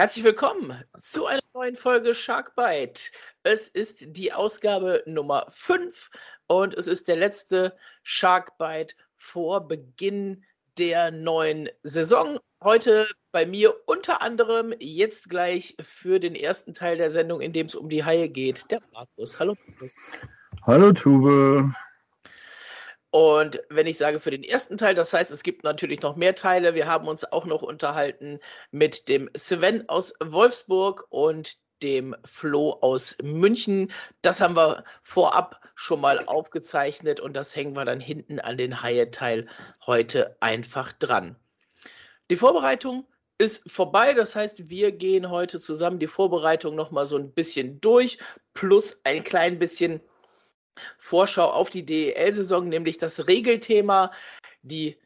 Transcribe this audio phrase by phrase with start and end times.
[0.00, 3.10] Herzlich willkommen zu einer neuen Folge Sharkbite.
[3.42, 6.08] Es ist die Ausgabe Nummer 5
[6.46, 10.42] und es ist der letzte Sharkbite vor Beginn
[10.78, 12.38] der neuen Saison.
[12.64, 17.66] Heute bei mir unter anderem jetzt gleich für den ersten Teil der Sendung, in dem
[17.66, 19.38] es um die Haie geht, der Markus.
[19.38, 20.10] Hallo Markus.
[20.62, 21.74] Hallo Tube.
[23.10, 26.34] Und wenn ich sage für den ersten Teil, das heißt, es gibt natürlich noch mehr
[26.34, 26.74] Teile.
[26.74, 28.38] Wir haben uns auch noch unterhalten
[28.70, 33.90] mit dem Sven aus Wolfsburg und dem Flo aus München.
[34.22, 38.82] Das haben wir vorab schon mal aufgezeichnet und das hängen wir dann hinten an den
[38.82, 39.46] Haie-Teil
[39.86, 41.36] heute einfach dran.
[42.30, 43.06] Die Vorbereitung
[43.38, 47.80] ist vorbei, das heißt, wir gehen heute zusammen die Vorbereitung noch mal so ein bisschen
[47.80, 48.18] durch,
[48.52, 50.00] plus ein klein bisschen
[50.98, 54.12] Vorschau auf die DEL-Saison, nämlich das Regelthema.
[54.62, 54.98] Die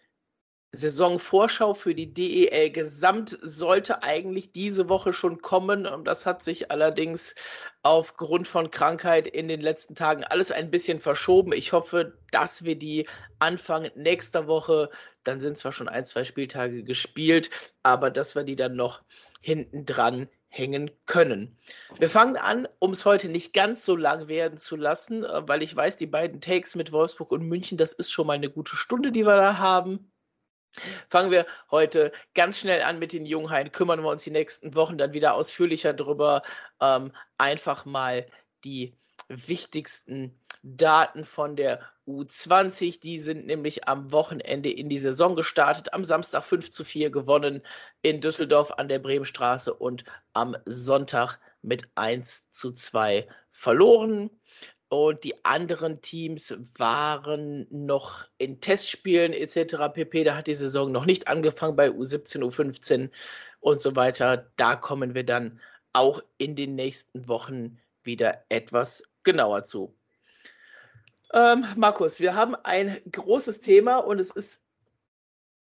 [0.74, 5.86] Saisonvorschau für die DEL Gesamt sollte eigentlich diese Woche schon kommen.
[6.05, 7.34] Das hat sich allerdings
[7.82, 11.53] aufgrund von Krankheit in den letzten Tagen alles ein bisschen verschoben.
[11.53, 14.91] Ich hoffe, dass wir die Anfang nächster Woche,
[15.22, 17.50] dann sind zwar schon ein, zwei Spieltage gespielt,
[17.83, 19.03] aber dass wir die dann noch
[19.41, 21.56] hinten dran hängen können.
[21.98, 25.62] Wir fangen an, um es heute nicht ganz so lang werden zu lassen, äh, weil
[25.62, 28.77] ich weiß, die beiden Takes mit Wolfsburg und München, das ist schon mal eine gute
[28.77, 30.12] Stunde, die wir da haben.
[31.08, 34.98] Fangen wir heute ganz schnell an mit den Junghain, kümmern wir uns die nächsten Wochen
[34.98, 36.42] dann wieder ausführlicher drüber.
[36.80, 38.27] Ähm, einfach mal
[38.64, 38.94] die
[39.28, 43.00] wichtigsten Daten von der U20.
[43.00, 45.92] Die sind nämlich am Wochenende in die Saison gestartet.
[45.92, 47.62] Am Samstag 5 zu 4 gewonnen
[48.02, 54.30] in Düsseldorf an der Bremenstraße und am Sonntag mit 1 zu 2 verloren.
[54.88, 59.92] Und die anderen Teams waren noch in Testspielen etc.
[59.92, 60.24] pp.
[60.24, 63.10] Da hat die Saison noch nicht angefangen bei U17, U15
[63.60, 64.50] und so weiter.
[64.56, 65.60] Da kommen wir dann
[65.92, 69.94] auch in den nächsten Wochen wieder etwas genauer zu.
[71.34, 74.62] Ähm, Markus, wir haben ein großes Thema und es ist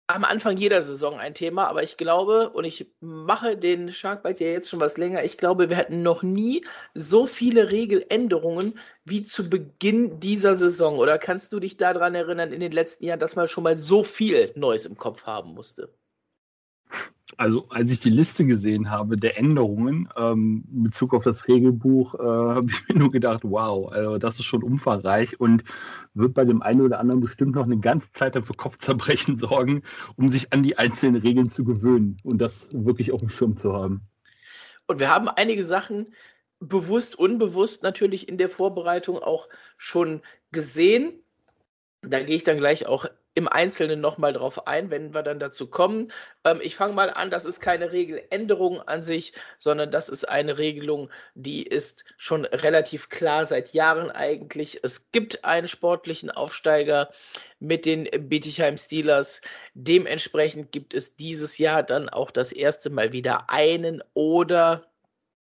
[0.07, 4.51] am Anfang jeder Saison ein Thema, aber ich glaube, und ich mache den Sharkbite ja
[4.51, 6.63] jetzt schon was länger, ich glaube, wir hatten noch nie
[6.93, 10.99] so viele Regeländerungen wie zu Beginn dieser Saison.
[10.99, 14.03] Oder kannst du dich daran erinnern, in den letzten Jahren, dass man schon mal so
[14.03, 15.89] viel Neues im Kopf haben musste?
[17.37, 22.15] Also als ich die Liste gesehen habe der Änderungen ähm, in Bezug auf das Regelbuch,
[22.15, 25.65] äh, habe ich mir nur gedacht, wow, also das ist schon umfangreich und
[26.15, 29.83] wird bei dem einen oder anderen bestimmt noch eine ganze Zeit dafür Kopfzerbrechen sorgen,
[30.17, 33.73] um sich an die einzelnen Regeln zu gewöhnen und das wirklich auf dem Schirm zu
[33.73, 34.03] haben.
[34.87, 36.15] Und wir haben einige Sachen
[36.61, 40.23] bewusst, unbewusst natürlich in der Vorbereitung auch schon
[40.53, 41.13] gesehen.
[42.03, 45.69] Da gehe ich dann gleich auch im Einzelnen nochmal drauf ein, wenn wir dann dazu
[45.69, 46.13] kommen.
[46.45, 50.59] Ähm, ich fange mal an, das ist keine Regeländerung an sich, sondern das ist eine
[50.59, 54.81] Regelung, die ist schon relativ klar seit Jahren eigentlich.
[54.85, 57.11] Es gibt einen sportlichen Aufsteiger
[57.59, 59.41] mit den Bietigheim Steelers.
[59.75, 64.94] Dementsprechend gibt es dieses Jahr dann auch das erste Mal wieder einen oder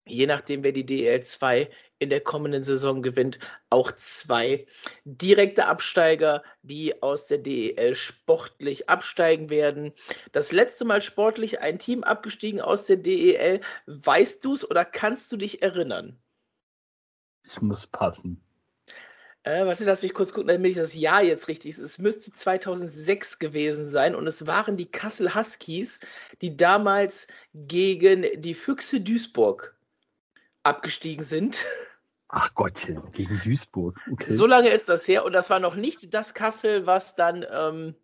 [0.05, 1.69] je nachdem, wer die DL2
[1.99, 3.39] in der kommenden Saison gewinnt,
[3.69, 4.65] auch zwei
[5.05, 9.93] direkte Absteiger, die aus der DEL sportlich absteigen werden.
[10.31, 13.61] Das letzte Mal sportlich ein Team abgestiegen aus der DEL.
[13.85, 16.19] Weißt du es oder kannst du dich erinnern?
[17.43, 18.41] Ich muss passen.
[19.43, 21.79] Äh, warte, lass mich kurz gucken, damit ich das Jahr jetzt richtig ist.
[21.79, 25.99] Es müsste 2006 gewesen sein und es waren die Kassel Huskies,
[26.41, 29.75] die damals gegen die Füchse Duisburg
[30.63, 31.65] abgestiegen sind.
[32.33, 33.99] Ach Gottchen, gegen Duisburg.
[34.09, 34.31] Okay.
[34.31, 37.95] So lange ist das her und das war noch nicht das Kassel, was dann, ähm,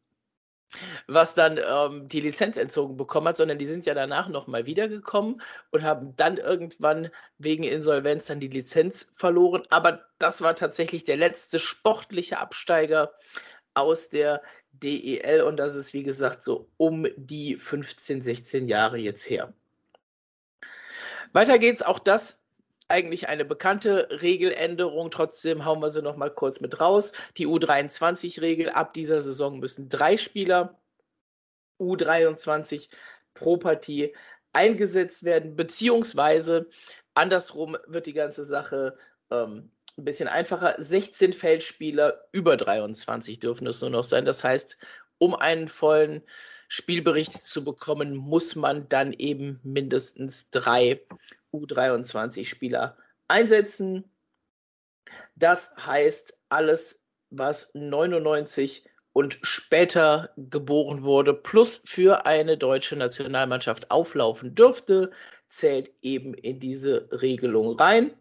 [1.07, 5.41] was dann ähm, die Lizenz entzogen bekommen hat, sondern die sind ja danach nochmal wiedergekommen
[5.71, 9.63] und haben dann irgendwann wegen Insolvenz dann die Lizenz verloren.
[9.69, 13.13] Aber das war tatsächlich der letzte sportliche Absteiger
[13.75, 14.41] aus der
[14.73, 19.53] DEL und das ist wie gesagt so um die 15, 16 Jahre jetzt her.
[21.31, 22.39] Weiter geht's, auch das
[22.87, 25.11] eigentlich eine bekannte Regeländerung.
[25.11, 27.11] Trotzdem hauen wir sie noch mal kurz mit raus.
[27.37, 28.69] Die U23-Regel.
[28.69, 30.79] Ab dieser Saison müssen drei Spieler
[31.79, 32.89] U23
[33.33, 34.15] pro Partie
[34.53, 36.67] eingesetzt werden, beziehungsweise
[37.13, 38.95] andersrum wird die ganze Sache
[39.29, 40.75] ähm, ein bisschen einfacher.
[40.77, 44.25] 16 Feldspieler über 23 dürfen es nur noch sein.
[44.25, 44.77] Das heißt,
[45.19, 46.23] um einen vollen
[46.67, 51.01] Spielbericht zu bekommen, muss man dann eben mindestens drei
[51.53, 52.97] U23-Spieler
[53.27, 54.03] einsetzen.
[55.35, 64.53] Das heißt, alles, was 99 und später geboren wurde, plus für eine deutsche Nationalmannschaft auflaufen
[64.53, 65.11] dürfte,
[65.49, 68.11] zählt eben in diese Regelung rein.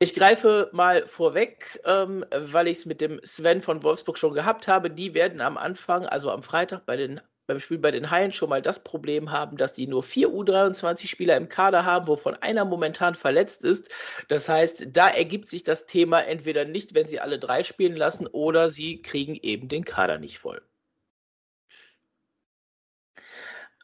[0.00, 4.68] Ich greife mal vorweg, ähm, weil ich es mit dem Sven von Wolfsburg schon gehabt
[4.68, 4.90] habe.
[4.90, 8.48] Die werden am Anfang, also am Freitag bei den, beim Spiel bei den Haien schon
[8.48, 13.16] mal das Problem haben, dass die nur vier U23-Spieler im Kader haben, wovon einer momentan
[13.16, 13.88] verletzt ist.
[14.28, 18.28] Das heißt, da ergibt sich das Thema entweder nicht, wenn sie alle drei spielen lassen,
[18.28, 20.62] oder sie kriegen eben den Kader nicht voll.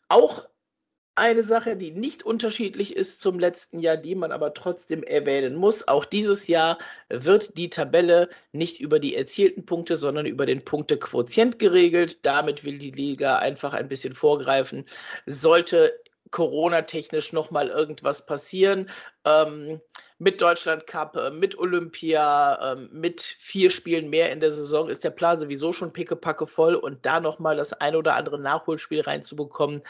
[0.08, 0.46] Auch
[1.16, 5.86] eine Sache, die nicht unterschiedlich ist zum letzten Jahr, die man aber trotzdem erwähnen muss.
[5.86, 6.78] Auch dieses Jahr
[7.08, 12.24] wird die Tabelle nicht über die erzielten Punkte, sondern über den Punktequotient geregelt.
[12.26, 14.84] Damit will die Liga einfach ein bisschen vorgreifen.
[15.26, 15.92] Sollte
[16.30, 18.90] Corona-technisch nochmal irgendwas passieren,
[19.24, 19.80] ähm,
[20.18, 25.04] mit Deutschland Cup, äh, mit Olympia, äh, mit vier Spielen mehr in der Saison ist
[25.04, 29.82] der Plan sowieso schon pickepacke voll und da nochmal das ein oder andere Nachholspiel reinzubekommen,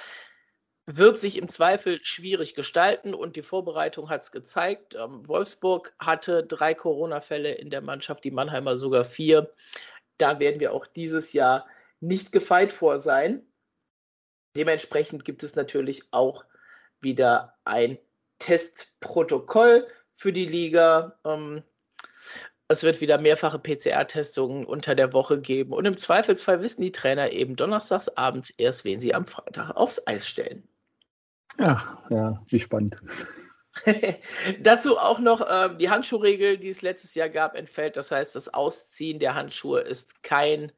[0.87, 4.95] wird sich im Zweifel schwierig gestalten und die Vorbereitung hat es gezeigt.
[4.95, 9.51] Ähm, Wolfsburg hatte drei Corona-Fälle in der Mannschaft, die Mannheimer sogar vier.
[10.19, 11.67] Da werden wir auch dieses Jahr
[12.01, 13.47] nicht gefeit vor sein.
[14.57, 16.45] Dementsprechend gibt es natürlich auch
[17.01, 17.99] wieder ein
[18.39, 21.19] Testprotokoll für die Liga.
[21.25, 21.63] Ähm,
[22.69, 27.31] es wird wieder mehrfache PCR-Testungen unter der Woche geben und im Zweifelsfall wissen die Trainer
[27.33, 30.69] eben donnerstags abends erst, wen sie am Freitag aufs Eis stellen.
[31.59, 32.97] Ach, ja, wie spannend.
[34.61, 37.97] Dazu auch noch äh, die Handschuhregel, die es letztes Jahr gab, entfällt.
[37.97, 40.73] Das heißt, das Ausziehen der Handschuhe ist kein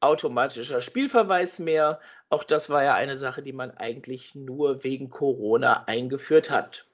[0.00, 2.00] automatischer Spielverweis mehr.
[2.30, 6.86] Auch das war ja eine Sache, die man eigentlich nur wegen Corona eingeführt hat.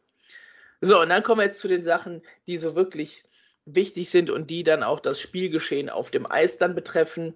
[0.81, 3.25] So, und dann kommen wir jetzt zu den Sachen, die so wirklich
[3.67, 7.35] wichtig sind und die dann auch das Spielgeschehen auf dem Eis dann betreffen.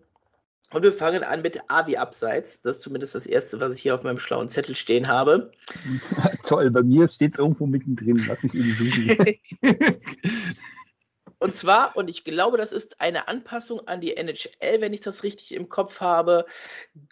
[0.73, 2.61] Und wir fangen an mit A wie Abseits.
[2.61, 5.50] Das ist zumindest das Erste, was ich hier auf meinem schlauen Zettel stehen habe.
[6.44, 8.23] Toll, bei mir steht es irgendwo mittendrin.
[8.29, 9.17] Lass mich eben suchen.
[11.40, 15.23] und zwar, und ich glaube, das ist eine Anpassung an die NHL, wenn ich das
[15.23, 16.46] richtig im Kopf habe.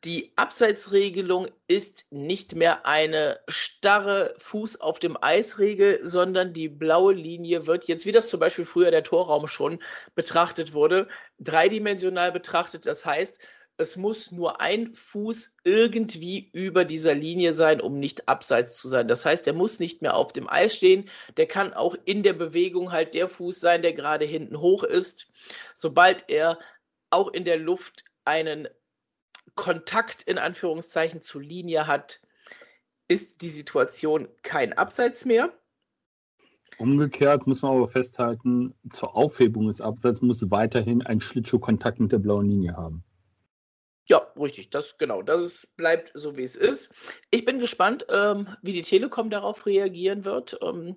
[0.05, 7.69] Die Abseitsregelung ist nicht mehr eine starre Fuß auf dem Eis-Regel, sondern die blaue Linie
[7.69, 9.81] wird jetzt, wie das zum Beispiel früher der Torraum schon
[10.17, 11.07] betrachtet wurde,
[11.39, 12.85] dreidimensional betrachtet.
[12.87, 13.39] Das heißt,
[13.79, 19.07] es muss nur ein Fuß irgendwie über dieser Linie sein, um nicht abseits zu sein.
[19.07, 21.09] Das heißt, er muss nicht mehr auf dem Eis stehen.
[21.37, 25.29] Der kann auch in der Bewegung halt der Fuß sein, der gerade hinten hoch ist.
[25.75, 26.59] Sobald er
[27.11, 28.67] auch in der Luft einen
[29.55, 32.21] Kontakt in Anführungszeichen zur Linie hat,
[33.09, 35.53] ist die Situation kein Abseits mehr.
[36.79, 42.19] Umgekehrt muss man aber festhalten, zur Aufhebung des Abseits muss weiterhin ein Schlittschuhkontakt mit der
[42.19, 43.06] blauen Linie haben.
[44.39, 46.93] Richtig, das genau, das bleibt so wie es ist.
[47.31, 50.97] Ich bin gespannt, ähm, wie die Telekom darauf reagieren wird, ähm,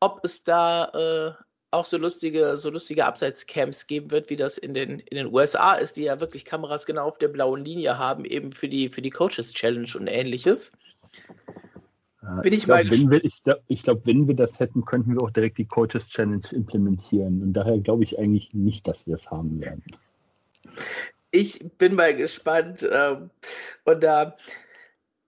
[0.00, 4.74] ob es da äh, auch so lustige, so lustige Abseitscamps geben wird, wie das in
[4.74, 8.24] den, in den USA ist, die ja wirklich Kameras genau auf der blauen Linie haben,
[8.24, 10.72] eben für die, für die Coaches Challenge und ähnliches.
[12.42, 15.30] Bin ich, ich glaube, wenn, ich, ich glaub, wenn wir das hätten, könnten wir auch
[15.30, 17.40] direkt die Coaches Challenge implementieren.
[17.40, 19.84] Und daher glaube ich eigentlich nicht, dass wir es haben werden
[21.36, 22.88] ich bin mal gespannt.
[22.90, 23.30] Ähm,
[23.84, 24.36] und da,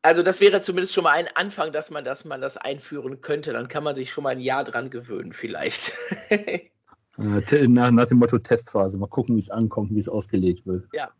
[0.02, 3.52] also das wäre zumindest schon mal ein Anfang, dass man, dass man das einführen könnte.
[3.52, 5.92] Dann kann man sich schon mal ein Jahr dran gewöhnen, vielleicht.
[7.16, 8.96] nach, nach dem Motto Testphase.
[8.96, 10.86] Mal gucken, wie es ankommt, wie es ausgelegt wird.
[10.92, 11.10] Ja,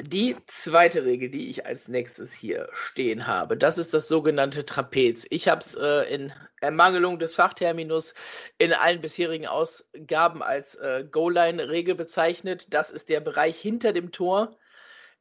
[0.00, 5.26] die zweite Regel, die ich als nächstes hier stehen habe, das ist das sogenannte Trapez.
[5.28, 6.32] Ich habe es äh, in
[6.62, 8.14] Ermangelung des Fachterminus
[8.56, 12.72] in allen bisherigen Ausgaben als äh, Goal-Line-Regel bezeichnet.
[12.72, 14.56] Das ist der Bereich hinter dem Tor,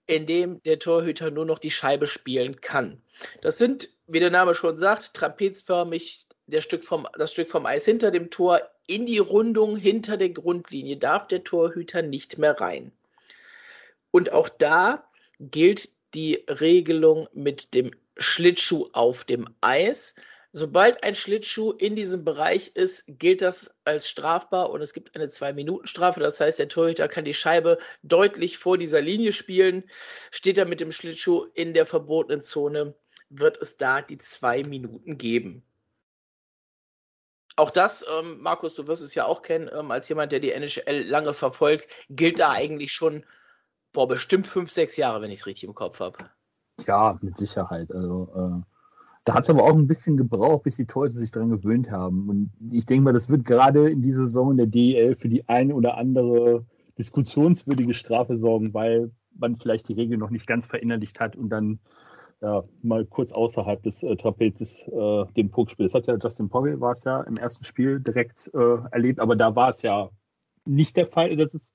[0.07, 3.01] in dem der Torhüter nur noch die Scheibe spielen kann.
[3.41, 6.27] Das sind, wie der Name schon sagt, trapezförmig
[6.59, 10.97] Stück vom, das Stück vom Eis hinter dem Tor in die Rundung hinter der Grundlinie
[10.97, 12.91] darf der Torhüter nicht mehr rein.
[14.11, 20.13] Und auch da gilt die Regelung mit dem Schlittschuh auf dem Eis.
[20.53, 25.29] Sobald ein Schlittschuh in diesem Bereich ist, gilt das als strafbar und es gibt eine
[25.29, 26.19] Zwei-Minuten-Strafe.
[26.19, 29.85] Das heißt, der Torhüter kann die Scheibe deutlich vor dieser Linie spielen.
[30.29, 32.93] Steht er mit dem Schlittschuh in der verbotenen Zone,
[33.29, 35.63] wird es da die zwei Minuten geben.
[37.55, 40.51] Auch das, ähm, Markus, du wirst es ja auch kennen, ähm, als jemand, der die
[40.51, 43.25] NHL lange verfolgt, gilt da eigentlich schon
[43.93, 46.17] boah, bestimmt fünf, sechs Jahre, wenn ich es richtig im Kopf habe.
[46.87, 47.91] Ja, mit Sicherheit.
[47.93, 48.71] Also äh,
[49.23, 52.29] da hat es aber auch ein bisschen gebraucht, bis die Torhüter sich daran gewöhnt haben.
[52.29, 55.75] Und ich denke mal, das wird gerade in dieser Saison der DEL für die eine
[55.75, 56.65] oder andere
[56.97, 61.79] diskussionswürdige Strafe sorgen, weil man vielleicht die Regel noch nicht ganz verinnerlicht hat und dann
[62.41, 65.87] ja, mal kurz außerhalb des äh, Trapezes äh, den Puck spielt.
[65.87, 69.35] Das hat ja Justin Pogge war es ja im ersten Spiel direkt äh, erlebt, aber
[69.35, 70.09] da war es ja
[70.65, 71.71] nicht der Fall, dass es,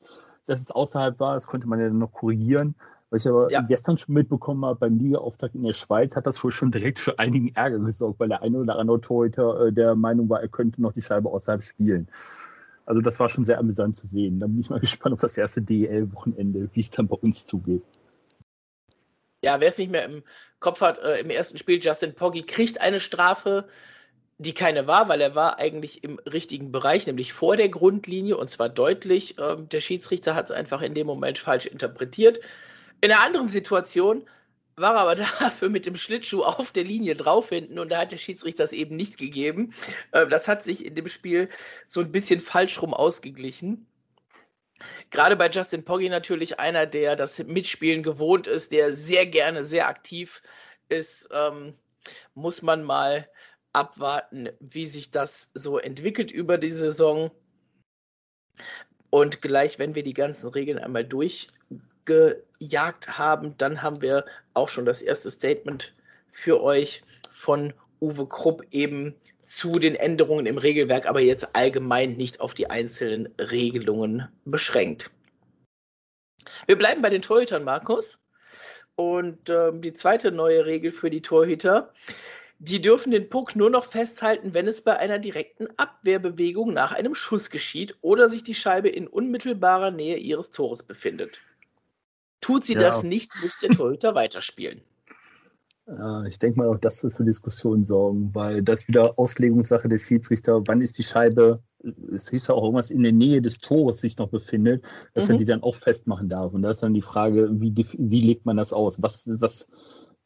[0.47, 1.35] dass es außerhalb war.
[1.35, 2.75] Das konnte man ja dann noch korrigieren.
[3.11, 3.61] Was ich aber ja.
[3.61, 7.19] gestern schon mitbekommen habe, beim Ligaauftakt in der Schweiz hat das wohl schon direkt für
[7.19, 10.83] einigen Ärger gesorgt, weil der eine oder andere Torhüter äh, der Meinung war, er könnte
[10.83, 12.09] noch die Scheibe außerhalb spielen.
[12.85, 14.41] Also das war schon sehr amüsant zu sehen.
[14.41, 17.83] Da bin ich mal gespannt auf das erste DEL-Wochenende, wie es dann bei uns zugeht.
[19.45, 20.23] Ja, wer es nicht mehr im
[20.59, 23.67] Kopf hat, äh, im ersten Spiel, Justin Poggi kriegt eine Strafe,
[24.39, 28.51] die keine war, weil er war eigentlich im richtigen Bereich, nämlich vor der Grundlinie und
[28.51, 29.37] zwar deutlich.
[29.39, 32.41] Ähm, der Schiedsrichter hat es einfach in dem Moment falsch interpretiert.
[33.01, 34.29] In einer anderen Situation
[34.77, 38.13] war er aber dafür mit dem Schlittschuh auf der Linie drauf hinten und da hat
[38.13, 39.73] der Schiedsrichter das eben nicht gegeben.
[40.13, 41.49] Ähm, das hat sich in dem Spiel
[41.87, 43.87] so ein bisschen falsch rum ausgeglichen.
[45.11, 49.89] Gerade bei Justin Poggi natürlich einer, der das Mitspielen gewohnt ist, der sehr gerne, sehr
[49.89, 50.43] aktiv
[50.91, 51.75] ist, ähm,
[52.35, 53.27] muss man mal
[53.77, 57.31] abwarten, wie sich das so entwickelt über die Saison.
[59.11, 64.87] Und gleich, wenn wir die ganzen Regeln einmal durchgejagt haben, dann haben wir auch schon
[64.87, 65.95] das erste Statement
[66.33, 69.15] für euch von Uwe Krupp eben
[69.45, 75.11] zu den Änderungen im Regelwerk, aber jetzt allgemein nicht auf die einzelnen Regelungen beschränkt.
[76.67, 78.21] Wir bleiben bei den Torhütern, Markus.
[78.97, 81.93] Und äh, die zweite neue Regel für die Torhüter
[82.59, 87.15] die dürfen den Puck nur noch festhalten, wenn es bei einer direkten Abwehrbewegung nach einem
[87.15, 91.41] Schuss geschieht oder sich die Scheibe in unmittelbarer Nähe ihres Tores befindet.
[92.41, 92.81] Tut sie ja.
[92.81, 94.81] das nicht, muss der Torhüter weiterspielen.
[95.87, 99.99] Ja, ich denke mal, auch das wird für Diskussionen sorgen, weil das wieder Auslegungssache der
[99.99, 101.61] Schiedsrichter, wann ist die Scheibe,
[102.13, 104.83] es hieß ja auch irgendwas in der Nähe des Tores sich noch befindet,
[105.15, 105.35] dass mhm.
[105.35, 106.53] er die dann auch festmachen darf.
[106.53, 109.01] Und da ist dann die Frage, wie, wie legt man das aus?
[109.01, 109.71] Was, was,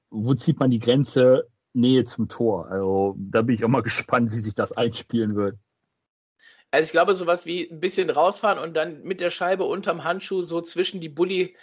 [0.08, 2.70] wo zieht man die Grenze Nähe zum Tor.
[2.70, 5.56] Also da bin ich auch mal gespannt, wie sich das einspielen wird.
[6.72, 10.42] Also ich glaube, sowas wie ein bisschen rausfahren und dann mit der Scheibe unterm Handschuh
[10.42, 11.56] so zwischen die Bulli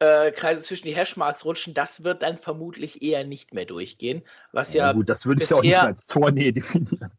[0.00, 4.22] äh, Kreise zwischen die Hashmarks rutschen, das wird dann vermutlich eher nicht mehr durchgehen.
[4.52, 7.12] Was ja, ja gut, das würde ich ja auch nicht mehr als Tornähe definieren.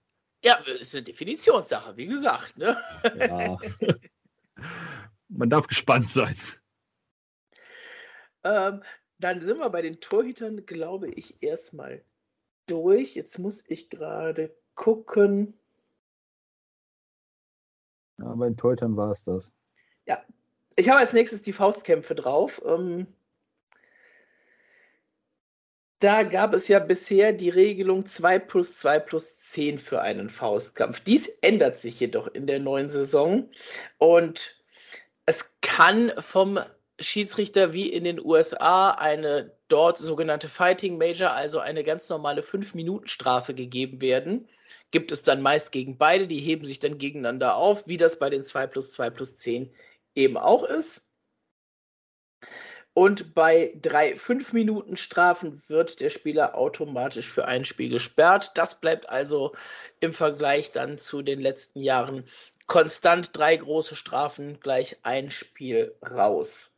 [0.43, 2.57] Ja, das ist eine Definitionssache, wie gesagt.
[2.57, 2.75] Ne?
[3.19, 3.57] Ja.
[5.29, 6.35] Man darf gespannt sein.
[8.43, 8.81] Ähm,
[9.19, 12.03] dann sind wir bei den Torhütern, glaube ich, erstmal
[12.65, 13.15] durch.
[13.15, 15.53] Jetzt muss ich gerade gucken.
[18.17, 19.51] Ja, bei den Teutern war es das.
[20.05, 20.23] Ja.
[20.75, 22.61] Ich habe als nächstes die Faustkämpfe drauf.
[22.65, 23.07] Ähm,
[26.01, 30.99] da gab es ja bisher die Regelung 2 plus 2 plus 10 für einen Faustkampf.
[31.01, 33.49] Dies ändert sich jedoch in der neuen Saison
[33.99, 34.59] und
[35.27, 36.59] es kann vom
[36.99, 43.53] Schiedsrichter wie in den USA eine dort sogenannte Fighting Major, also eine ganz normale 5-Minuten-Strafe
[43.53, 44.47] gegeben werden.
[44.91, 48.29] Gibt es dann meist gegen beide, die heben sich dann gegeneinander auf, wie das bei
[48.29, 49.73] den 2 plus 2 plus 10
[50.15, 51.07] eben auch ist.
[52.93, 58.51] Und bei drei 5-Minuten-Strafen wird der Spieler automatisch für ein Spiel gesperrt.
[58.55, 59.55] Das bleibt also
[60.01, 62.25] im Vergleich dann zu den letzten Jahren
[62.65, 63.29] konstant.
[63.33, 66.70] Drei große Strafen gleich ein Spiel raus.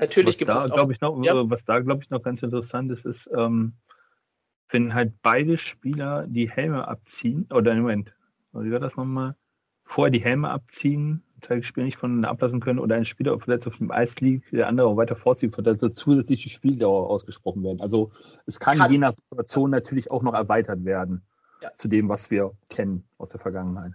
[0.00, 1.50] Natürlich was gibt da, es auch, ich noch, ja.
[1.50, 3.74] Was da, glaube ich, noch ganz interessant ist, ist, ähm,
[4.70, 8.14] wenn halt beide Spieler die Helme abziehen, oder im Moment,
[8.52, 9.36] wie war das nochmal?
[9.84, 13.76] Vorher die Helme abziehen, das Spiel nicht voneinander ablassen können oder ein Spieler verletzt auf
[13.76, 17.80] dem Eis liegt, der andere auch weiter vorzieht, wird also zusätzliche Spieldauer ausgesprochen werden.
[17.80, 18.12] Also
[18.46, 18.92] es kann, kann.
[18.92, 21.22] je nach Situation natürlich auch noch erweitert werden
[21.62, 21.70] ja.
[21.76, 23.92] zu dem, was wir kennen aus der Vergangenheit.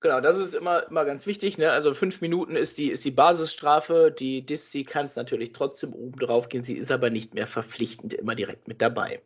[0.00, 1.58] Genau, das ist immer, immer ganz wichtig.
[1.58, 1.72] Ne?
[1.72, 4.14] Also fünf Minuten ist die, ist die Basisstrafe.
[4.16, 6.62] Die Diszi kann es natürlich trotzdem oben drauf gehen.
[6.62, 9.20] Sie ist aber nicht mehr verpflichtend immer direkt mit dabei.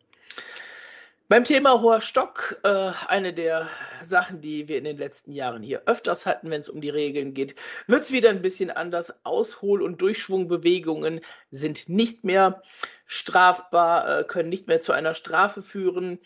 [1.28, 3.68] Beim Thema hoher Stock, äh, eine der
[4.02, 7.32] Sachen, die wir in den letzten Jahren hier öfters hatten, wenn es um die Regeln
[7.32, 7.54] geht,
[7.86, 9.14] wird es wieder ein bisschen anders.
[9.24, 12.62] Aushol- und Durchschwungbewegungen sind nicht mehr
[13.06, 16.18] strafbar, äh, können nicht mehr zu einer Strafe führen.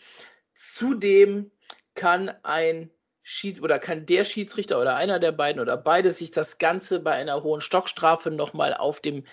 [0.55, 1.51] Zudem
[1.95, 2.91] kann ein
[3.29, 7.11] Schieds oder kann der Schiedsrichter oder einer der beiden oder beide sich das Ganze bei
[7.11, 9.25] einer hohen Stockstrafe nochmal auf dem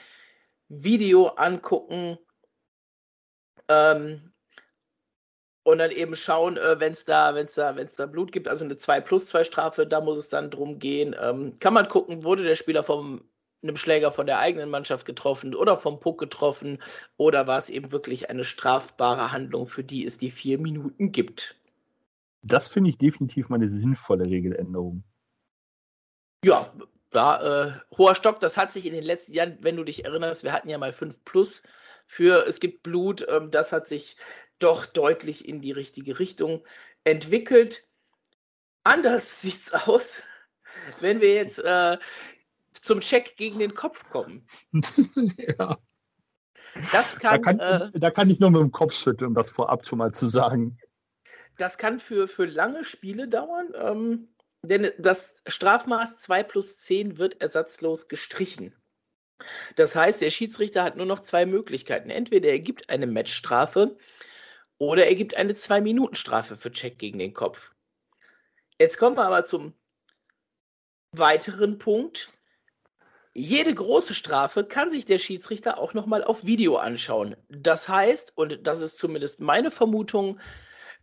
[0.69, 2.19] Video angucken
[3.69, 4.33] ähm,
[5.63, 8.65] und dann eben schauen, äh, wenn es da, wenn's da, wenn's da Blut gibt, also
[8.65, 11.15] eine 2 plus 2 Strafe, da muss es dann drum gehen.
[11.21, 13.23] Ähm, kann man gucken, wurde der Spieler vom
[13.63, 16.83] einem Schläger von der eigenen Mannschaft getroffen oder vom Puck getroffen
[17.17, 21.55] oder war es eben wirklich eine strafbare Handlung, für die es die vier Minuten gibt.
[22.45, 25.03] Das finde ich definitiv mal eine sinnvolle Regeländerung.
[26.45, 26.73] Ja,
[27.15, 30.45] ja äh, hoher Stock, das hat sich in den letzten Jahren, wenn du dich erinnerst,
[30.45, 31.63] wir hatten ja mal 5 Plus
[32.07, 34.19] für es gibt Blut, ähm, das hat sich
[34.59, 36.63] doch deutlich in die richtige Richtung
[37.03, 37.89] entwickelt.
[38.83, 40.23] Anders sieht es aus,
[41.01, 41.97] wenn wir jetzt äh,
[42.75, 44.45] zum Check gegen den Kopf kommen.
[45.59, 45.79] ja.
[46.93, 49.35] Das kann, da, kann äh, ich, da kann ich nur mit dem Kopf schütteln, um
[49.35, 50.77] das vorab schon mal zu sagen.
[51.57, 54.29] Das kann für, für lange Spiele dauern, ähm,
[54.63, 58.75] denn das Strafmaß 2 plus 10 wird ersatzlos gestrichen.
[59.77, 62.11] Das heißt, der Schiedsrichter hat nur noch zwei Möglichkeiten.
[62.11, 63.97] Entweder er gibt eine Matchstrafe
[64.79, 67.71] oder er gibt eine Zwei-Minuten-Strafe für Check gegen den Kopf.
[68.79, 69.75] Jetzt kommen wir aber zum
[71.13, 72.29] weiteren Punkt.
[73.35, 77.37] Jede große Strafe kann sich der Schiedsrichter auch nochmal auf Video anschauen.
[77.49, 80.39] Das heißt, und das ist zumindest meine Vermutung,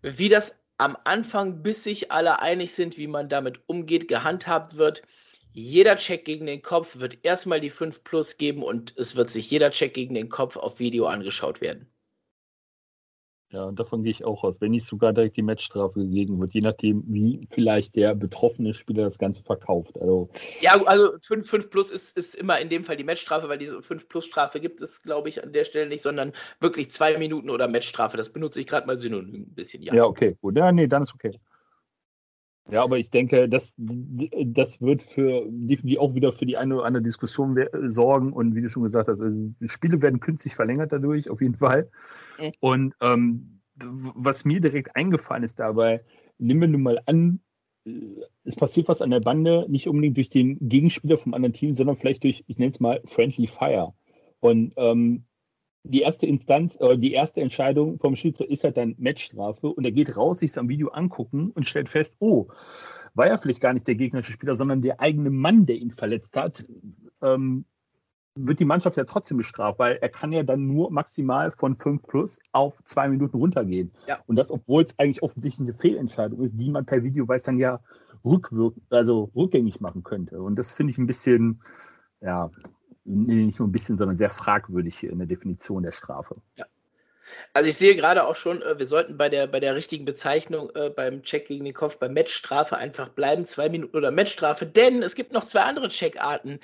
[0.01, 5.03] wie das am Anfang, bis sich alle einig sind, wie man damit umgeht, gehandhabt wird.
[5.53, 9.51] Jeder Check gegen den Kopf wird erstmal die 5 Plus geben und es wird sich
[9.51, 11.91] jeder Check gegen den Kopf auf Video angeschaut werden.
[13.51, 14.61] Ja, und davon gehe ich auch aus.
[14.61, 19.03] Wenn nicht sogar direkt die Matchstrafe gegeben wird, je nachdem, wie vielleicht der betroffene Spieler
[19.03, 19.99] das Ganze verkauft.
[19.99, 20.29] Also,
[20.61, 23.81] ja, also 5, 5 plus ist, ist immer in dem Fall die Matchstrafe, weil diese
[23.81, 26.31] 5 plus Strafe gibt es, glaube ich, an der Stelle nicht, sondern
[26.61, 28.15] wirklich zwei Minuten oder Matchstrafe.
[28.15, 29.83] Das benutze ich gerade mal synonym ein bisschen.
[29.83, 30.55] Ja, ja okay, gut.
[30.55, 31.37] Ja, nee, dann ist okay.
[32.69, 36.85] Ja, aber ich denke, das, das wird für definitiv auch wieder für die eine oder
[36.85, 38.31] andere Diskussion sorgen.
[38.31, 41.89] Und wie du schon gesagt hast, also Spiele werden künstlich verlängert dadurch, auf jeden Fall.
[42.59, 46.03] Und ähm, was mir direkt eingefallen ist dabei,
[46.37, 47.39] nehmen wir nun mal an,
[47.85, 47.91] äh,
[48.43, 51.97] es passiert was an der Bande, nicht unbedingt durch den Gegenspieler vom anderen Team, sondern
[51.97, 53.93] vielleicht durch, ich nenne es mal, Friendly Fire.
[54.39, 55.25] Und ähm,
[55.83, 59.91] die erste Instanz, äh, die erste Entscheidung vom Schütze ist halt dann Matchstrafe und er
[59.91, 62.47] geht raus, sich es am Video angucken und stellt fest, oh,
[63.13, 66.37] war ja vielleicht gar nicht der gegnerische Spieler, sondern der eigene Mann, der ihn verletzt
[66.37, 66.65] hat,
[67.21, 67.65] ähm,
[68.35, 72.01] wird die Mannschaft ja trotzdem bestraft, weil er kann ja dann nur maximal von 5
[72.03, 73.91] plus auf zwei Minuten runtergehen.
[74.07, 74.19] Ja.
[74.25, 77.81] Und das, obwohl es eigentlich offensichtlich eine Fehlentscheidung ist, die man per Videoweis dann ja
[78.23, 80.41] rückwirkend, also rückgängig machen könnte.
[80.41, 81.61] Und das finde ich ein bisschen,
[82.21, 82.49] ja,
[83.03, 86.37] nicht nur ein bisschen, sondern sehr fragwürdig hier in der Definition der Strafe.
[86.57, 86.65] Ja.
[87.53, 90.69] Also ich sehe gerade auch schon, äh, wir sollten bei der, bei der richtigen Bezeichnung
[90.75, 95.03] äh, beim Check gegen den Kopf, bei Matchstrafe einfach bleiben, zwei Minuten oder Matchstrafe, denn
[95.03, 96.59] es gibt noch zwei andere Checkarten,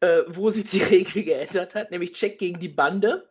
[0.00, 3.28] äh, wo sich die Regel geändert hat, nämlich Check gegen die Bande.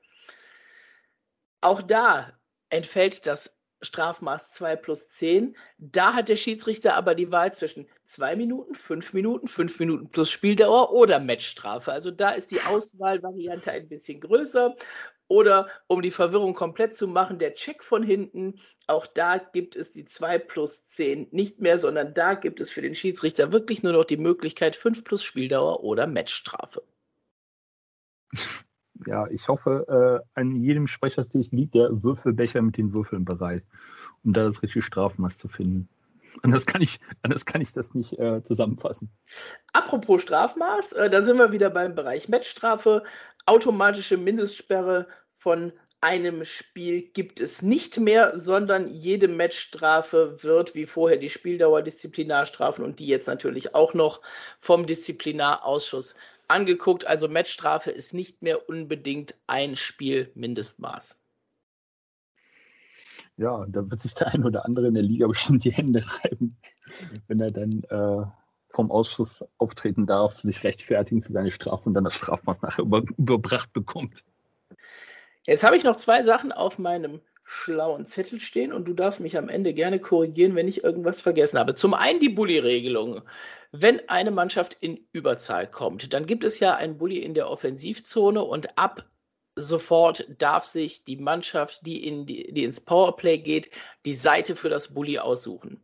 [1.62, 2.34] Auch da
[2.70, 5.56] entfällt das Strafmaß 2 plus 10.
[5.78, 10.30] Da hat der Schiedsrichter aber die Wahl zwischen 2 Minuten, 5 Minuten, 5 Minuten plus
[10.30, 11.92] Spieldauer oder Matchstrafe.
[11.92, 14.76] Also da ist die Auswahlvariante ein bisschen größer.
[15.32, 18.56] Oder um die Verwirrung komplett zu machen, der Check von hinten,
[18.88, 22.82] auch da gibt es die 2 plus 10 nicht mehr, sondern da gibt es für
[22.82, 26.84] den Schiedsrichter wirklich nur noch die Möglichkeit 5 plus Spieldauer oder Matchstrafe.
[29.08, 33.64] ja, ich hoffe, äh, an jedem Sprechertisch liegt der Würfelbecher mit den Würfeln bereit,
[34.26, 35.88] um da das richtige Strafmaß zu finden.
[36.44, 39.10] Anders kann ich, anders kann ich das nicht äh, zusammenfassen.
[39.74, 43.04] Apropos Strafmaß, äh, da sind wir wieder beim Bereich Matchstrafe.
[43.46, 45.08] Automatische Mindestsperre
[45.42, 51.82] von einem Spiel gibt es nicht mehr, sondern jede Matchstrafe wird wie vorher die Spieldauer,
[51.82, 54.22] Disziplinarstrafen und die jetzt natürlich auch noch
[54.60, 56.14] vom Disziplinarausschuss
[56.48, 57.08] angeguckt.
[57.08, 61.18] Also Matchstrafe ist nicht mehr unbedingt ein Spiel Mindestmaß.
[63.38, 66.56] Ja, da wird sich der ein oder andere in der Liga bestimmt die Hände reiben,
[67.28, 68.28] wenn er dann äh,
[68.70, 73.02] vom Ausschuss auftreten darf, sich rechtfertigen für seine Strafe und dann das Strafmaß nachher über,
[73.18, 74.24] überbracht bekommt.
[75.46, 79.38] Jetzt habe ich noch zwei Sachen auf meinem schlauen Zettel stehen und du darfst mich
[79.38, 81.76] am Ende gerne korrigieren, wenn ich irgendwas vergessen habe.
[81.76, 83.22] Zum einen die Bully-Regelung.
[83.72, 88.44] Wenn eine Mannschaft in Überzahl kommt, dann gibt es ja einen Bully in der Offensivzone
[88.44, 89.06] und ab
[89.56, 93.70] sofort darf sich die Mannschaft, die, in die, die ins Powerplay geht,
[94.06, 95.82] die Seite für das Bully aussuchen.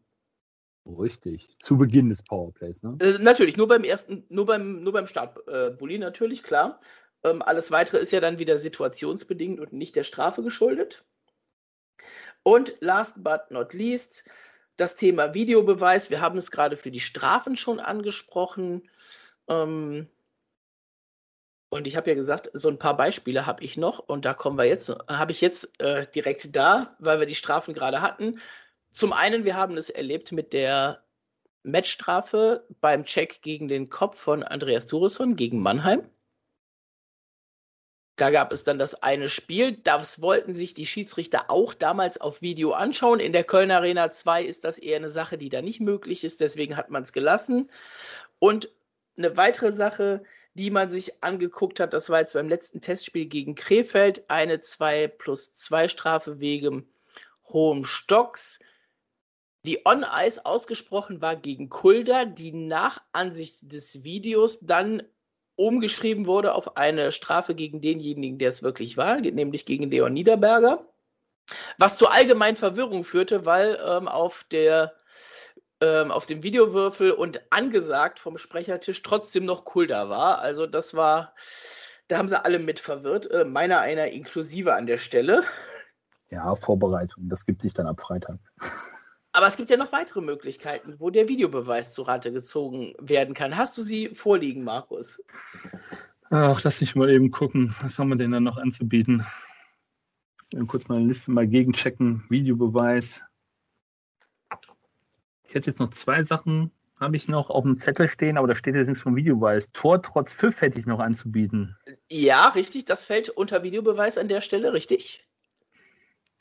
[0.86, 1.58] Richtig.
[1.60, 2.98] Zu Beginn des Powerplays, ne?
[3.02, 6.80] Äh, natürlich, nur beim ersten, nur beim, nur beim Start äh, Bully natürlich, klar.
[7.24, 11.06] Ähm, alles weitere ist ja dann wieder situationsbedingt und nicht der Strafe geschuldet.
[12.44, 14.24] Und last but not least,
[14.78, 16.10] das Thema Videobeweis.
[16.10, 18.90] Wir haben es gerade für die Strafen schon angesprochen.
[19.48, 20.08] Ähm,
[21.70, 24.58] und ich habe ja gesagt, so ein paar Beispiele habe ich noch und da kommen
[24.58, 28.40] wir jetzt, habe ich jetzt äh, direkt da, weil wir die Strafen gerade hatten.
[28.92, 31.04] Zum einen, wir haben es erlebt mit der
[31.64, 36.10] Matchstrafe beim Check gegen den Kopf von Andreas Thuresson gegen Mannheim.
[38.18, 42.42] Da gab es dann das eine Spiel, das wollten sich die Schiedsrichter auch damals auf
[42.42, 43.20] Video anschauen.
[43.20, 46.42] In der Köln Arena 2 ist das eher eine Sache, die da nicht möglich ist,
[46.42, 47.70] deswegen hat man es gelassen.
[48.40, 48.72] Und
[49.18, 50.24] eine weitere Sache,
[50.56, 55.10] die man sich angeguckt hat, das war jetzt beim letzten Testspiel gegen Krefeld, eine 2
[55.10, 56.90] plus 2 Strafe wegen
[57.46, 58.60] hohem Stocks,
[59.64, 65.04] die On-Ice ausgesprochen war gegen Kulder, die nach Ansicht des Videos dann
[65.58, 70.88] umgeschrieben wurde auf eine Strafe gegen denjenigen, der es wirklich war, nämlich gegen Leon Niederberger.
[71.78, 74.94] Was zu allgemein Verwirrung führte, weil ähm, auf der
[75.82, 80.40] ähm, auf dem Videowürfel und angesagt vom Sprechertisch trotzdem noch Kulda war.
[80.40, 81.34] Also das war,
[82.08, 85.44] da haben sie alle mit verwirrt, äh, meiner einer inklusive an der Stelle.
[86.30, 88.40] Ja, Vorbereitung, das gibt sich dann ab Freitag.
[89.38, 93.56] Aber es gibt ja noch weitere Möglichkeiten, wo der Videobeweis zu Rate gezogen werden kann.
[93.56, 95.22] Hast du sie vorliegen, Markus?
[96.32, 97.76] Ach, lass mich mal eben gucken.
[97.84, 99.24] Was haben wir denn da noch anzubieten?
[100.66, 102.24] Kurz mal eine Liste mal gegenchecken.
[102.30, 103.22] Videobeweis.
[105.48, 108.56] Ich hätte jetzt noch zwei Sachen, habe ich noch auf dem Zettel stehen, aber da
[108.56, 109.72] steht jetzt nichts vom Videobeweis.
[109.72, 111.78] Tor trotz Pfiff hätte ich noch anzubieten.
[112.10, 112.86] Ja, richtig.
[112.86, 115.27] Das fällt unter Videobeweis an der Stelle, richtig?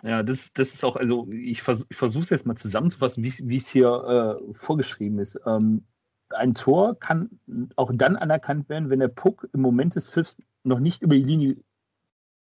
[0.02, 3.56] Ja, das, das ist auch, also ich, vers ich versuche es jetzt mal zusammenzufassen, wie
[3.56, 5.40] es hier äh, vorgeschrieben ist.
[5.46, 5.84] Ähm,
[6.30, 7.40] ein Tor kann
[7.76, 11.22] auch dann anerkannt werden, wenn der Puck im Moment des Pfiffs noch nicht über die
[11.22, 11.56] Linie,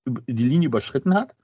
[0.06, 1.36] über die Linie überschritten hat.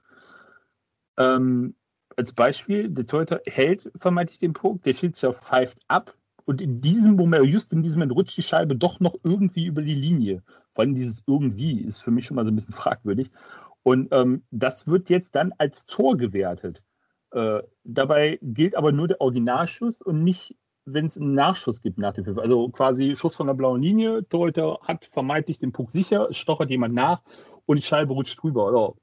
[1.16, 1.74] Ähm,
[2.16, 7.14] als Beispiel, der Torhüter hält vermeintlich den Puck, der Schiedsrichter pfeift ab und in diesem
[7.14, 10.42] Moment, just in diesem Moment rutscht die Scheibe doch noch irgendwie über die Linie.
[10.74, 13.30] Vor allem dieses irgendwie ist für mich schon mal so ein bisschen fragwürdig.
[13.82, 16.82] Und ähm, das wird jetzt dann als Tor gewertet.
[17.32, 22.12] Äh, dabei gilt aber nur der Originalschuss und nicht, wenn es einen Nachschuss gibt nach
[22.12, 22.38] dem Pfiff.
[22.38, 26.94] Also quasi Schuss von der blauen Linie, Torhüter hat vermeintlich den Puck sicher, stochert jemand
[26.94, 27.22] nach
[27.66, 28.66] und die Scheibe rutscht drüber.
[28.66, 28.96] Also,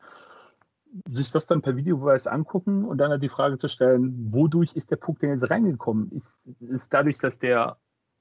[1.10, 4.92] sich das dann per Videobeweis angucken und dann halt die Frage zu stellen, wodurch ist
[4.92, 6.12] der Puck denn jetzt reingekommen?
[6.12, 7.78] Ist, ist dadurch, dass der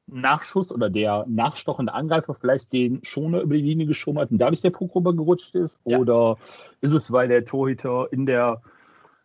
[0.06, 4.60] Nachschuss oder der nachstochende Angreifer vielleicht den Schoner über die Linie geschoben hat und dadurch
[4.60, 5.80] der Puck rübergerutscht ist?
[5.84, 5.98] Ja.
[5.98, 6.38] Oder
[6.80, 8.62] ist es, weil der Torhüter in der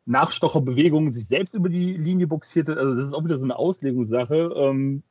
[0.05, 2.77] Nachstocherbewegung sich selbst über die Linie boxiert hat?
[2.77, 4.53] Also das ist auch wieder so eine Auslegungssache.
[4.55, 5.03] Ähm,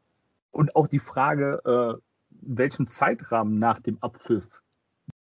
[0.51, 4.49] und auch die Frage, äh, welchen Zeitrahmen nach dem Abpfiff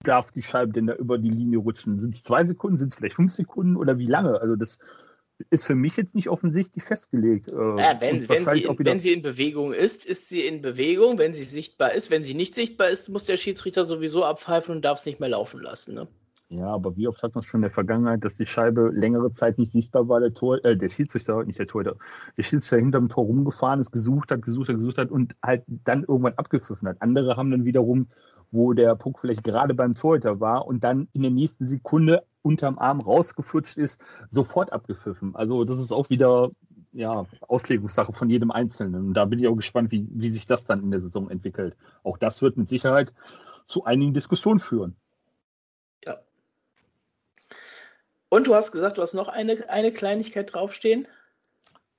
[0.04, 2.00] darf die Scheibe denn da über die Linie rutschen?
[2.00, 4.40] Sind es zwei Sekunden, sind es vielleicht fünf Sekunden oder wie lange?
[4.40, 4.80] Also das
[5.50, 7.50] ist für mich jetzt nicht offensichtlich festgelegt.
[7.50, 11.18] Äh, ja, wenn, wenn, sie in, wenn, sie in, Bewegung ist, ist sie in Bewegung.
[11.18, 14.84] Wenn sie sichtbar ist, wenn sie nicht sichtbar ist, muss der Schiedsrichter sowieso abpfeifen und
[14.84, 15.94] darf es nicht mehr laufen lassen.
[15.94, 16.08] Ne?
[16.50, 19.32] Ja, aber wie oft hat man es schon in der Vergangenheit, dass die Scheibe längere
[19.32, 21.96] Zeit nicht sichtbar war, der Tor, äh, der Schiedsrichter, nicht der Tor, der,
[22.38, 26.04] der Schiedsrichter hinterm Tor rumgefahren ist, gesucht hat, gesucht hat, gesucht hat und halt dann
[26.04, 27.02] irgendwann abgepfiffen hat.
[27.02, 28.08] Andere haben dann wiederum
[28.52, 32.80] wo der Puck vielleicht gerade beim Torhüter war und dann in der nächsten Sekunde unterm
[32.80, 35.36] Arm rausgeflutscht ist, sofort abgepfiffen.
[35.36, 36.52] Also das ist auch wieder
[36.94, 39.08] ja, Auslegungssache von jedem Einzelnen.
[39.08, 41.76] Und da bin ich auch gespannt, wie, wie sich das dann in der Saison entwickelt.
[42.04, 43.14] Auch das wird mit Sicherheit
[43.68, 44.96] zu einigen Diskussionen führen.
[46.06, 46.18] Ja.
[48.30, 51.08] Und du hast gesagt, du hast noch eine, eine Kleinigkeit draufstehen?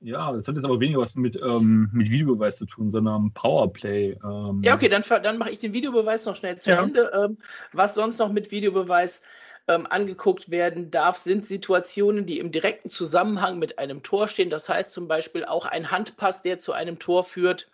[0.00, 4.16] Ja, das hat jetzt aber weniger was mit, ähm, mit Videobeweis zu tun, sondern Powerplay.
[4.24, 4.62] Ähm.
[4.64, 6.82] Ja, okay, dann, dann mache ich den Videobeweis noch schnell zu ja.
[6.82, 7.10] Ende.
[7.14, 7.38] Ähm,
[7.72, 9.22] was sonst noch mit Videobeweis
[9.66, 14.50] ähm, angeguckt werden darf, sind Situationen, die im direkten Zusammenhang mit einem Tor stehen.
[14.50, 17.68] Das heißt zum Beispiel auch ein Handpass, der zu einem Tor führt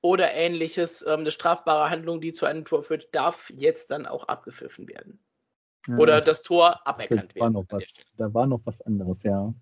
[0.00, 1.04] oder ähnliches.
[1.06, 5.18] Ähm, eine strafbare Handlung, die zu einem Tor führt, darf jetzt dann auch abgepfiffen werden.
[5.86, 7.40] Ja, oder das Tor aberkannt werden.
[7.44, 7.84] War noch was,
[8.16, 9.52] da war noch was anderes, ja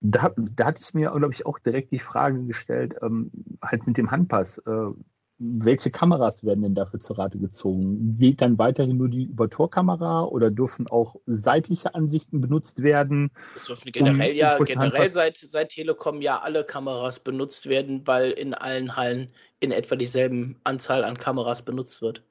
[0.00, 3.30] da, da hatte ich mir, glaube ich, auch direkt die Frage gestellt, ähm,
[3.62, 4.90] halt mit dem Handpass, äh,
[5.38, 8.16] welche Kameras werden denn dafür zur Rate gezogen?
[8.18, 13.30] Geht dann weiterhin nur die Übertorkamera oder dürfen auch seitliche Ansichten benutzt werden?
[13.54, 18.30] Es dürfen generell um, ja, generell seit, seit Telekom ja alle Kameras benutzt werden, weil
[18.30, 19.30] in allen Hallen
[19.60, 22.22] in etwa dieselben Anzahl an Kameras benutzt wird.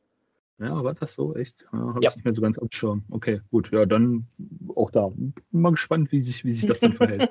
[0.58, 1.36] Ja, war das so?
[1.36, 1.65] Echt?
[1.74, 2.10] Ja, Habe ja.
[2.10, 3.04] ich nicht mehr so ganz abschauen.
[3.10, 3.72] Okay, gut.
[3.74, 4.28] Ja, dann
[4.74, 5.10] auch da.
[5.10, 7.30] Bin mal gespannt, wie sich, wie sich das dann verhält.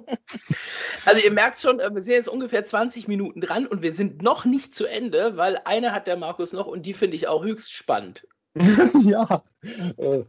[1.06, 4.22] Also ihr merkt schon, äh, wir sind jetzt ungefähr 20 Minuten dran und wir sind
[4.22, 7.44] noch nicht zu Ende, weil eine hat der Markus noch und die finde ich auch
[7.44, 8.26] höchst spannend.
[8.54, 9.42] ja.
[9.96, 10.24] Äh,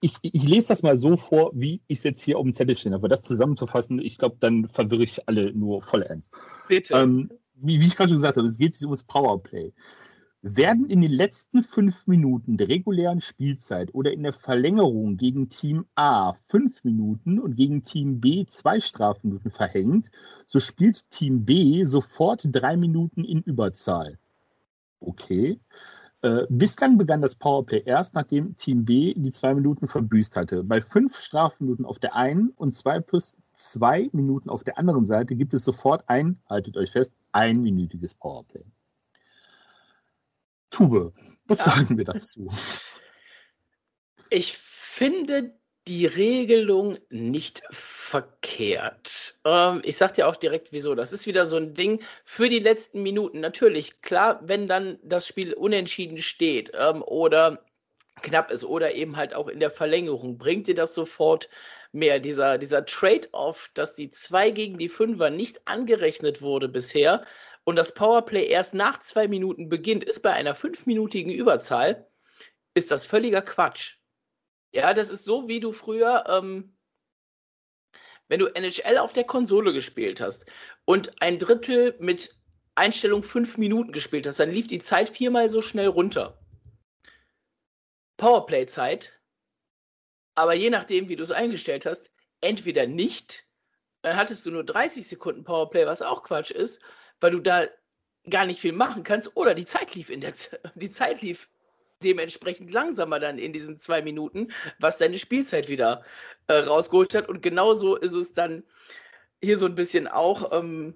[0.00, 2.76] ich, ich, lese das mal so vor, wie ich es jetzt hier auf dem Zettel
[2.76, 3.08] stehen habe.
[3.08, 6.32] Das zusammenzufassen, ich glaube, dann verwirre ich alle nur voll ernst.
[6.68, 6.94] Bitte.
[6.94, 9.72] Ähm, wie, wie, ich gerade schon gesagt habe, es geht sich um das Powerplay
[10.42, 15.86] werden in den letzten fünf Minuten der regulären Spielzeit oder in der Verlängerung gegen Team
[15.96, 20.10] A fünf Minuten und gegen Team B zwei Strafminuten verhängt,
[20.46, 24.18] so spielt Team B sofort drei Minuten in Überzahl.
[25.00, 25.58] Okay.
[26.22, 30.64] Äh, bislang begann das Powerplay erst, nachdem Team B die zwei Minuten verbüßt hatte.
[30.64, 35.36] Bei fünf Strafminuten auf der einen und zwei plus zwei Minuten auf der anderen Seite
[35.36, 38.64] gibt es sofort ein, haltet euch fest, einminütiges Powerplay.
[40.70, 41.12] Tube,
[41.46, 41.64] was ja.
[41.64, 42.50] sagen wir dazu?
[44.30, 45.54] Ich finde
[45.86, 49.36] die Regelung nicht verkehrt.
[49.46, 50.94] Ähm, ich sag dir auch direkt, wieso.
[50.94, 53.40] Das ist wieder so ein Ding für die letzten Minuten.
[53.40, 57.64] Natürlich, klar, wenn dann das Spiel unentschieden steht ähm, oder
[58.20, 61.48] knapp ist oder eben halt auch in der Verlängerung, bringt dir das sofort
[61.92, 62.18] mehr.
[62.18, 67.24] Dieser, dieser Trade-off, dass die 2 gegen die 5er nicht angerechnet wurde bisher
[67.68, 72.10] und das Powerplay erst nach zwei Minuten beginnt, ist bei einer fünfminütigen Überzahl,
[72.72, 73.98] ist das völliger Quatsch.
[74.72, 76.78] Ja, das ist so, wie du früher, ähm,
[78.26, 80.46] wenn du NHL auf der Konsole gespielt hast
[80.86, 82.40] und ein Drittel mit
[82.74, 86.40] Einstellung fünf Minuten gespielt hast, dann lief die Zeit viermal so schnell runter.
[88.16, 89.20] Powerplay-Zeit,
[90.34, 93.44] aber je nachdem, wie du es eingestellt hast, entweder nicht,
[94.00, 96.80] dann hattest du nur 30 Sekunden Powerplay, was auch Quatsch ist,
[97.20, 97.66] weil du da
[98.28, 101.48] gar nicht viel machen kannst, oder die Zeit lief in der Z die Zeit lief
[102.02, 106.04] dementsprechend langsamer dann in diesen zwei Minuten, was deine Spielzeit wieder
[106.46, 107.28] äh, rausgeholt hat.
[107.28, 108.62] Und genauso ist es dann
[109.42, 110.52] hier so ein bisschen auch.
[110.52, 110.94] Ähm,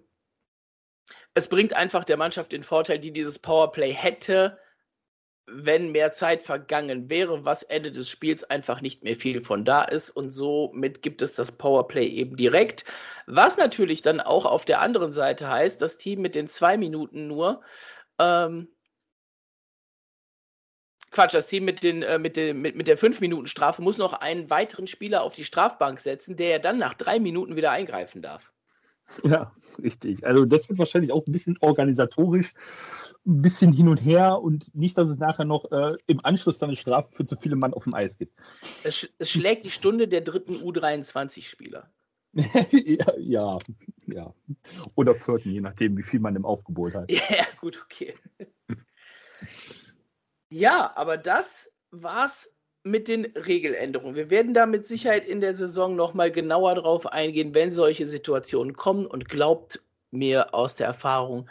[1.35, 4.59] es bringt einfach der Mannschaft den Vorteil, die dieses Powerplay hätte,
[5.47, 9.83] wenn mehr Zeit vergangen wäre, was Ende des Spiels einfach nicht mehr viel von da
[9.83, 10.11] ist.
[10.11, 12.85] Und somit gibt es das Powerplay eben direkt.
[13.27, 17.27] Was natürlich dann auch auf der anderen Seite heißt, das Team mit den zwei Minuten
[17.27, 17.63] nur
[18.19, 18.69] ähm,
[21.11, 24.49] Quatsch, das Team mit, den, äh, mit, den, mit, mit der 5-Minuten-Strafe muss noch einen
[24.49, 28.52] weiteren Spieler auf die Strafbank setzen, der ja dann nach drei Minuten wieder eingreifen darf.
[29.25, 30.25] Ja, richtig.
[30.27, 32.55] Also das wird wahrscheinlich auch ein bisschen organisatorisch,
[33.27, 36.71] ein bisschen hin und her und nicht, dass es nachher noch äh, im Anschluss dann
[36.71, 38.35] eine Strafe für zu viele Mann auf dem Eis gibt.
[38.85, 41.91] Es, es schlägt die Stunde der dritten U23-Spieler.
[42.35, 43.59] ja, ja,
[44.07, 44.35] ja.
[44.95, 47.11] Oder vierten, je nachdem, wie viel man im Aufgebot hat.
[47.13, 48.15] Ja, gut, okay.
[50.49, 52.52] Ja, aber das war's
[52.85, 54.17] mit den Regeländerungen.
[54.17, 58.75] Wir werden da mit Sicherheit in der Saison nochmal genauer drauf eingehen, wenn solche Situationen
[58.75, 59.07] kommen.
[59.07, 61.49] Und glaubt mir aus der Erfahrung,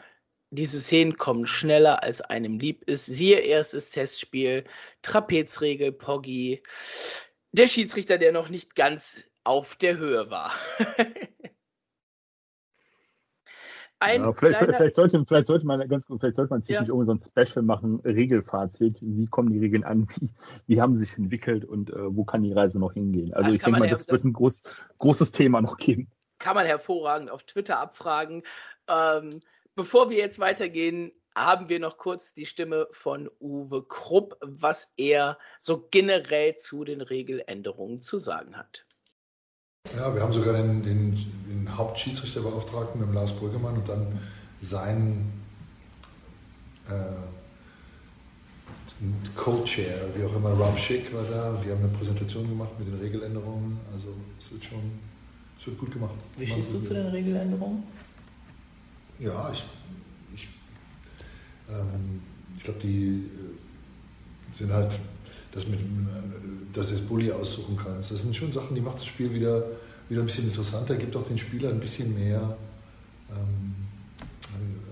[0.52, 3.06] diese Szenen kommen schneller, als einem lieb ist.
[3.06, 4.66] Siehe erstes Testspiel,
[5.02, 6.62] Trapezregel, Poggi,
[7.54, 10.54] der Schiedsrichter, der noch nicht ganz auf der Höhe war.
[14.02, 16.94] Ja, vielleicht, vielleicht, sollte, vielleicht, sollte, man ganz vielleicht sollte man zwischendurch ja.
[16.94, 18.98] irgendwie so ein Special machen, Regelfazit.
[19.02, 20.08] Wie kommen die Regeln an?
[20.20, 20.30] Wie,
[20.68, 23.34] wie haben sie sich entwickelt und äh, wo kann die Reise noch hingehen?
[23.34, 24.62] Also das ich denke mal, das, das wird ein groß,
[24.98, 26.10] großes Thema noch geben.
[26.40, 28.44] Kann man hervorragend auf Twitter abfragen.
[28.88, 29.42] Ähm,
[29.76, 35.38] bevor wir jetzt weitergehen, haben wir noch kurz die Stimme von Uwe Krupp, was er
[35.60, 38.86] so generell zu den Regeländerungen zu sagen hat.
[40.02, 41.16] Ja, wir haben sogar den, den,
[41.48, 44.20] den Hauptschiedsrichterbeauftragten mit Lars Brüggemann und dann
[44.62, 45.32] seinen
[46.88, 47.30] äh,
[49.36, 51.62] Co-Chair, wie auch immer, Rob Schick war da.
[51.64, 53.80] Die haben eine Präsentation gemacht mit den Regeländerungen.
[53.94, 54.08] Also
[54.40, 55.00] es wird schon,
[55.60, 56.14] es wird gut gemacht.
[56.38, 57.84] Wie stehst du zu den Regeländerungen?
[59.20, 59.64] Ja, ich,
[60.34, 60.48] ich,
[61.70, 62.22] ähm,
[62.58, 65.00] ich glaube, die äh, sind halt
[65.52, 65.80] das mit,
[66.74, 68.12] dass du das Bulli aussuchen kannst.
[68.12, 69.64] Das sind schon Sachen, die macht das Spiel wieder,
[70.10, 72.58] wieder ein bisschen interessanter, gibt auch den Spielern ein bisschen mehr
[73.30, 73.76] ähm,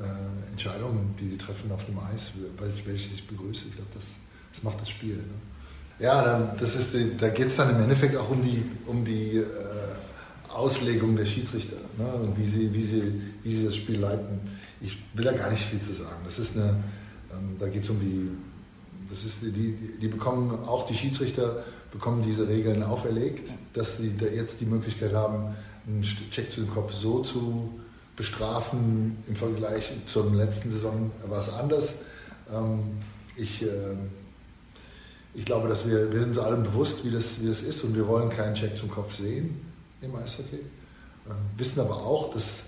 [0.02, 3.66] äh, Entscheidungen, die sie treffen auf dem Eis, weiß ich, welches ich begrüße.
[3.70, 4.18] Ich glaube, das,
[4.52, 5.18] das macht das Spiel.
[5.18, 5.24] Ne?
[6.00, 9.04] Ja, dann, das ist die, da geht es dann im Endeffekt auch um die, um
[9.04, 9.46] die äh,
[10.50, 12.06] Auslegung der Schiedsrichter ne?
[12.14, 14.40] und wie sie, wie, sie, wie sie das Spiel leiten.
[14.82, 16.22] Ich will da gar nicht viel zu sagen.
[16.24, 16.78] Das ist eine,
[17.32, 18.30] ähm, da geht es um die
[19.10, 24.26] das ist, die, die bekommen, auch die Schiedsrichter bekommen diese Regeln auferlegt, dass sie da
[24.26, 25.56] jetzt die Möglichkeit haben,
[25.88, 27.80] einen Check zu dem Kopf so zu
[28.16, 29.18] bestrafen.
[29.28, 31.96] Im Vergleich zur letzten Saison war es anders.
[32.54, 33.00] Ähm,
[33.36, 34.12] ich, ähm,
[35.34, 37.96] ich glaube, dass wir, wir sind uns allen bewusst, wie das, wie das ist und
[37.96, 39.60] wir wollen keinen Check zum Kopf sehen
[40.02, 40.60] im Eishockey.
[41.28, 42.64] Ähm, wissen aber auch, dass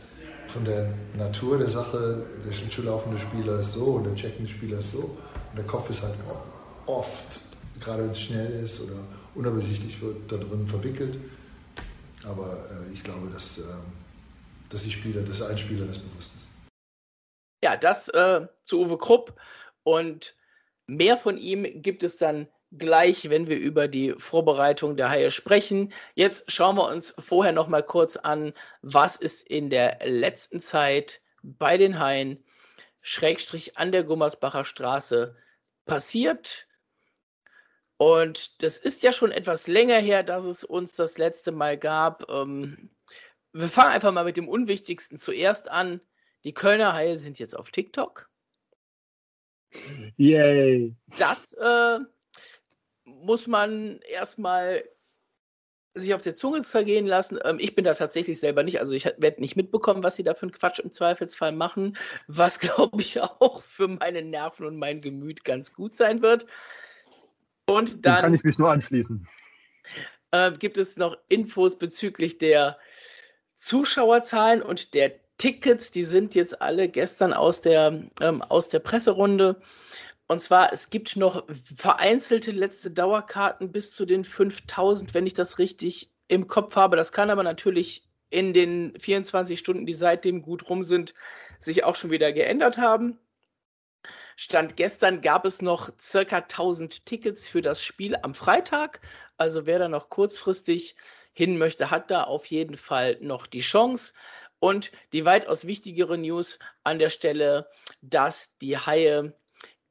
[0.48, 4.92] von der Natur der Sache, der Schlittschuhlaufende Spieler ist so und der checkende Spieler ist
[4.92, 5.18] so.
[5.52, 6.16] Und der Kopf ist halt
[6.86, 7.40] oft,
[7.80, 11.20] gerade wenn es schnell ist oder unübersichtlich wird, da drin verwickelt.
[12.26, 13.64] Aber äh, ich glaube, dass, äh,
[14.70, 16.48] dass die Spieler, dass ein Spieler das bewusst ist.
[17.64, 19.40] Ja, das äh, zu Uwe Krupp.
[19.84, 20.36] Und
[20.88, 25.92] mehr von ihm gibt es dann gleich, wenn wir über die Vorbereitung der Haie sprechen.
[26.16, 31.22] Jetzt schauen wir uns vorher noch mal kurz an, was ist in der letzten Zeit
[31.44, 32.44] bei den Haien
[33.02, 35.36] Schrägstrich an der Gummersbacher Straße
[35.86, 36.68] passiert.
[37.98, 42.30] Und das ist ja schon etwas länger her, dass es uns das letzte Mal gab.
[42.30, 42.90] Ähm,
[43.54, 46.02] wir fangen einfach mal mit dem Unwichtigsten zuerst an.
[46.44, 48.30] Die Kölner Haie sind jetzt auf TikTok.
[50.18, 50.96] Yay!
[51.20, 52.00] Das äh,
[53.04, 54.84] muss man erstmal
[55.94, 57.40] sich auf der Zunge zergehen lassen.
[57.44, 60.34] Ähm, ich bin da tatsächlich selber nicht, also ich werde nicht mitbekommen, was sie da
[60.34, 65.02] für einen Quatsch im Zweifelsfall machen, was glaube ich auch für meine Nerven und mein
[65.02, 66.46] Gemüt ganz gut sein wird.
[67.68, 69.28] Und dann kann ich mich nur anschließen.
[70.32, 72.78] Äh, gibt es noch Infos bezüglich der
[73.58, 75.92] Zuschauerzahlen und der Tickets.
[75.92, 79.62] Die sind jetzt alle gestern aus der, ähm, aus der Presserunde
[80.32, 81.44] und zwar, es gibt noch
[81.76, 86.96] vereinzelte letzte Dauerkarten bis zu den 5000, wenn ich das richtig im Kopf habe.
[86.96, 91.14] Das kann aber natürlich in den 24 Stunden, die seitdem gut rum sind,
[91.60, 93.20] sich auch schon wieder geändert haben.
[94.38, 99.02] Stand gestern gab es noch circa 1000 Tickets für das Spiel am Freitag.
[99.36, 100.96] Also wer da noch kurzfristig
[101.34, 104.14] hin möchte, hat da auf jeden Fall noch die Chance.
[104.60, 107.68] Und die weitaus wichtigere News an der Stelle,
[108.02, 109.34] dass die Haie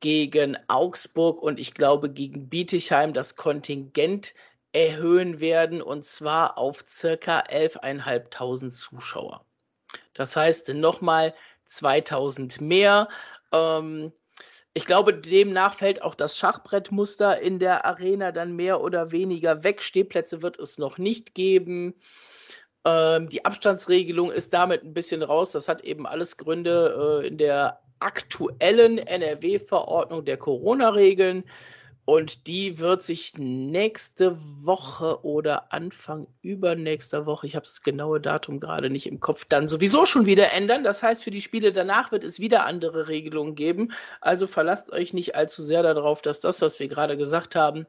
[0.01, 4.35] gegen Augsburg und ich glaube gegen Bietigheim das Kontingent
[4.73, 9.45] erhöhen werden und zwar auf circa 11.500 Zuschauer.
[10.15, 11.35] Das heißt nochmal
[11.67, 13.09] 2000 mehr.
[13.53, 14.13] Ähm,
[14.73, 19.83] ich glaube, demnach fällt auch das Schachbrettmuster in der Arena dann mehr oder weniger weg.
[19.83, 21.95] Stehplätze wird es noch nicht geben.
[22.85, 25.53] Ähm, die Abstandsregelung ist damit ein bisschen raus.
[25.53, 31.45] Das hat eben alles Gründe äh, in der aktuellen NRW-Verordnung der Corona-Regeln.
[32.07, 38.59] Und die wird sich nächste Woche oder Anfang übernächster Woche, ich habe das genaue Datum
[38.59, 40.83] gerade nicht im Kopf, dann sowieso schon wieder ändern.
[40.83, 43.93] Das heißt, für die Spiele danach wird es wieder andere Regelungen geben.
[44.21, 47.87] Also verlasst euch nicht allzu sehr darauf, dass das, was wir gerade gesagt haben,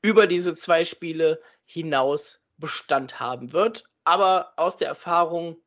[0.00, 3.84] über diese zwei Spiele hinaus Bestand haben wird.
[4.04, 5.58] Aber aus der Erfahrung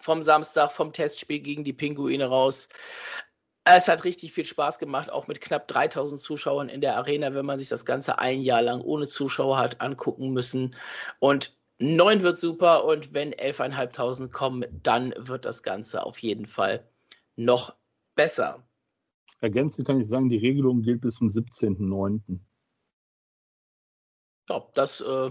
[0.00, 2.68] vom Samstag, vom Testspiel gegen die Pinguine raus.
[3.64, 7.46] Es hat richtig viel Spaß gemacht, auch mit knapp 3000 Zuschauern in der Arena, wenn
[7.46, 10.74] man sich das Ganze ein Jahr lang ohne Zuschauer hat angucken müssen.
[11.18, 16.88] Und neun wird super und wenn 11.500 kommen, dann wird das Ganze auf jeden Fall
[17.36, 17.76] noch
[18.14, 18.66] besser.
[19.40, 22.40] Ergänzend kann ich sagen, die Regelung gilt bis zum 17.09.
[24.48, 25.30] Ja, das äh,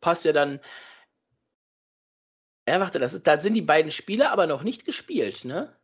[0.00, 0.60] passt ja dann
[2.68, 5.74] ja, warte, das da sind die beiden Spiele aber noch nicht gespielt, ne?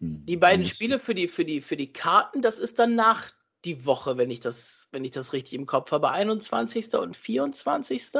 [0.00, 3.32] Hm, die beiden Spiele für die, für, die, für die Karten, das ist dann nach
[3.64, 6.10] die Woche, wenn ich das, wenn ich das richtig im Kopf habe.
[6.10, 6.94] 21.
[6.94, 8.10] und 24.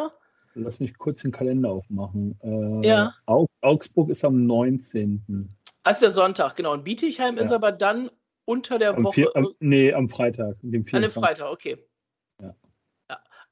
[0.54, 2.38] Lass mich kurz den Kalender aufmachen.
[2.42, 3.14] Äh, ja.
[3.60, 5.54] Augsburg ist am 19.
[5.84, 6.72] Das ist der Sonntag, genau.
[6.72, 7.42] Und Bietigheim ja.
[7.42, 8.10] ist aber dann
[8.44, 9.14] unter der am Woche.
[9.14, 10.56] Vier, am, nee, am Freitag.
[10.62, 11.78] Dem An dem Freitag, okay.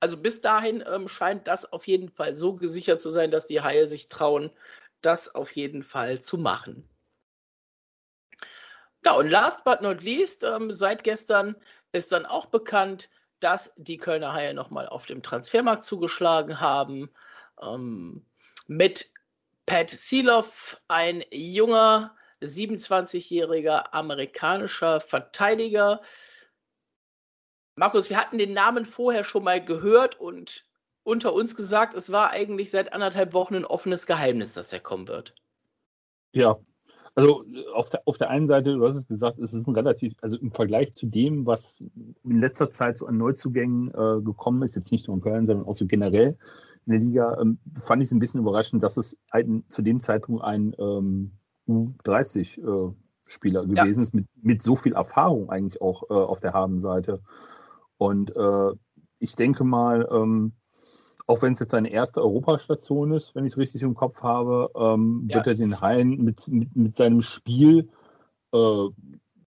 [0.00, 3.62] Also bis dahin ähm, scheint das auf jeden Fall so gesichert zu sein, dass die
[3.62, 4.50] Haie sich trauen,
[5.00, 6.88] das auf jeden Fall zu machen.
[9.04, 11.56] Ja, und last but not least, ähm, seit gestern
[11.92, 13.08] ist dann auch bekannt,
[13.40, 17.10] dass die Kölner Haie nochmal auf dem Transfermarkt zugeschlagen haben.
[17.62, 18.24] Ähm,
[18.66, 19.10] mit
[19.66, 26.02] Pat Seeloff, ein junger, 27-jähriger amerikanischer Verteidiger,
[27.76, 30.64] Markus, wir hatten den Namen vorher schon mal gehört und
[31.04, 35.08] unter uns gesagt, es war eigentlich seit anderthalb Wochen ein offenes Geheimnis, dass er kommen
[35.08, 35.34] wird.
[36.32, 36.58] Ja,
[37.14, 40.14] also auf der, auf der einen Seite, du hast es gesagt, es ist ein relativ,
[40.20, 41.82] also im Vergleich zu dem, was
[42.24, 45.66] in letzter Zeit so an Neuzugängen äh, gekommen ist, jetzt nicht nur in Köln, sondern
[45.66, 46.36] auch so generell
[46.86, 50.00] in der Liga, ähm, fand ich es ein bisschen überraschend, dass es ein, zu dem
[50.00, 51.32] Zeitpunkt ein ähm,
[51.68, 54.02] U30-Spieler äh, gewesen ja.
[54.02, 57.20] ist, mit, mit so viel Erfahrung eigentlich auch äh, auf der Habenseite.
[57.98, 58.72] Und äh,
[59.18, 60.52] ich denke mal, ähm,
[61.26, 64.70] auch wenn es jetzt seine erste Europastation ist, wenn ich es richtig im Kopf habe,
[64.76, 67.88] ähm, ja, wird er den Haien mit, mit, mit seinem Spiel
[68.52, 68.88] äh,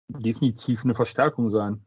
[0.08, 1.84] definitiv eine Verstärkung sein.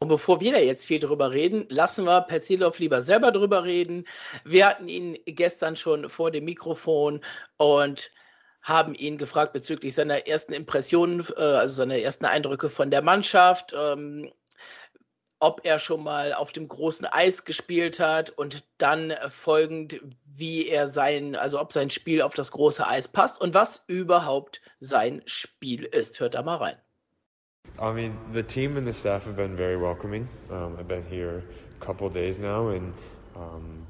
[0.00, 4.04] Und bevor wir da jetzt viel drüber reden, lassen wir Petzilov lieber selber drüber reden.
[4.44, 7.20] Wir hatten ihn gestern schon vor dem Mikrofon
[7.58, 8.10] und
[8.60, 13.72] haben ihn gefragt bezüglich seiner ersten Impressionen, äh, also seiner ersten Eindrücke von der Mannschaft.
[15.44, 20.88] Ob er schon mal auf dem großen Eis gespielt hat und dann folgend, wie er
[20.88, 25.84] sein, also ob sein Spiel auf das große Eis passt und was überhaupt sein Spiel
[25.84, 26.18] ist.
[26.18, 26.76] Hört da mal rein.
[27.78, 30.28] I mean, the team and the staff have been very welcoming.
[30.50, 31.42] Um, I've been here
[31.78, 32.94] a couple days now, and
[33.36, 33.86] um,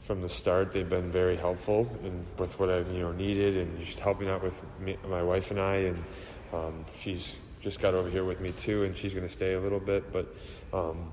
[0.00, 3.78] from the start, they've been very helpful in, with what I've you know needed, and
[3.84, 5.74] just helping out with me, my wife and I.
[5.76, 6.04] And
[6.52, 9.60] um, she's just got over here with me too, and she's going to stay a
[9.60, 10.12] little bit.
[10.12, 10.34] But
[10.72, 11.12] um,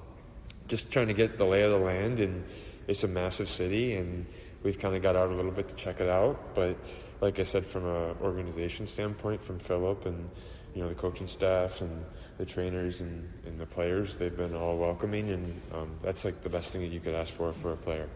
[0.67, 2.43] just trying to get the lay of the land, and
[2.87, 4.25] it's a massive city, and
[4.63, 6.55] we've kind of got out a little bit to check it out.
[6.55, 6.77] But
[7.21, 10.29] like I said, from an organization standpoint, from Philip and
[10.73, 12.05] you know the coaching staff and
[12.37, 16.49] the trainers and, and the players, they've been all welcoming, and um, that's like the
[16.49, 18.09] best thing that you could ask for for a player.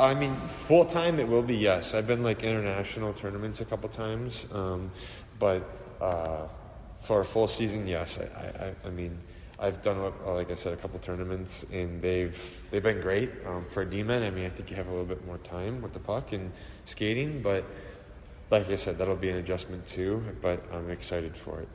[0.00, 1.94] I mean, full time it will be yes.
[1.94, 4.90] I've been like international tournaments a couple times, um,
[5.38, 5.62] but
[6.00, 6.48] uh,
[7.00, 8.18] for a full season, yes.
[8.18, 9.18] I, I, I mean,
[9.60, 13.82] I've done like I said a couple tournaments, and they've they've been great um, for
[13.82, 14.22] a D-man.
[14.22, 16.52] I mean, I think you have a little bit more time with the puck and
[16.84, 17.64] skating, but
[18.50, 20.22] like I said, that'll be an adjustment too.
[20.40, 21.68] But I'm excited for it.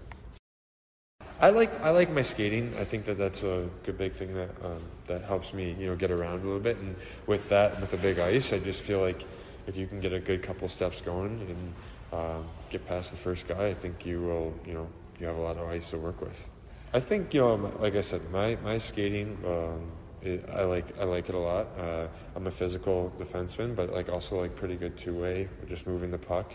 [1.41, 2.73] I like I like my skating.
[2.79, 5.95] I think that that's a good big thing that um, that helps me, you know,
[5.97, 6.77] get around a little bit.
[6.77, 6.95] And
[7.27, 9.25] with that, with the big ice, I just feel like
[9.67, 11.73] if you can get a good couple steps going and
[12.17, 14.87] um, get past the first guy, I think you will, you know,
[15.19, 16.47] you have a lot of ice to work with.
[16.93, 19.37] I think you know, like I said, my my skating.
[19.45, 19.91] Um,
[20.21, 21.67] it, I like I like it a lot.
[21.77, 26.11] Uh, I'm a physical defenseman, but like also like pretty good two way, just moving
[26.11, 26.53] the puck.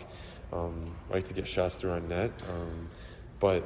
[0.53, 2.89] Um, I like to get shots through on net, um,
[3.39, 3.63] but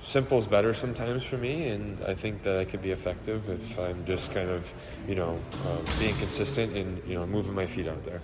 [0.00, 3.78] simple is better sometimes for me, and I think that I could be effective if
[3.78, 4.72] I'm just kind of,
[5.06, 8.20] you know, uh, being consistent and you know moving my feet out there.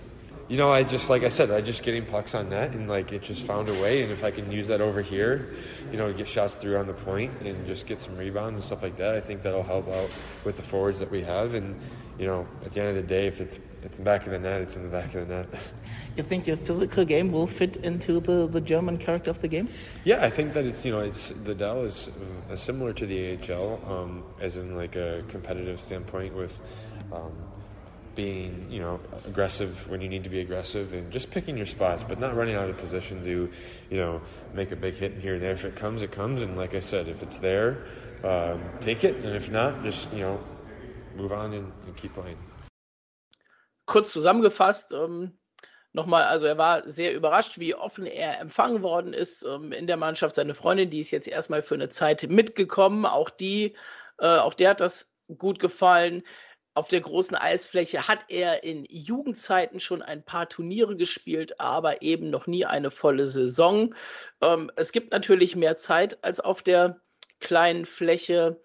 [0.49, 3.11] You know, I just like I said, I just getting pucks on net and like
[3.11, 5.45] it just found a way, and if I can use that over here,
[5.91, 8.81] you know, get shots through on the point and just get some rebounds and stuff
[8.81, 10.09] like that, I think that'll help out
[10.43, 11.79] with the forwards that we have, and
[12.17, 14.31] you know, at the end of the day, if it's it's in the back of
[14.31, 15.47] the net, it's in the back of the net.
[16.17, 19.69] You think your physical game will fit into the, the German character of the game?
[20.03, 22.09] Yeah, I think that it's you know it's the Dell is
[22.51, 26.59] uh, similar to the AHL, um, as in like a competitive standpoint with.
[27.13, 27.31] Um,
[28.15, 32.03] being you know aggressive when you need to be aggressive and just picking your spots
[32.03, 33.49] but not running out of position to
[33.89, 34.21] you know
[34.53, 35.53] make a big hit here and there.
[35.53, 36.41] If it comes it comes.
[36.41, 37.85] And like i said if it's there
[38.23, 39.15] um, take it.
[39.23, 40.39] And if not just you know
[41.15, 42.37] move on and, and keep playing.
[43.85, 45.31] Kurz zusammengefasst ähm,
[45.93, 49.97] nochmal, also er war sehr überrascht, wie offen er empfangen worden ist ähm, in der
[49.97, 50.35] Mannschaft.
[50.35, 53.75] Seine Freundin, die ist jetzt erstmal für eine Zeit mitgekommen, auch die,
[54.19, 56.23] äh, auch der hat das gut gefallen.
[56.79, 62.29] Auf der großen Eisfläche hat er in Jugendzeiten schon ein paar Turniere gespielt, aber eben
[62.29, 63.93] noch nie eine volle Saison.
[64.39, 67.01] Ähm, es gibt natürlich mehr Zeit als auf der
[67.41, 68.61] kleinen Fläche.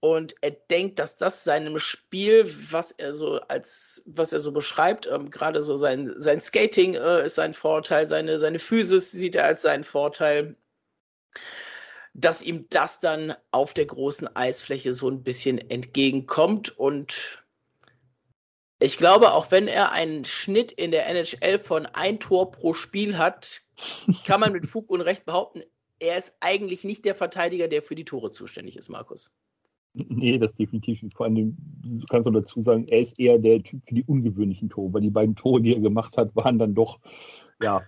[0.00, 5.06] Und er denkt, dass das seinem Spiel, was er so als, was er so beschreibt,
[5.06, 9.44] ähm, gerade so sein, sein Skating äh, ist sein Vorteil, seine, seine Physis sieht er
[9.44, 10.56] als seinen Vorteil,
[12.14, 16.70] dass ihm das dann auf der großen Eisfläche so ein bisschen entgegenkommt.
[16.78, 17.42] Und
[18.80, 23.18] ich glaube, auch wenn er einen Schnitt in der NHL von ein Tor pro Spiel
[23.18, 23.62] hat,
[24.24, 25.62] kann man mit Fug und Recht behaupten,
[26.00, 29.32] er ist eigentlich nicht der Verteidiger, der für die Tore zuständig ist, Markus.
[29.94, 31.16] Nee, das definitiv nicht.
[31.16, 34.68] Vor allem, du kannst du dazu sagen, er ist eher der Typ für die ungewöhnlichen
[34.68, 37.00] Tore, weil die beiden Tore, die er gemacht hat, waren dann doch,
[37.60, 37.82] ja,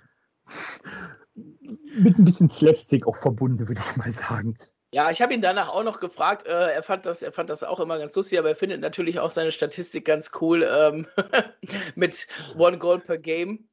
[1.98, 4.56] mit ein bisschen Slapstick auch verbunden, würde ich mal sagen.
[4.92, 6.46] Ja, ich habe ihn danach auch noch gefragt.
[6.46, 9.20] Äh, er, fand das, er fand das auch immer ganz lustig, aber er findet natürlich
[9.20, 11.06] auch seine Statistik ganz cool ähm,
[11.94, 12.26] mit
[12.56, 13.68] One Goal per Game.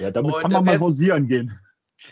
[0.00, 1.58] Ja, damit Und kann man mal hausieren gehen.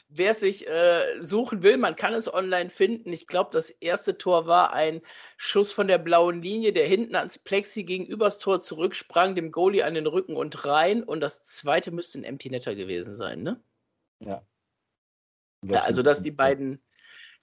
[0.09, 3.13] Wer sich äh, suchen will, man kann es online finden.
[3.13, 5.01] Ich glaube, das erste Tor war ein
[5.37, 9.95] Schuss von der blauen Linie, der hinten ans Plexi gegenübers Tor zurücksprang, dem Goalie an
[9.95, 11.03] den Rücken und rein.
[11.03, 13.61] Und das zweite müsste ein Empty Netter gewesen sein, ne?
[14.21, 14.47] Ja.
[15.65, 16.81] ja also das die beiden,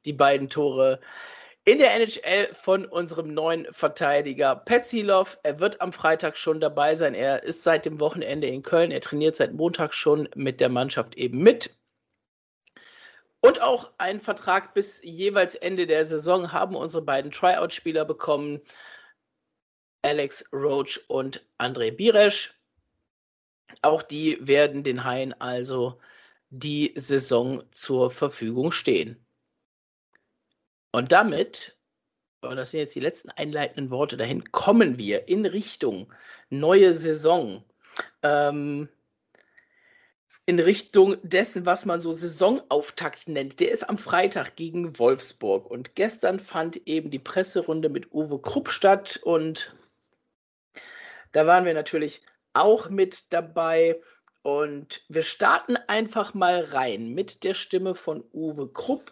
[0.06, 1.00] die beiden Tore
[1.68, 5.38] in der NHL von unserem neuen Verteidiger Petzilov.
[5.44, 7.14] Er wird am Freitag schon dabei sein.
[7.14, 8.90] Er ist seit dem Wochenende in Köln.
[8.90, 11.76] Er trainiert seit Montag schon mit der Mannschaft eben mit.
[13.42, 18.62] Und auch einen Vertrag bis jeweils Ende der Saison haben unsere beiden Tryout-Spieler bekommen.
[20.04, 22.54] Alex Roach und André Biresch.
[23.82, 26.00] Auch die werden den Haien also
[26.50, 29.27] die Saison zur Verfügung stehen.
[30.98, 31.78] Und damit,
[32.42, 36.12] und das sind jetzt die letzten einleitenden Worte dahin, kommen wir in Richtung
[36.50, 37.64] neue Saison.
[38.24, 38.90] Ähm,
[40.48, 43.60] in Richtung dessen, was man so Saisonauftakt nennt.
[43.60, 45.70] Der ist am Freitag gegen Wolfsburg.
[45.70, 49.20] Und gestern fand eben die Presserunde mit Uwe Krupp statt.
[49.22, 49.76] Und
[51.32, 52.24] da waren wir natürlich
[52.54, 54.02] auch mit dabei.
[54.42, 59.12] Und wir starten einfach mal rein mit der Stimme von Uwe Krupp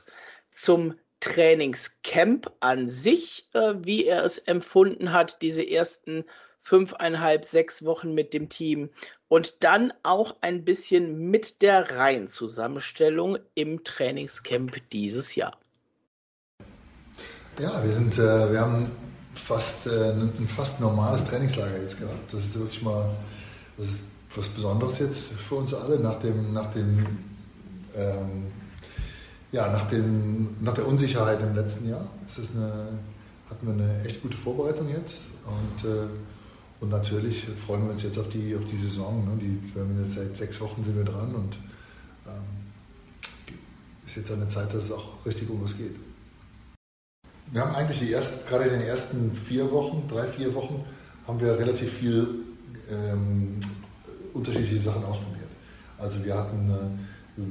[0.52, 6.24] zum Trainingscamp an sich, äh, wie er es empfunden hat, diese ersten
[6.62, 8.90] fünfeinhalb, sechs Wochen mit dem Team
[9.28, 15.58] und dann auch ein bisschen mit der Reihenzusammenstellung im Trainingscamp dieses Jahr.
[17.60, 18.92] Ja, wir sind, äh, wir haben
[19.34, 22.32] fast äh, ein fast normales Trainingslager jetzt gehabt.
[22.32, 23.10] Das ist wirklich mal
[23.78, 24.00] das ist
[24.36, 27.06] was Besonderes jetzt für uns alle nach dem, nach dem
[27.96, 28.52] ähm,
[29.52, 32.90] ja, nach, den, nach der Unsicherheit im letzten Jahr ist es eine,
[33.50, 36.08] hatten wir eine echt gute Vorbereitung jetzt und, äh,
[36.82, 39.26] und natürlich freuen wir uns jetzt auf die, auf die Saison.
[39.26, 39.38] Ne?
[39.42, 41.58] Die, wir jetzt seit sechs Wochen sind wir dran und
[42.28, 42.44] ähm,
[44.06, 45.96] ist jetzt eine Zeit, dass es auch richtig um was geht.
[47.52, 50.84] Wir haben eigentlich die ersten, gerade in den ersten vier Wochen, drei, vier Wochen,
[51.28, 52.28] haben wir relativ viel
[52.92, 53.60] ähm,
[54.34, 55.48] unterschiedliche Sachen ausprobiert.
[55.98, 56.70] Also wir hatten,
[57.38, 57.42] äh,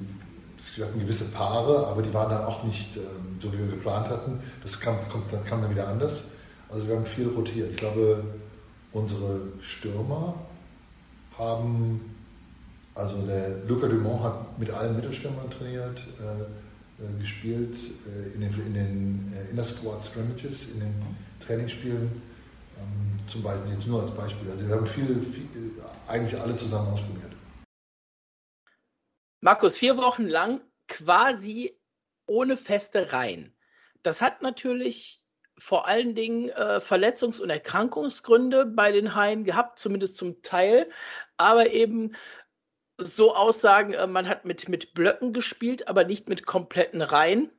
[0.76, 4.08] wir hatten gewisse Paare, aber die waren dann auch nicht ähm, so, wie wir geplant
[4.08, 4.40] hatten.
[4.62, 6.24] Das kam, kommt, dann, kam dann wieder anders.
[6.68, 7.70] Also wir haben viel rotiert.
[7.70, 8.24] Ich glaube,
[8.92, 10.34] unsere Stürmer
[11.38, 12.14] haben,
[12.94, 16.04] also der Luca Dumont hat mit allen Mittelstürmern trainiert.
[16.20, 16.44] Äh,
[16.96, 20.94] äh, gespielt äh, in den, in den äh, Inner Squad Scrimmages, in den
[21.44, 22.22] Trainingsspielen.
[22.78, 24.48] Ähm, zum Beispiel, jetzt nur als Beispiel.
[24.48, 25.48] Also wir haben viel, viel,
[26.06, 27.32] eigentlich alle zusammen ausprobiert.
[29.44, 31.78] Markus, vier Wochen lang quasi
[32.24, 33.54] ohne feste Reihen.
[34.02, 35.22] Das hat natürlich
[35.58, 40.88] vor allen Dingen äh, Verletzungs- und Erkrankungsgründe bei den Haien gehabt, zumindest zum Teil,
[41.36, 42.14] aber eben
[42.96, 47.52] so aussagen, äh, man hat mit, mit Blöcken gespielt, aber nicht mit kompletten Reihen.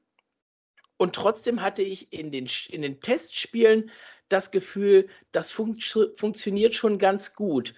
[0.98, 3.92] Und trotzdem hatte ich in den, in den Testspielen
[4.28, 5.80] das Gefühl, das fun
[6.16, 7.76] funktioniert schon ganz gut.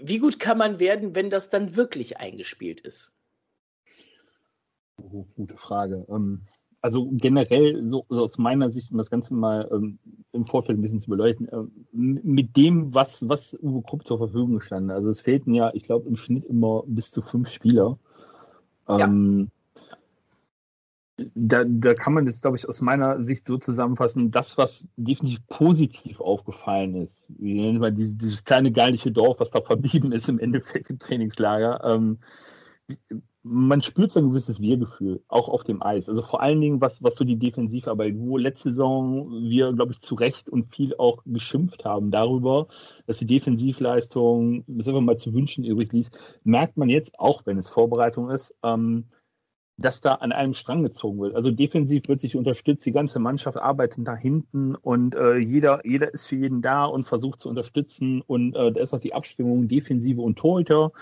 [0.00, 3.12] Wie gut kann man werden, wenn das dann wirklich eingespielt ist?
[4.96, 6.06] Oh, gute Frage.
[6.08, 6.42] Ähm,
[6.80, 9.98] also generell, so, so, aus meiner Sicht, um das Ganze mal ähm,
[10.32, 14.60] im Vorfeld ein bisschen zu beleuchten, äh, mit dem, was, was Uwe Krupp zur Verfügung
[14.60, 14.90] stand.
[14.90, 17.98] Also es fehlten ja, ich glaube, im Schnitt immer bis zu fünf Spieler.
[18.88, 19.50] Ähm,
[21.18, 21.26] ja.
[21.34, 25.44] da, da kann man das, glaube ich, aus meiner Sicht so zusammenfassen, das, was definitiv
[25.48, 30.28] positiv aufgefallen ist, wie nennen wir dieses, dieses kleine geilische Dorf, was da verblieben ist
[30.28, 32.18] im Endeffekt im Trainingslager, ähm,
[33.48, 36.08] man spürt so ein gewisses Wir-Gefühl, auch auf dem Eis.
[36.08, 40.00] Also vor allen Dingen, was, was so die Defensivarbeit, wo letzte Saison wir, glaube ich,
[40.00, 42.66] zu Recht und viel auch geschimpft haben darüber,
[43.06, 46.10] dass die Defensivleistung, das einfach mal zu wünschen übrig ließ,
[46.42, 49.04] merkt man jetzt, auch wenn es Vorbereitung ist, ähm,
[49.78, 51.36] dass da an einem Strang gezogen wird.
[51.36, 56.12] Also defensiv wird sich unterstützt, die ganze Mannschaft arbeitet da hinten und äh, jeder, jeder
[56.12, 59.68] ist für jeden da und versucht zu unterstützen und äh, da ist auch die Abstimmung
[59.68, 60.92] Defensive und Torhüter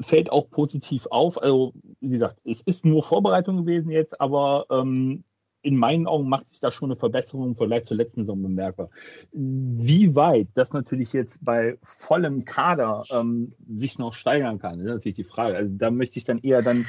[0.00, 1.40] fällt auch positiv auf.
[1.40, 5.24] Also, wie gesagt, es ist nur Vorbereitung gewesen jetzt, aber ähm,
[5.62, 8.88] in meinen Augen macht sich da schon eine Verbesserung im Vergleich zur letzten Saison bemerkbar.
[9.32, 15.16] Wie weit das natürlich jetzt bei vollem Kader ähm, sich noch steigern kann, ist natürlich
[15.16, 15.56] die Frage.
[15.56, 16.86] Also da möchte ich dann eher dann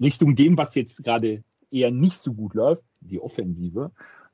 [0.00, 3.90] Richtung dem, was jetzt gerade eher nicht so gut läuft, die Offensive,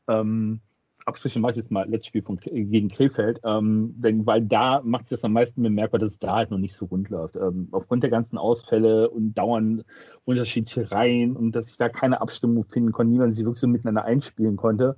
[0.08, 0.60] ähm,
[1.06, 5.04] Abstriche mache ich jetzt mal letztes Spiel von, gegen Krefeld, ähm, denn, weil da macht
[5.04, 7.36] sich das am meisten bemerkbar, dass es da halt noch nicht so rund läuft.
[7.36, 9.84] Ähm, aufgrund der ganzen Ausfälle und dauernd
[10.24, 14.04] unterschiedliche Reihen und dass ich da keine Abstimmung finden konnte, niemand sich wirklich so miteinander
[14.04, 14.96] einspielen konnte,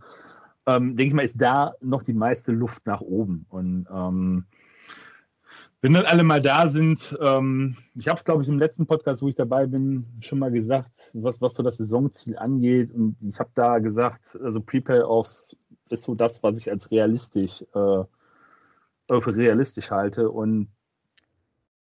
[0.66, 3.46] ähm, denke ich mal, ist da noch die meiste Luft nach oben.
[3.48, 4.44] Und ähm,
[5.80, 9.20] wenn dann alle mal da sind, ähm, ich habe es, glaube ich, im letzten Podcast,
[9.20, 12.92] wo ich dabei bin, schon mal gesagt, was, was so das Saisonziel angeht.
[12.92, 15.56] Und ich habe da gesagt, also Pre-Playoffs
[15.92, 18.04] ist so das, was ich als realistisch äh,
[19.20, 20.30] für realistisch halte.
[20.30, 20.68] Und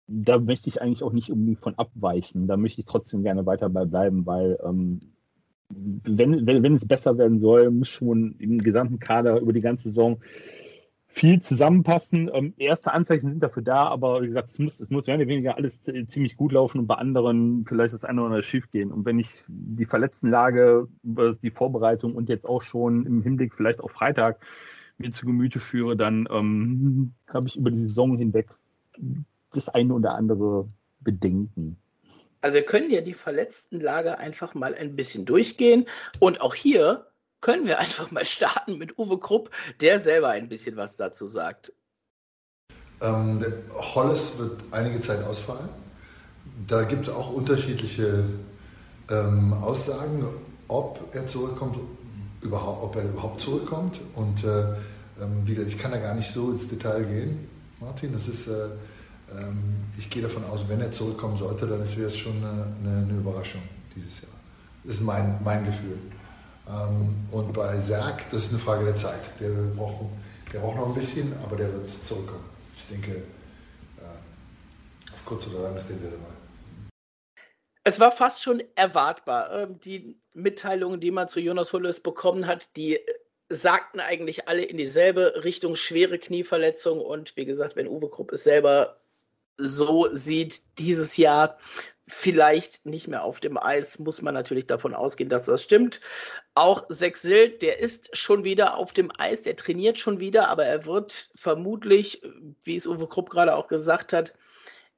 [0.07, 2.47] da möchte ich eigentlich auch nicht unbedingt von abweichen.
[2.47, 5.01] Da möchte ich trotzdem gerne weiter bei bleiben, weil ähm,
[5.71, 9.85] wenn, wenn, wenn es besser werden soll, muss schon im gesamten Kader über die ganze
[9.85, 10.21] Saison
[11.19, 12.31] viel zusammenpassen.
[12.33, 15.27] Ähm, erste Anzeichen sind dafür da, aber wie gesagt, es muss, es muss mehr oder
[15.27, 18.93] weniger alles ziemlich gut laufen und bei anderen vielleicht das eine oder andere schief gehen.
[18.93, 23.91] Und wenn ich die Verletztenlage, die Vorbereitung und jetzt auch schon im Hinblick vielleicht auf
[23.91, 24.39] Freitag
[24.97, 28.49] mir zu Gemüte führe, dann ähm, habe ich über die Saison hinweg
[29.53, 30.69] das eine oder andere
[31.01, 31.77] Bedenken.
[32.41, 35.87] Also wir können ja die Verletztenlage einfach mal ein bisschen durchgehen
[36.21, 37.08] und auch hier
[37.41, 41.73] können wir einfach mal starten mit Uwe Krupp, der selber ein bisschen was dazu sagt.
[43.01, 43.45] Ähm,
[43.95, 45.69] Hollis wird einige Zeit ausfallen.
[46.67, 48.25] Da gibt es auch unterschiedliche
[49.11, 50.29] ähm, Aussagen,
[50.67, 51.79] ob er zurückkommt,
[52.43, 54.01] überhaupt, ob er überhaupt zurückkommt.
[54.15, 54.63] Und äh,
[55.21, 57.49] ähm, wie gesagt, ich kann da gar nicht so ins Detail gehen,
[57.81, 58.13] Martin.
[58.13, 58.67] Das ist, äh,
[59.37, 63.19] ähm, ich gehe davon aus, wenn er zurückkommen sollte, dann wäre es schon eine, eine,
[63.19, 63.63] Überraschung
[63.95, 64.33] dieses Jahr.
[64.85, 65.99] Das ist mein, mein Gefühl.
[66.69, 69.21] Ähm, und bei Serg, das ist eine Frage der Zeit.
[69.41, 70.07] Der braucht,
[70.53, 72.45] der braucht noch ein bisschen, aber der wird zurückkommen.
[72.77, 73.23] Ich denke,
[73.97, 76.39] äh, auf kurz oder lang ist der wieder dabei.
[77.85, 79.51] Es war fast schon erwartbar.
[79.53, 83.01] Ähm, die Mitteilungen, die man zu Jonas Hulles bekommen hat, die
[83.49, 87.01] sagten eigentlich alle in dieselbe Richtung, schwere Knieverletzung.
[87.01, 89.01] Und wie gesagt, wenn Uwe Krupp es selber
[89.57, 91.57] so sieht, dieses Jahr
[92.09, 96.01] vielleicht nicht mehr auf dem Eis, muss man natürlich davon ausgehen, dass das stimmt.
[96.55, 100.87] Auch Sexil, der ist schon wieder auf dem Eis, der trainiert schon wieder, aber er
[100.87, 102.23] wird vermutlich,
[102.65, 104.35] wie es Uwe Krupp gerade auch gesagt hat,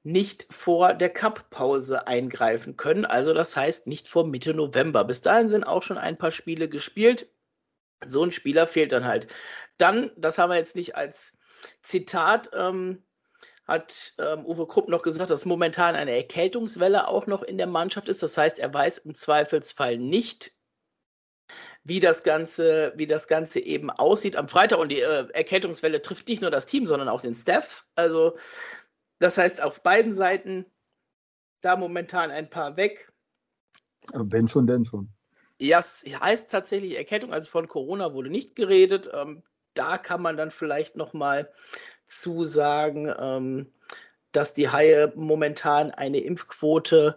[0.02, 3.04] nicht vor der Cup-Pause eingreifen können.
[3.04, 5.04] Also das heißt nicht vor Mitte November.
[5.04, 7.28] Bis dahin sind auch schon ein paar Spiele gespielt.
[8.02, 9.26] So ein Spieler fehlt dann halt.
[9.76, 11.36] Dann, das haben wir jetzt nicht als
[11.82, 13.02] Zitat, ähm,
[13.70, 18.08] hat ähm, Uwe Krupp noch gesagt, dass momentan eine Erkältungswelle auch noch in der Mannschaft
[18.08, 18.22] ist.
[18.22, 20.52] Das heißt, er weiß im Zweifelsfall nicht,
[21.84, 24.80] wie das Ganze, wie das Ganze eben aussieht am Freitag.
[24.80, 27.86] Und die äh, Erkältungswelle trifft nicht nur das Team, sondern auch den Staff.
[27.94, 28.36] Also
[29.20, 30.66] das heißt, auf beiden Seiten
[31.60, 33.12] da momentan ein paar weg.
[34.12, 35.08] Wenn schon, denn schon.
[35.58, 39.10] Ja, es heißt tatsächlich Erkältung, also von Corona wurde nicht geredet.
[39.12, 39.44] Ähm,
[39.74, 41.12] da kann man dann vielleicht noch
[42.10, 43.72] mal zusagen, ähm,
[44.32, 47.16] dass die Haie momentan eine Impfquote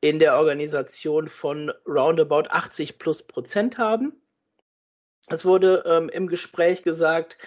[0.00, 4.12] in der Organisation von roundabout 80 plus Prozent haben.
[5.28, 7.38] Es wurde ähm, im Gespräch gesagt,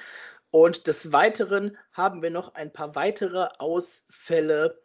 [0.50, 4.82] und des Weiteren haben wir noch ein paar weitere Ausfälle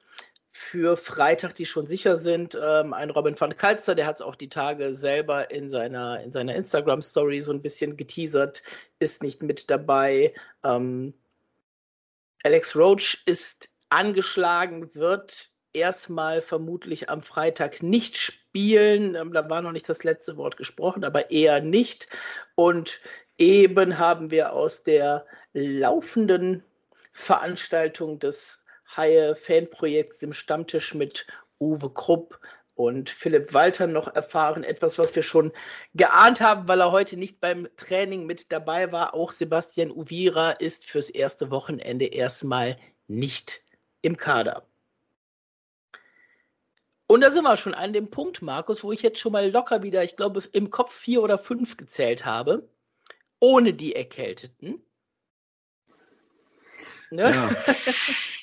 [0.50, 2.58] für Freitag, die schon sicher sind.
[2.60, 6.32] Ähm, ein Robin van Kalster, der hat es auch die Tage selber in seiner, in
[6.32, 8.62] seiner Instagram-Story so ein bisschen geteasert,
[8.98, 10.34] ist nicht mit dabei.
[10.62, 11.14] Ähm,
[12.44, 19.14] Alex Roach ist angeschlagen, wird erstmal vermutlich am Freitag nicht spielen.
[19.14, 22.08] Ähm, da war noch nicht das letzte Wort gesprochen, aber eher nicht.
[22.54, 23.00] Und
[23.38, 26.64] eben haben wir aus der laufenden
[27.12, 28.60] Veranstaltung des
[28.96, 31.26] Haie-Fanprojekts, dem Stammtisch mit
[31.60, 32.40] Uwe Krupp
[32.74, 34.64] und Philipp Walter noch erfahren.
[34.64, 35.52] Etwas, was wir schon
[35.94, 39.14] geahnt haben, weil er heute nicht beim Training mit dabei war.
[39.14, 43.62] Auch Sebastian Uvira ist fürs erste Wochenende erstmal nicht
[44.00, 44.66] im Kader.
[47.06, 49.82] Und da sind wir schon an dem Punkt, Markus, wo ich jetzt schon mal locker
[49.82, 52.66] wieder, ich glaube, im Kopf vier oder fünf gezählt habe,
[53.38, 54.82] ohne die Erkälteten.
[57.10, 57.30] Ne?
[57.30, 57.50] Ja.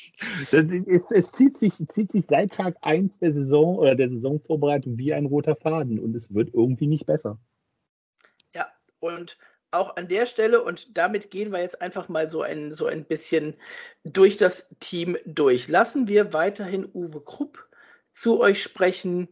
[0.51, 4.97] Das, es, es zieht, sich, zieht sich seit Tag 1 der Saison oder der Saisonvorbereitung
[4.97, 7.39] wie ein roter Faden und es wird irgendwie nicht besser.
[8.53, 8.67] Ja,
[8.99, 9.37] und
[9.71, 13.05] auch an der Stelle, und damit gehen wir jetzt einfach mal so ein, so ein
[13.05, 13.55] bisschen
[14.03, 15.67] durch das Team durch.
[15.67, 17.69] Lassen wir weiterhin Uwe Krupp
[18.11, 19.29] zu euch sprechen.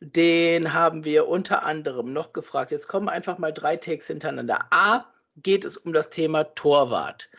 [0.00, 2.72] Den haben wir unter anderem noch gefragt.
[2.72, 4.66] Jetzt kommen einfach mal drei Takes hintereinander.
[4.70, 5.06] A,
[5.36, 7.30] geht es um das Thema Torwart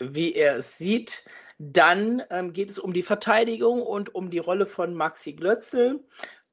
[0.00, 1.24] wie er es sieht.
[1.58, 6.00] Dann ähm, geht es um die Verteidigung und um die Rolle von Maxi Glötzel.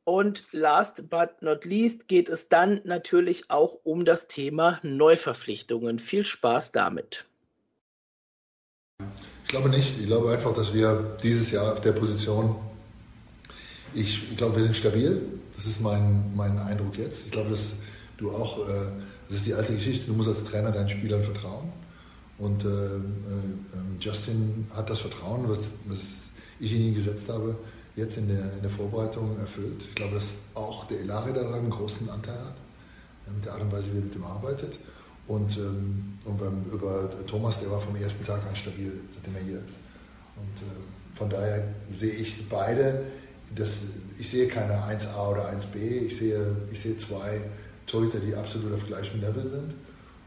[0.03, 5.99] Und last but not least geht es dann natürlich auch um das Thema Neuverpflichtungen.
[5.99, 7.25] Viel Spaß damit.
[9.43, 9.99] Ich glaube nicht.
[9.99, 12.55] Ich glaube einfach, dass wir dieses Jahr auf der Position,
[13.93, 15.21] ich, ich glaube, wir sind stabil.
[15.55, 17.25] Das ist mein, mein Eindruck jetzt.
[17.25, 17.73] Ich glaube, dass
[18.17, 18.71] du auch, äh,
[19.27, 21.71] das ist die alte Geschichte, du musst als Trainer deinen Spielern vertrauen.
[22.41, 25.99] Und äh, äh, ähm, Justin hat das Vertrauen, was, was
[26.59, 27.55] ich in ihn gesetzt habe,
[27.95, 29.85] jetzt in der, in der Vorbereitung erfüllt.
[29.87, 32.55] Ich glaube, dass auch der Elare daran einen großen Anteil hat,
[33.27, 34.79] äh, mit der Art und Weise, wie er mit ihm arbeitet.
[35.27, 39.43] Und, ähm, und beim, über Thomas, der war vom ersten Tag an stabil, seitdem er
[39.43, 39.77] hier ist.
[40.35, 43.03] Und äh, von daher sehe ich beide,
[43.53, 43.81] das,
[44.17, 47.39] ich sehe keine 1a oder 1b, ich sehe, ich sehe zwei
[47.85, 49.75] Torhüter, die absolut auf gleichem Level sind.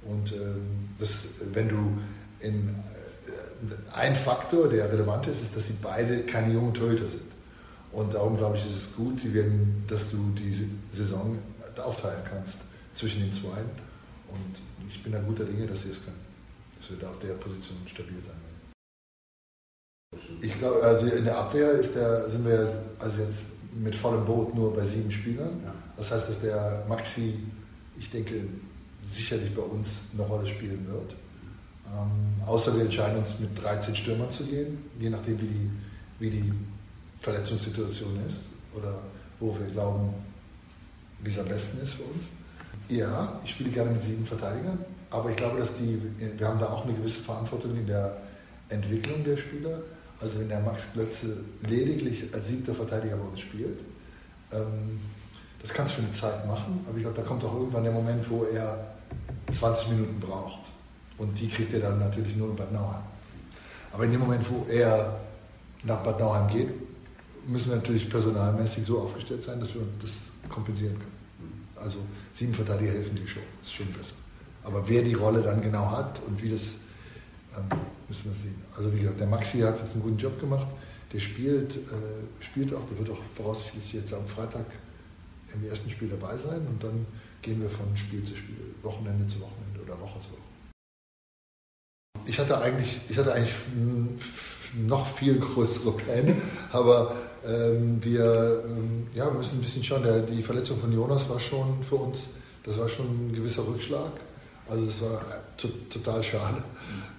[0.07, 1.99] Und ähm, das, wenn du
[2.41, 7.23] in, äh, ein Faktor, der relevant ist, ist, dass sie beide keine jungen Torhüter sind.
[7.93, 9.21] Und darum glaube ich, ist es gut,
[9.87, 11.39] dass du diese Saison
[11.83, 12.59] aufteilen kannst
[12.93, 13.61] zwischen den zwei.
[14.29, 16.21] Und ich bin da guter Dinge, dass sie es können.
[16.79, 18.55] Dass wir da auf der Position stabil sein werden.
[20.41, 23.45] Ich glaube, also in der Abwehr der, sind wir also jetzt
[23.75, 25.63] mit vollem Boot nur bei sieben Spielern.
[25.97, 27.39] Das heißt, dass der Maxi,
[27.97, 28.35] ich denke,
[29.05, 31.15] sicherlich bei uns eine Rolle spielen wird.
[31.87, 35.71] Ähm, außer wir entscheiden uns mit 13 Stürmern zu gehen, je nachdem wie die,
[36.19, 36.53] wie die
[37.21, 38.99] Verletzungssituation ist oder
[39.41, 40.15] wo wir glauben,
[41.23, 42.25] wie es am besten ist für uns.
[42.89, 44.79] Ja, ich spiele gerne mit sieben Verteidigern,
[45.11, 48.17] aber ich glaube, dass die, wir haben da auch eine gewisse Verantwortung in der
[48.69, 49.81] Entwicklung der Spieler.
[50.21, 53.81] Also wenn der Max Glötze lediglich als siebter Verteidiger bei uns spielt,
[54.53, 55.01] ähm,
[55.61, 57.93] das kannst du für eine Zeit machen, aber ich glaube, da kommt auch irgendwann der
[57.93, 58.94] Moment, wo er
[59.53, 60.71] 20 Minuten braucht.
[61.17, 63.03] Und die kriegt er dann natürlich nur in Bad Nauheim.
[63.93, 65.21] Aber in dem Moment, wo er
[65.85, 66.69] nach Bad Nauheim geht,
[67.47, 71.69] müssen wir natürlich personalmäßig so aufgestellt sein, dass wir das kompensieren können.
[71.77, 71.99] Also
[72.33, 74.15] sieben Verteidiger helfen dir schon, ist schon besser.
[74.63, 76.77] Aber wer die Rolle dann genau hat und wie das,
[77.57, 78.63] ähm, müssen wir sehen.
[78.77, 80.67] Also wie gesagt, der Maxi hat jetzt einen guten Job gemacht.
[81.13, 84.65] Der spielt, äh, spielt auch, der wird auch voraussichtlich jetzt am Freitag
[85.53, 87.07] im ersten Spiel dabei sein und dann
[87.45, 90.41] gehen wir von Spiel zu Spiel, Wochenende zu Wochenende oder Woche zu Woche.
[92.27, 93.55] Ich hatte eigentlich, ich hatte eigentlich
[94.87, 96.37] noch viel größere Pläne,
[96.73, 97.15] aber
[97.47, 100.03] ähm, wir, ähm, ja, wir müssen ein bisschen schauen.
[100.03, 102.29] Der, die Verletzung von Jonas war schon für uns,
[102.65, 104.13] das war schon ein gewisser Rückschlag.
[104.67, 105.21] Also das war
[105.91, 106.65] total schade.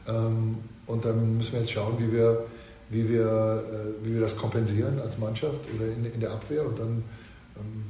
[0.08, 0.58] Ähm,
[0.88, 2.46] und dann müssen wir jetzt schauen, wie wir,
[2.90, 6.66] wie wir, äh, wie wir das kompensieren als Mannschaft oder in, in der Abwehr.
[6.66, 7.04] Und dann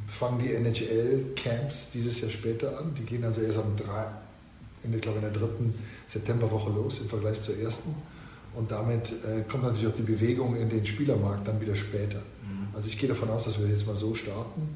[0.07, 2.93] fangen die NHL-Camps dieses Jahr später an.
[2.95, 4.07] Die gehen also erst am 3,
[4.83, 5.73] in der, glaube in der dritten
[6.07, 7.95] Septemberwoche los im Vergleich zur ersten.
[8.53, 12.19] Und damit äh, kommt natürlich auch die Bewegung in den Spielermarkt dann wieder später.
[12.19, 12.73] Mhm.
[12.73, 14.75] Also ich gehe davon aus, dass wir jetzt mal so starten,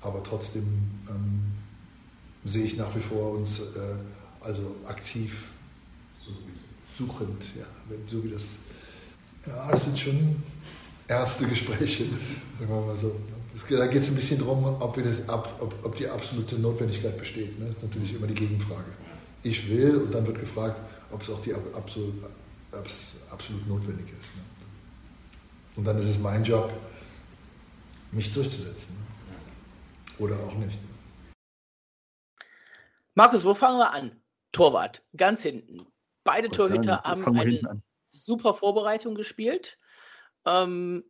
[0.00, 0.64] aber trotzdem
[1.10, 1.42] ähm,
[2.44, 3.62] sehe ich nach wie vor uns äh,
[4.40, 5.50] also aktiv
[6.96, 7.66] suchend, ja,
[8.06, 8.56] so wie das.
[9.46, 10.42] Ja, das sind schon
[11.06, 12.04] erste Gespräche,
[12.58, 13.14] sagen wir mal so.
[13.68, 14.98] Da geht es ein bisschen darum, ob,
[15.28, 17.58] ob, ob, die absolute Notwendigkeit besteht.
[17.58, 17.66] Ne?
[17.66, 18.92] Das ist natürlich immer die Gegenfrage.
[19.42, 20.78] Ich will und dann wird gefragt,
[21.10, 22.14] ob es auch die absolut,
[23.30, 24.36] absolut notwendig ist.
[24.36, 24.42] Ne?
[25.76, 26.72] Und dann ist es mein Job,
[28.12, 28.94] mich durchzusetzen.
[28.96, 30.24] Ne?
[30.24, 30.78] Oder auch nicht.
[33.14, 34.20] Markus, wo fangen wir an?
[34.52, 35.86] Torwart, ganz hinten.
[36.24, 37.82] Beide Torhüter haben eine
[38.12, 39.78] super Vorbereitung gespielt.
[40.44, 41.04] Ähm,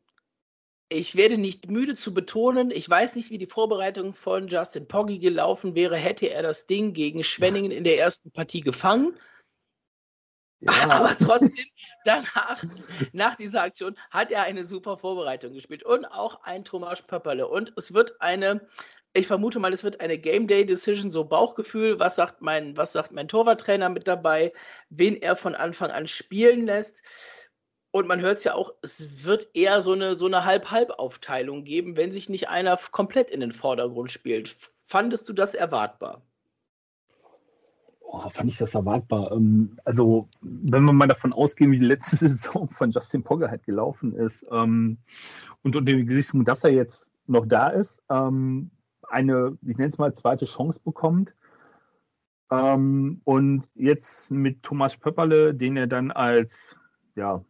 [0.88, 5.18] ich werde nicht müde zu betonen, ich weiß nicht, wie die Vorbereitung von Justin Poggi
[5.18, 9.16] gelaufen wäre, hätte er das Ding gegen Schwenningen in der ersten Partie gefangen.
[10.60, 10.72] Ja.
[10.90, 11.66] Aber trotzdem,
[12.04, 12.64] danach,
[13.12, 17.46] nach dieser Aktion, hat er eine super Vorbereitung gespielt und auch ein Thomas Pöpperle.
[17.46, 18.66] Und es wird eine
[19.14, 21.98] ich vermute mal, es wird eine Game Day Decision, so Bauchgefühl.
[21.98, 24.52] Was sagt mein, was sagt mein Torwarttrainer mit dabei?
[24.90, 27.02] Wen er von Anfang an spielen lässt?
[27.90, 31.96] Und man hört es ja auch, es wird eher so eine, so eine Halb-Halb-Aufteilung geben,
[31.96, 34.56] wenn sich nicht einer komplett in den Vordergrund spielt.
[34.84, 36.22] Fandest du das erwartbar?
[38.10, 39.32] Oh, fand ich das erwartbar.
[39.32, 43.64] Ähm, also, wenn wir mal davon ausgehen, wie die letzte Saison von Justin Pogge halt
[43.64, 44.98] gelaufen ist ähm,
[45.62, 48.70] und unter dem Gesichtspunkt, dass er jetzt noch da ist, ähm,
[49.02, 51.34] eine, ich nenne es mal, zweite Chance bekommt.
[52.50, 56.54] Ähm, und jetzt mit Thomas Pöpperle, den er dann als,
[57.14, 57.44] ja,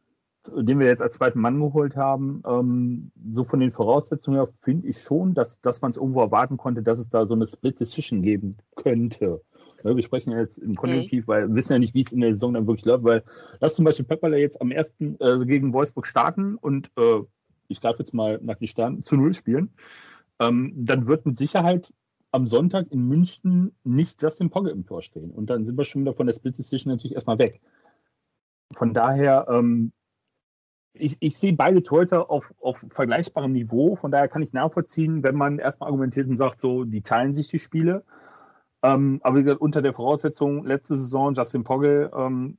[0.57, 4.89] den wir jetzt als zweiten Mann geholt haben, ähm, so von den Voraussetzungen her finde
[4.89, 7.81] ich schon, dass, dass man es irgendwo erwarten konnte, dass es da so eine Split
[7.81, 9.43] Decision geben könnte.
[9.85, 11.29] Ja, wir sprechen ja jetzt im Konjunktiv, mhm.
[11.29, 13.23] weil wir wissen ja nicht, wie es in der Saison dann wirklich läuft, weil
[13.61, 17.21] lass zum Beispiel Pepperle jetzt am ersten äh, gegen Wolfsburg starten und äh,
[17.69, 19.71] ich greife jetzt mal nach den Sternen zu Null spielen
[20.39, 21.93] ähm, dann wird mit Sicherheit
[22.31, 25.31] am Sonntag in München nicht Justin Pogge im Tor stehen.
[25.31, 27.61] Und dann sind wir schon wieder von der Split Decision natürlich erstmal weg.
[28.73, 29.93] Von daher, ähm,
[31.01, 33.97] ich, ich sehe beide Torhüter auf, auf vergleichbarem Niveau.
[33.97, 37.49] Von daher kann ich nachvollziehen, wenn man erstmal argumentiert und sagt, so, die teilen sich
[37.49, 38.05] die Spiele.
[38.83, 42.59] Ähm, aber wie gesagt, unter der Voraussetzung, letzte Saison Justin Pogge, ähm,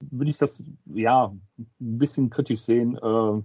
[0.00, 2.96] würde ich das ja ein bisschen kritisch sehen.
[2.96, 3.42] Äh,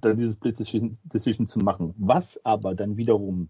[0.00, 1.94] da dieses Split Decision zu machen.
[1.98, 3.48] Was aber dann wiederum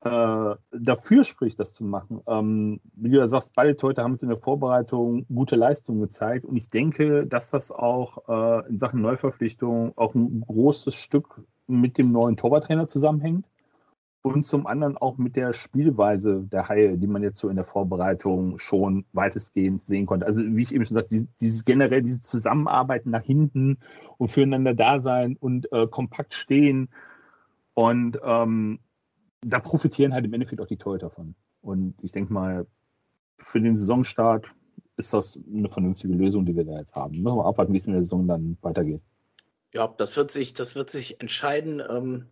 [0.00, 2.20] äh, dafür spricht, das zu machen.
[2.26, 6.44] Ähm, wie du ja sagst, beide Leute haben es in der Vorbereitung gute Leistungen gezeigt
[6.44, 11.98] und ich denke, dass das auch äh, in Sachen Neuverpflichtung auch ein großes Stück mit
[11.98, 13.46] dem neuen Torwarttrainer zusammenhängt
[14.22, 17.64] und zum anderen auch mit der Spielweise der Haie, die man jetzt so in der
[17.64, 20.26] Vorbereitung schon weitestgehend sehen konnte.
[20.26, 23.78] Also wie ich eben schon sagte, dieses, generell dieses Zusammenarbeiten nach hinten
[24.16, 26.88] und füreinander da sein und äh, kompakt stehen
[27.74, 28.80] und ähm,
[29.40, 31.34] da profitieren halt im Endeffekt auch die Torhüter davon.
[31.60, 32.66] Und ich denke mal,
[33.38, 34.52] für den Saisonstart
[34.96, 37.22] ist das eine vernünftige Lösung, die wir da jetzt haben.
[37.22, 39.00] Müssen wir abwarten, wie es in der Saison dann weitergeht.
[39.72, 41.82] Ja, das wird sich, das wird sich entscheiden.
[41.88, 42.26] Ähm,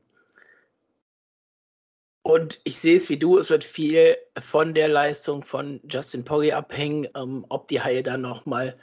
[2.22, 6.52] und ich sehe es wie du, es wird viel von der Leistung von Justin Poggi
[6.52, 8.76] abhängen, ähm, ob die Haie dann nochmal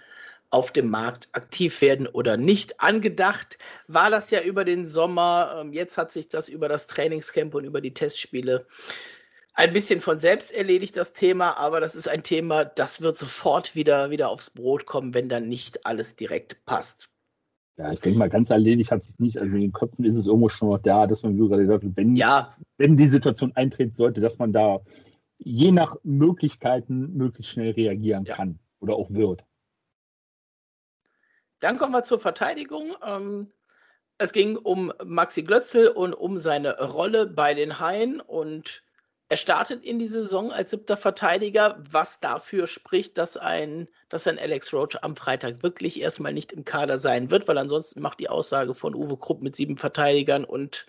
[0.54, 2.80] auf dem Markt aktiv werden oder nicht.
[2.80, 5.58] Angedacht war das ja über den Sommer.
[5.60, 8.68] Ähm, jetzt hat sich das über das Trainingscamp und über die Testspiele
[9.56, 11.58] ein bisschen von selbst erledigt, das Thema.
[11.58, 15.50] Aber das ist ein Thema, das wird sofort wieder, wieder aufs Brot kommen, wenn dann
[15.50, 17.10] nicht alles direkt passt.
[17.78, 19.40] Ja, ich denke mal, ganz erledigt hat sich nicht.
[19.40, 21.84] Also in den Köpfen ist es irgendwo schon noch da, dass man, wie gerade gesagt
[21.84, 22.56] hast, wenn, ja.
[22.78, 24.82] wenn die Situation eintreten sollte, dass man da
[25.40, 28.36] je nach Möglichkeiten möglichst schnell reagieren ja.
[28.36, 29.44] kann oder auch wird.
[31.64, 32.94] Dann kommen wir zur Verteidigung.
[33.06, 33.50] Ähm,
[34.18, 38.84] es ging um Maxi Glötzel und um seine Rolle bei den Haien und
[39.30, 44.38] er startet in die Saison als siebter Verteidiger, was dafür spricht, dass ein, dass ein
[44.38, 48.30] Alex Roach am Freitag wirklich erstmal nicht im Kader sein wird, weil ansonsten macht die
[48.30, 50.86] Aussage von Uwe Krupp mit sieben Verteidigern und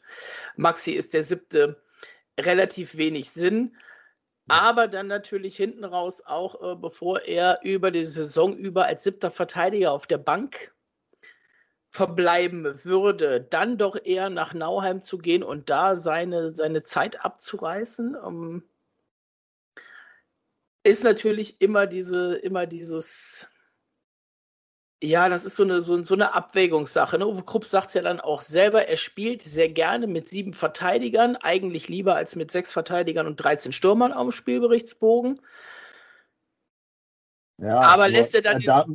[0.57, 1.81] Maxi ist der siebte
[2.39, 3.77] relativ wenig Sinn.
[4.49, 9.31] Aber dann natürlich hinten raus auch, äh, bevor er über die Saison über als siebter
[9.31, 10.75] Verteidiger auf der Bank
[11.91, 18.17] verbleiben würde, dann doch eher nach Nauheim zu gehen und da seine, seine Zeit abzureißen,
[18.27, 18.65] ähm,
[20.83, 23.49] ist natürlich immer diese, immer dieses,
[25.05, 27.19] ja, das ist so eine, so, so eine Abwägungssache.
[27.19, 27.27] Ne?
[27.27, 31.37] Uwe Krupp sagt es ja dann auch selber, er spielt sehr gerne mit sieben Verteidigern,
[31.37, 35.41] eigentlich lieber als mit sechs Verteidigern und 13 Stürmern auf dem Spielberichtsbogen.
[37.61, 38.87] Ja, aber lässt er dann, den, da,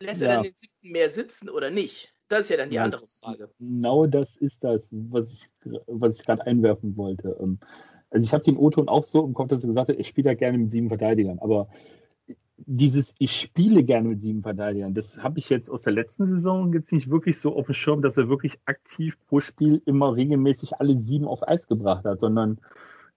[0.00, 0.28] lässt ja.
[0.28, 2.12] er dann den siebten mehr sitzen oder nicht?
[2.28, 3.50] Das ist ja dann die ja, andere Frage.
[3.58, 5.50] Genau das ist das, was ich,
[5.86, 7.36] was ich gerade einwerfen wollte.
[7.40, 7.58] Ähm,
[8.10, 10.30] also ich habe den O-Ton auch so im Kopf, dass er gesagt hat, ich spiele
[10.30, 11.38] ja gerne mit sieben Verteidigern.
[11.38, 11.68] Aber
[12.66, 16.72] dieses, ich spiele gerne mit sieben Verteidigern, das habe ich jetzt aus der letzten Saison
[16.72, 20.80] jetzt nicht wirklich so auf dem Schirm, dass er wirklich aktiv pro Spiel immer regelmäßig
[20.80, 22.58] alle sieben aufs Eis gebracht hat, sondern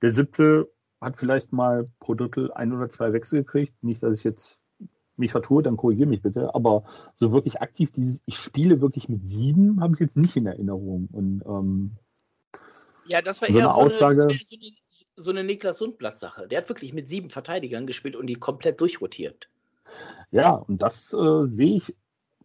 [0.01, 0.69] der siebte
[1.01, 3.73] hat vielleicht mal pro Drittel ein oder zwei Wechsel gekriegt.
[3.83, 4.59] Nicht, dass ich jetzt
[5.17, 6.53] mich vertue, dann korrigiere mich bitte.
[6.55, 6.83] Aber
[7.13, 11.07] so wirklich aktiv, dieses, ich spiele wirklich mit sieben, habe ich jetzt nicht in Erinnerung.
[11.11, 11.91] Und ähm,
[13.07, 14.71] ja, das war so eher eine so, Aussage, eine, so, eine,
[15.15, 16.47] so eine Niklas Sundblatt-Sache.
[16.47, 19.49] Der hat wirklich mit sieben Verteidigern gespielt und die komplett durchrotiert.
[20.31, 21.95] Ja, und das äh, sehe ich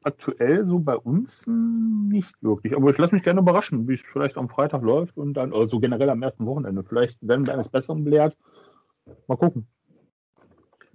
[0.02, 2.74] aktuell so bei uns nicht wirklich.
[2.74, 5.68] Aber ich lasse mich gerne überraschen, wie es vielleicht am Freitag läuft und dann, oder
[5.68, 6.84] so generell am ersten Wochenende.
[6.84, 8.36] Vielleicht werden wir eines Besseren belehrt.
[9.26, 9.66] Mal gucken.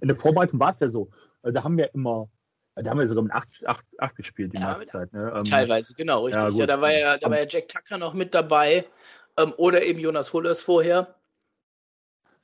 [0.00, 1.10] In der Vorbereitung war es ja so.
[1.42, 2.28] Äh, da haben wir immer,
[2.74, 5.12] äh, da haben wir sogar mit 8, 8, 8 gespielt die ja, meiste Zeit.
[5.12, 5.32] Ne?
[5.34, 6.42] Ähm, teilweise, genau, richtig.
[6.42, 8.84] Ja, ja, da war ja, da war ja Jack Tucker noch mit dabei
[9.36, 11.14] ähm, oder eben Jonas Hullers vorher.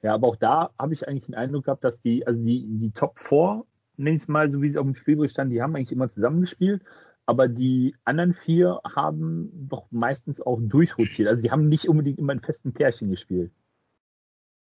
[0.02, 2.90] Ja, aber auch da habe ich eigentlich den Eindruck gehabt, dass die, also die, die
[2.90, 3.64] Top 4,
[3.96, 6.08] nenne ich es mal, so wie sie auf dem Spielbericht standen, die haben eigentlich immer
[6.08, 6.82] zusammengespielt,
[7.24, 11.28] aber die anderen vier haben doch meistens auch durchrotiert.
[11.28, 13.52] Also die haben nicht unbedingt immer in festen Pärchen gespielt.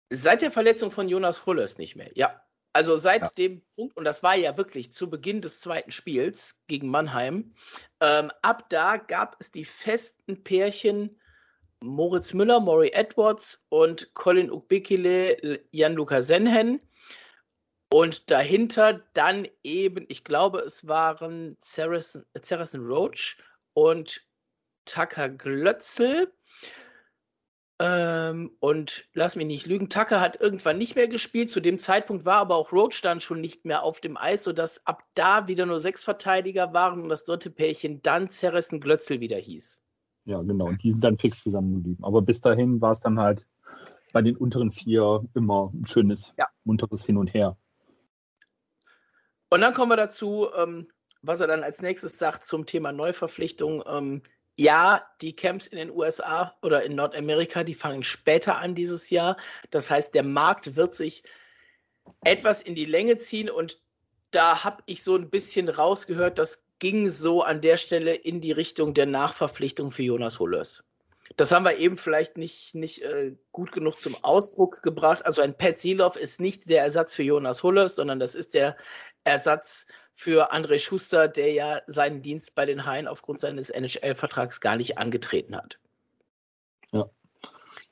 [0.09, 2.41] Seit der Verletzung von Jonas Hullers nicht mehr, ja.
[2.71, 3.29] Also seit ja.
[3.37, 7.53] dem Punkt, und das war ja wirklich zu Beginn des zweiten Spiels gegen Mannheim,
[7.99, 11.19] ähm, ab da gab es die festen Pärchen
[11.81, 16.81] Moritz Müller, Maury Edwards und Colin Ukbekile, Jan-Luca Senhen.
[17.89, 22.25] Und dahinter dann eben, ich glaube, es waren Saracen
[22.81, 23.37] Roach
[23.73, 24.21] und
[24.85, 26.33] Tucker Glötzel.
[27.79, 31.49] Ähm, und lass mich nicht lügen, Tucker hat irgendwann nicht mehr gespielt.
[31.49, 34.85] Zu dem Zeitpunkt war aber auch Roach dann schon nicht mehr auf dem Eis, sodass
[34.87, 39.37] ab da wieder nur sechs Verteidiger waren und das dritte Pärchen dann Zerrissen Glötzel wieder
[39.37, 39.79] hieß.
[40.27, 40.65] Ja, genau.
[40.65, 42.03] Und die sind dann fix zusammengeblieben.
[42.03, 43.47] Aber bis dahin war es dann halt
[44.11, 46.47] bei den unteren vier immer ein schönes, ja.
[46.65, 47.57] munteres Hin und Her.
[49.49, 50.87] Und dann kommen wir dazu, ähm,
[51.21, 53.81] was er dann als nächstes sagt zum Thema Neuverpflichtung.
[53.87, 54.21] Ähm,
[54.57, 59.37] ja, die Camps in den USA oder in Nordamerika, die fangen später an dieses Jahr.
[59.71, 61.23] Das heißt, der Markt wird sich
[62.25, 63.81] etwas in die Länge ziehen und
[64.31, 68.51] da habe ich so ein bisschen rausgehört, das ging so an der Stelle in die
[68.51, 70.83] Richtung der Nachverpflichtung für Jonas Hullers.
[71.35, 75.25] Das haben wir eben vielleicht nicht, nicht äh, gut genug zum Ausdruck gebracht.
[75.25, 78.77] Also ein Pat Silov ist nicht der Ersatz für Jonas Hullers, sondern das ist der
[79.25, 84.77] Ersatz für André Schuster, der ja seinen Dienst bei den Haien aufgrund seines NHL-Vertrags gar
[84.77, 85.79] nicht angetreten hat.
[86.91, 87.09] Ja.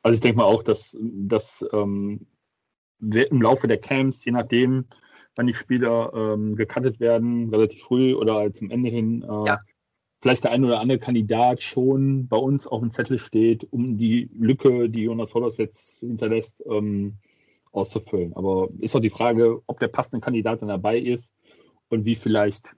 [0.02, 2.26] Also ich denke mal auch, dass, dass ähm,
[3.00, 4.88] im Laufe der Camps, je nachdem,
[5.36, 9.60] wann die Spieler ähm, gecuttet werden, relativ früh oder zum Ende hin, äh, ja.
[10.22, 14.30] vielleicht der ein oder andere Kandidat schon bei uns auf dem Zettel steht, um die
[14.38, 17.18] Lücke, die Jonas Hollers jetzt hinterlässt, ähm,
[17.72, 18.34] auszufüllen.
[18.36, 21.34] Aber ist auch die Frage, ob der passende Kandidat dann dabei ist
[21.90, 22.72] und wie vielleicht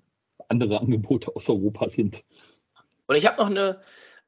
[0.49, 2.24] andere Angebote aus Europa sind.
[3.05, 3.80] Und ich habe noch eine,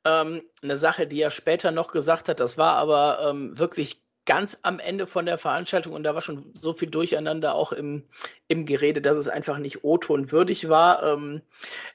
[0.06, 4.60] ähm, eine Sache, die er später noch gesagt hat, das war aber ähm, wirklich ganz
[4.62, 8.04] am Ende von der Veranstaltung und da war schon so viel Durcheinander auch im,
[8.48, 11.02] im Gerede, dass es einfach nicht O-Ton würdig war.
[11.02, 11.42] Ähm,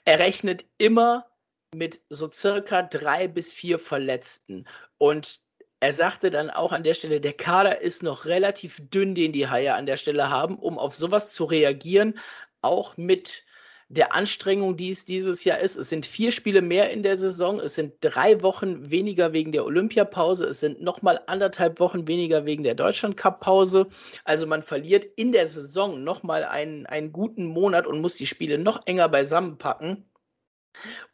[0.04, 1.26] er rechnet immer
[1.72, 4.66] mit so circa drei bis vier Verletzten.
[4.98, 5.42] Und
[5.78, 9.48] er sagte dann auch an der Stelle, der Kader ist noch relativ dünn, den die
[9.48, 12.18] Haie an der Stelle haben, um auf sowas zu reagieren
[12.64, 13.43] auch mit
[13.88, 15.76] der Anstrengung, die es dieses Jahr ist.
[15.76, 17.60] Es sind vier Spiele mehr in der Saison.
[17.60, 20.46] Es sind drei Wochen weniger wegen der Olympiapause.
[20.46, 23.86] Es sind nochmal anderthalb Wochen weniger wegen der Deutschland-Cup-Pause.
[24.24, 28.58] Also man verliert in der Saison nochmal einen, einen guten Monat und muss die Spiele
[28.58, 30.04] noch enger beisammenpacken.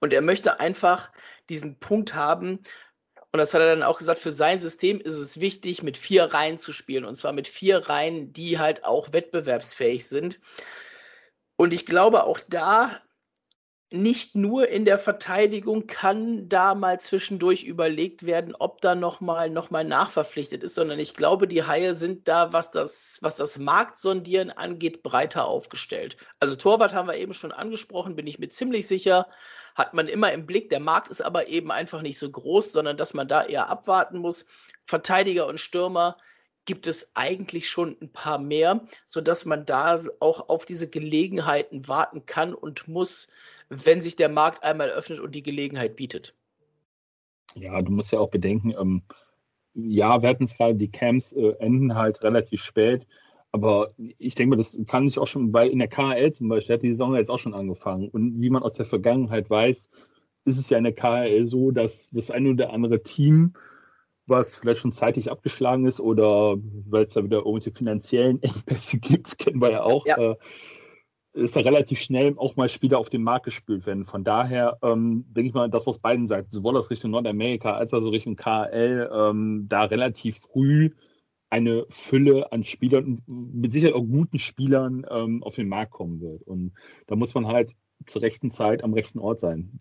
[0.00, 1.10] Und er möchte einfach
[1.48, 2.60] diesen Punkt haben,
[3.32, 6.24] und das hat er dann auch gesagt, für sein System ist es wichtig, mit vier
[6.24, 7.04] Reihen zu spielen.
[7.04, 10.40] Und zwar mit vier Reihen, die halt auch wettbewerbsfähig sind.
[11.60, 13.02] Und ich glaube, auch da
[13.90, 19.68] nicht nur in der Verteidigung kann da mal zwischendurch überlegt werden, ob da nochmal noch
[19.68, 24.50] mal nachverpflichtet ist, sondern ich glaube, die Haie sind da, was das, was das Marktsondieren
[24.50, 26.16] angeht, breiter aufgestellt.
[26.38, 29.26] Also Torwart haben wir eben schon angesprochen, bin ich mir ziemlich sicher,
[29.74, 30.70] hat man immer im Blick.
[30.70, 34.16] Der Markt ist aber eben einfach nicht so groß, sondern dass man da eher abwarten
[34.16, 34.46] muss.
[34.86, 36.16] Verteidiger und Stürmer
[36.70, 42.26] gibt es eigentlich schon ein paar mehr, sodass man da auch auf diese Gelegenheiten warten
[42.26, 43.26] kann und muss,
[43.70, 46.36] wenn sich der Markt einmal öffnet und die Gelegenheit bietet.
[47.56, 49.02] Ja, du musst ja auch bedenken, ähm,
[49.74, 53.04] ja, wir hatten es gerade, die Camps äh, enden halt relativ spät.
[53.50, 56.76] Aber ich denke mal, das kann sich auch schon, weil in der KHL zum Beispiel
[56.76, 58.10] hat die Saison jetzt auch schon angefangen.
[58.10, 59.90] Und wie man aus der Vergangenheit weiß,
[60.44, 63.54] ist es ja in der KHL so, dass das eine oder andere Team,
[64.30, 66.56] was vielleicht schon zeitig abgeschlagen ist oder
[66.88, 70.16] weil es da wieder irgendwelche finanziellen Engpässe gibt, kennen wir ja auch, ja.
[70.16, 70.36] Äh,
[71.32, 74.04] ist da relativ schnell auch mal Spieler auf den Markt gespült werden.
[74.04, 77.94] Von daher ähm, denke ich mal, dass aus beiden Seiten, sowohl aus Richtung Nordamerika als
[77.94, 80.90] auch Richtung KHL, ähm, da relativ früh
[81.48, 86.42] eine Fülle an Spielern, mit Sicherheit auch guten Spielern ähm, auf den Markt kommen wird.
[86.42, 86.72] Und
[87.06, 87.74] da muss man halt
[88.06, 89.80] zur rechten Zeit am rechten Ort sein.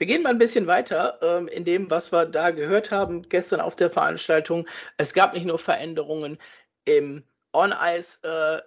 [0.00, 3.60] Wir gehen mal ein bisschen weiter ähm, in dem, was wir da gehört haben gestern
[3.60, 4.66] auf der Veranstaltung.
[4.96, 6.38] Es gab nicht nur Veränderungen
[6.86, 7.22] im
[7.52, 8.62] On-Ice, äh,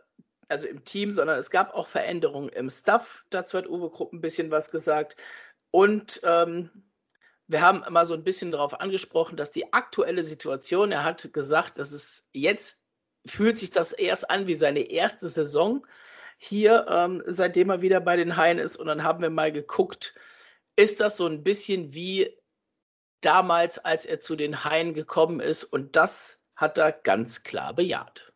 [0.47, 3.25] also im Team, sondern es gab auch Veränderungen im Staff.
[3.31, 5.15] Dazu hat Uwe Krupp ein bisschen was gesagt.
[5.71, 6.69] Und ähm,
[7.47, 11.79] wir haben immer so ein bisschen darauf angesprochen, dass die aktuelle Situation, er hat gesagt,
[11.79, 12.77] dass es jetzt
[13.25, 15.83] fühlt sich das erst an wie seine erste Saison
[16.37, 18.75] hier, ähm, seitdem er wieder bei den Haien ist.
[18.75, 20.13] Und dann haben wir mal geguckt,
[20.75, 22.29] ist das so ein bisschen wie
[23.21, 25.63] damals, als er zu den Haien gekommen ist.
[25.63, 28.31] Und das hat er ganz klar bejaht.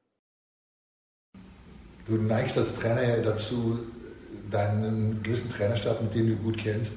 [2.06, 3.80] Du neigst als Trainer ja dazu,
[4.50, 6.94] deinen gewissen Trainerstab, mit dem du gut kennst,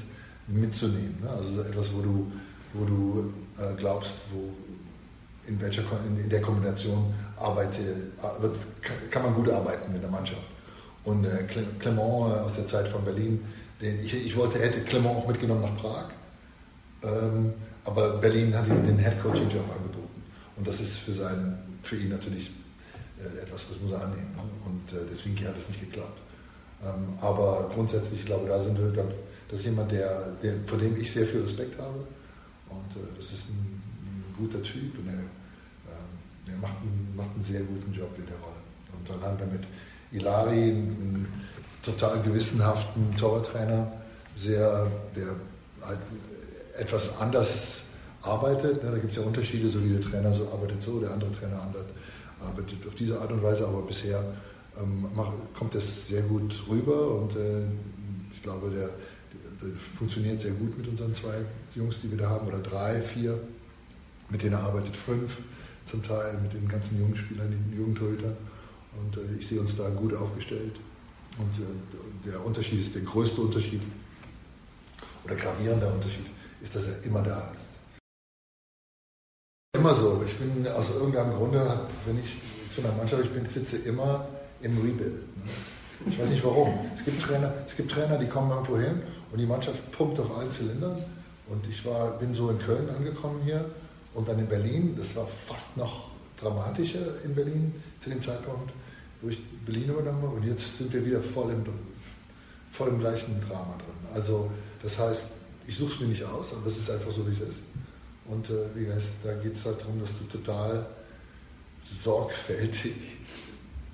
[0.46, 1.18] mitzunehmen.
[1.20, 1.30] Ne?
[1.30, 2.32] Also etwas, wo du,
[2.74, 4.52] wo du äh, glaubst, wo
[5.48, 7.80] in, welcher, in, der Kombination arbeite,
[8.40, 8.56] wird,
[9.10, 10.42] kann man gut arbeiten mit der Mannschaft.
[11.04, 11.44] Und äh,
[11.78, 13.44] Clement äh, aus der Zeit von Berlin,
[13.80, 16.06] den ich, ich wollte, hätte Clement auch mitgenommen nach Prag,
[17.02, 17.52] ähm,
[17.84, 20.22] aber Berlin hat ihm den Head-Coaching-Job angeboten.
[20.56, 22.50] Und das ist für, seinen, für ihn natürlich
[23.18, 24.34] äh, etwas, das muss er annehmen.
[24.36, 24.42] Ne?
[24.66, 26.20] Und äh, deswegen hat es nicht geklappt.
[26.82, 28.92] Ähm, aber grundsätzlich, ich glaube, da sind wir,
[29.48, 32.06] das ist jemand, der, der, vor dem ich sehr viel Respekt habe.
[32.68, 37.30] Und äh, das ist ein, ein, guter Typ und er, äh, er macht, einen, macht
[37.34, 38.60] einen sehr guten Job in der Rolle.
[38.92, 39.66] Und dann haben wir mit
[40.12, 41.26] Ilari einen
[41.82, 43.92] total gewissenhaften Torwarttrainer,
[44.36, 45.36] sehr, der
[45.86, 45.98] halt
[46.78, 47.82] etwas anders
[48.22, 48.82] arbeitet.
[48.82, 48.90] Ne?
[48.90, 51.56] Da gibt es ja Unterschiede, so wie der Trainer so arbeitet so, der andere Trainer
[52.40, 54.22] arbeitet auf diese Art und Weise, aber bisher
[54.80, 55.06] ähm,
[55.54, 57.62] kommt das sehr gut rüber und äh,
[58.32, 58.90] ich glaube, der,
[59.60, 61.34] das funktioniert sehr gut mit unseren zwei
[61.74, 63.38] Jungs, die wir da haben, oder drei, vier,
[64.30, 65.42] mit denen er arbeitet, fünf
[65.84, 68.36] zum Teil, mit den ganzen jungen Spielern, den Jugendtorhütern.
[69.00, 70.80] Und äh, ich sehe uns da gut aufgestellt.
[71.40, 73.80] Und äh, der Unterschied ist, der größte Unterschied
[75.24, 76.26] oder gravierender Unterschied
[76.60, 77.70] ist, dass er immer da ist.
[79.74, 80.22] Immer so.
[80.26, 82.36] Ich bin aus irgendeinem Grunde, wenn ich
[82.74, 84.26] zu einer Mannschaft bin, sitze immer
[84.60, 85.14] im Rebuild.
[85.14, 85.50] Ne?
[86.08, 86.78] Ich weiß nicht warum.
[86.94, 90.36] Es gibt Trainer, es gibt Trainer die kommen irgendwo hin und die Mannschaft pumpt auf
[90.36, 91.02] allen Zylindern.
[91.48, 93.64] Und ich war, bin so in Köln angekommen hier
[94.14, 94.94] und dann in Berlin.
[94.96, 96.10] Das war fast noch
[96.40, 98.72] dramatischer in Berlin zu dem Zeitpunkt,
[99.28, 100.24] ich Berlin übernommen.
[100.24, 101.62] Und jetzt sind wir wieder voll im,
[102.72, 104.14] voll im gleichen Drama drin.
[104.14, 104.50] Also
[104.82, 105.30] das heißt,
[105.66, 107.60] ich suche es mir nicht aus, aber es ist einfach so, wie es ist.
[108.26, 110.86] Und äh, wie heißt, da geht es halt darum, dass du total
[111.84, 112.94] sorgfältig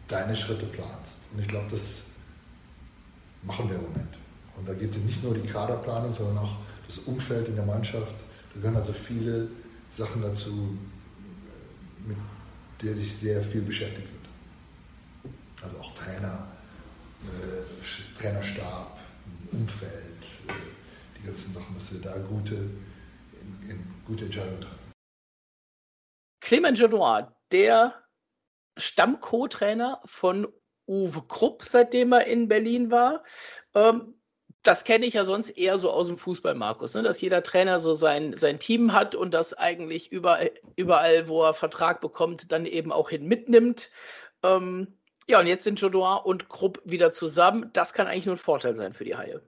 [0.09, 1.19] deine Schritte planst.
[1.33, 2.03] Und ich glaube, das
[3.43, 4.17] machen wir im Moment.
[4.57, 6.57] Und da geht es nicht nur die Kaderplanung, sondern auch
[6.87, 8.15] das Umfeld in der Mannschaft.
[8.55, 9.49] Da gehören also viele
[9.91, 10.77] Sachen dazu,
[12.07, 12.17] mit
[12.83, 14.16] der sich sehr viel beschäftigt wird.
[15.63, 16.47] Also auch Trainer,
[17.25, 18.99] äh, Trainerstab,
[19.53, 19.93] Umfeld,
[20.49, 20.53] äh,
[21.19, 24.93] die ganzen Sachen, dass wir da gute, in, in gute Entscheidungen treffen.
[26.41, 27.95] Clement Genoir, der
[28.77, 30.47] Stamm-Co-Trainer von
[30.87, 33.25] Uwe Krupp, seitdem er in Berlin war.
[33.75, 34.15] Ähm,
[34.63, 37.03] das kenne ich ja sonst eher so aus dem Fußball, Markus, ne?
[37.03, 41.55] dass jeder Trainer so sein, sein Team hat und das eigentlich überall, überall, wo er
[41.55, 43.91] Vertrag bekommt, dann eben auch hin mitnimmt.
[44.43, 44.96] Ähm,
[45.29, 47.71] ja, und jetzt sind Jodoin und Krupp wieder zusammen.
[47.73, 49.43] Das kann eigentlich nur ein Vorteil sein für die Haie.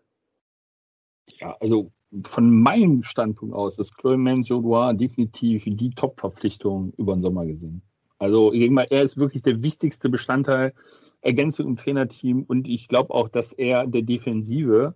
[1.38, 1.92] Ja, also
[2.26, 7.82] von meinem Standpunkt aus ist Clement Jodoin definitiv die Top-Verpflichtung über den Sommer gesehen.
[8.18, 10.74] Also ich denke mal, er ist wirklich der wichtigste Bestandteil
[11.20, 14.94] Ergänzung im Trainerteam und ich glaube auch, dass er der Defensive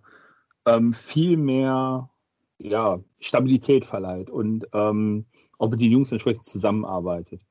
[0.65, 2.09] ähm, viel mehr
[2.57, 5.25] ja, Stabilität verleiht und ähm,
[5.57, 7.41] auch mit den Jungs entsprechend zusammenarbeitet.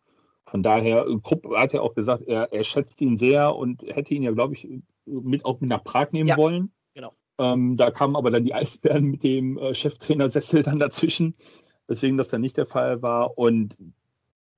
[0.52, 4.22] Von daher, Krupp hat ja auch gesagt, er, er schätzt ihn sehr und hätte ihn
[4.22, 4.68] ja, glaube ich,
[5.06, 6.70] mit auch mit nach Prag nehmen ja, wollen.
[6.92, 7.14] Genau.
[7.38, 11.36] Ähm, da kamen aber dann die Eisbären mit dem äh, Cheftrainer Sessel dann dazwischen,
[11.86, 13.38] weswegen das dann nicht der Fall war.
[13.38, 13.78] Und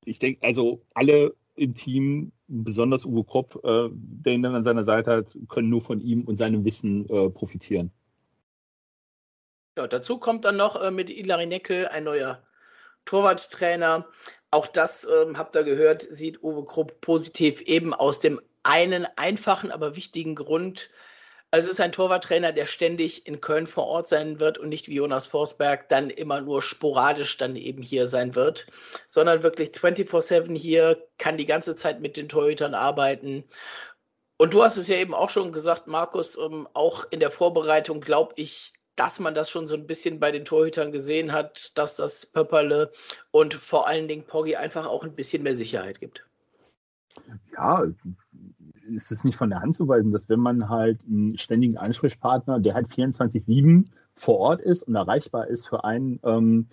[0.05, 4.83] ich denke, also alle im Team, besonders Uwe Kropp, äh, der ihn dann an seiner
[4.83, 7.93] Seite hat, können nur von ihm und seinem Wissen äh, profitieren.
[9.79, 12.43] Ja, dazu kommt dann noch äh, mit Ilari Neckel ein neuer
[13.05, 14.09] Torwarttrainer.
[14.55, 19.73] Auch das ähm, habt ihr gehört, sieht Uwe Krupp positiv eben aus dem einen einfachen,
[19.73, 20.91] aber wichtigen Grund,
[21.51, 24.87] also es ist ein Torwarttrainer, der ständig in Köln vor Ort sein wird und nicht
[24.87, 28.67] wie Jonas Forsberg dann immer nur sporadisch dann eben hier sein wird,
[29.09, 33.43] sondern wirklich 24-7 hier, kann die ganze Zeit mit den Torhütern arbeiten.
[34.37, 38.01] Und du hast es ja eben auch schon gesagt, Markus, ähm, auch in der Vorbereitung
[38.01, 41.97] glaube ich, dass man das schon so ein bisschen bei den Torhütern gesehen hat, dass
[41.97, 42.91] das Pöpperle
[43.31, 46.25] und vor allen Dingen Poggi einfach auch ein bisschen mehr Sicherheit gibt.
[47.57, 47.85] Ja,
[48.89, 52.61] ist es nicht von der Hand zu weisen, dass wenn man halt einen ständigen Ansprechpartner,
[52.61, 53.87] der halt 24-7
[54.17, 56.67] vor Ort ist und erreichbar ist für einen, ähm,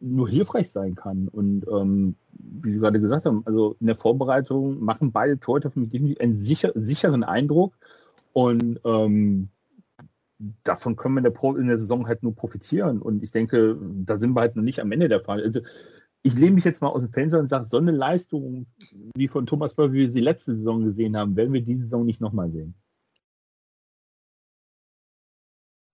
[0.00, 1.28] nur hilfreich sein kann.
[1.28, 5.80] Und ähm, wie Sie gerade gesagt haben, also in der Vorbereitung machen beide Torhüter für
[5.80, 7.74] mich definitiv einen sicher, sicheren Eindruck.
[8.32, 9.50] Und ähm,
[10.64, 13.00] davon können wir in der, Pro in der Saison halt nur profitieren.
[13.00, 15.42] Und ich denke, da sind wir halt noch nicht am Ende der Fall.
[15.42, 15.60] Also
[16.22, 18.66] ich lehne mich jetzt mal aus dem Fenster und sage, so eine Leistung
[19.16, 22.06] wie von Thomas Böll, wie wir sie letzte Saison gesehen haben, werden wir diese Saison
[22.06, 22.74] nicht nochmal sehen.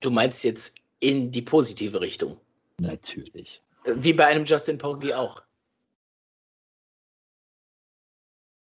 [0.01, 2.41] Du meinst jetzt in die positive Richtung?
[2.79, 3.63] Natürlich.
[3.85, 5.43] Wie bei einem Justin Poggi auch.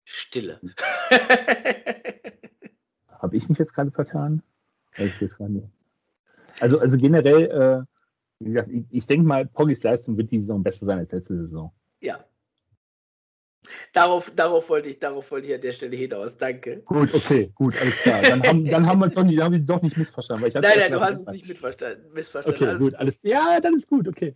[0.04, 0.60] Stille.
[3.10, 4.42] Habe ich mich jetzt gerade vertan?
[6.60, 10.62] Also, also generell, äh, wie gesagt, ich, ich denke mal, Poggys Leistung wird die Saison
[10.62, 11.72] besser sein als letzte Saison.
[12.00, 12.24] Ja.
[13.92, 16.36] Darauf, darauf, wollte ich, darauf wollte ich an der Stelle hinaus.
[16.36, 16.82] Danke.
[16.82, 18.22] Gut, okay, gut, alles klar.
[18.22, 20.48] Dann haben, dann haben wir es doch nicht, haben doch nicht missverstanden.
[20.52, 22.12] nein, nein, du hast es nicht missverstanden.
[22.12, 22.62] missverstanden.
[22.62, 23.18] Okay, alles gut, alles.
[23.22, 24.34] Ja, dann ist gut, okay.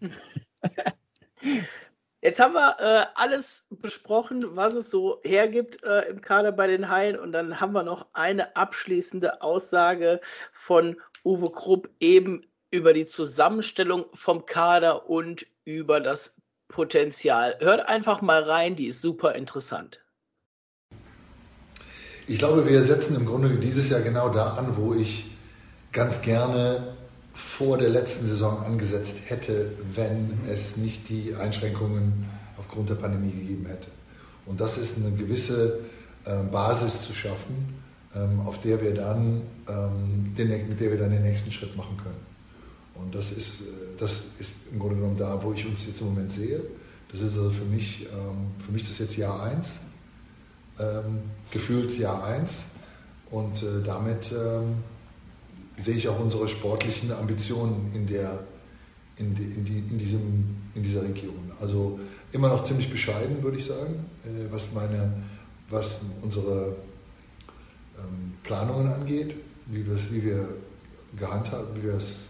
[2.23, 6.91] Jetzt haben wir äh, alles besprochen, was es so hergibt äh, im Kader bei den
[6.91, 7.19] Haien.
[7.19, 10.21] Und dann haben wir noch eine abschließende Aussage
[10.53, 16.37] von Uwe Krupp eben über die Zusammenstellung vom Kader und über das
[16.69, 17.57] Potenzial.
[17.61, 20.05] Hört einfach mal rein, die ist super interessant.
[22.27, 25.25] Ich glaube, wir setzen im Grunde dieses Jahr genau da an, wo ich
[25.91, 26.97] ganz gerne
[27.41, 32.27] vor der letzten Saison angesetzt hätte, wenn es nicht die Einschränkungen
[32.59, 33.89] aufgrund der Pandemie gegeben hätte.
[34.47, 35.81] Und das ist eine gewisse
[36.25, 37.83] äh, Basis zu schaffen,
[38.15, 42.21] ähm, auf der wir dann, ähm, mit der wir dann den nächsten Schritt machen können.
[42.95, 43.65] Und das ist, äh,
[43.99, 46.63] das ist im Grunde genommen da, wo ich uns jetzt im Moment sehe.
[47.11, 49.79] Das ist also für mich, ähm, für mich das jetzt Jahr 1,
[50.79, 51.21] ähm,
[51.51, 52.65] gefühlt Jahr 1.
[53.31, 54.77] Und äh, damit ähm,
[55.81, 58.45] sehe ich auch unsere sportlichen Ambitionen in, der,
[59.17, 61.53] in, die, in, die, in, diesem, in dieser Region.
[61.61, 61.99] Also
[62.33, 65.13] immer noch ziemlich bescheiden, würde ich sagen, äh, was, meine,
[65.69, 66.77] was unsere
[68.43, 69.35] Planungen angeht,
[69.67, 70.49] wie, wie wir
[71.17, 72.27] gehandhabt, wie wir es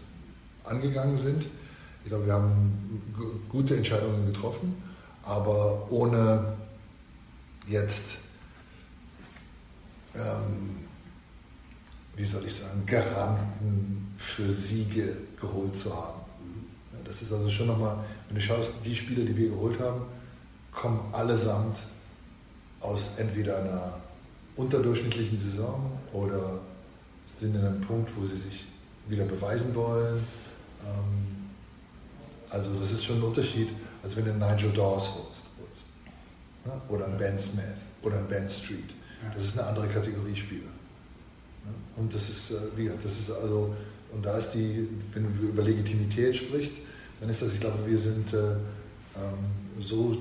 [0.63, 1.47] angegangen sind.
[2.03, 3.01] Ich glaube, wir haben
[3.49, 4.75] gute Entscheidungen getroffen,
[5.23, 6.53] aber ohne
[7.67, 8.17] jetzt,
[10.15, 10.80] ähm,
[12.21, 16.21] wie soll ich sagen, Garanten für Siege geholt zu haben.
[17.03, 20.03] Das ist also schon nochmal, wenn du schaust, die Spieler, die wir geholt haben,
[20.71, 21.79] kommen allesamt
[22.79, 23.97] aus entweder einer
[24.55, 26.59] unterdurchschnittlichen Saison oder
[27.25, 28.67] sind in einem Punkt, wo sie sich
[29.07, 30.23] wieder beweisen wollen
[30.83, 31.49] ähm,
[32.49, 33.69] also das ist schon ein Unterschied,
[34.03, 35.41] als wenn du Nigel Dawes holst.
[36.89, 37.63] Oder einen Ben Smith
[38.03, 38.93] oder einen Ben Street.
[39.33, 40.69] Das ist eine andere Kategorie Spieler.
[41.95, 43.73] Und das ist, äh, wie gesagt, das ist also,
[44.13, 46.73] und da ist die, wenn du über Legitimität sprichst,
[47.19, 48.53] dann ist das, ich glaube, wir sind, äh,
[49.15, 50.17] ähm, so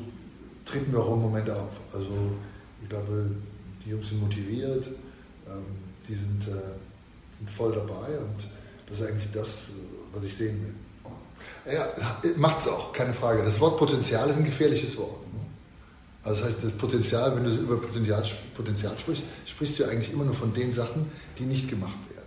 [0.64, 1.80] treten wir auch im Moment auf.
[1.92, 2.32] Also
[2.82, 3.30] ich glaube,
[3.84, 4.88] die Jungs sind motiviert,
[5.46, 5.64] ähm,
[6.08, 6.74] die sind, äh,
[7.38, 8.46] sind voll dabei und
[8.86, 9.68] das ist eigentlich das,
[10.12, 10.74] was ich sehen will.
[11.72, 11.88] Ja,
[12.58, 13.42] es auch, keine Frage.
[13.42, 15.20] Das Wort Potenzial ist ein gefährliches Wort.
[16.22, 18.22] Also das heißt, das Potenzial, wenn du über Potenzial,
[18.54, 21.06] Potenzial sprichst, sprichst du eigentlich immer nur von den Sachen,
[21.38, 22.20] die nicht gemacht werden.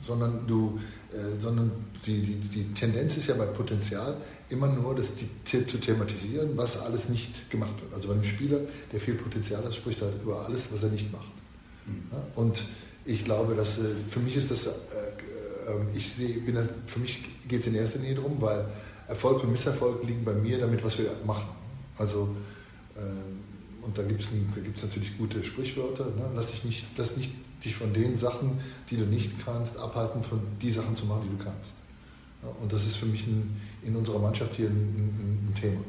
[0.00, 0.80] Sondern, du,
[1.12, 1.70] äh, sondern
[2.04, 4.16] die, die, die Tendenz ist ja bei Potenzial
[4.48, 5.12] immer nur, das
[5.44, 7.94] zu thematisieren, was alles nicht gemacht wird.
[7.94, 8.58] Also bei einem Spieler,
[8.90, 11.30] der viel Potenzial hat, spricht er halt über alles, was er nicht macht.
[11.86, 12.02] Mhm.
[12.34, 12.64] Und
[13.04, 14.70] ich glaube, dass äh, für mich ist das, äh,
[15.68, 18.64] ähm, ich sehe, bin das, für mich geht es in erster Linie darum, weil
[19.06, 21.48] Erfolg und Misserfolg liegen bei mir damit, was wir machen.
[21.96, 22.34] Also
[23.82, 26.06] und da gibt es da gibt's natürlich gute Sprichwörter.
[26.06, 26.30] Ne?
[26.34, 27.32] Lass, dich nicht, lass nicht
[27.64, 28.60] dich von den Sachen,
[28.90, 31.74] die du nicht kannst, abhalten, von die Sachen zu machen, die du kannst.
[32.60, 35.80] Und das ist für mich ein, in unserer Mannschaft hier ein, ein, ein Thema.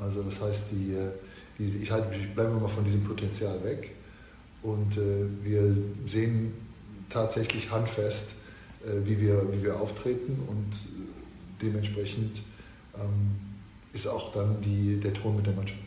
[0.00, 1.10] Also das heißt, die, äh,
[1.58, 3.90] die, ich, halt, ich bleibe mal von diesem Potenzial weg
[4.62, 6.52] und äh, wir sehen
[7.08, 8.36] tatsächlich handfest,
[8.84, 12.42] äh, wie, wir, wie wir auftreten und äh, dementsprechend
[12.96, 13.36] ähm,
[13.94, 15.80] ist auch dann die, der Ton mit der Mannschaft.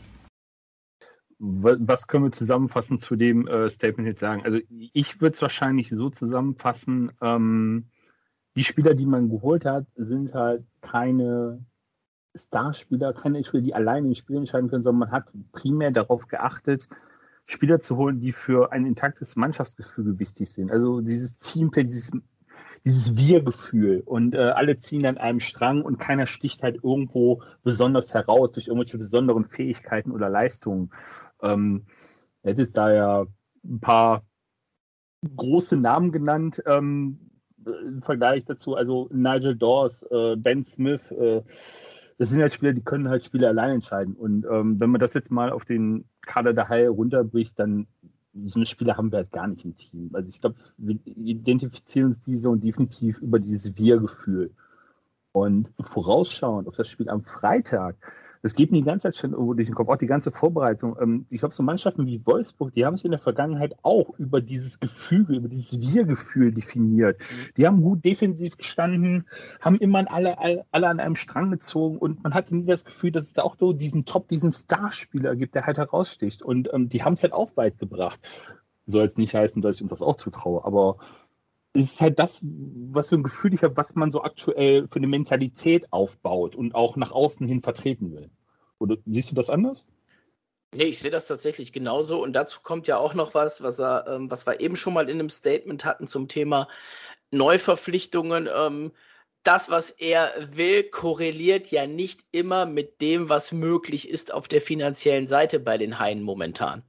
[1.40, 4.44] Was können wir zusammenfassend zu dem äh, Statement jetzt sagen?
[4.44, 7.86] Also ich würde es wahrscheinlich so zusammenfassen, ähm,
[8.56, 11.64] die Spieler, die man geholt hat, sind halt keine
[12.36, 16.88] Starspieler, keine Spieler, die alleine ein Spiel entscheiden können, sondern man hat primär darauf geachtet,
[17.46, 20.72] Spieler zu holen, die für ein intaktes Mannschaftsgefüge wichtig sind.
[20.72, 22.12] Also dieses Teamplay, dieses
[22.88, 28.14] dieses Wir-Gefühl und äh, alle ziehen an einem Strang und keiner sticht halt irgendwo besonders
[28.14, 30.92] heraus durch irgendwelche besonderen Fähigkeiten oder Leistungen.
[31.42, 31.86] Ähm,
[32.44, 33.26] jetzt ist da ja
[33.66, 34.24] ein paar
[35.36, 37.20] große Namen genannt ähm,
[37.66, 38.76] im Vergleich dazu.
[38.76, 41.42] Also Nigel Dawes, äh, Ben Smith, äh,
[42.18, 44.16] das sind halt Spieler, die können halt Spiele allein entscheiden.
[44.16, 47.88] Und ähm, wenn man das jetzt mal auf den Kader der Haie runterbricht, dann
[48.46, 50.10] so eine Spieler haben wir halt gar nicht im Team.
[50.14, 54.52] Also ich glaube, wir identifizieren uns diese und definitiv über dieses Wir-Gefühl.
[55.32, 57.96] Und vorausschauend auf das Spiel am Freitag,
[58.42, 60.98] das geht mir die ganze Zeit schon irgendwo durch den Kopf, auch die ganze Vorbereitung.
[61.02, 64.42] Ähm, ich glaube, so Mannschaften wie Wolfsburg, die haben sich in der Vergangenheit auch über
[64.42, 67.20] dieses Gefüge, über dieses Wir-Gefühl definiert.
[67.20, 67.54] Mhm.
[67.58, 69.26] Die haben gut defensiv gestanden,
[69.62, 73.12] haben immer alle, alle, alle an einem Strang gezogen und man hatte nie das Gefühl,
[73.12, 76.42] dass es da auch so diesen Top, diesen Starspieler gibt, der halt heraussticht.
[76.42, 78.20] Und ähm, die haben es halt auch weit gebracht.
[78.86, 80.98] Soll jetzt nicht heißen, dass ich uns das auch zutraue, aber
[81.78, 84.98] es ist halt das, was für ein Gefühl ich habe, was man so aktuell für
[84.98, 88.30] eine Mentalität aufbaut und auch nach außen hin vertreten will.
[88.80, 89.86] Oder siehst du das anders?
[90.74, 92.22] Nee, ich sehe das tatsächlich genauso.
[92.22, 95.10] Und dazu kommt ja auch noch was, was, er, ähm, was wir eben schon mal
[95.10, 96.68] in einem Statement hatten zum Thema
[97.32, 98.49] Neuverpflichtungen.
[98.54, 98.91] Ähm,
[99.44, 104.62] das, was er will, korreliert ja nicht immer mit dem, was möglich ist auf der
[104.62, 106.84] finanziellen Seite bei den Haien momentan.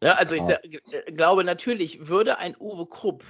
[0.00, 0.58] Ja, also ich ah.
[1.08, 3.24] glaube natürlich, würde ein Uwe Krupp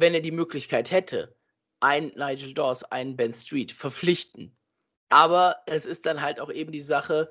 [0.00, 1.36] wenn er die Möglichkeit hätte,
[1.80, 4.56] einen Nigel Dawes, einen Ben Street verpflichten.
[5.08, 7.30] Aber es ist dann halt auch eben die Sache,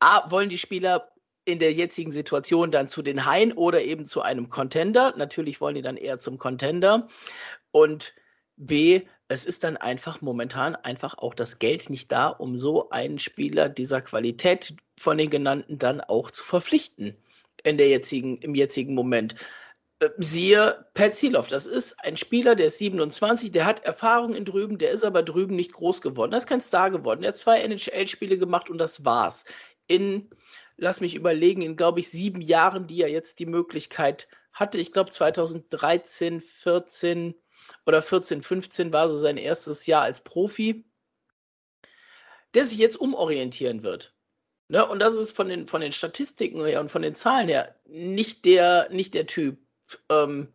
[0.00, 1.12] A, wollen die Spieler
[1.44, 5.14] in der jetzigen Situation dann zu den Haien oder eben zu einem Contender?
[5.16, 7.08] Natürlich wollen die dann eher zum Contender.
[7.70, 8.14] Und
[8.56, 13.18] B, es ist dann einfach momentan einfach auch das Geld nicht da, um so einen
[13.18, 17.16] Spieler dieser Qualität von den genannten dann auch zu verpflichten
[17.62, 19.34] in der jetzigen, im jetzigen Moment.
[20.18, 24.78] Siehe Pat Ziloff, das ist ein Spieler, der ist 27, der hat Erfahrung in drüben,
[24.78, 26.32] der ist aber drüben nicht groß geworden.
[26.32, 27.22] Er ist kein Star geworden.
[27.22, 29.44] Er hat zwei NHL-Spiele gemacht und das war's.
[29.86, 30.30] In,
[30.76, 34.92] lass mich überlegen, in glaube ich sieben Jahren, die er jetzt die Möglichkeit hatte, ich
[34.92, 37.34] glaube 2013, 14
[37.86, 40.84] oder 14, 15 war so sein erstes Jahr als Profi,
[42.54, 44.14] der sich jetzt umorientieren wird.
[44.68, 44.86] Ne?
[44.86, 48.44] Und das ist von den, von den Statistiken her und von den Zahlen her nicht
[48.44, 49.58] der, nicht der Typ,
[50.08, 50.48] ähm,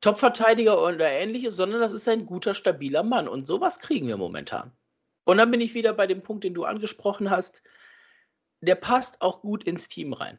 [0.00, 3.28] Top-Verteidiger oder ähnliches, sondern das ist ein guter, stabiler Mann.
[3.28, 4.72] Und sowas kriegen wir momentan.
[5.24, 7.62] Und dann bin ich wieder bei dem Punkt, den du angesprochen hast.
[8.60, 10.38] Der passt auch gut ins Team rein.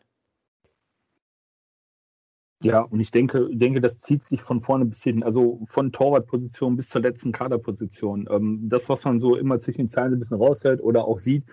[2.61, 6.75] Ja, und ich denke, denke, das zieht sich von vorne bis hinten, also von Torwartposition
[6.75, 8.27] bis zur letzten Kaderposition.
[8.29, 11.45] Ähm, das, was man so immer zwischen den Zeilen ein bisschen raushält oder auch sieht,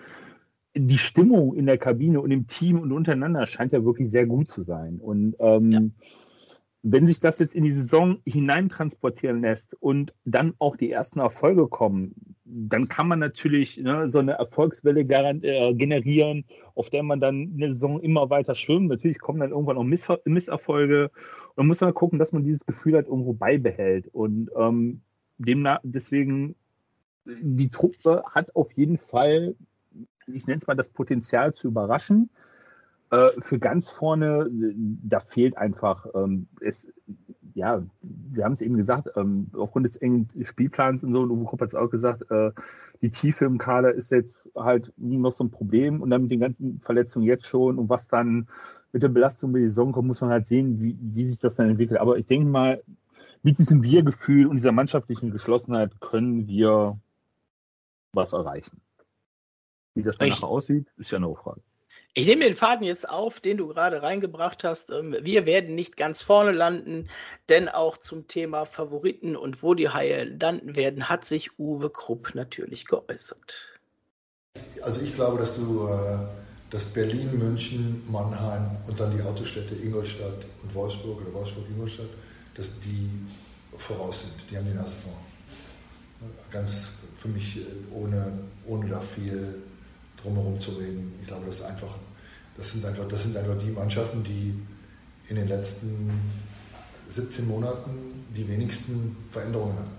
[0.74, 4.48] die Stimmung in der Kabine und im Team und untereinander scheint ja wirklich sehr gut
[4.48, 4.98] zu sein.
[4.98, 5.80] Und ähm, ja
[6.88, 11.66] wenn sich das jetzt in die Saison hineintransportieren lässt und dann auch die ersten Erfolge
[11.66, 12.14] kommen,
[12.44, 16.44] dann kann man natürlich ne, so eine Erfolgswelle äh, generieren,
[16.76, 18.88] auf der man dann eine Saison immer weiter schwimmt.
[18.88, 21.10] Natürlich kommen dann irgendwann auch Miss Misserfolge.
[21.10, 24.06] Und dann muss man gucken, dass man dieses Gefühl halt irgendwo beibehält.
[24.12, 25.00] Und ähm,
[25.38, 26.54] demnach, deswegen,
[27.24, 29.56] die Truppe hat auf jeden Fall,
[30.28, 32.30] ich nenne es mal das Potenzial zu überraschen.
[33.10, 36.92] Äh, für ganz vorne, da fehlt einfach, ähm, es,
[37.54, 41.44] ja, wir haben es eben gesagt, ähm, aufgrund des engen Spielplans und so, und Uwe
[41.44, 42.50] Krupp hat es auch gesagt, äh,
[43.02, 46.40] die Tiefe im Kader ist jetzt halt noch so ein Problem und dann mit den
[46.40, 48.48] ganzen Verletzungen jetzt schon und was dann
[48.92, 51.54] mit der Belastung bei der Saison kommt, muss man halt sehen, wie, wie sich das
[51.54, 52.00] dann entwickelt.
[52.00, 52.82] Aber ich denke mal,
[53.42, 56.98] mit diesem Wir-Gefühl und dieser mannschaftlichen Geschlossenheit können wir
[58.12, 58.80] was erreichen.
[59.94, 61.60] Wie das dann nachher aussieht, ist ja eine Frage.
[62.18, 64.88] Ich nehme den Faden jetzt auf, den du gerade reingebracht hast.
[64.88, 67.10] Ähm, wir werden nicht ganz vorne landen,
[67.50, 72.34] denn auch zum Thema Favoriten und wo die Haie landen werden, hat sich Uwe Krupp
[72.34, 73.78] natürlich geäußert.
[74.82, 76.20] Also ich glaube, dass du, äh,
[76.70, 82.08] dass Berlin, München, Mannheim und dann die Autostädte Ingolstadt und Wolfsburg oder Wolfsburg-Ingolstadt,
[82.54, 83.10] dass die
[83.76, 84.50] voraus sind.
[84.50, 86.32] Die haben die Nase vorn.
[86.50, 89.62] Ganz für mich äh, ohne, ohne da viel
[90.26, 91.14] drumherum zu reden.
[91.20, 91.96] Ich glaube, das ist einfach
[92.56, 94.54] das sind einfach, das sind einfach die Mannschaften, die
[95.28, 96.10] in den letzten
[97.08, 99.92] 17 Monaten die wenigsten Veränderungen hatten.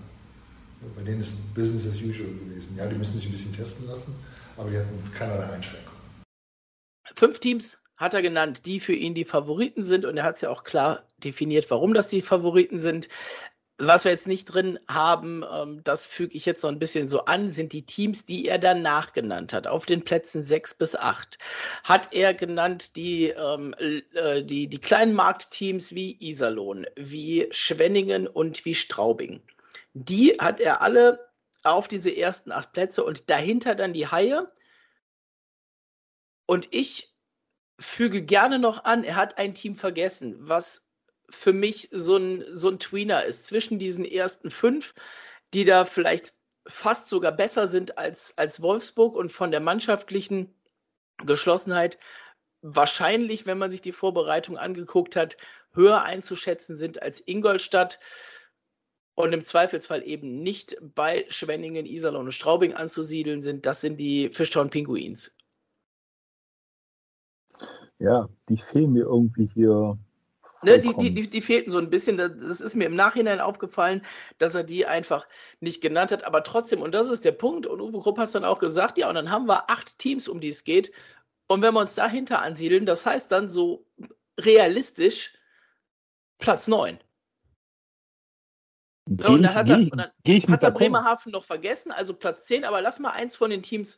[0.96, 2.76] Bei denen ist Business as usual gewesen.
[2.76, 4.14] Ja, die müssen sich ein bisschen testen lassen,
[4.56, 5.98] aber die hatten keinerlei Einschränkungen.
[7.14, 10.42] Fünf Teams hat er genannt, die für ihn die Favoriten sind und er hat es
[10.42, 13.08] ja auch klar definiert, warum das die Favoriten sind.
[13.80, 17.26] Was wir jetzt nicht drin haben, ähm, das füge ich jetzt noch ein bisschen so
[17.26, 19.68] an, sind die Teams, die er danach genannt hat.
[19.68, 21.38] Auf den Plätzen sechs bis acht
[21.84, 28.64] hat er genannt die, ähm, äh, die, die kleinen Marktteams wie Iserlohn, wie Schwenningen und
[28.64, 29.42] wie Straubing.
[29.94, 31.30] Die hat er alle
[31.62, 34.50] auf diese ersten acht Plätze und dahinter dann die Haie.
[36.46, 37.14] Und ich
[37.78, 40.87] füge gerne noch an, er hat ein Team vergessen, was
[41.30, 44.94] für mich so ein, so ein Tweener ist zwischen diesen ersten fünf,
[45.54, 46.34] die da vielleicht
[46.66, 50.54] fast sogar besser sind als, als Wolfsburg und von der mannschaftlichen
[51.24, 51.98] Geschlossenheit
[52.60, 55.36] wahrscheinlich, wenn man sich die Vorbereitung angeguckt hat,
[55.72, 58.00] höher einzuschätzen sind als Ingolstadt
[59.14, 63.66] und im Zweifelsfall eben nicht bei Schwenningen, Iserlohn und Straubing anzusiedeln sind.
[63.66, 65.36] Das sind die Fishtown Pinguins.
[67.98, 69.98] Ja, die fehlen mir irgendwie hier
[70.62, 72.16] Ne, die, die, die, die fehlten so ein bisschen.
[72.16, 74.04] Das ist mir im Nachhinein aufgefallen,
[74.38, 75.26] dass er die einfach
[75.60, 76.24] nicht genannt hat.
[76.24, 79.08] Aber trotzdem, und das ist der Punkt, und Uwe Krupp hat dann auch gesagt, ja,
[79.08, 80.92] und dann haben wir acht Teams, um die es geht.
[81.46, 83.86] Und wenn wir uns dahinter ansiedeln, das heißt dann so
[84.38, 85.32] realistisch
[86.38, 86.98] Platz neun.
[89.06, 92.64] Geh und dann hat er, und dann hat er Bremerhaven noch vergessen, also Platz 10,
[92.64, 93.96] aber lass mal eins von den Teams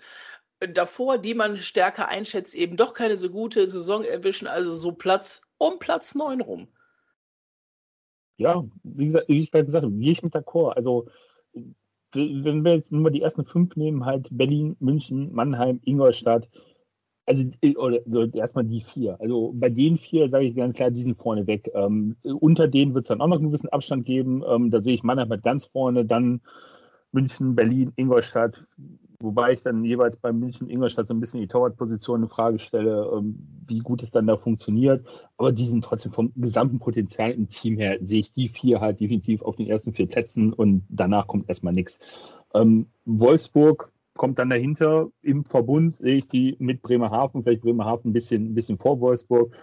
[0.60, 5.42] davor, die man stärker einschätzt, eben doch keine so gute Saison erwischen, also so Platz
[5.58, 6.68] um Platz 9 rum.
[8.36, 10.72] Ja, wie, gesagt, wie ich gerade gesagt habe, gehe ich mit d'accord.
[10.74, 11.06] Also,
[12.14, 16.48] wenn wir jetzt nur mal die ersten fünf nehmen, halt Berlin, München, Mannheim, Ingolstadt,
[17.26, 17.44] also
[17.76, 18.00] oder
[18.34, 19.20] erstmal die vier.
[19.20, 21.70] Also bei den vier sage ich ganz klar, die sind vorne weg.
[21.74, 24.42] Ähm, unter denen wird es dann auch noch einen gewissen Abstand geben.
[24.48, 26.40] Ähm, da sehe ich Mannheim halt ganz vorne, dann
[27.12, 28.64] München, Berlin, Ingolstadt,
[29.22, 33.10] Wobei ich dann jeweils bei München Ingolstadt so ein bisschen die Torwartposition in Frage stelle,
[33.14, 35.06] ähm, wie gut es dann da funktioniert.
[35.36, 38.98] Aber die sind trotzdem vom gesamten Potenzial im Team her, sehe ich die vier halt
[38.98, 41.98] definitiv auf den ersten vier Plätzen und danach kommt erstmal nichts.
[42.54, 45.08] Ähm, Wolfsburg kommt dann dahinter.
[45.20, 49.54] Im Verbund sehe ich die mit Bremerhaven, vielleicht Bremerhaven ein bisschen, ein bisschen vor Wolfsburg.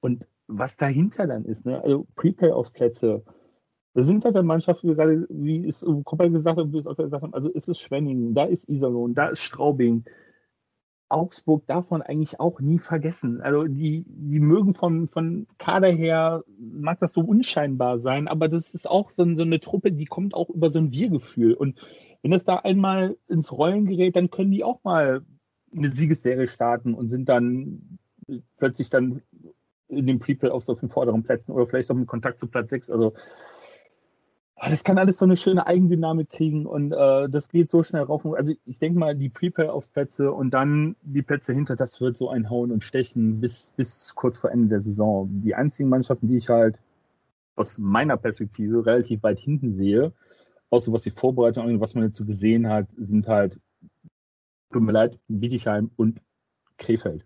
[0.00, 1.80] Und was dahinter dann ist, ne?
[1.82, 3.22] also Pre-Playoff-Plätze,
[3.96, 7.22] da sind halt dann Mannschaften, gerade wie es Koppel gesagt hat, wie es auch gesagt
[7.22, 10.04] haben, also ist es Schwenningen, da ist Iserlohn, da ist Straubing.
[11.08, 13.40] Augsburg man eigentlich auch nie vergessen.
[13.40, 18.74] Also die, die mögen von, von Kader her, mag das so unscheinbar sein, aber das
[18.74, 21.54] ist auch so, so eine Truppe, die kommt auch über so ein Wir-Gefühl.
[21.54, 21.78] Und
[22.22, 25.22] wenn es da einmal ins Rollen gerät, dann können die auch mal
[25.74, 27.98] eine Siegesserie starten und sind dann
[28.58, 29.22] plötzlich dann
[29.88, 32.68] in dem Prequel auf so den vorderen Plätzen oder vielleicht auch mit Kontakt zu Platz
[32.68, 32.90] 6.
[32.90, 33.14] Also
[34.56, 38.24] das kann alles so eine schöne Eigendynamik kriegen und äh, das geht so schnell rauf.
[38.24, 42.16] Also ich denke mal, die Prepare aufs Plätze und dann die Plätze hinter, das wird
[42.16, 45.28] so ein Hauen und Stechen bis, bis kurz vor Ende der Saison.
[45.42, 46.78] Die einzigen Mannschaften, die ich halt
[47.54, 50.12] aus meiner Perspektive relativ weit hinten sehe,
[50.72, 53.58] so was die Vorbereitung und was man jetzt so gesehen hat, sind halt,
[54.72, 56.20] tut mir leid, Bietigheim und
[56.76, 57.24] Krefeld.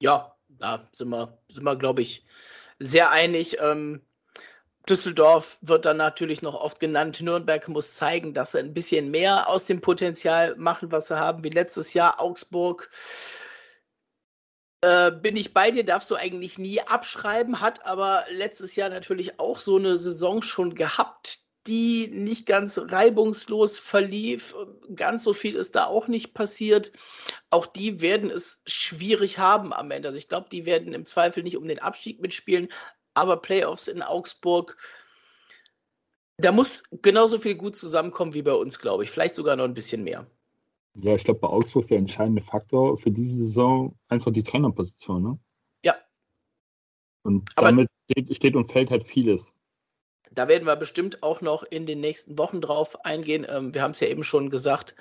[0.00, 2.24] Ja, da sind wir, sind wir glaube ich,
[2.80, 3.58] sehr einig.
[3.60, 4.00] Ähm,
[4.88, 7.20] Düsseldorf wird dann natürlich noch oft genannt.
[7.20, 11.42] Nürnberg muss zeigen, dass sie ein bisschen mehr aus dem Potenzial machen, was sie haben,
[11.42, 12.90] wie letztes Jahr Augsburg.
[14.82, 19.40] Äh, bin ich bei dir, darfst du eigentlich nie abschreiben, hat aber letztes Jahr natürlich
[19.40, 24.54] auch so eine Saison schon gehabt, die nicht ganz reibungslos verlief.
[24.94, 26.92] Ganz so viel ist da auch nicht passiert.
[27.48, 30.08] Auch die werden es schwierig haben am Ende.
[30.08, 32.68] Also ich glaube, die werden im Zweifel nicht um den Abstieg mitspielen,
[33.14, 34.76] aber Playoffs in Augsburg,
[36.36, 39.10] da muss genauso viel gut zusammenkommen wie bei uns, glaube ich.
[39.10, 40.26] Vielleicht sogar noch ein bisschen mehr.
[40.96, 45.22] Ja, ich glaube, bei Augsburg ist der entscheidende Faktor für diese Saison einfach die Trainerposition,
[45.22, 45.38] ne?
[45.84, 45.96] Ja.
[47.22, 49.52] Und damit steht, steht und fällt halt vieles.
[50.30, 53.46] Da werden wir bestimmt auch noch in den nächsten Wochen drauf eingehen.
[53.48, 54.94] Ähm, wir haben es ja eben schon gesagt,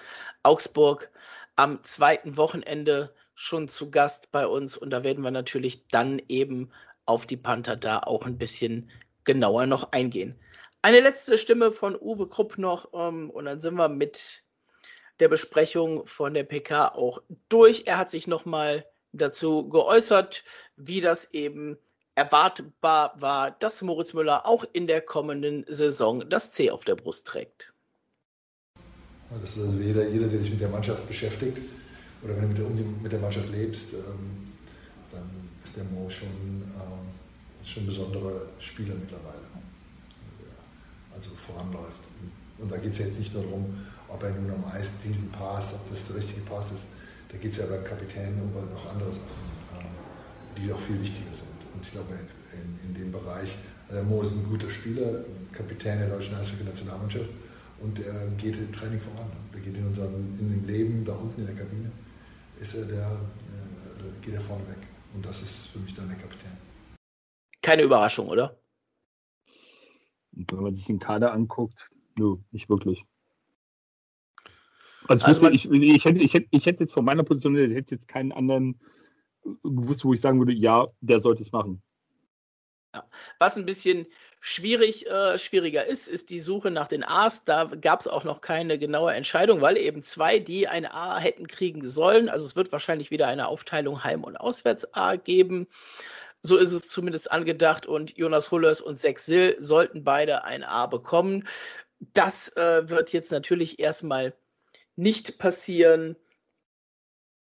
[0.43, 1.11] Augsburg
[1.55, 6.71] am zweiten Wochenende schon zu Gast bei uns und da werden wir natürlich dann eben
[7.05, 8.89] auf die Panther da auch ein bisschen
[9.23, 10.35] genauer noch eingehen.
[10.81, 14.43] Eine letzte Stimme von Uwe Krupp noch ähm, und dann sind wir mit
[15.19, 17.83] der Besprechung von der PK auch durch.
[17.85, 20.43] Er hat sich nochmal dazu geäußert,
[20.75, 21.77] wie das eben
[22.15, 27.27] erwartbar war, dass Moritz Müller auch in der kommenden Saison das C auf der Brust
[27.27, 27.73] trägt.
[29.41, 31.57] Das ist also jeder, jeder, der sich mit der Mannschaft beschäftigt
[32.23, 34.51] oder wenn du mit der, mit der Mannschaft lebst, ähm,
[35.11, 39.41] dann ist der Mo schon, ähm, schon ein besonderer Spieler mittlerweile,
[40.39, 42.01] der also voranläuft.
[42.57, 43.73] Und da geht es ja jetzt nicht nur darum,
[44.07, 46.87] ob er nun am Eis diesen Pass, ob das der richtige Pass ist.
[47.29, 49.87] Da geht es ja beim Kapitän um noch andere Sachen, ähm,
[50.57, 51.49] die doch viel wichtiger sind.
[51.73, 52.13] Und ich glaube,
[52.53, 53.57] in, in dem Bereich,
[53.89, 57.29] also Mo ist ein guter Spieler, Kapitän der deutschen Eishockey-Nationalmannschaft
[57.79, 59.31] und der geht im Training voran.
[59.53, 61.91] Der geht in unserem in dem Leben da unten in der Kabine,
[62.61, 64.77] ist er der, äh, geht er vorne weg.
[65.13, 66.57] Und das ist für mich dann der Kapitän.
[67.61, 68.59] Keine Überraschung, oder?
[70.35, 73.05] Und wenn man sich den Kader anguckt, nö, nicht wirklich.
[75.07, 77.95] Also, also ich, ich, hätte, ich, hätte, ich hätte jetzt von meiner Position, ich hätte
[77.95, 78.79] jetzt keinen anderen
[79.63, 81.81] gewusst, wo ich sagen würde, ja, der sollte es machen.
[82.95, 83.07] Ja.
[83.39, 84.05] Was ein bisschen
[84.45, 87.45] schwierig, äh, schwieriger ist, ist die Suche nach den A's.
[87.45, 91.47] Da gab es auch noch keine genaue Entscheidung, weil eben zwei, die ein A hätten
[91.47, 92.27] kriegen sollen.
[92.27, 95.67] Also es wird wahrscheinlich wieder eine Aufteilung Heim- und Auswärts-A geben.
[96.41, 97.85] So ist es zumindest angedacht.
[97.85, 101.47] Und Jonas Hullers und Sexil sollten beide ein A bekommen.
[102.13, 104.33] Das äh, wird jetzt natürlich erstmal
[104.97, 106.17] nicht passieren.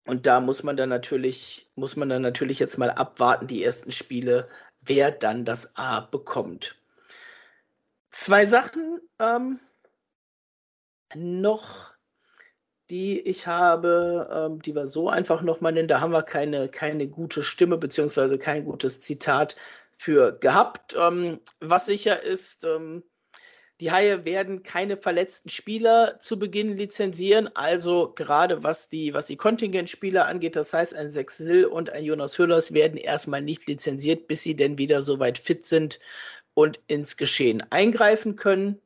[0.07, 3.91] Und da muss man dann natürlich, muss man dann natürlich jetzt mal abwarten, die ersten
[3.91, 4.47] Spiele,
[4.81, 6.75] wer dann das A bekommt.
[8.09, 9.59] Zwei Sachen ähm,
[11.15, 11.93] noch,
[12.89, 15.87] die ich habe, ähm, die wir so einfach nochmal nennen.
[15.87, 19.55] Da haben wir keine, keine gute Stimme beziehungsweise kein gutes Zitat
[19.97, 20.95] für gehabt.
[20.97, 23.03] Ähm, was sicher ist, ähm,
[23.79, 29.37] die Haie werden keine verletzten Spieler zu Beginn lizenzieren, also gerade was die, was die
[29.37, 34.41] Kontingentspieler angeht, das heißt ein Sexil und ein Jonas Hüllers werden erstmal nicht lizenziert, bis
[34.41, 35.99] sie denn wieder soweit fit sind
[36.57, 38.81] und ins Geschehen eingreifen können.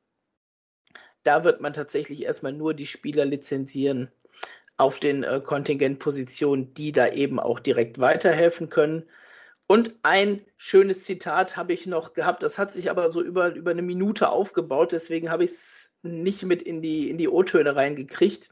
[1.23, 4.11] Da wird man tatsächlich erstmal nur die Spieler lizenzieren
[4.75, 9.05] auf den äh, Kontingentpositionen, die da eben auch direkt weiterhelfen können.
[9.67, 13.71] Und ein schönes Zitat habe ich noch gehabt, das hat sich aber so über, über
[13.71, 18.49] eine Minute aufgebaut, deswegen habe ich es nicht mit in die, in die O-Töne reingekriegt.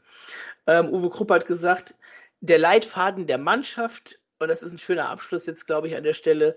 [0.66, 1.94] Ähm, Uwe Krupp hat gesagt,
[2.40, 6.14] der Leitfaden der Mannschaft, und das ist ein schöner Abschluss jetzt, glaube ich, an der
[6.14, 6.56] Stelle,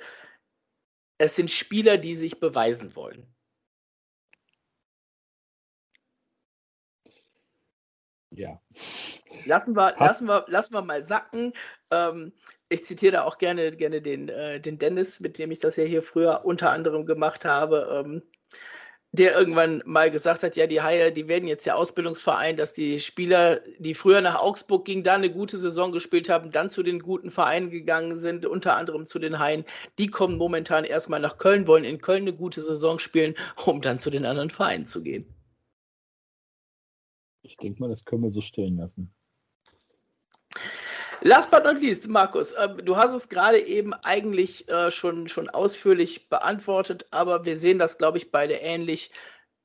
[1.17, 3.27] es sind Spieler, die sich beweisen wollen.
[8.35, 8.59] Ja.
[9.45, 11.53] Lassen wir, lassen wir, lassen wir mal sacken.
[11.91, 12.33] Ähm,
[12.69, 15.83] ich zitiere da auch gerne, gerne den, äh, den Dennis, mit dem ich das ja
[15.83, 18.23] hier früher unter anderem gemacht habe, ähm,
[19.13, 22.99] der irgendwann mal gesagt hat, ja, die Haie, die werden jetzt der Ausbildungsverein, dass die
[22.99, 26.99] Spieler, die früher nach Augsburg gingen, da eine gute Saison gespielt haben, dann zu den
[26.99, 29.65] guten Vereinen gegangen sind, unter anderem zu den Haien,
[29.99, 33.35] die kommen momentan erstmal nach Köln, wollen in Köln eine gute Saison spielen,
[33.67, 35.25] um dann zu den anderen Vereinen zu gehen.
[37.43, 39.13] Ich denke mal, das können wir so stehen lassen.
[41.25, 45.47] Last but not least, Markus, äh, du hast es gerade eben eigentlich äh, schon, schon
[45.47, 49.09] ausführlich beantwortet, aber wir sehen das, glaube ich, beide ähnlich.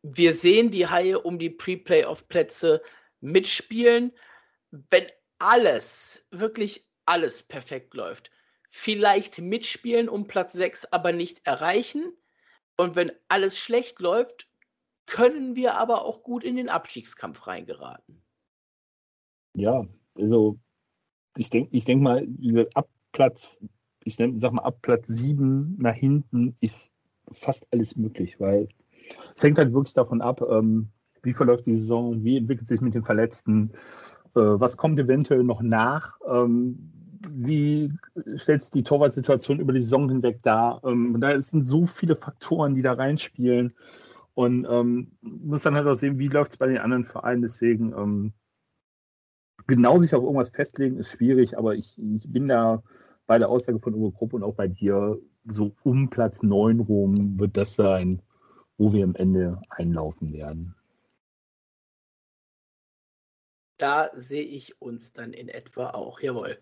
[0.03, 2.81] Wir sehen die Haie um die Pre-Playoff-Plätze
[3.21, 4.13] mitspielen.
[4.71, 5.09] Wenn
[5.41, 8.31] alles, wirklich alles perfekt läuft,
[8.71, 12.13] vielleicht mitspielen um Platz 6, aber nicht erreichen.
[12.77, 14.49] Und wenn alles schlecht läuft,
[15.07, 18.23] können wir aber auch gut in den Abstiegskampf reingeraten.
[19.55, 19.85] Ja,
[20.17, 20.61] also
[21.39, 22.27] ich denke ich denk mal,
[22.75, 23.61] ab Platz,
[24.05, 26.93] ich sag mal, ab Platz 7 nach hinten ist
[27.31, 28.69] fast alles möglich, weil
[29.35, 30.89] es hängt halt wirklich davon ab, ähm,
[31.23, 33.71] wie verläuft die Saison, wie entwickelt sich mit den Verletzten,
[34.35, 36.93] äh, was kommt eventuell noch nach, ähm,
[37.31, 37.93] wie
[38.37, 40.81] stellt sich die Torwartsituation über die Saison hinweg dar.
[40.85, 43.73] Ähm, da sind so viele Faktoren, die da reinspielen.
[44.35, 47.43] Und ähm, muss dann halt auch sehen, wie läuft es bei den anderen Vereinen.
[47.43, 48.33] Deswegen ähm,
[49.69, 52.83] genau sich auf irgendwas festlegen ist schwierig, aber ich, ich bin da
[53.27, 57.39] bei der Aussage von Uwe Gruppe und auch bei dir so um Platz 9 rum
[57.39, 58.21] wird das sein,
[58.79, 60.75] wo wir am Ende einlaufen werden.
[63.77, 66.21] Da sehe ich uns dann in etwa auch.
[66.21, 66.59] Jawohl.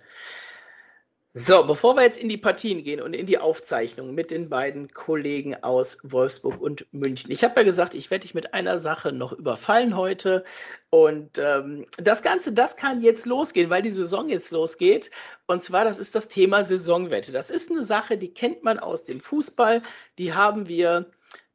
[1.38, 4.88] So, bevor wir jetzt in die Partien gehen und in die Aufzeichnung mit den beiden
[4.94, 7.30] Kollegen aus Wolfsburg und München.
[7.30, 10.44] Ich habe ja gesagt, ich werde dich mit einer Sache noch überfallen heute.
[10.88, 15.10] Und ähm, das Ganze, das kann jetzt losgehen, weil die Saison jetzt losgeht.
[15.46, 17.32] Und zwar, das ist das Thema Saisonwette.
[17.32, 19.82] Das ist eine Sache, die kennt man aus dem Fußball.
[20.16, 21.10] Die haben wir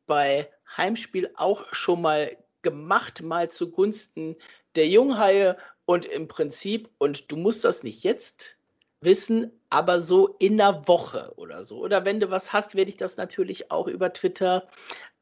[0.05, 0.47] bei
[0.77, 4.35] Heimspiel auch schon mal gemacht, mal zugunsten
[4.75, 5.57] der Junghaie.
[5.85, 8.60] Und im Prinzip, und du musst das nicht jetzt
[9.01, 11.79] wissen, aber so in der Woche oder so.
[11.79, 14.67] Oder wenn du was hast, werde ich das natürlich auch über Twitter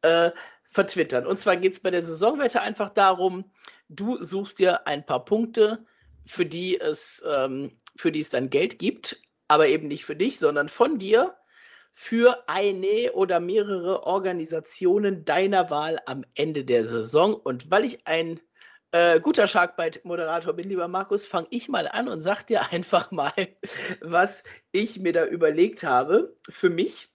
[0.01, 0.31] äh,
[0.63, 1.25] vertwittern.
[1.25, 3.45] Und zwar geht es bei der Saisonwette einfach darum,
[3.87, 5.85] du suchst dir ein paar Punkte,
[6.25, 10.37] für die es, ähm, für die es dann Geld gibt, aber eben nicht für dich,
[10.37, 11.35] sondern von dir
[11.93, 17.33] für eine oder mehrere Organisationen deiner Wahl am Ende der Saison.
[17.33, 18.39] Und weil ich ein
[18.91, 23.33] äh, guter Sharkbite-Moderator bin, lieber Markus, fange ich mal an und sag dir einfach mal,
[24.01, 27.09] was ich mir da überlegt habe für mich.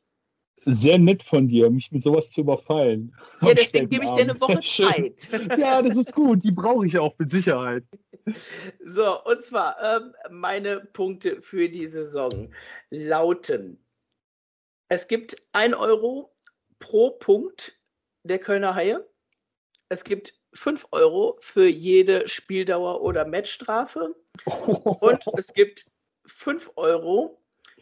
[0.67, 3.15] Sehr nett von dir, mich mit sowas zu überfallen.
[3.43, 5.29] Ja, deswegen gebe ich dir eine Woche Zeit.
[5.59, 7.85] ja, das ist gut, die brauche ich auch mit Sicherheit.
[8.83, 12.51] So, und zwar ähm, meine Punkte für die Saison
[12.89, 13.85] lauten:
[14.89, 16.35] Es gibt 1 Euro
[16.79, 17.79] pro Punkt
[18.23, 19.07] der Kölner Haie.
[19.91, 24.15] Es gibt 5 Euro für jede Spieldauer oder Matchstrafe.
[24.47, 25.87] Und es gibt
[26.27, 27.41] 5 Euro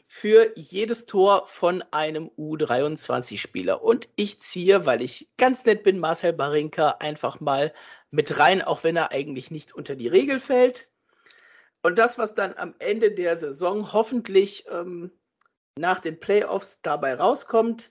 [0.09, 3.83] für jedes Tor von einem U23-Spieler.
[3.83, 7.73] Und ich ziehe, weil ich ganz nett bin, Marcel Barinka einfach mal
[8.11, 10.91] mit rein, auch wenn er eigentlich nicht unter die Regel fällt.
[11.83, 15.11] Und das, was dann am Ende der Saison hoffentlich ähm,
[15.79, 17.91] nach den Playoffs dabei rauskommt,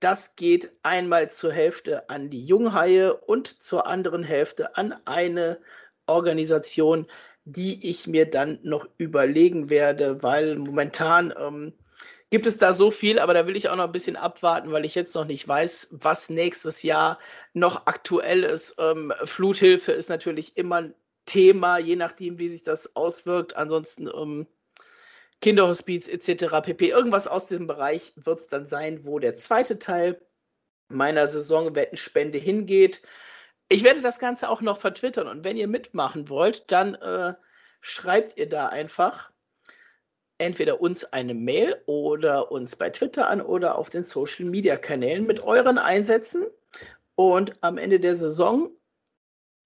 [0.00, 5.58] das geht einmal zur Hälfte an die Junghaie und zur anderen Hälfte an eine
[6.06, 7.06] Organisation,
[7.44, 11.72] die ich mir dann noch überlegen werde, weil momentan ähm,
[12.30, 14.84] gibt es da so viel, aber da will ich auch noch ein bisschen abwarten, weil
[14.84, 17.18] ich jetzt noch nicht weiß, was nächstes Jahr
[17.52, 18.74] noch aktuell ist.
[18.78, 20.94] Ähm, Fluthilfe ist natürlich immer ein
[21.26, 23.56] Thema, je nachdem, wie sich das auswirkt.
[23.56, 24.46] Ansonsten ähm,
[25.40, 26.60] Kinderhospiz etc.
[26.62, 26.88] pp.
[26.88, 30.20] Irgendwas aus diesem Bereich wird es dann sein, wo der zweite Teil
[30.88, 33.02] meiner Saisonwettenspende hingeht.
[33.68, 37.34] Ich werde das Ganze auch noch vertwittern und wenn ihr mitmachen wollt, dann äh,
[37.80, 39.30] schreibt ihr da einfach
[40.38, 45.26] entweder uns eine Mail oder uns bei Twitter an oder auf den Social Media Kanälen
[45.26, 46.46] mit euren Einsätzen.
[47.14, 48.74] Und am Ende der Saison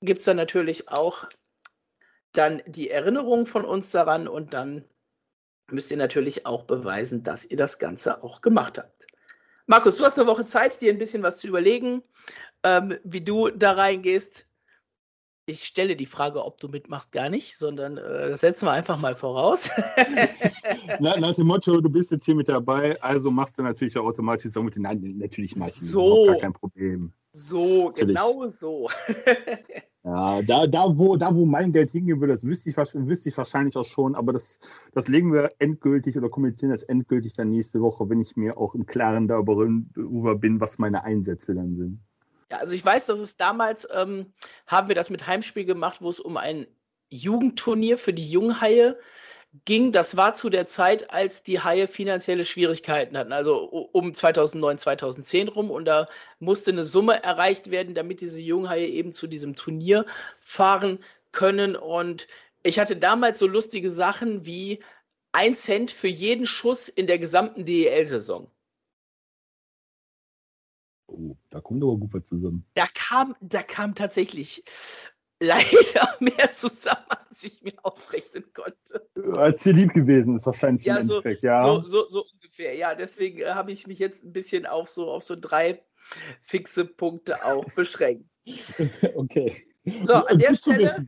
[0.02, 1.28] gibt es dann natürlich auch
[2.32, 4.84] dann die Erinnerung von uns daran und dann
[5.70, 9.06] müsst ihr natürlich auch beweisen, dass ihr das Ganze auch gemacht habt.
[9.66, 12.02] Markus, du hast eine Woche Zeit, dir ein bisschen was zu überlegen,
[12.64, 14.46] ähm, wie du da reingehst.
[15.46, 18.98] Ich stelle die Frage, ob du mitmachst, gar nicht, sondern äh, das setzen wir einfach
[18.98, 19.70] mal voraus.
[21.00, 24.06] Na, nach dem Motto, du bist jetzt hier mit dabei, also machst du natürlich auch
[24.06, 27.12] automatisch so mit den Nein, natürlich ich so, gar kein Problem.
[27.32, 28.08] So, natürlich.
[28.08, 28.88] genau so.
[30.04, 33.38] Ja, da, da, wo, da, wo mein Geld hingehen würde, das wüsste ich, wüsste ich
[33.38, 34.58] wahrscheinlich auch schon, aber das,
[34.92, 38.74] das legen wir endgültig oder kommunizieren das endgültig dann nächste Woche, wenn ich mir auch
[38.74, 42.00] im Klaren darüber bin, was meine Einsätze dann sind.
[42.50, 44.26] Ja, also ich weiß, dass es damals, ähm,
[44.66, 46.66] haben wir das mit Heimspiel gemacht, wo es um ein
[47.10, 48.96] Jugendturnier für die Junghaie
[49.64, 54.78] ging, das war zu der Zeit, als die Haie finanzielle Schwierigkeiten hatten, also um 2009,
[54.78, 55.70] 2010 rum.
[55.70, 56.08] Und da
[56.40, 60.06] musste eine Summe erreicht werden, damit diese Junghaie eben zu diesem Turnier
[60.40, 60.98] fahren
[61.32, 61.76] können.
[61.76, 62.26] Und
[62.62, 64.82] ich hatte damals so lustige Sachen wie
[65.32, 68.50] ein Cent für jeden Schuss in der gesamten DEL-Saison.
[71.06, 72.64] Oh, da kommt aber gut was zusammen.
[72.74, 74.64] Da kam, da kam tatsächlich
[75.40, 79.08] leider mehr zusammen, als ich mir aufrechnen konnte.
[79.36, 81.62] Als dir lieb gewesen ist wahrscheinlich ja, im so, Endeffekt, ja.
[81.62, 82.94] So, so, so ungefähr, ja.
[82.94, 85.82] Deswegen äh, habe ich mich jetzt ein bisschen auf so, auf so drei
[86.42, 88.28] fixe Punkte auch beschränkt.
[89.14, 89.62] okay.
[90.02, 91.06] So, an der Stelle,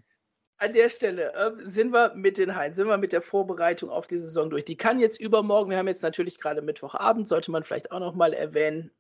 [0.59, 4.07] an der Stelle äh, sind wir mit den Haien, sind wir mit der Vorbereitung auf
[4.07, 4.65] die Saison durch.
[4.65, 8.32] Die kann jetzt übermorgen, wir haben jetzt natürlich gerade Mittwochabend, sollte man vielleicht auch nochmal
[8.32, 8.90] erwähnen,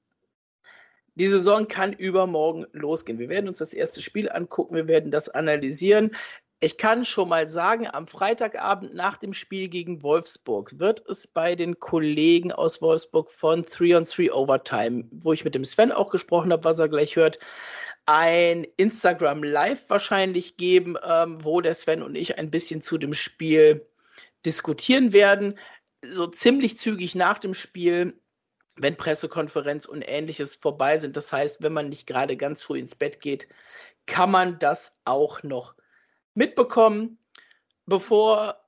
[1.16, 3.18] die Saison kann übermorgen losgehen.
[3.18, 6.14] Wir werden uns das erste Spiel angucken, wir werden das analysieren.
[6.60, 11.54] Ich kann schon mal sagen, am Freitagabend nach dem Spiel gegen Wolfsburg wird es bei
[11.54, 16.10] den Kollegen aus Wolfsburg von 3 on 3 Overtime, wo ich mit dem Sven auch
[16.10, 17.38] gesprochen habe, was er gleich hört,
[18.06, 23.12] ein Instagram Live wahrscheinlich geben, ähm, wo der Sven und ich ein bisschen zu dem
[23.12, 23.86] Spiel
[24.46, 25.58] diskutieren werden.
[26.02, 28.18] So ziemlich zügig nach dem Spiel,
[28.76, 31.16] wenn Pressekonferenz und ähnliches vorbei sind.
[31.16, 33.48] Das heißt, wenn man nicht gerade ganz früh ins Bett geht,
[34.06, 35.74] kann man das auch noch
[36.34, 37.18] mitbekommen.
[37.86, 38.62] Bevor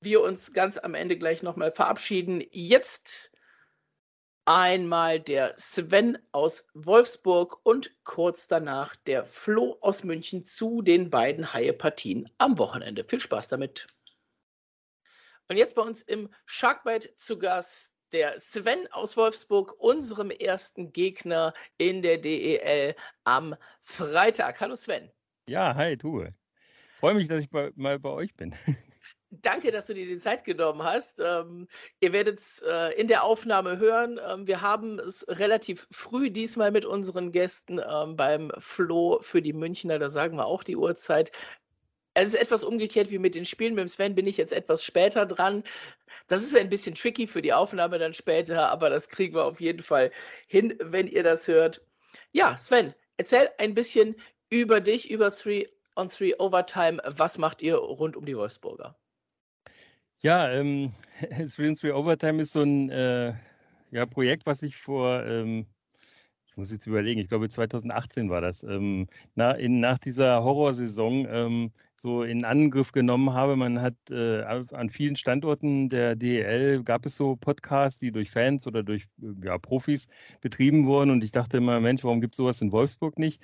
[0.00, 3.30] wir uns ganz am Ende gleich nochmal verabschieden, jetzt
[4.44, 11.52] einmal der Sven aus Wolfsburg und kurz danach der Flo aus München zu den beiden
[11.52, 13.04] Haie-Partien am Wochenende.
[13.04, 13.86] Viel Spaß damit.
[15.48, 21.54] Und jetzt bei uns im Sharkbite zu Gast der Sven aus Wolfsburg, unserem ersten Gegner
[21.78, 22.94] in der DEL
[23.24, 24.60] am Freitag.
[24.60, 25.10] Hallo Sven.
[25.48, 26.34] Ja, hi, Tue.
[27.00, 28.54] Freue mich, dass ich bei, mal bei euch bin.
[29.40, 31.18] Danke, dass du dir die Zeit genommen hast.
[31.18, 31.66] Ähm,
[32.00, 34.20] ihr werdet es äh, in der Aufnahme hören.
[34.28, 39.54] Ähm, wir haben es relativ früh diesmal mit unseren Gästen ähm, beim Flo für die
[39.54, 41.32] Münchner, da sagen wir auch die Uhrzeit.
[42.14, 43.74] Es ist etwas umgekehrt wie mit den Spielen.
[43.74, 45.64] Mit dem Sven bin ich jetzt etwas später dran.
[46.28, 49.60] Das ist ein bisschen tricky für die Aufnahme dann später, aber das kriegen wir auf
[49.60, 50.10] jeden Fall
[50.46, 51.80] hin, wenn ihr das hört.
[52.32, 54.16] Ja, Sven, erzähl ein bisschen
[54.50, 55.66] über dich, über Three
[55.96, 57.00] on Three Overtime.
[57.06, 58.96] Was macht ihr rund um die Wolfsburger?
[60.20, 60.94] Ja, ähm,
[61.54, 63.34] Three on Three Overtime ist so ein äh,
[63.90, 65.66] ja, Projekt, was ich vor, ähm,
[66.46, 71.26] ich muss jetzt überlegen, ich glaube 2018 war das, ähm, na, in, nach dieser Horrorsaison
[71.28, 71.72] ähm,
[72.02, 73.56] so in Angriff genommen habe.
[73.56, 78.66] Man hat äh, an vielen Standorten der DEL gab es so Podcasts, die durch Fans
[78.66, 80.08] oder durch äh, ja, Profis
[80.40, 81.10] betrieben wurden.
[81.10, 83.40] Und ich dachte immer, Mensch, warum gibt es sowas in Wolfsburg nicht?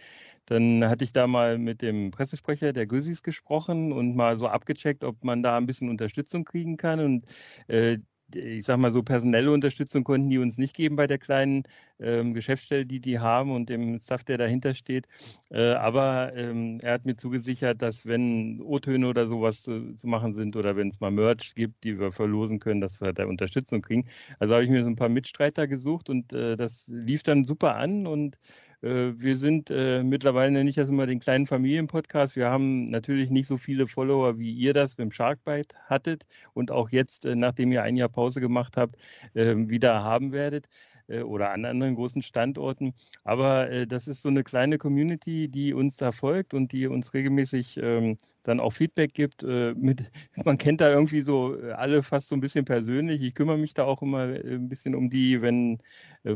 [0.47, 5.05] Dann hatte ich da mal mit dem Pressesprecher der Güssis gesprochen und mal so abgecheckt,
[5.05, 7.01] ob man da ein bisschen Unterstützung kriegen kann.
[7.01, 7.27] Und
[7.69, 7.99] äh,
[8.35, 11.65] ich sag mal so, personelle Unterstützung konnten die uns nicht geben bei der kleinen
[11.99, 15.07] ähm, Geschäftsstelle, die die haben und dem Staff, der dahinter steht.
[15.51, 20.35] Äh, aber ähm, er hat mir zugesichert, dass wenn O-Töne oder sowas zu, zu machen
[20.35, 23.83] sind oder wenn es mal Merch gibt, die wir verlosen können, dass wir da Unterstützung
[23.83, 24.09] kriegen.
[24.39, 27.77] Also habe ich mir so ein paar Mitstreiter gesucht und äh, das lief dann super
[27.77, 28.39] an und äh,
[28.87, 32.37] wir sind äh, mittlerweile ich das immer den kleinen Familienpodcast.
[32.37, 36.91] Wir haben natürlich nicht so viele Follower, wie ihr das beim Sharkbite hattet und auch
[36.91, 38.97] jetzt, äh, nachdem ihr ein Jahr Pause gemacht habt,
[39.35, 40.69] äh, wieder haben werdet.
[41.09, 42.95] Äh, oder an anderen großen Standorten.
[43.25, 47.15] Aber äh, das ist so eine kleine Community, die uns da folgt und die uns
[47.15, 49.43] regelmäßig ähm, dann auch Feedback gibt.
[49.43, 50.05] Äh, mit,
[50.45, 53.23] man kennt da irgendwie so alle fast so ein bisschen persönlich.
[53.23, 55.79] Ich kümmere mich da auch immer ein bisschen um die, wenn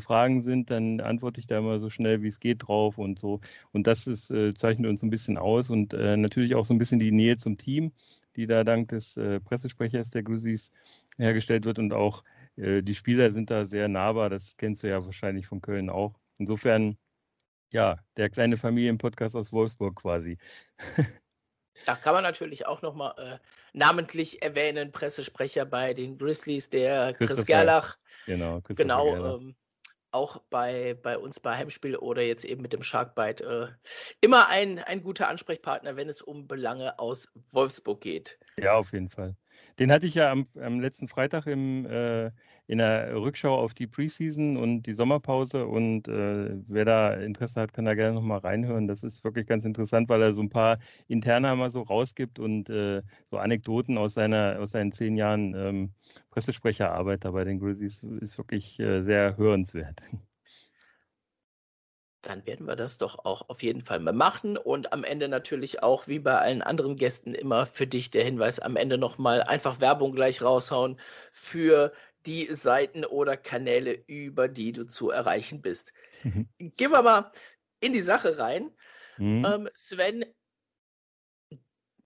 [0.00, 3.40] Fragen sind, dann antworte ich da immer so schnell wie es geht drauf und so.
[3.72, 7.10] Und das ist, zeichnet uns ein bisschen aus und natürlich auch so ein bisschen die
[7.10, 7.92] Nähe zum Team,
[8.36, 10.70] die da dank des Pressesprechers der Grizzlies
[11.18, 12.22] hergestellt wird und auch
[12.56, 16.18] äh, die Spieler sind da sehr nahbar, das kennst du ja wahrscheinlich von Köln auch.
[16.38, 16.96] Insofern,
[17.70, 20.38] ja, der kleine Familienpodcast aus Wolfsburg quasi.
[21.84, 23.38] Da kann man natürlich auch nochmal äh,
[23.72, 27.98] namentlich erwähnen, Pressesprecher bei den Grizzlies, der Chris Gerlach.
[28.26, 29.56] Genau, genau ähm,
[30.12, 33.44] auch bei, bei uns bei Heimspiel oder jetzt eben mit dem Sharkbite
[33.80, 33.88] äh,
[34.20, 38.38] immer ein, ein guter Ansprechpartner, wenn es um Belange aus Wolfsburg geht.
[38.58, 39.34] Ja, auf jeden Fall.
[39.78, 42.30] Den hatte ich ja am, am letzten Freitag im, äh,
[42.66, 45.66] in der Rückschau auf die Preseason und die Sommerpause.
[45.66, 48.86] Und äh, wer da Interesse hat, kann da gerne nochmal reinhören.
[48.86, 52.70] Das ist wirklich ganz interessant, weil er so ein paar Interna mal so rausgibt und
[52.70, 55.94] äh, so Anekdoten aus seiner aus seinen zehn Jahren ähm,
[56.30, 60.02] Pressesprecherarbeit da bei den Grizzlies ist wirklich äh, sehr hörenswert
[62.22, 64.56] dann werden wir das doch auch auf jeden Fall mal machen.
[64.56, 68.60] Und am Ende natürlich auch, wie bei allen anderen Gästen, immer für dich der Hinweis,
[68.60, 70.98] am Ende nochmal einfach Werbung gleich raushauen
[71.32, 71.92] für
[72.24, 75.92] die Seiten oder Kanäle, über die du zu erreichen bist.
[76.22, 76.48] Mhm.
[76.76, 77.32] Gehen wir mal
[77.80, 78.70] in die Sache rein.
[79.18, 79.44] Mhm.
[79.44, 80.24] Ähm, Sven,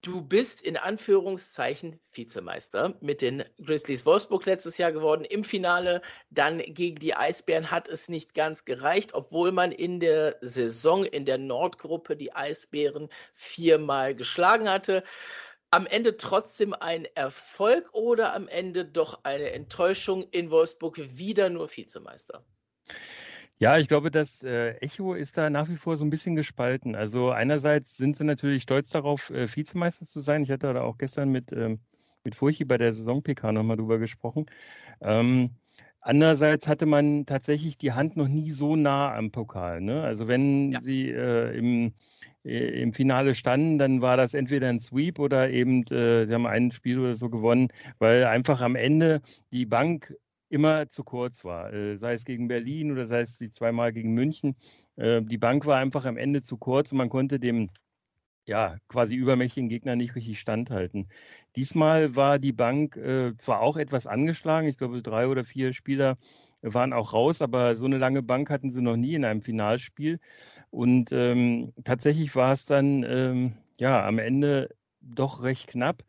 [0.02, 5.24] Du bist in Anführungszeichen Vizemeister mit den Grizzlies Wolfsburg letztes Jahr geworden.
[5.24, 6.00] Im Finale
[6.30, 11.24] dann gegen die Eisbären hat es nicht ganz gereicht, obwohl man in der Saison in
[11.24, 15.02] der Nordgruppe die Eisbären viermal geschlagen hatte.
[15.70, 21.68] Am Ende trotzdem ein Erfolg oder am Ende doch eine Enttäuschung in Wolfsburg wieder nur
[21.68, 22.44] Vizemeister?
[23.58, 26.94] Ja, ich glaube, das äh, Echo ist da nach wie vor so ein bisschen gespalten.
[26.94, 30.42] Also einerseits sind sie natürlich stolz darauf, äh, Vizemeister zu sein.
[30.42, 31.80] Ich hatte da auch gestern mit, ähm,
[32.22, 34.46] mit Furchi bei der Saison-PK nochmal drüber gesprochen.
[35.00, 35.50] Ähm,
[36.00, 39.80] andererseits hatte man tatsächlich die Hand noch nie so nah am Pokal.
[39.80, 40.02] Ne?
[40.02, 40.80] Also wenn ja.
[40.82, 41.92] sie äh, im
[42.46, 46.46] äh, im Finale standen, dann war das entweder ein Sweep oder eben, äh, sie haben
[46.46, 47.68] ein Spiel oder so gewonnen,
[47.98, 49.20] weil einfach am Ende
[49.50, 50.14] die Bank
[50.48, 51.72] immer zu kurz war.
[51.72, 54.56] Äh, sei es gegen Berlin oder sei es die zweimal gegen München.
[54.96, 57.70] Äh, die Bank war einfach am Ende zu kurz und man konnte dem
[58.46, 61.08] ja, quasi übermächtigen Gegner nicht richtig standhalten.
[61.56, 66.16] Diesmal war die Bank äh, zwar auch etwas angeschlagen, ich glaube drei oder vier Spieler
[66.62, 70.20] waren auch raus, aber so eine lange Bank hatten sie noch nie in einem Finalspiel.
[70.70, 74.70] Und ähm, tatsächlich war es dann ähm, ja am Ende
[75.00, 76.04] doch recht knapp.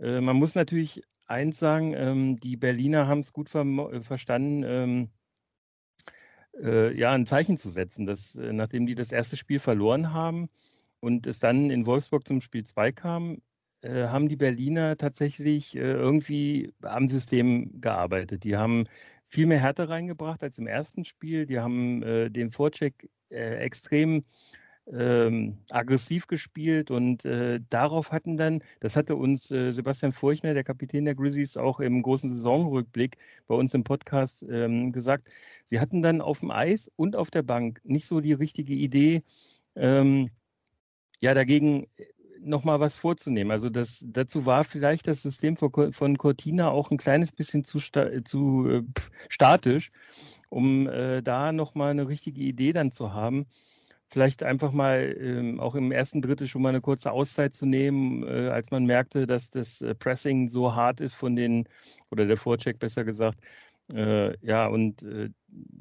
[0.00, 3.64] Äh, man muss natürlich eins sagen, ähm, die Berliner haben es gut ver
[4.02, 5.10] verstanden, ähm,
[6.62, 10.48] äh, ja, ein Zeichen zu setzen, dass äh, nachdem die das erste Spiel verloren haben
[11.00, 13.42] und es dann in Wolfsburg zum Spiel 2 kam,
[13.82, 18.44] äh, haben die Berliner tatsächlich äh, irgendwie am System gearbeitet.
[18.44, 18.84] Die haben
[19.26, 21.46] viel mehr Härte reingebracht als im ersten Spiel.
[21.46, 24.22] Die haben äh, den Vorcheck äh, extrem
[24.92, 30.64] ähm, aggressiv gespielt und äh, darauf hatten dann, das hatte uns äh, Sebastian Furchner, der
[30.64, 33.16] Kapitän der Grizzlies, auch im großen Saisonrückblick
[33.48, 35.28] bei uns im Podcast ähm, gesagt,
[35.64, 39.22] sie hatten dann auf dem Eis und auf der Bank nicht so die richtige Idee,
[39.74, 40.30] ähm,
[41.20, 41.88] ja, dagegen
[42.40, 43.50] nochmal was vorzunehmen.
[43.50, 47.80] Also das, dazu war vielleicht das System von, von Cortina auch ein kleines bisschen zu,
[47.80, 48.82] sta zu äh,
[49.28, 49.90] statisch,
[50.48, 53.46] um äh, da nochmal eine richtige Idee dann zu haben.
[54.08, 58.22] Vielleicht einfach mal ähm, auch im ersten Drittel schon mal eine kurze Auszeit zu nehmen,
[58.22, 61.64] äh, als man merkte, dass das äh, Pressing so hart ist von den,
[62.10, 63.40] oder der Vorcheck besser gesagt,
[63.94, 65.30] äh, ja, und äh,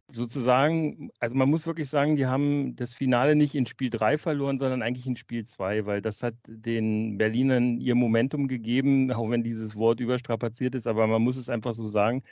[0.09, 4.59] sozusagen, also man muss wirklich sagen, die haben das Finale nicht in Spiel 3 verloren,
[4.59, 9.43] sondern eigentlich in Spiel 2, weil das hat den Berlinern ihr Momentum gegeben, auch wenn
[9.43, 12.23] dieses Wort überstrapaziert ist, aber man muss es einfach so sagen.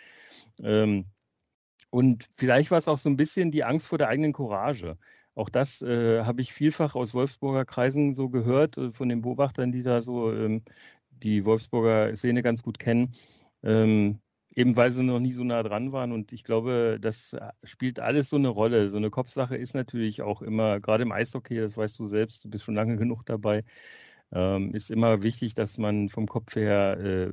[0.63, 1.05] Ähm,
[1.89, 4.97] und vielleicht war es auch so ein bisschen die Angst vor der eigenen Courage.
[5.35, 9.71] Auch das äh, habe ich vielfach aus Wolfsburger Kreisen so gehört, äh, von den Beobachtern,
[9.71, 10.63] die da so ähm,
[11.09, 13.13] die Wolfsburger Szene ganz gut kennen.
[13.63, 14.19] Ähm,
[14.55, 16.11] Eben weil sie noch nie so nah dran waren.
[16.11, 18.89] Und ich glaube, das spielt alles so eine Rolle.
[18.89, 22.49] So eine Kopfsache ist natürlich auch immer, gerade im Eishockey, das weißt du selbst, du
[22.49, 23.63] bist schon lange genug dabei,
[24.31, 27.31] ähm, ist immer wichtig, dass man vom Kopf her äh,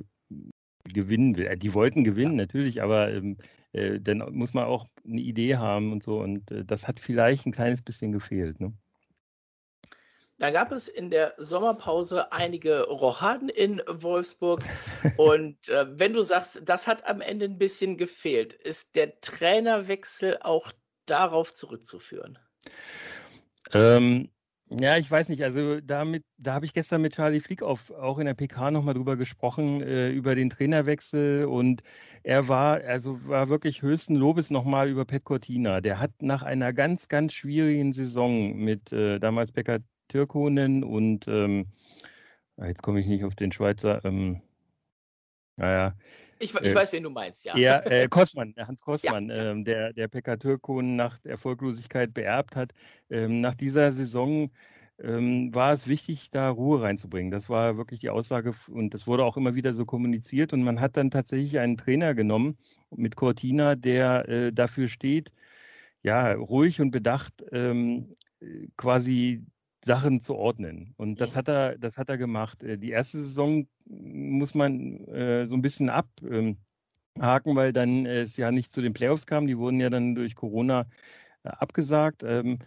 [0.85, 1.47] gewinnen will.
[1.47, 3.37] Äh, die wollten gewinnen, natürlich, aber ähm,
[3.73, 6.19] äh, dann muss man auch eine Idee haben und so.
[6.19, 8.59] Und äh, das hat vielleicht ein kleines bisschen gefehlt.
[8.59, 8.73] Ne?
[10.41, 14.63] Da gab es in der Sommerpause einige Rochaden in Wolfsburg.
[15.17, 20.39] Und äh, wenn du sagst, das hat am Ende ein bisschen gefehlt, ist der Trainerwechsel
[20.41, 20.71] auch
[21.05, 22.39] darauf zurückzuführen?
[23.71, 24.31] Ähm,
[24.79, 25.43] ja, ich weiß nicht.
[25.43, 28.93] Also damit, da habe ich gestern mit Charlie Flick auf, auch in der PK nochmal
[28.93, 31.45] drüber gesprochen, äh, über den Trainerwechsel.
[31.45, 31.81] Und
[32.23, 35.81] er war, also war wirklich höchsten Lobes nochmal über Pet Cortina.
[35.81, 41.67] Der hat nach einer ganz, ganz schwierigen Saison mit äh, damals Becker Türkonen und ähm,
[42.57, 44.03] ah, jetzt komme ich nicht auf den Schweizer.
[44.05, 44.41] Ähm,
[45.57, 45.95] naja.
[46.41, 47.55] Ich, ich äh, weiß, wen du meinst, ja.
[47.55, 52.73] Ja, äh, Kosman, Hans Kosman, ja, ähm, der, der Pekka Türkonen nach Erfolglosigkeit beerbt hat.
[53.09, 54.49] Ähm, nach dieser Saison
[54.99, 57.31] ähm, war es wichtig, da Ruhe reinzubringen.
[57.31, 60.53] Das war wirklich die Aussage und das wurde auch immer wieder so kommuniziert.
[60.53, 62.57] Und man hat dann tatsächlich einen Trainer genommen
[62.95, 65.31] mit Cortina, der äh, dafür steht,
[66.03, 68.15] ja, ruhig und bedacht ähm,
[68.77, 69.43] quasi
[69.83, 70.93] Sachen zu ordnen.
[70.97, 72.63] Und das hat er, das hat er gemacht.
[72.63, 76.57] Äh, die erste Saison muss man äh, so ein bisschen abhaken,
[77.19, 79.47] ähm, weil dann es ja nicht zu den Playoffs kam.
[79.47, 80.87] Die wurden ja dann durch Corona
[81.43, 82.23] äh, abgesagt.
[82.23, 82.59] Ähm,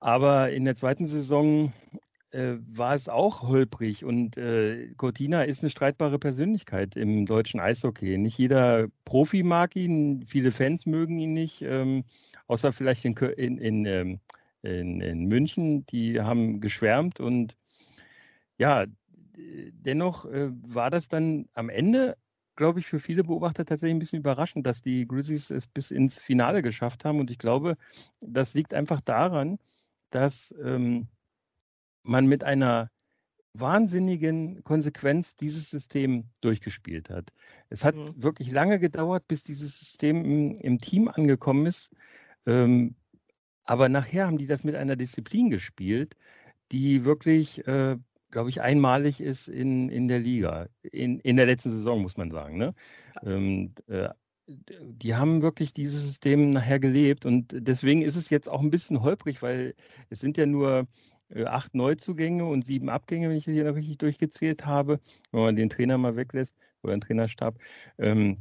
[0.00, 1.72] aber in der zweiten Saison
[2.32, 8.18] äh, war es auch holprig und äh, Cortina ist eine streitbare Persönlichkeit im deutschen Eishockey.
[8.18, 12.04] Nicht jeder Profi mag ihn, viele Fans mögen ihn nicht, ähm,
[12.48, 14.20] außer vielleicht in, in, in ähm,
[14.62, 17.56] in, in München, die haben geschwärmt und
[18.58, 18.86] ja,
[19.36, 22.16] dennoch äh, war das dann am Ende,
[22.56, 26.20] glaube ich, für viele Beobachter tatsächlich ein bisschen überraschend, dass die Grizzlies es bis ins
[26.20, 27.18] Finale geschafft haben.
[27.18, 27.76] Und ich glaube,
[28.20, 29.58] das liegt einfach daran,
[30.10, 31.08] dass ähm,
[32.02, 32.90] man mit einer
[33.54, 37.30] wahnsinnigen Konsequenz dieses System durchgespielt hat.
[37.68, 38.22] Es hat mhm.
[38.22, 41.90] wirklich lange gedauert, bis dieses System im, im Team angekommen ist.
[42.46, 42.96] Ähm,
[43.64, 46.16] aber nachher haben die das mit einer Disziplin gespielt,
[46.72, 47.96] die wirklich, äh,
[48.30, 50.68] glaube ich, einmalig ist in, in der Liga.
[50.82, 52.58] In, in der letzten Saison, muss man sagen.
[52.58, 52.74] Ne?
[53.22, 54.08] Ähm, äh,
[54.46, 59.02] die haben wirklich dieses System nachher gelebt und deswegen ist es jetzt auch ein bisschen
[59.02, 59.74] holprig, weil
[60.10, 60.88] es sind ja nur
[61.30, 65.56] äh, acht Neuzugänge und sieben Abgänge, wenn ich hier noch richtig durchgezählt habe, wenn man
[65.56, 67.56] den Trainer mal weglässt oder den Trainerstab.
[67.98, 68.38] Ähm,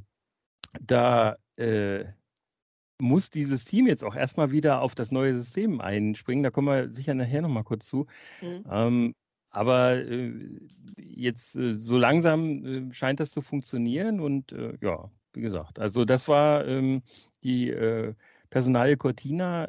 [0.81, 2.05] da äh,
[3.01, 6.43] muss dieses Team jetzt auch erstmal wieder auf das neue System einspringen.
[6.43, 8.05] Da kommen wir sicher nachher nochmal kurz zu.
[8.41, 8.63] Mhm.
[8.69, 9.15] Ähm,
[9.49, 10.33] aber äh,
[10.97, 16.05] jetzt äh, so langsam äh, scheint das zu funktionieren und äh, ja, wie gesagt, also
[16.05, 17.01] das war ähm,
[17.43, 18.13] die äh,
[18.49, 19.67] Personalie Cortina.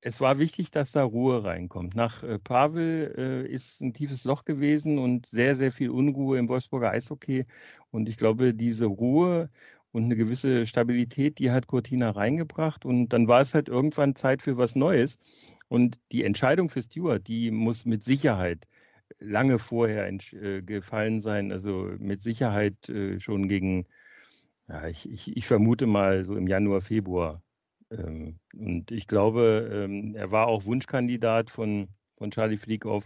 [0.00, 1.94] Es war wichtig, dass da Ruhe reinkommt.
[1.94, 6.90] Nach äh, Pavel ist ein tiefes Loch gewesen und sehr, sehr viel Unruhe im Wolfsburger
[6.90, 7.46] Eishockey.
[7.90, 9.48] Und ich glaube, diese Ruhe
[9.94, 12.84] und eine gewisse Stabilität, die hat Cortina reingebracht.
[12.84, 15.20] Und dann war es halt irgendwann Zeit für was Neues.
[15.68, 18.66] Und die Entscheidung für Stewart, die muss mit Sicherheit
[19.20, 23.86] lange vorher äh, gefallen sein, also mit Sicherheit äh, schon gegen,
[24.68, 27.40] ja, ich, ich, ich, vermute mal so im Januar, Februar.
[27.92, 33.04] Ähm, und ich glaube, ähm, er war auch Wunschkandidat von, von Charlie Flieghoff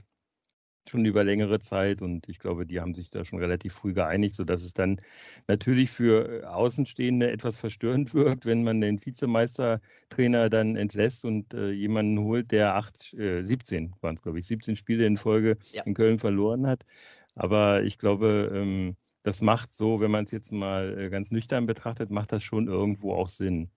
[0.88, 4.36] schon über längere Zeit und ich glaube, die haben sich da schon relativ früh geeinigt,
[4.36, 5.00] sodass es dann
[5.46, 11.70] natürlich für äh, Außenstehende etwas verstörend wirkt, wenn man den Vizemeistertrainer dann entlässt und äh,
[11.70, 15.82] jemanden holt, der acht, äh, 17 waren es, glaube ich, 17 Spiele in Folge ja.
[15.84, 16.84] in Köln verloren hat.
[17.34, 21.66] Aber ich glaube, ähm, das macht so, wenn man es jetzt mal äh, ganz nüchtern
[21.66, 23.70] betrachtet, macht das schon irgendwo auch Sinn.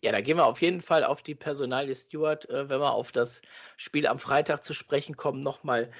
[0.00, 3.12] Ja, da gehen wir auf jeden Fall auf die Personalie Stewart, äh, wenn wir auf
[3.12, 3.42] das
[3.76, 5.90] Spiel am Freitag zu sprechen kommen, nochmal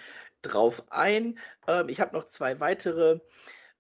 [0.43, 1.39] drauf ein.
[1.67, 3.21] Ähm, ich habe noch zwei weitere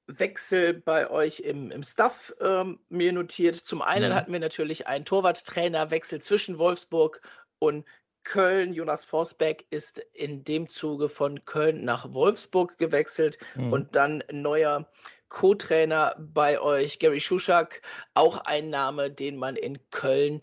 [0.07, 3.57] Wechsel bei euch im, im Staff ähm, mir notiert.
[3.57, 4.16] Zum einen ja.
[4.16, 7.20] hatten wir natürlich einen Torwarttrainerwechsel zwischen Wolfsburg
[7.59, 7.85] und
[8.24, 8.73] Köln.
[8.73, 13.73] Jonas Forsbeck ist in dem Zuge von Köln nach Wolfsburg gewechselt mhm.
[13.73, 14.89] und dann neuer
[15.29, 17.83] Co-Trainer bei euch, Gary Schuschak,
[18.15, 20.41] auch ein Name, den man in Köln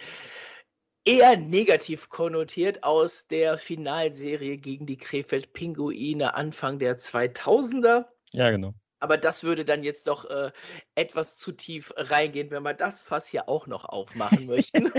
[1.06, 8.06] eher negativ konnotiert aus der Finalserie gegen die Krefeld Pinguine Anfang der 2000er.
[8.32, 8.74] Ja, genau.
[9.00, 10.52] Aber das würde dann jetzt doch äh,
[10.96, 14.92] etwas zu tief reingehen, wenn wir das Fass hier auch noch aufmachen möchten.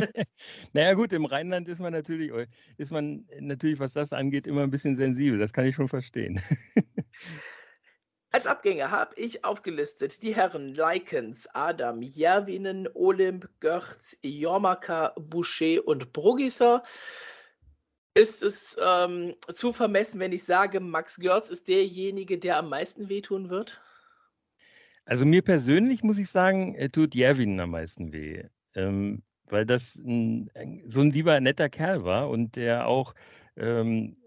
[0.73, 2.31] naja gut, im Rheinland ist man natürlich,
[2.77, 5.39] ist man natürlich, was das angeht, immer ein bisschen sensibel.
[5.39, 6.41] Das kann ich schon verstehen.
[8.37, 16.13] Als Abgänge habe ich aufgelistet die Herren Leikens, Adam, Järvinen, Olymp, Görz, Jormaka, Boucher und
[16.13, 16.83] Brugisser.
[18.13, 23.09] Ist es ähm, zu vermessen, wenn ich sage, Max Görz ist derjenige, der am meisten
[23.09, 23.81] wehtun wird?
[25.07, 28.45] Also mir persönlich muss ich sagen, tut Järvinen am meisten weh.
[28.75, 30.51] Ähm, weil das ein,
[30.87, 33.15] so ein lieber, netter Kerl war und der auch
[33.57, 34.19] ähm,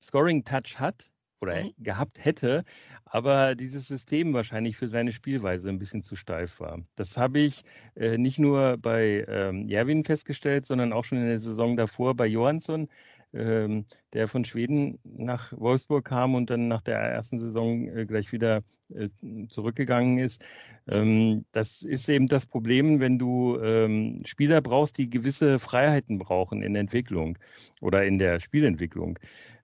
[0.00, 1.72] Scoring-Touch hat oder mhm.
[1.78, 2.64] gehabt hätte,
[3.04, 6.80] aber dieses System wahrscheinlich für seine Spielweise ein bisschen zu steif war.
[6.96, 11.38] Das habe ich äh, nicht nur bei ähm, Jerwin festgestellt, sondern auch schon in der
[11.38, 12.88] Saison davor bei Johansson,
[13.34, 13.84] ähm,
[14.14, 18.62] der von Schweden nach Wolfsburg kam und dann nach der ersten Saison äh, gleich wieder
[18.94, 19.08] äh,
[19.48, 20.42] zurückgegangen ist.
[20.86, 26.62] Ähm, das ist eben das Problem, wenn du ähm, Spieler brauchst, die gewisse Freiheiten brauchen
[26.62, 27.38] in der Entwicklung
[27.80, 29.18] oder in der Spielentwicklung.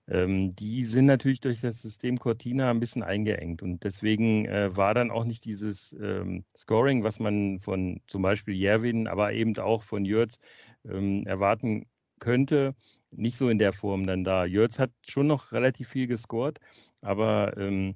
[0.07, 4.93] Ähm, die sind natürlich durch das System Cortina ein bisschen eingeengt und deswegen äh, war
[4.93, 9.81] dann auch nicht dieses ähm, Scoring, was man von zum Beispiel Jerwin, aber eben auch
[9.83, 10.37] von Jürz
[10.85, 11.87] ähm, erwarten
[12.19, 12.75] könnte,
[13.11, 14.45] nicht so in der Form dann da.
[14.45, 16.59] Jürz hat schon noch relativ viel gescored,
[17.01, 17.95] aber ähm,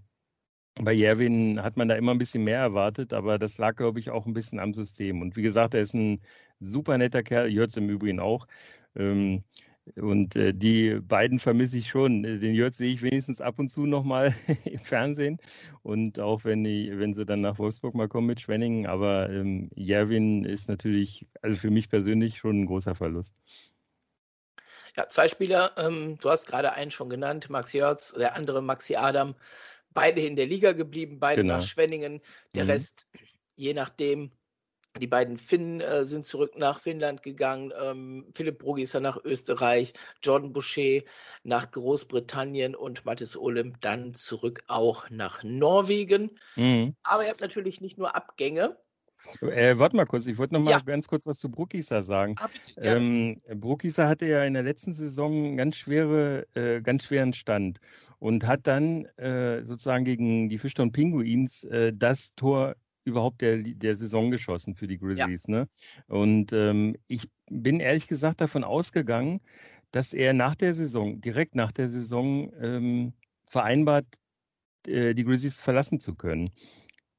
[0.81, 4.09] bei Jerwin hat man da immer ein bisschen mehr erwartet, aber das lag, glaube ich,
[4.09, 5.21] auch ein bisschen am System.
[5.21, 6.21] Und wie gesagt, er ist ein
[6.59, 8.47] super netter Kerl, Jürz im Übrigen auch.
[8.95, 9.43] Ähm,
[9.95, 12.23] und äh, die beiden vermisse ich schon.
[12.23, 14.35] Den Jörg sehe ich wenigstens ab und zu nochmal
[14.65, 15.39] im Fernsehen.
[15.83, 18.87] Und auch wenn, die, wenn sie dann nach Wolfsburg mal kommen mit Schwenningen.
[18.87, 23.35] Aber ähm, Jerwin ist natürlich, also für mich persönlich schon ein großer Verlust.
[24.97, 28.95] Ja, zwei Spieler, ähm, du hast gerade einen schon genannt, Max Jörz, der andere Maxi
[28.95, 29.35] Adam,
[29.91, 31.55] beide in der Liga geblieben, beide genau.
[31.55, 32.21] nach Schwenningen.
[32.55, 32.71] Der mhm.
[32.71, 33.07] Rest,
[33.55, 34.31] je nachdem,
[34.97, 37.71] die beiden Finnen äh, sind zurück nach Finnland gegangen.
[37.79, 39.93] Ähm, Philipp Brugiser nach Österreich,
[40.23, 41.01] Jordan Boucher
[41.43, 46.31] nach Großbritannien und Mathis Olymp dann zurück auch nach Norwegen.
[46.55, 46.95] Mhm.
[47.03, 48.77] Aber ihr habt natürlich nicht nur Abgänge.
[49.41, 50.79] Äh, warte mal kurz, ich wollte noch mal ja.
[50.79, 52.35] ganz kurz was zu Bruckisa sagen.
[52.39, 52.47] Ah,
[52.77, 57.79] ähm, Bruckisa hatte ja in der letzten Saison ganz schwere, äh, ganz schweren Stand
[58.19, 62.75] und hat dann äh, sozusagen gegen die Fischtown Pinguins äh, das Tor
[63.09, 65.45] überhaupt der, der Saison geschossen für die Grizzlies.
[65.47, 65.53] Ja.
[65.53, 65.69] Ne?
[66.07, 69.41] Und ähm, ich bin ehrlich gesagt davon ausgegangen,
[69.91, 73.13] dass er nach der Saison, direkt nach der Saison, ähm,
[73.49, 74.05] vereinbart,
[74.87, 76.51] äh, die Grizzlies verlassen zu können.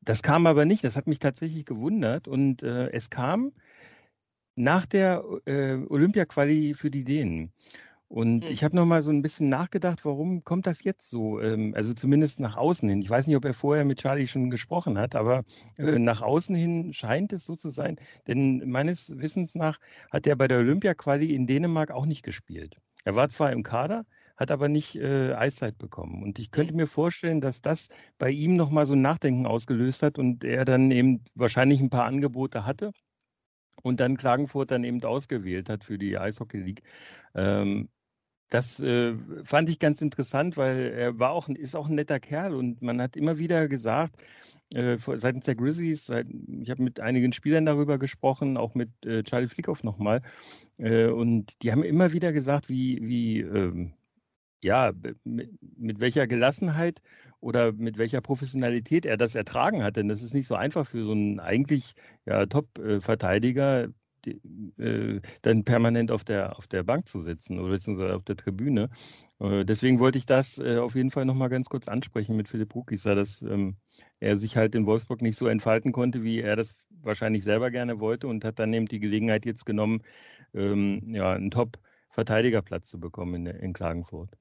[0.01, 0.85] Das kam aber nicht.
[0.85, 2.27] Das hat mich tatsächlich gewundert.
[2.27, 3.53] Und äh, es kam
[4.57, 7.53] nach der äh, Olympia-Quali für die Dänen.
[8.11, 8.51] Und mhm.
[8.51, 11.41] ich habe noch mal so ein bisschen nachgedacht, warum kommt das jetzt so?
[11.41, 13.03] Ähm, also zumindest nach außen hin.
[13.03, 15.45] Ich weiß nicht, ob er vorher mit Charlie schon gesprochen hat, aber
[15.78, 18.01] äh, nach außen hin scheint es so zu sein.
[18.27, 19.78] Denn meines Wissens nach
[20.11, 22.78] hat er bei der Olympia-Quali in Dänemark auch nicht gespielt.
[23.05, 24.05] Er war zwar im Kader,
[24.37, 26.24] hat aber nicht äh, Eiszeit bekommen.
[26.24, 26.78] Und ich könnte mhm.
[26.78, 30.65] mir vorstellen, dass das bei ihm noch mal so ein Nachdenken ausgelöst hat und er
[30.65, 32.91] dann eben wahrscheinlich ein paar Angebote hatte
[33.85, 36.82] und dann Klagenfurt dann eben ausgewählt hat für die Eishockey League.
[37.37, 37.89] Ähm,
[38.51, 39.14] das äh,
[39.44, 43.01] fand ich ganz interessant, weil er war auch, ist auch ein netter Kerl und man
[43.01, 44.24] hat immer wieder gesagt,
[44.74, 46.27] äh, seitens der Grizzlies, seit,
[46.60, 50.22] ich habe mit einigen Spielern darüber gesprochen, auch mit äh, Charlie Flickhoff nochmal,
[50.78, 53.94] äh, und die haben immer wieder gesagt, wie, wie ähm,
[54.62, 54.93] ja,
[55.24, 57.01] mit, mit, welcher Gelassenheit
[57.40, 59.97] oder mit welcher Professionalität er das ertragen hat.
[59.97, 61.94] Denn das ist nicht so einfach für so einen eigentlich
[62.27, 63.94] ja, Top-Verteidiger, die,
[64.27, 68.91] äh, dann permanent auf der, auf der Bank zu sitzen oder beziehungsweise auf der Tribüne.
[69.39, 72.75] Äh, deswegen wollte ich das äh, auf jeden Fall nochmal ganz kurz ansprechen mit Philipp
[72.75, 73.77] Rukisa, dass ähm,
[74.21, 78.01] er sich halt in Wolfsburg nicht so entfalten konnte, wie er das wahrscheinlich selber gerne
[78.01, 80.03] wollte und hat dann eben die Gelegenheit jetzt genommen,
[80.55, 84.37] ähm, ja, einen Top-Verteidigerplatz zu bekommen in, in Klagenfurt.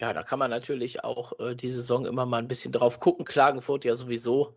[0.00, 3.26] Ja, da kann man natürlich auch äh, die Saison immer mal ein bisschen drauf gucken.
[3.26, 4.56] Klagenfurt ja sowieso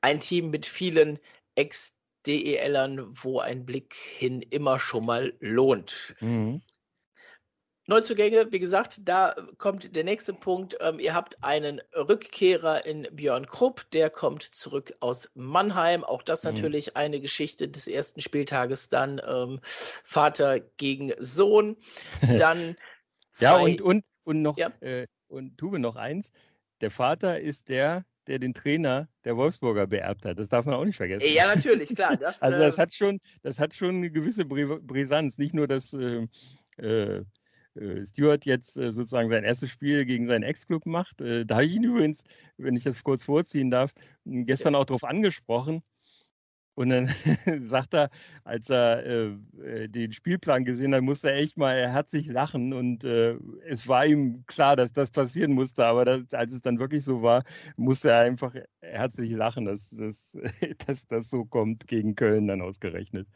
[0.00, 1.18] ein Team mit vielen
[1.56, 1.92] Ex
[2.28, 6.14] DELern, wo ein Blick hin immer schon mal lohnt.
[6.20, 6.60] Mhm.
[7.86, 10.76] Neuzugänge, wie gesagt, da kommt der nächste Punkt.
[10.80, 16.04] Ähm, ihr habt einen Rückkehrer in Björn Krupp, der kommt zurück aus Mannheim.
[16.04, 16.50] Auch das mhm.
[16.50, 21.78] natürlich eine Geschichte des ersten Spieltages, dann ähm, Vater gegen Sohn.
[22.38, 22.76] Dann
[23.38, 24.70] ja, und, und, und noch, ja.
[24.80, 26.30] äh, und Tube noch eins.
[26.82, 30.38] Der Vater ist der, der den Trainer der Wolfsburger beerbt hat.
[30.38, 31.26] Das darf man auch nicht vergessen.
[31.34, 32.16] Ja, natürlich, klar.
[32.16, 35.38] Das, also das äh, hat schon, das hat schon eine gewisse Brisanz.
[35.38, 36.26] Nicht nur, dass äh,
[36.76, 37.24] äh,
[37.74, 41.20] äh, Stuart jetzt äh, sozusagen sein erstes Spiel gegen seinen Ex-Club macht.
[41.20, 42.22] Äh, da habe ich ihn übrigens,
[42.58, 43.92] wenn ich das kurz vorziehen darf,
[44.24, 44.80] gestern ja.
[44.80, 45.82] auch darauf angesprochen.
[46.78, 47.08] Und dann
[47.66, 48.08] sagt er,
[48.44, 49.26] als er äh,
[49.64, 52.72] äh, den Spielplan gesehen hat, musste er echt mal herzlich lachen.
[52.72, 53.36] Und äh,
[53.66, 55.84] es war ihm klar, dass das passieren musste.
[55.84, 57.42] Aber das, als es dann wirklich so war,
[57.76, 60.38] musste er einfach herzlich lachen, dass, dass,
[60.86, 63.26] dass das so kommt gegen Köln dann ausgerechnet.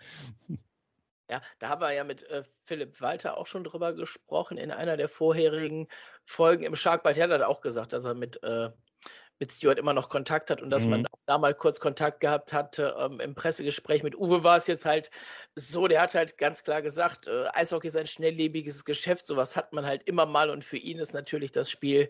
[1.29, 4.97] Ja, da haben wir ja mit äh, Philipp Walter auch schon drüber gesprochen in einer
[4.97, 5.89] der vorherigen
[6.25, 7.19] Folgen im Sharkbite.
[7.19, 8.71] Er hat auch gesagt, dass er mit äh,
[9.39, 10.91] mit Stuart immer noch Kontakt hat und dass mhm.
[10.91, 12.95] man auch da mal kurz Kontakt gehabt hatte.
[12.99, 15.11] Ähm, Im Pressegespräch mit Uwe war es jetzt halt
[15.57, 19.73] so, der hat halt ganz klar gesagt, äh, Eishockey ist ein schnelllebiges Geschäft, sowas hat
[19.73, 22.09] man halt immer mal und für ihn ist natürlich das Spiel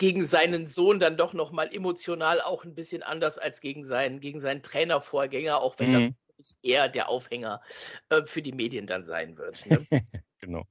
[0.00, 4.40] gegen seinen Sohn dann doch nochmal emotional auch ein bisschen anders als gegen seinen, gegen
[4.40, 6.14] seinen Trainervorgänger, auch wenn mhm.
[6.38, 7.60] das eher der Aufhänger
[8.08, 9.66] äh, für die Medien dann sein wird.
[9.66, 9.86] Ne?
[10.40, 10.64] genau.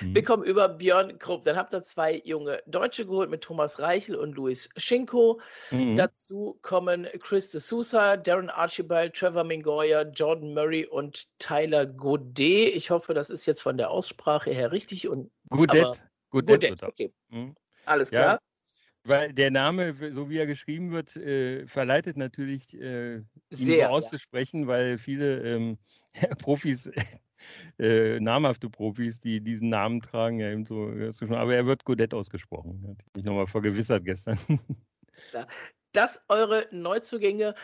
[0.00, 0.14] Mhm.
[0.14, 1.44] Wir kommen über Björn Krupp.
[1.44, 5.40] Dann habt ihr zwei junge Deutsche geholt mit Thomas Reichel und Luis Schinko.
[5.70, 5.96] Mhm.
[5.96, 12.74] Dazu kommen Chris de Sousa, Darren Archibald, Trevor Mingoya, Jordan Murray und Tyler Godet.
[12.74, 15.08] Ich hoffe, das ist jetzt von der Aussprache her richtig.
[15.08, 16.02] Und, Godet.
[16.30, 16.60] Godet.
[16.62, 16.82] Godet.
[16.82, 17.12] Okay.
[17.28, 17.54] Mhm.
[17.84, 18.34] Alles klar.
[18.34, 18.40] Ja.
[19.04, 23.92] Weil der Name, so wie er geschrieben wird, äh, verleitet natürlich, äh, ihn Sehr, so
[23.92, 24.66] auszusprechen, ja.
[24.68, 25.78] weil viele ähm,
[26.38, 26.90] Profis
[27.78, 30.92] äh, namhafte Profis, die diesen Namen tragen, ja eben so.
[31.30, 32.84] Aber er wird Godet ausgesprochen.
[32.88, 34.38] Hat mich nochmal vergewissert gestern.
[35.92, 37.54] Dass eure Neuzugänge,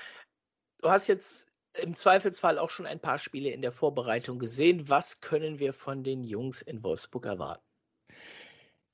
[0.83, 1.49] du hast jetzt
[1.83, 4.89] im Zweifelsfall auch schon ein paar Spiele in der Vorbereitung gesehen.
[4.89, 7.63] Was können wir von den Jungs in Wolfsburg erwarten?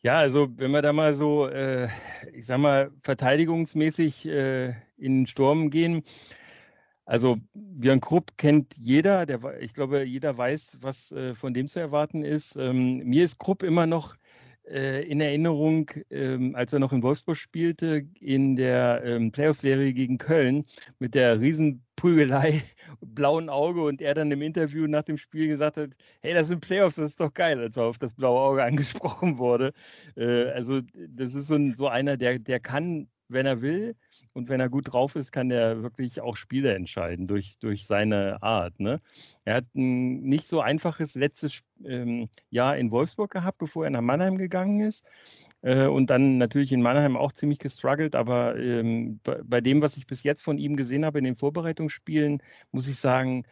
[0.04, 1.88] Ja, also wenn wir da mal so, äh,
[2.32, 6.02] ich sag mal, verteidigungsmäßig äh, in den Sturm gehen,
[7.04, 11.80] also Björn Krupp kennt jeder, der, ich glaube, jeder weiß, was äh, von dem zu
[11.80, 12.56] erwarten ist.
[12.56, 14.16] Ähm, mir ist Krupp immer noch
[14.64, 20.18] äh, in Erinnerung, ähm, als er noch in Wolfsburg spielte, in der ähm, Playoff-Serie gegen
[20.18, 20.64] Köln
[20.98, 22.62] mit der Riesenprügelei,
[23.00, 26.60] blauen Auge und er dann im Interview nach dem Spiel gesagt hat, hey, das sind
[26.60, 29.72] Playoffs, das ist doch geil, als er auf das blaue Auge angesprochen wurde.
[30.16, 33.96] Äh, also das ist so, ein, so einer, der, der kann, wenn er will,
[34.34, 38.42] und wenn er gut drauf ist, kann er wirklich auch Spiele entscheiden durch, durch seine
[38.42, 38.80] Art.
[38.80, 38.98] Ne?
[39.44, 44.00] Er hat ein nicht so einfaches letztes ähm, Jahr in Wolfsburg gehabt, bevor er nach
[44.00, 45.06] Mannheim gegangen ist.
[45.60, 48.14] Äh, und dann natürlich in Mannheim auch ziemlich gestruggelt.
[48.14, 51.36] Aber ähm, bei, bei, dem, was ich bis jetzt von ihm gesehen habe in den
[51.36, 53.44] Vorbereitungsspielen, muss ich sagen,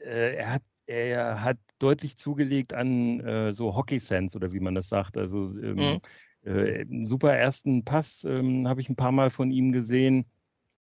[0.00, 4.88] äh, er hat er hat deutlich zugelegt an äh, so Hockey-Sense oder wie man das
[4.88, 5.16] sagt.
[5.16, 6.00] Also ähm, mhm.
[6.44, 10.26] Äh, super ersten Pass ähm, habe ich ein paar Mal von ihm gesehen.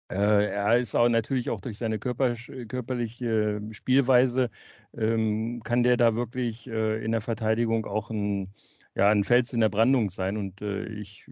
[0.10, 2.36] Äh, er ist auch natürlich auch durch seine Körper,
[2.68, 4.50] körperliche Spielweise,
[4.98, 8.54] ähm, kann der da wirklich äh, in der Verteidigung auch ein,
[8.96, 10.38] ja, ein Fels in der Brandung sein.
[10.38, 11.26] Und äh, ich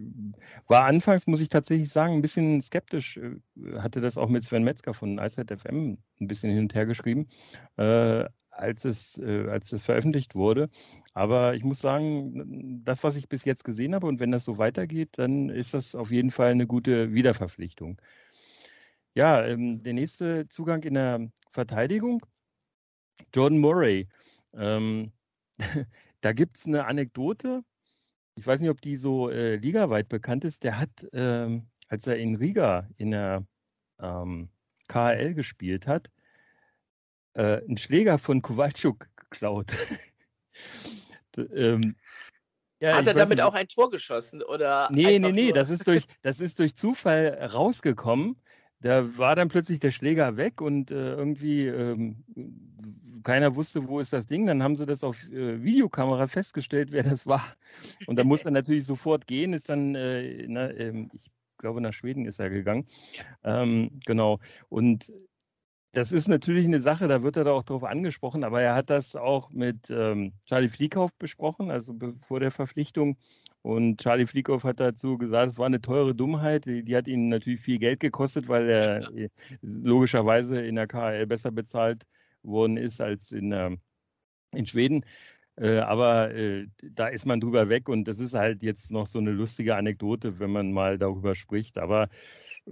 [0.68, 3.36] war anfangs, muss ich tatsächlich sagen, ein bisschen skeptisch, äh,
[3.78, 7.28] hatte das auch mit Sven Metzger von Eyesight FM ein bisschen hin und her geschrieben.
[7.78, 8.26] Äh,
[8.58, 10.68] als es, äh, als es veröffentlicht wurde.
[11.14, 14.58] Aber ich muss sagen, das, was ich bis jetzt gesehen habe, und wenn das so
[14.58, 18.00] weitergeht, dann ist das auf jeden Fall eine gute Wiederverpflichtung.
[19.14, 22.20] Ja, ähm, der nächste Zugang in der Verteidigung,
[23.34, 24.08] Jordan Murray.
[24.54, 25.12] Ähm,
[26.20, 27.62] da gibt es eine Anekdote,
[28.36, 30.62] ich weiß nicht, ob die so äh, ligaweit bekannt ist.
[30.64, 33.46] Der hat, ähm, als er in Riga in der
[33.98, 34.50] ähm,
[34.88, 36.10] KHL gespielt hat,
[37.36, 39.72] äh, einen Schläger von Kowalczuk geklaut.
[41.36, 41.96] ähm,
[42.80, 43.44] ja, Hat er damit nicht.
[43.44, 44.42] auch ein Tor geschossen?
[44.42, 48.36] Oder nee, nee, nee, das ist, durch, das ist durch Zufall rausgekommen.
[48.80, 52.24] Da war dann plötzlich der Schläger weg und äh, irgendwie ähm,
[53.22, 54.46] keiner wusste, wo ist das Ding.
[54.46, 57.42] Dann haben sie das auf äh, Videokameras festgestellt, wer das war.
[58.06, 61.94] Und da musste er natürlich sofort gehen, ist dann, äh, na, ähm, ich glaube, nach
[61.94, 62.84] Schweden ist er gegangen.
[63.44, 64.38] Ähm, genau.
[64.68, 65.10] Und
[65.96, 68.90] das ist natürlich eine Sache, da wird er da auch drauf angesprochen, aber er hat
[68.90, 73.16] das auch mit ähm, Charlie Flieghoff besprochen, also vor der Verpflichtung.
[73.62, 76.66] Und Charlie Flieghoff hat dazu gesagt, es war eine teure Dummheit.
[76.66, 79.30] Die, die hat ihn natürlich viel Geld gekostet, weil er äh,
[79.62, 82.02] logischerweise in der KHL besser bezahlt
[82.42, 83.74] worden ist als in, äh,
[84.52, 85.02] in Schweden.
[85.56, 89.18] Äh, aber äh, da ist man drüber weg und das ist halt jetzt noch so
[89.18, 91.78] eine lustige Anekdote, wenn man mal darüber spricht.
[91.78, 92.08] Aber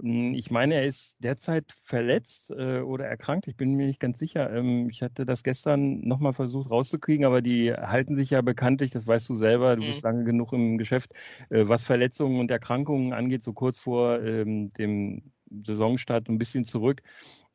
[0.03, 3.47] ich meine, er ist derzeit verletzt äh, oder erkrankt.
[3.47, 4.51] Ich bin mir nicht ganz sicher.
[4.53, 9.07] Ähm, ich hatte das gestern nochmal versucht rauszukriegen, aber die halten sich ja bekanntlich, das
[9.07, 9.87] weißt du selber, du mhm.
[9.87, 11.13] bist lange genug im Geschäft,
[11.49, 15.31] äh, was Verletzungen und Erkrankungen angeht, so kurz vor ähm, dem
[15.65, 17.01] Saisonstart ein bisschen zurück.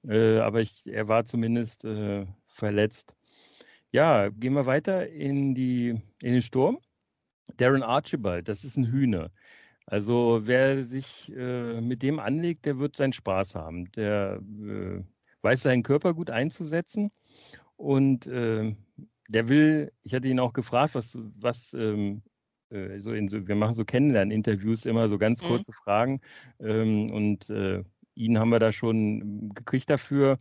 [0.09, 3.15] Äh, aber ich, er war zumindest äh, verletzt.
[3.93, 6.79] Ja, gehen wir weiter in, die, in den Sturm.
[7.57, 9.31] Darren Archibald, das ist ein Hühner.
[9.87, 13.91] Also wer sich äh, mit dem anlegt, der wird seinen Spaß haben.
[13.93, 15.03] Der äh,
[15.43, 17.11] weiß seinen Körper gut einzusetzen
[17.77, 18.75] und äh,
[19.29, 22.23] der will, ich hatte ihn auch gefragt, was, was ähm,
[22.71, 25.47] äh, so in so, wir machen so Kennenlernen-Interviews immer so ganz mhm.
[25.47, 25.85] kurze mhm.
[25.85, 26.21] Fragen
[26.61, 27.83] ähm, und äh,
[28.15, 30.37] ihn haben wir da schon gekriegt dafür,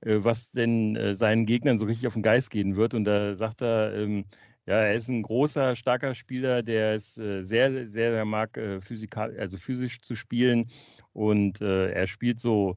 [0.00, 3.62] äh, was denn seinen Gegnern so richtig auf den Geist gehen wird und da sagt
[3.62, 4.24] er, ähm,
[4.66, 8.80] ja, er ist ein großer, starker Spieler, der es äh, sehr, sehr, sehr mag, äh,
[8.80, 10.68] physikal, also physisch zu spielen.
[11.12, 12.76] Und äh, er spielt so,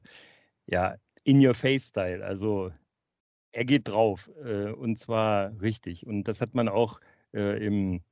[0.66, 2.24] ja, in your face Style.
[2.24, 2.72] Also
[3.52, 6.06] er geht drauf äh, und zwar richtig.
[6.06, 7.00] Und das hat man auch
[7.34, 8.02] äh, im,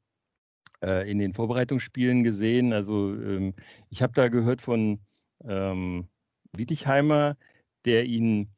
[0.82, 2.72] äh, in den Vorbereitungsspielen gesehen.
[2.72, 3.54] Also ähm,
[3.90, 5.00] ich habe da gehört von
[5.44, 6.08] ähm,
[6.56, 7.36] Wietigheimer,
[7.84, 8.50] der ihn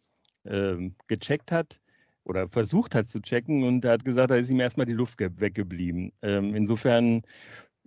[0.45, 1.81] ähm, gecheckt hat
[2.29, 5.19] oder versucht hat zu checken und er hat gesagt, da ist ihm erstmal die Luft
[5.19, 6.13] weggeblieben.
[6.23, 7.23] Ähm, insofern,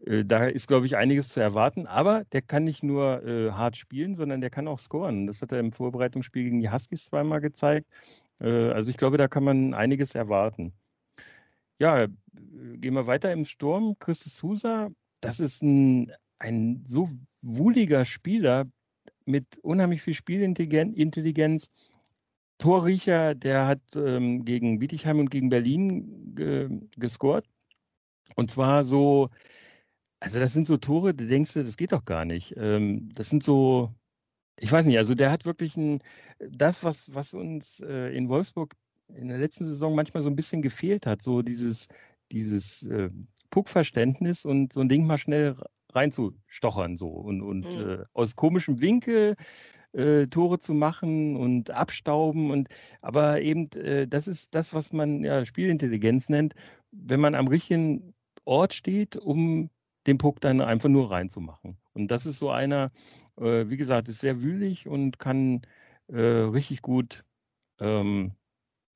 [0.06, 3.78] äh, da ist, glaube ich, einiges zu erwarten, aber der kann nicht nur äh, hart
[3.78, 5.28] spielen, sondern der kann auch scoren.
[5.28, 7.88] Das hat er im Vorbereitungsspiel gegen die Huskies zweimal gezeigt.
[8.40, 10.74] Äh, also ich glaube, da kann man einiges erwarten.
[11.80, 13.96] Ja, gehen wir weiter im Sturm.
[14.00, 14.90] Christus Sousa,
[15.22, 17.10] das ist ein, ein so
[17.42, 18.66] wohliger Spieler
[19.26, 21.70] mit unheimlich viel Spielintelligenz
[22.62, 27.46] Torriecher, der hat ähm, gegen Bietigheim und gegen Berlin ge gescored.
[28.36, 29.30] Und zwar so,
[30.20, 32.54] also das sind so Tore, da denkst du, das geht doch gar nicht.
[32.58, 33.92] Ähm, das sind so,
[34.58, 36.04] ich weiß nicht, also der hat wirklich ein,
[36.40, 38.76] das, was, was uns äh, in Wolfsburg
[39.16, 41.88] in der letzten Saison manchmal so ein bisschen gefehlt hat, so dieses,
[42.32, 43.10] dieses äh,
[43.50, 45.58] Puckverständnis und so ein Ding mal schnell
[45.94, 47.90] reinzustochern so und, und mhm.
[47.90, 49.36] äh, aus komischem Winkel
[49.94, 52.70] äh, Tore zu machen und abstauben und
[53.02, 56.54] aber eben äh, das ist das, was man ja Spielintelligenz nennt,
[56.92, 58.14] wenn man am richtigen
[58.46, 59.70] Ort steht, um
[60.08, 61.78] den Puck dann einfach nur reinzumachen.
[61.94, 62.90] Und das ist so einer,
[63.38, 65.62] äh, wie gesagt, ist sehr wühlig und kann
[66.08, 67.24] äh, richtig gut
[67.80, 68.34] ähm,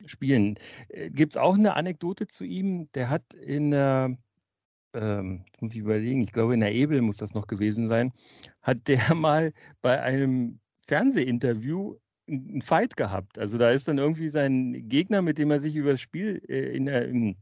[0.06, 0.58] spielen.
[0.90, 2.90] Äh, Gibt es auch eine Anekdote zu ihm?
[2.94, 4.18] Der hat in der
[4.96, 8.14] ähm, muss ich überlegen, ich glaube in der Ebel muss das noch gewesen sein,
[8.62, 11.95] hat der mal bei einem Fernsehinterview
[12.28, 13.38] einen Fight gehabt.
[13.38, 16.76] Also da ist dann irgendwie sein Gegner, mit dem er sich über das Spiel äh,
[16.76, 17.36] in der, im,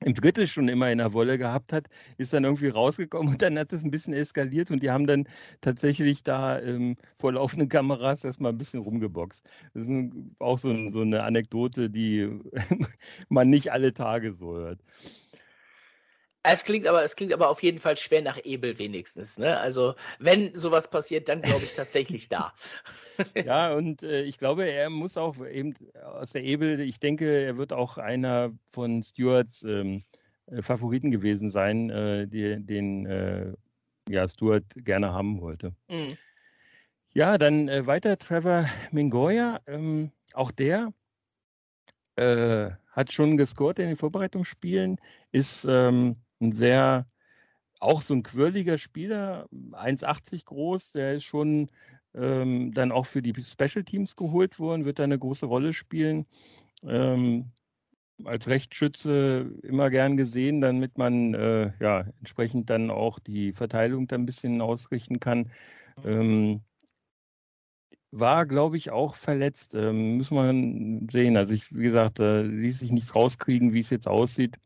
[0.00, 1.88] im Drittel schon immer in der Wolle gehabt hat,
[2.18, 5.28] ist dann irgendwie rausgekommen und dann hat es ein bisschen eskaliert und die haben dann
[5.60, 9.48] tatsächlich da ähm, vor laufenden Kameras erstmal ein bisschen rumgeboxt.
[9.74, 12.28] Das ist auch so, so, eine Anekdote, die
[13.28, 14.80] man nicht alle Tage so hört.
[16.46, 19.38] Es klingt aber, es klingt aber auf jeden Fall schwer nach Ebel wenigstens.
[19.38, 19.58] Ne?
[19.58, 22.52] Also wenn sowas passiert, dann glaube ich tatsächlich da.
[23.46, 27.56] ja, und äh, ich glaube, er muss auch eben aus der Ebel, ich denke, er
[27.56, 30.02] wird auch einer von Stewarts ähm,
[30.46, 33.54] äh, Favoriten gewesen sein, äh, die, den äh,
[34.10, 35.74] ja, Stewart gerne haben wollte.
[35.88, 36.18] Mhm.
[37.14, 39.60] Ja, dann äh, weiter Trevor Mingoya.
[39.66, 40.92] Ähm, auch der
[42.16, 45.00] äh, hat schon gescored in den Vorbereitungsspielen,
[45.32, 46.14] ist ähm,
[46.44, 47.06] ein sehr,
[47.80, 51.68] auch so ein quirliger Spieler, 1,80 groß, der ist schon
[52.14, 56.26] ähm, dann auch für die Special Teams geholt worden, wird da eine große Rolle spielen.
[56.82, 57.52] Ähm,
[58.24, 64.22] als Rechtsschütze immer gern gesehen, damit man äh, ja entsprechend dann auch die Verteilung dann
[64.22, 65.50] ein bisschen ausrichten kann.
[66.04, 66.62] Ähm,
[68.12, 69.74] war, glaube ich, auch verletzt.
[69.74, 71.36] Ähm, muss man sehen.
[71.36, 74.56] Also ich, wie gesagt, äh, ließ sich nicht rauskriegen, wie es jetzt aussieht.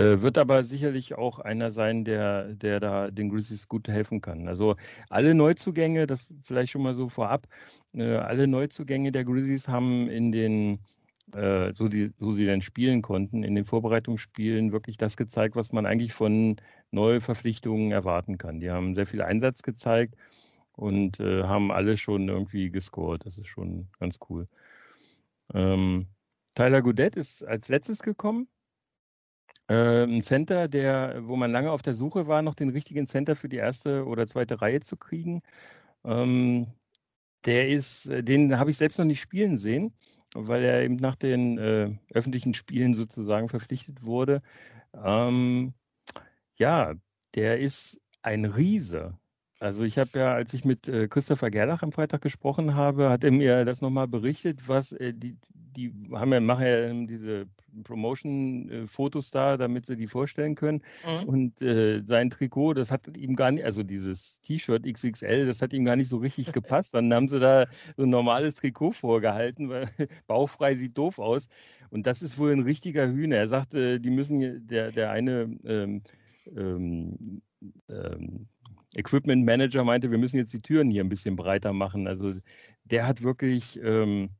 [0.00, 4.48] Äh, wird aber sicherlich auch einer sein, der, der da den Grizzlies gut helfen kann.
[4.48, 4.76] Also
[5.10, 7.46] alle Neuzugänge, das vielleicht schon mal so vorab,
[7.92, 10.78] äh, alle Neuzugänge der Grizzlies haben in den,
[11.34, 15.70] äh, so, die, so sie dann spielen konnten, in den Vorbereitungsspielen wirklich das gezeigt, was
[15.72, 16.56] man eigentlich von
[16.92, 18.60] Neuverpflichtungen erwarten kann.
[18.60, 20.14] Die haben sehr viel Einsatz gezeigt
[20.72, 23.26] und haben alle schon irgendwie gescored.
[23.26, 24.48] Das ist schon ganz cool.
[25.52, 26.06] Ähm,
[26.54, 28.48] Tyler Goudet ist als letztes gekommen.
[29.70, 33.36] Äh, ein Center, der, wo man lange auf der Suche war, noch den richtigen Center
[33.36, 35.42] für die erste oder zweite Reihe zu kriegen.
[36.04, 36.68] Ähm,
[37.46, 39.94] der ist, äh, den habe ich selbst noch nicht spielen sehen,
[40.34, 44.42] weil er eben nach den äh, öffentlichen Spielen sozusagen verpflichtet wurde.
[44.94, 45.74] Ähm,
[46.56, 46.94] ja,
[47.34, 49.18] der ist ein Riese.
[49.60, 53.24] Also ich habe ja, als ich mit äh, Christopher Gerlach am Freitag gesprochen habe, hat
[53.24, 55.36] er mir das nochmal berichtet, was äh, die,
[55.76, 57.46] die haben ja, machen ja diese
[57.84, 60.82] Promotion-Fotos äh, da, damit sie die vorstellen können.
[61.04, 61.28] Mhm.
[61.28, 65.72] Und äh, sein Trikot, das hat ihm gar nicht, also dieses T-Shirt XXL, das hat
[65.72, 66.94] ihm gar nicht so richtig gepasst.
[66.94, 67.66] Dann haben sie da
[67.96, 69.88] so ein normales Trikot vorgehalten, weil
[70.26, 71.48] bauchfrei sieht doof aus.
[71.90, 73.36] Und das ist wohl ein richtiger Hühner.
[73.36, 76.02] Er sagte, die müssen, der, der eine ähm,
[76.56, 77.42] ähm,
[77.88, 78.46] ähm,
[78.96, 82.06] Equipment Manager meinte, wir müssen jetzt die Türen hier ein bisschen breiter machen.
[82.06, 82.34] Also
[82.84, 84.30] der hat wirklich, ähm,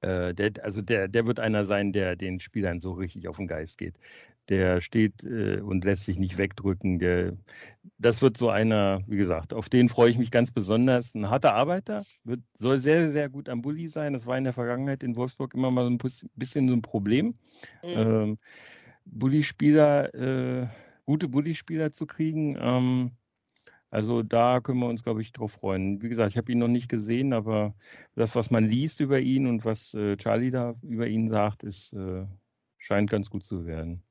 [0.00, 3.46] äh, der, also der, der wird einer sein, der den Spielern so richtig auf den
[3.46, 3.94] Geist geht.
[4.48, 6.98] Der steht äh, und lässt sich nicht wegdrücken.
[6.98, 7.36] Der,
[7.98, 11.14] das wird so einer, wie gesagt, auf den freue ich mich ganz besonders.
[11.14, 14.12] Ein harter Arbeiter, wird, soll sehr, sehr gut am Bulli sein.
[14.12, 15.98] Das war in der Vergangenheit in Wolfsburg immer mal so ein
[16.36, 17.34] bisschen so ein Problem.
[17.82, 17.88] Mhm.
[17.96, 18.38] Ähm,
[19.04, 20.66] Bulli-Spieler, äh,
[21.04, 22.56] gute Bulli-Spieler zu kriegen.
[22.60, 23.10] Ähm,
[23.90, 26.02] also da können wir uns, glaube ich, drauf freuen.
[26.02, 27.74] Wie gesagt, ich habe ihn noch nicht gesehen, aber
[28.14, 31.92] das, was man liest über ihn und was äh, Charlie da über ihn sagt, ist,
[31.94, 32.26] äh,
[32.76, 34.02] scheint ganz gut zu werden.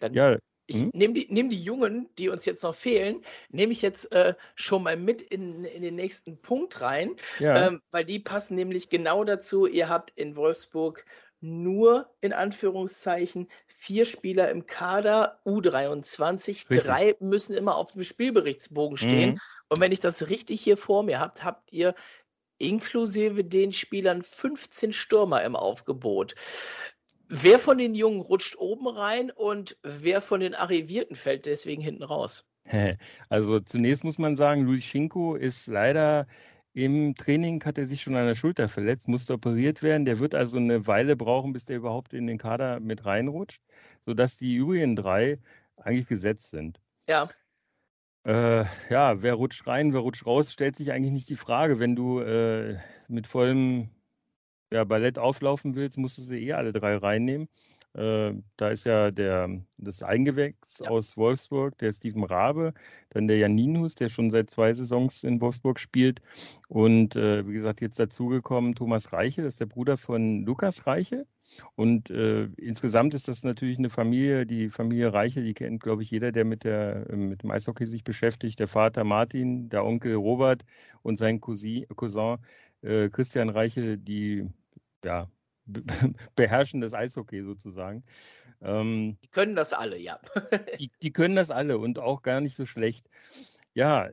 [0.00, 0.38] Dann ja.
[0.66, 0.90] Ich hm?
[0.94, 4.84] nehme die, nehm die Jungen, die uns jetzt noch fehlen, nehme ich jetzt äh, schon
[4.84, 7.66] mal mit in, in den nächsten Punkt rein, ja.
[7.66, 9.66] ähm, weil die passen nämlich genau dazu.
[9.66, 11.04] Ihr habt in Wolfsburg
[11.40, 16.78] nur in Anführungszeichen vier Spieler im Kader, U23, richtig.
[16.84, 19.30] drei müssen immer auf dem Spielberichtsbogen stehen.
[19.30, 19.40] Mhm.
[19.68, 21.94] Und wenn ich das richtig hier vor mir habt, habt ihr
[22.58, 26.34] inklusive den Spielern 15 Stürmer im Aufgebot.
[27.28, 32.02] Wer von den Jungen rutscht oben rein und wer von den Arrivierten fällt deswegen hinten
[32.02, 32.44] raus?
[33.28, 36.26] Also zunächst muss man sagen, Luis Schinko ist leider
[36.72, 40.04] im Training hat er sich schon an der Schulter verletzt, musste operiert werden.
[40.04, 43.62] Der wird also eine Weile brauchen, bis der überhaupt in den Kader mit reinrutscht,
[44.06, 45.38] sodass die übrigen drei
[45.76, 46.80] eigentlich gesetzt sind.
[47.08, 47.28] Ja.
[48.24, 51.80] Äh, ja, wer rutscht rein, wer rutscht raus, stellt sich eigentlich nicht die Frage.
[51.80, 52.78] Wenn du äh,
[53.08, 53.90] mit vollem
[54.72, 57.48] ja, Ballett auflaufen willst, musst du sie eh alle drei reinnehmen.
[57.94, 59.48] Äh, da ist ja der,
[59.78, 60.90] das Eingewächs ja.
[60.90, 62.72] aus Wolfsburg, der Steven Rabe,
[63.10, 66.20] dann der Janinus, der schon seit zwei Saisons in Wolfsburg spielt.
[66.68, 71.26] Und äh, wie gesagt, jetzt dazugekommen Thomas Reiche, das ist der Bruder von Lukas Reiche.
[71.74, 76.10] Und äh, insgesamt ist das natürlich eine Familie, die Familie Reiche, die kennt, glaube ich,
[76.12, 78.60] jeder, der mit, der, mit dem Eishockey sich beschäftigt.
[78.60, 80.64] Der Vater Martin, der Onkel Robert
[81.02, 82.36] und sein Cousin, Cousin
[82.82, 84.48] äh, Christian Reiche, die
[85.04, 85.28] ja,
[86.36, 88.02] beherrschen das Eishockey sozusagen.
[88.62, 90.18] Ähm, die können das alle, ja.
[90.78, 93.08] die, die, können das alle und auch gar nicht so schlecht.
[93.74, 94.10] Ja,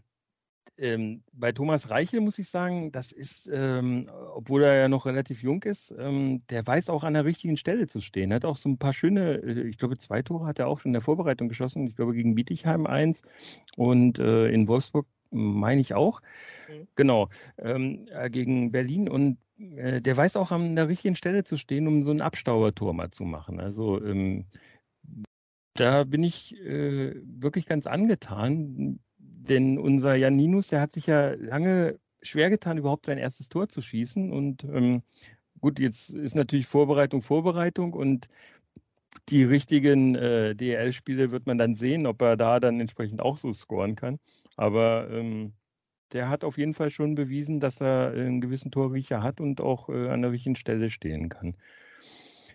[0.80, 5.42] ähm, bei Thomas Reichel muss ich sagen, das ist, ähm, obwohl er ja noch relativ
[5.42, 8.32] jung ist, ähm, der weiß auch an der richtigen Stelle zu stehen.
[8.32, 10.80] Er hat auch so ein paar schöne, äh, ich glaube, zwei Tore hat er auch
[10.80, 11.88] schon in der Vorbereitung geschossen.
[11.88, 13.24] Ich glaube, gegen Bietigheim eins
[13.76, 16.22] und äh, in Wolfsburg meine ich auch.
[16.70, 16.88] Mhm.
[16.96, 21.58] Genau, ähm, äh, gegen Berlin und äh, der weiß auch an der richtigen Stelle zu
[21.58, 23.60] stehen, um so ein Abstaubertor mal zu machen.
[23.60, 24.46] Also ähm,
[25.74, 32.00] da bin ich äh, wirklich ganz angetan, denn unser Janinus, der hat sich ja lange
[32.22, 34.32] schwer getan, überhaupt sein erstes Tor zu schießen.
[34.32, 35.04] Und ähm,
[35.62, 38.28] gut, jetzt ist natürlich Vorbereitung, Vorbereitung und
[39.30, 43.54] die richtigen äh, DL-Spiele wird man dann sehen, ob er da dann entsprechend auch so
[43.54, 44.20] scoren kann.
[44.56, 45.54] Aber ähm,
[46.14, 49.90] der hat auf jeden Fall schon bewiesen, dass er einen gewissen Torriecher hat und auch
[49.90, 51.56] äh, an der richtigen Stelle stehen kann.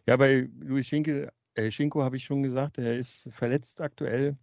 [0.07, 4.37] Ja, bei Luis Schinkel, äh, Schinko habe ich schon gesagt, er ist verletzt aktuell.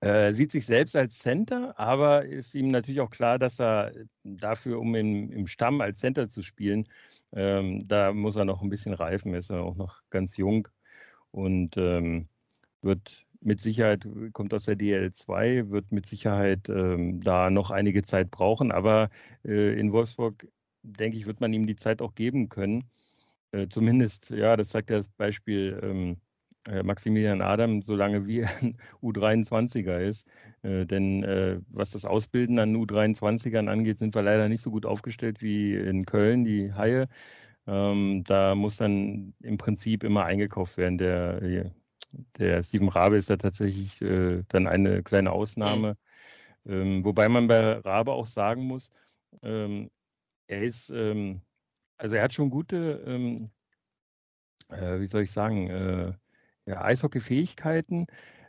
[0.00, 3.92] Äh, sieht sich selbst als Center, aber ist ihm natürlich auch klar, dass er
[4.24, 6.86] dafür, um im, im Stamm als Center zu spielen,
[7.32, 9.34] ähm, da muss er noch ein bisschen reifen.
[9.34, 10.68] Ist er auch noch ganz jung
[11.30, 12.28] und ähm,
[12.82, 18.30] wird mit Sicherheit, kommt aus der DL2, wird mit Sicherheit ähm, da noch einige Zeit
[18.30, 18.72] brauchen.
[18.72, 19.10] Aber
[19.44, 20.46] äh, in Wolfsburg,
[20.82, 22.84] denke ich, wird man ihm die Zeit auch geben können.
[23.52, 26.16] Äh, zumindest, ja, das zeigt ja das Beispiel ähm,
[26.68, 30.26] äh, Maximilian Adam, solange wie ein U23er ist.
[30.62, 34.86] Äh, denn äh, was das Ausbilden an U23ern angeht, sind wir leider nicht so gut
[34.86, 37.08] aufgestellt wie in Köln, die Haie.
[37.66, 40.98] Ähm, da muss dann im Prinzip immer eingekauft werden.
[40.98, 41.40] Der,
[42.38, 45.96] der Steven Rabe ist da tatsächlich äh, dann eine kleine Ausnahme.
[46.64, 46.72] Mhm.
[46.72, 48.90] Ähm, wobei man bei Rabe auch sagen muss,
[49.42, 49.90] ähm,
[50.48, 51.42] er ist, ähm,
[51.98, 53.50] also er hat schon gute, ähm,
[54.68, 56.12] äh, wie soll ich sagen, äh,
[56.66, 58.06] ja, Eishockey-Fähigkeiten.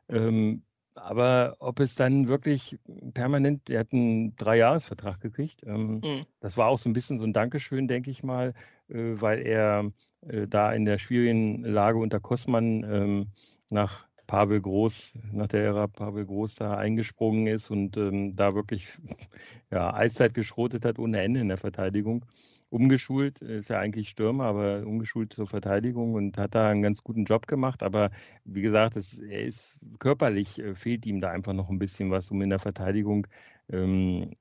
[0.10, 0.64] Ähm,
[0.98, 2.80] aber ob es dann wirklich
[3.14, 5.64] permanent, er hat einen Dreijahresvertrag gekriegt.
[5.66, 6.22] Ähm, mhm.
[6.40, 8.54] Das war auch so ein bisschen so ein Dankeschön, denke ich mal,
[8.90, 9.92] äh, weil er
[10.28, 13.28] äh, da in der schwierigen Lage unter Kossmann ähm,
[13.72, 18.88] nach Pavel Groß, nach der Ära Pavel Groß da eingesprungen ist und ähm, da wirklich
[19.72, 22.26] ja, Eiszeit geschrotet hat ohne Ende in der Verteidigung
[22.70, 27.26] umgeschult, ist ja eigentlich Stürmer, aber umgeschult zur Verteidigung und hat da einen ganz guten
[27.26, 27.84] Job gemacht.
[27.84, 28.12] Aber
[28.46, 32.32] wie gesagt, es, er ist körperlich äh, fehlt ihm da einfach noch ein bisschen was,
[32.32, 33.28] um in der Verteidigung
[33.70, 34.32] ähm,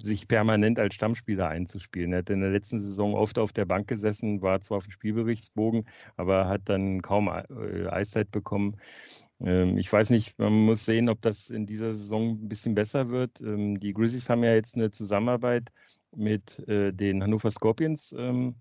[0.00, 2.12] sich permanent als Stammspieler einzuspielen.
[2.12, 4.92] Er hat in der letzten Saison oft auf der Bank gesessen, war zwar auf dem
[4.92, 5.84] Spielberichtsbogen,
[6.16, 8.76] aber hat dann kaum äh, Eiszeit bekommen.
[9.40, 13.10] Ähm, ich weiß nicht, man muss sehen, ob das in dieser Saison ein bisschen besser
[13.10, 13.40] wird.
[13.40, 15.70] Ähm, die Grizzlies haben ja jetzt eine Zusammenarbeit
[16.14, 18.56] mit äh, den Hannover Scorpions ähm,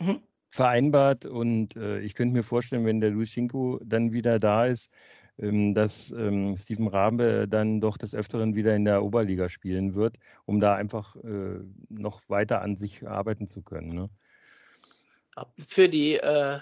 [0.00, 0.20] mhm.
[0.50, 1.26] vereinbart.
[1.26, 4.90] Und äh, ich könnte mir vorstellen, wenn der Luschinko dann wieder da ist,
[5.38, 10.18] ähm, dass ähm, Steven Rabe dann doch des Öfteren wieder in der Oberliga spielen wird,
[10.44, 11.58] um da einfach äh,
[11.88, 13.94] noch weiter an sich arbeiten zu können.
[13.94, 14.10] Ne?
[15.58, 16.60] Für die äh,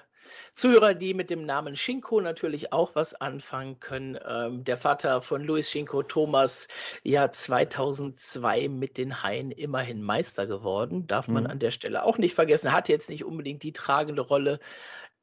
[0.55, 4.19] Zuhörer, die mit dem Namen Schinko natürlich auch was anfangen können.
[4.27, 6.69] Ähm, der Vater von Luis Schinko, Thomas,
[7.03, 11.07] ja 2002 mit den Haien immerhin Meister geworden.
[11.07, 11.51] Darf man mhm.
[11.51, 12.73] an der Stelle auch nicht vergessen.
[12.73, 14.59] Hat jetzt nicht unbedingt die tragende Rolle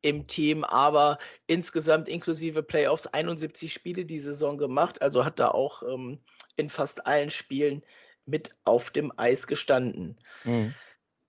[0.02, 5.02] im Team, aber insgesamt inklusive Playoffs 71 Spiele die Saison gemacht.
[5.02, 6.20] Also hat da auch ähm,
[6.56, 7.84] in fast allen Spielen
[8.26, 10.18] mit auf dem Eis gestanden.
[10.44, 10.74] Mhm.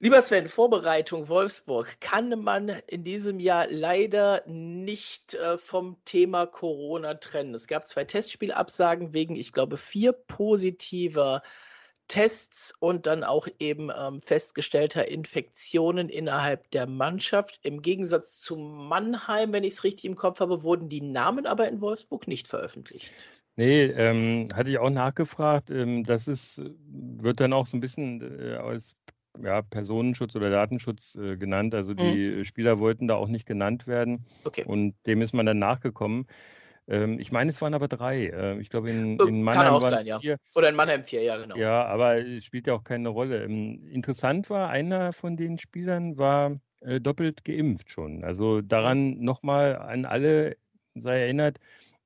[0.03, 7.13] Lieber Sven, Vorbereitung Wolfsburg kann man in diesem Jahr leider nicht äh, vom Thema Corona
[7.17, 7.55] trennen.
[7.55, 11.43] Es gab zwei Testspielabsagen wegen, ich glaube, vier positiver
[12.09, 17.61] Tests und dann auch eben ähm, festgestellter Infektionen innerhalb der Mannschaft.
[17.63, 21.69] Im Gegensatz zu Mannheim, wenn ich es richtig im Kopf habe, wurden die Namen aber
[21.69, 23.13] in Wolfsburg nicht veröffentlicht.
[23.57, 25.69] Nee, ähm, hatte ich auch nachgefragt.
[25.71, 28.97] Ähm, das ist, wird dann auch so ein bisschen äh, als
[29.43, 31.75] ja, Personenschutz oder Datenschutz äh, genannt.
[31.75, 32.45] Also die mhm.
[32.45, 34.27] Spieler wollten da auch nicht genannt werden.
[34.45, 34.65] Okay.
[34.65, 36.27] Und dem ist man dann nachgekommen.
[36.89, 38.27] Ähm, ich meine, es waren aber drei.
[38.27, 40.19] Äh, ich glaube, in, äh, in Mannheim Kann auch sein, ja.
[40.55, 41.57] Oder in Mannheim vier, ja, genau.
[41.57, 43.45] Ja, aber es spielt ja auch keine Rolle.
[43.45, 48.25] Ähm, interessant war, einer von den Spielern war äh, doppelt geimpft schon.
[48.25, 49.25] Also daran mhm.
[49.25, 50.57] nochmal an alle
[50.95, 51.59] sei erinnert,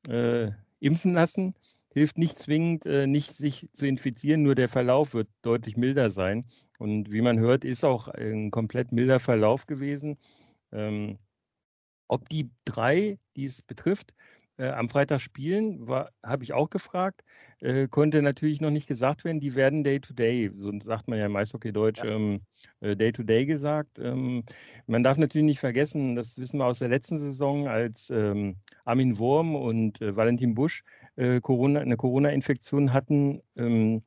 [0.08, 1.54] äh, impfen lassen
[1.94, 6.44] hilft nicht zwingend, äh, nicht sich zu infizieren, nur der Verlauf wird deutlich milder sein.
[6.78, 10.18] Und wie man hört, ist auch ein komplett milder Verlauf gewesen.
[10.72, 11.18] Ähm,
[12.08, 14.12] ob die drei, die es betrifft,
[14.56, 15.86] äh, am Freitag spielen,
[16.22, 17.22] habe ich auch gefragt,
[17.60, 19.40] äh, konnte natürlich noch nicht gesagt werden.
[19.40, 22.10] Die werden Day-to-Day, -Day, so sagt man ja im Eishockey-Deutsch, ja.
[22.10, 22.40] ähm,
[22.80, 23.98] äh, Day-to-Day gesagt.
[23.98, 24.44] Ähm,
[24.86, 29.18] man darf natürlich nicht vergessen, das wissen wir aus der letzten Saison, als ähm, Armin
[29.18, 30.84] Wurm und äh, Valentin Busch
[31.16, 34.02] äh, Corona, eine Corona-Infektion hatten, ähm,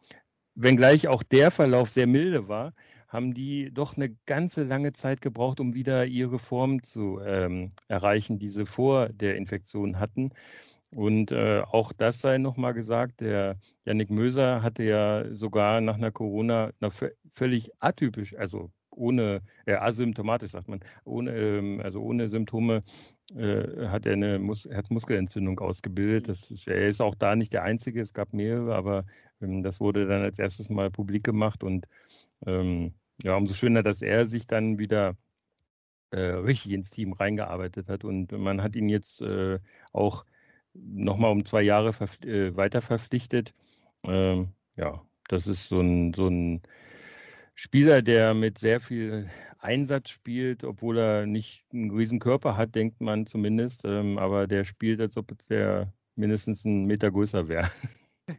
[0.56, 2.74] wenngleich auch der Verlauf sehr milde war,
[3.08, 8.40] haben die doch eine ganze lange Zeit gebraucht, um wieder ihre Form zu ähm, erreichen,
[8.40, 10.32] die sie vor der Infektion hatten.
[10.92, 16.12] Und äh, auch das sei nochmal gesagt, der Yannick Möser hatte ja sogar nach einer
[16.12, 16.92] Corona, einer
[17.32, 22.82] völlig atypisch, also ohne, äh, asymptomatisch sagt man, ohne, ähm, also ohne Symptome
[23.36, 26.30] äh, hat er eine Mus Herzmuskelentzündung ausgebildet.
[26.30, 29.06] Das ist, er ist auch da nicht der Einzige, es gab mehrere, aber
[29.42, 31.88] ähm, das wurde dann als erstes mal publik gemacht und
[32.46, 32.94] ähm,
[33.24, 35.18] ja, umso schöner, dass er sich dann wieder
[36.12, 39.60] äh, richtig ins Team reingearbeitet hat und man hat ihn jetzt äh,
[39.94, 40.26] auch
[40.74, 41.90] nochmal um zwei Jahre
[42.26, 43.54] äh, weiter verpflichtet.
[44.04, 46.62] Ähm, ja, das ist so ein, so ein
[47.60, 53.02] Spieler, der mit sehr viel Einsatz spielt, obwohl er nicht einen riesen Körper hat, denkt
[53.02, 53.84] man zumindest.
[53.84, 57.68] Ähm, aber der spielt, als ob der mindestens einen Meter größer wäre.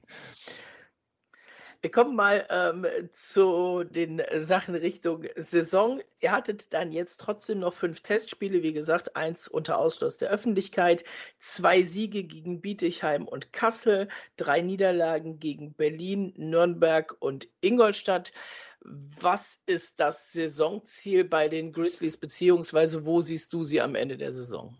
[1.80, 6.00] Wir kommen mal ähm, zu den Sachen Richtung Saison.
[6.20, 11.04] Ihr hattet dann jetzt trotzdem noch fünf Testspiele, wie gesagt, eins unter Ausschluss der Öffentlichkeit,
[11.38, 18.32] zwei Siege gegen Bietigheim und Kassel, drei Niederlagen gegen Berlin, Nürnberg und Ingolstadt.
[18.80, 24.32] Was ist das Saisonziel bei den Grizzlies, beziehungsweise wo siehst du sie am Ende der
[24.32, 24.76] Saison?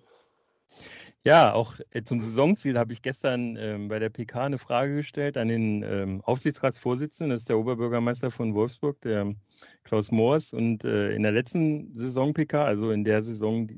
[1.25, 5.37] Ja, auch äh, zum Saisonziel habe ich gestern ähm, bei der PK eine Frage gestellt
[5.37, 9.35] an den ähm, Aufsichtsratsvorsitzenden, das ist der Oberbürgermeister von Wolfsburg, der
[9.83, 10.53] Klaus Moors.
[10.53, 13.69] Und äh, in der letzten Saison PK, also in der Saison,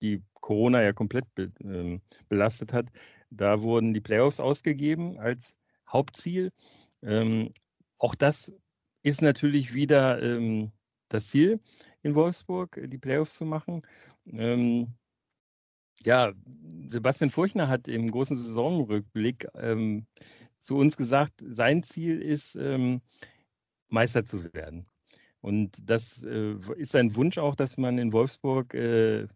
[0.00, 2.86] die, Corona ja komplett be, ähm, belastet hat,
[3.30, 5.56] da wurden die Playoffs ausgegeben als
[5.86, 6.50] Hauptziel.
[7.02, 7.52] Ähm,
[7.98, 8.52] auch das
[9.02, 10.72] ist natürlich wieder ähm,
[11.08, 11.60] das Ziel
[12.02, 13.82] in Wolfsburg, die Playoffs zu machen.
[14.26, 14.94] Ähm,
[16.04, 16.32] ja,
[16.88, 20.06] Sebastian Furchner hat im großen Saisonrückblick ähm,
[20.58, 23.00] zu uns gesagt, sein Ziel ist, ähm,
[23.88, 24.86] Meister zu werden.
[25.40, 29.26] Und das äh, ist sein Wunsch auch, dass man in Wolfsburg äh,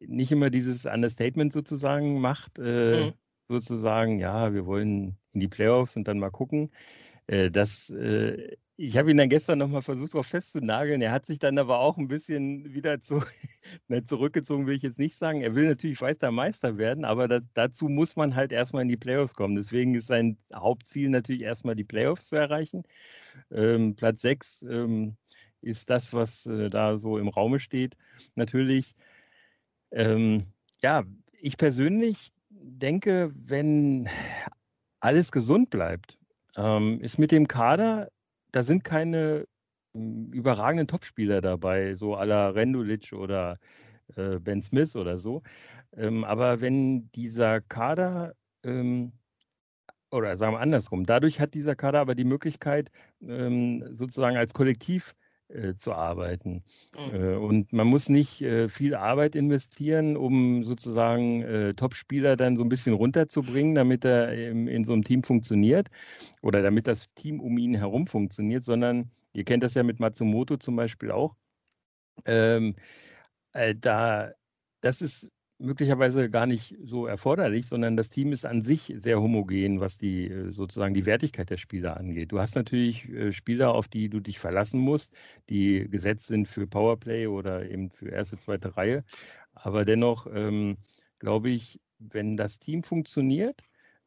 [0.00, 3.12] nicht immer dieses Understatement sozusagen macht, äh, mhm.
[3.48, 6.70] sozusagen, ja, wir wollen in die Playoffs und dann mal gucken.
[7.26, 11.02] Äh, das äh, ich habe ihn dann gestern nochmal versucht, darauf festzunageln.
[11.02, 13.22] Er hat sich dann aber auch ein bisschen wieder zu,
[13.88, 15.42] ne, zurückgezogen, will ich jetzt nicht sagen.
[15.42, 18.96] Er will natürlich weiter Meister werden, aber da, dazu muss man halt erstmal in die
[18.96, 19.54] Playoffs kommen.
[19.54, 22.84] Deswegen ist sein Hauptziel natürlich erstmal die Playoffs zu erreichen.
[23.50, 25.16] Ähm, Platz 6 ähm,
[25.60, 27.98] ist das, was äh, da so im Raume steht.
[28.34, 28.94] Natürlich,
[29.90, 30.44] ähm,
[30.80, 31.04] ja,
[31.38, 34.08] ich persönlich denke, wenn
[35.00, 36.16] alles gesund bleibt,
[36.56, 38.10] ähm, ist mit dem Kader
[38.52, 39.46] da sind keine
[39.94, 43.58] hm, überragenden Topspieler dabei, so à la Rendulic oder
[44.16, 45.42] äh, Ben Smith oder so.
[45.92, 49.12] Ähm, aber wenn dieser Kader, ähm,
[50.10, 52.90] oder sagen wir andersrum, dadurch hat dieser Kader aber die Möglichkeit,
[53.22, 55.14] ähm, sozusagen als Kollektiv
[55.52, 56.62] äh, zu arbeiten.
[56.96, 57.14] Mhm.
[57.14, 62.62] Äh, und man muss nicht äh, viel Arbeit investieren, um sozusagen äh, Top-Spieler dann so
[62.62, 65.88] ein bisschen runterzubringen, damit er in, in so einem Team funktioniert
[66.42, 70.56] oder damit das Team um ihn herum funktioniert, sondern ihr kennt das ja mit Matsumoto
[70.56, 71.36] zum Beispiel auch.
[72.24, 72.74] Ähm,
[73.52, 74.32] äh, da,
[74.80, 75.28] das ist
[75.60, 80.26] möglicherweise gar nicht so erforderlich, sondern das Team ist an sich sehr homogen, was die
[80.28, 82.32] äh, sozusagen die Wertigkeit der Spieler angeht.
[82.32, 85.12] Du hast natürlich äh, Spieler, auf die du dich verlassen musst,
[85.48, 89.04] die gesetzt sind für Powerplay oder eben für erste, zweite Reihe.
[89.54, 90.76] Aber dennoch ähm,
[91.18, 93.60] glaube ich, wenn das Team funktioniert,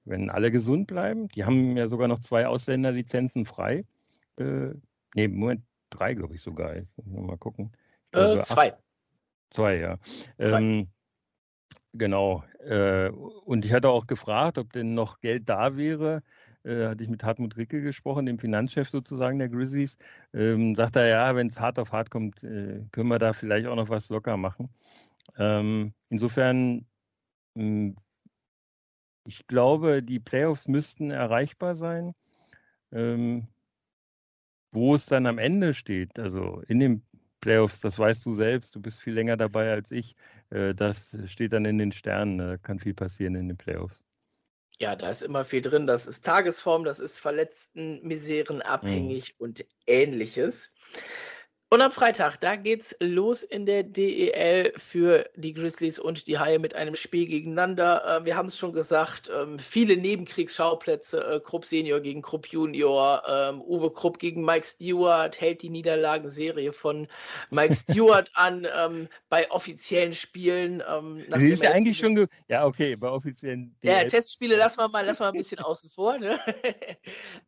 [0.06, 3.86] wenn alle gesund bleiben, die haben ja sogar noch zwei Ausländerlizenzen frei.
[4.38, 4.72] Äh,
[5.16, 5.62] nee, Moment,
[5.92, 6.76] drei, glaube ich sogar.
[6.76, 7.72] Ich muss mal gucken.
[8.12, 8.74] Glaube, äh, zwei.
[8.74, 8.84] Acht,
[9.52, 9.98] zwei, ja.
[10.40, 10.62] Zwei.
[10.62, 10.88] Ähm,
[11.94, 12.44] Genau.
[12.60, 16.24] Äh, und ich hatte auch gefragt, ob denn noch Geld da wäre.
[16.64, 19.98] Äh, hatte ich mit Hartmut Ricke gesprochen, dem Finanzchef sozusagen der Grizzlies.
[20.34, 23.68] Ähm, sagt er, ja, wenn es hart auf hart kommt, äh, können wir da vielleicht
[23.68, 24.70] auch noch was locker machen.
[25.38, 26.86] Ähm, insofern,
[27.56, 27.96] mh, hm,
[29.26, 32.14] ich glaube, die Playoffs müssten erreichbar sein.
[32.92, 33.48] Ähm,
[34.74, 37.04] wo es dann am Ende steht, also in den
[37.44, 40.16] Playoffs, das weißt du selbst, du bist viel länger dabei als ich.
[40.50, 44.02] Äh, das steht dann in den Sternen, da kann viel passieren in den Playoffs.
[44.80, 45.86] Ja, da ist immer viel drin.
[45.86, 49.44] Das ist Tagesform, das ist Verletzten, Miseren abhängig mhm.
[49.44, 50.72] und ähnliches.
[51.74, 56.60] Und am Freitag, da geht's los in der DEL für die Grizzlies und die Haie
[56.60, 58.20] mit einem Spiel gegeneinander.
[58.22, 61.26] Äh, wir haben es schon gesagt, ähm, viele Nebenkriegsschauplätze.
[61.26, 66.74] Äh, Krupp Senior gegen Krupp Junior, ähm, Uwe Krupp gegen Mike Stewart, hält die Niederlagenserie
[66.74, 67.08] von
[67.50, 70.84] Mike Stewart an ähm, bei offiziellen Spielen.
[70.88, 73.92] Ähm, das ist ja eigentlich schon, ja okay, bei offiziellen DEL.
[73.92, 76.20] Ja, Testspiele lassen wir mal, lassen wir ein bisschen außen vor.
[76.20, 76.40] Ne?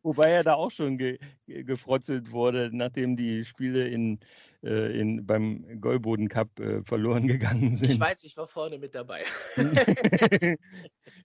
[0.02, 4.15] Wobei er da auch schon ge gefrotzelt wurde, nachdem die Spiele in
[4.62, 7.90] äh, in, beim Goldboden Cup äh, verloren gegangen sind.
[7.90, 9.22] Ich weiß, ich war vorne mit dabei.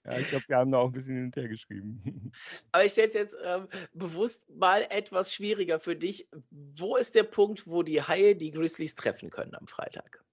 [0.04, 2.32] Ja, ich glaube, wir haben da auch ein bisschen hin und her geschrieben.
[2.72, 6.28] Aber ich stelle es jetzt ähm, bewusst mal etwas schwieriger für dich.
[6.50, 10.24] Wo ist der Punkt, wo die Haie die Grizzlies treffen können am Freitag?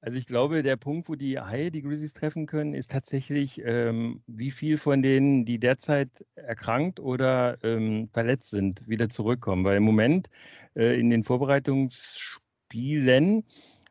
[0.00, 4.22] Also ich glaube, der Punkt, wo die Haie die Grizzlies treffen können, ist tatsächlich, ähm,
[4.26, 9.64] wie viel von denen, die derzeit erkrankt oder ähm, verletzt sind, wieder zurückkommen.
[9.64, 10.28] Weil im Moment
[10.76, 13.42] äh, in den Vorbereitungsspielen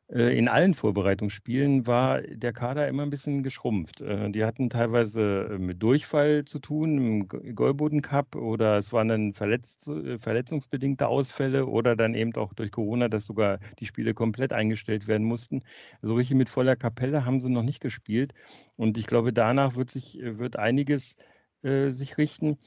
[0.10, 4.00] in allen Vorbereitungsspielen war der Kader immer ein bisschen geschrumpft.
[4.00, 9.10] Äh, die hatten teilweise äh, mit Durchfall zu tun im Goldboden Cup oder es waren
[9.10, 9.90] dann verletz
[10.20, 15.28] verletzungsbedingte Ausfälle oder dann eben auch durch Corona, dass sogar die Spiele komplett eingestellt werden
[15.28, 15.60] mussten.
[16.02, 18.34] So also richtig mit voller Kapelle haben sie noch nicht gespielt.
[18.78, 21.18] Und ich glaube, danach wird sich wird einiges
[21.64, 22.58] äh, sich richten.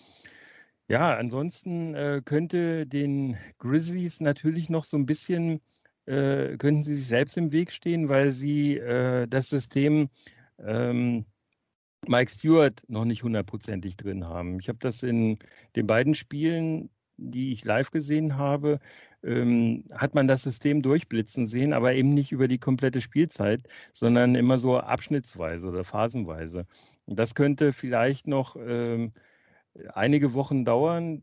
[0.89, 5.61] Ja, ansonsten äh, könnte den Grizzlies natürlich noch so ein bisschen
[6.11, 10.09] äh, könnten sie sich selbst im Weg stehen, weil sie äh, das System
[10.59, 11.25] ähm,
[12.07, 14.59] Mike Stewart noch nicht hundertprozentig drin haben.
[14.59, 15.39] Ich habe das in
[15.77, 18.81] den beiden Spielen, die ich live gesehen habe,
[19.23, 24.35] ähm, hat man das System durchblitzen sehen, aber eben nicht über die komplette Spielzeit, sondern
[24.35, 26.67] immer so abschnittsweise oder phasenweise.
[27.07, 29.13] Und das könnte vielleicht noch ähm,
[29.95, 31.23] einige Wochen dauern,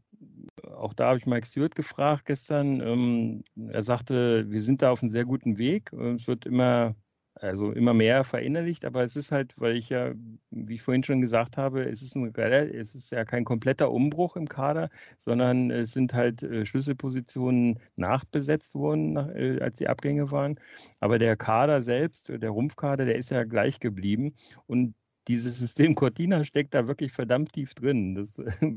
[0.75, 2.81] auch da habe ich Mike Stewart gefragt gestern.
[2.81, 5.91] Ähm, er sagte, wir sind da auf einem sehr guten Weg.
[5.93, 6.95] Es wird immer,
[7.35, 10.13] also immer mehr verinnerlicht, aber es ist halt, weil ich ja,
[10.49, 14.35] wie ich vorhin schon gesagt habe, es ist, ein, es ist ja kein kompletter Umbruch
[14.35, 20.55] im Kader, sondern es sind halt äh, Schlüsselpositionen nachbesetzt worden, äh, als die Abgänge waren.
[20.99, 24.35] Aber der Kader selbst, der Rumpfkader, der ist ja gleich geblieben.
[24.65, 24.95] Und
[25.27, 28.15] dieses System Cortina steckt da wirklich verdammt tief drin.
[28.15, 28.73] Das äh,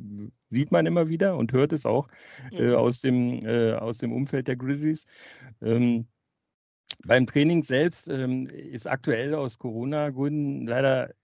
[0.49, 2.09] sieht man immer wieder und hört es auch
[2.53, 2.75] äh, mhm.
[2.75, 5.07] aus, dem, äh, aus dem Umfeld der Grizzlies.
[5.63, 6.07] Ähm,
[7.05, 11.15] beim Training selbst ähm, ist aktuell aus Corona-Gründen leider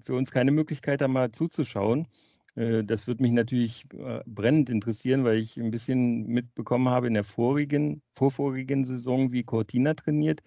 [0.00, 2.06] für uns keine Möglichkeit, da mal zuzuschauen.
[2.56, 7.14] Äh, das würde mich natürlich äh, brennend interessieren, weil ich ein bisschen mitbekommen habe in
[7.14, 10.42] der vorigen, vorvorigen Saison, wie Cortina trainiert.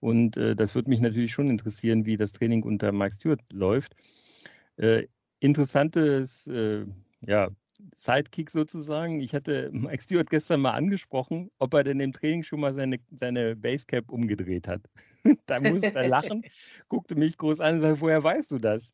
[0.00, 3.94] Und äh, das würde mich natürlich schon interessieren, wie das Training unter Mike Stewart läuft.
[5.40, 6.48] interessantes
[7.20, 7.50] ja,
[7.94, 9.20] Sidekick sozusagen.
[9.20, 12.98] Ich hatte Mike Stewart gestern mal angesprochen, ob er denn im Training schon mal seine,
[13.10, 14.82] seine Basecap umgedreht hat.
[15.46, 16.42] da musste er lachen,
[16.88, 18.92] guckte mich groß an und sagte, woher weißt du das?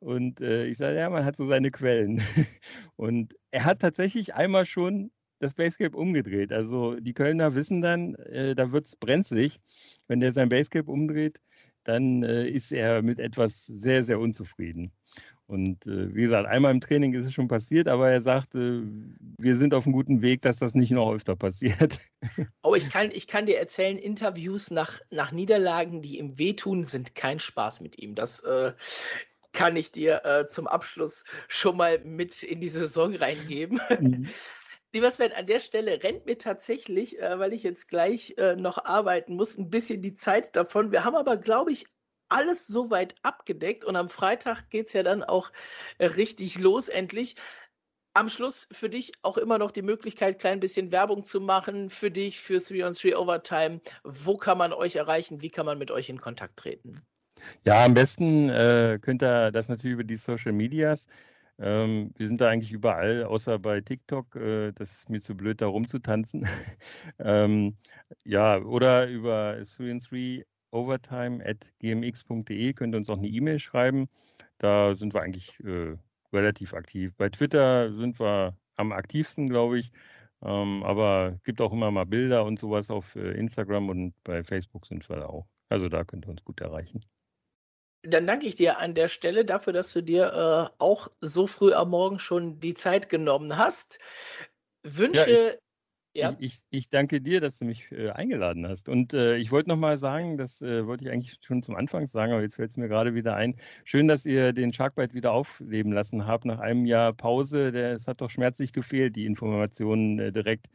[0.00, 2.22] Und äh, ich sage, ja, man hat so seine Quellen.
[2.96, 5.10] Und er hat tatsächlich einmal schon
[5.40, 6.52] das Basecap umgedreht.
[6.52, 9.60] Also die Kölner wissen dann, äh, da wird es brenzlig.
[10.06, 11.40] Wenn der sein Basecap umdreht,
[11.84, 14.92] dann äh, ist er mit etwas sehr, sehr unzufrieden.
[15.46, 18.82] Und äh, wie gesagt, einmal im Training ist es schon passiert, aber er sagt, äh,
[19.38, 21.98] wir sind auf einem guten Weg, dass das nicht noch öfter passiert.
[22.62, 27.14] Oh, ich kann, ich kann dir erzählen, Interviews nach, nach Niederlagen, die ihm wehtun, sind
[27.14, 28.14] kein Spaß mit ihm.
[28.14, 28.72] Das äh,
[29.58, 33.80] kann ich dir äh, zum Abschluss schon mal mit in die Saison reingeben.
[33.98, 34.28] Mhm.
[34.92, 38.84] Lieber Sven, an der Stelle rennt mir tatsächlich, äh, weil ich jetzt gleich äh, noch
[38.84, 40.92] arbeiten muss, ein bisschen die Zeit davon.
[40.92, 41.86] Wir haben aber, glaube ich,
[42.28, 45.50] alles soweit abgedeckt und am Freitag geht es ja dann auch
[45.98, 47.34] äh, richtig los endlich.
[48.14, 52.12] Am Schluss für dich auch immer noch die Möglichkeit, klein bisschen Werbung zu machen für
[52.12, 53.80] dich, für 3 on 3 Overtime.
[54.04, 55.42] Wo kann man euch erreichen?
[55.42, 57.04] Wie kann man mit euch in Kontakt treten?
[57.64, 61.06] Ja, am besten äh, könnt ihr das natürlich über die Social Medias.
[61.58, 64.36] Ähm, wir sind da eigentlich überall, außer bei TikTok.
[64.36, 66.46] Äh, das ist mir zu blöd, da rumzutanzen.
[67.18, 67.76] ähm,
[68.24, 74.06] ja, oder über 3 overtime at gmx.de könnt ihr uns auch eine E-Mail schreiben.
[74.58, 75.96] Da sind wir eigentlich äh,
[76.32, 77.14] relativ aktiv.
[77.16, 79.92] Bei Twitter sind wir am aktivsten, glaube ich.
[80.42, 84.44] Ähm, aber es gibt auch immer mal Bilder und sowas auf äh, Instagram und bei
[84.44, 85.48] Facebook sind wir da auch.
[85.68, 87.02] Also da könnt ihr uns gut erreichen.
[88.02, 91.72] Dann danke ich dir an der Stelle dafür, dass du dir äh, auch so früh
[91.72, 93.98] am Morgen schon die Zeit genommen hast.
[94.84, 95.30] Wünsche.
[95.30, 95.50] Ja,
[96.12, 96.36] ich, ja.
[96.38, 98.88] ich, ich, danke dir, dass du mich äh, eingeladen hast.
[98.88, 102.32] Und äh, ich wollte nochmal sagen, das äh, wollte ich eigentlich schon zum Anfang sagen,
[102.32, 103.56] aber jetzt fällt es mir gerade wieder ein.
[103.84, 107.68] Schön, dass ihr den Sharkbite wieder aufleben lassen habt nach einem Jahr Pause.
[107.76, 110.66] Es hat doch schmerzlich gefehlt, die Informationen äh, direkt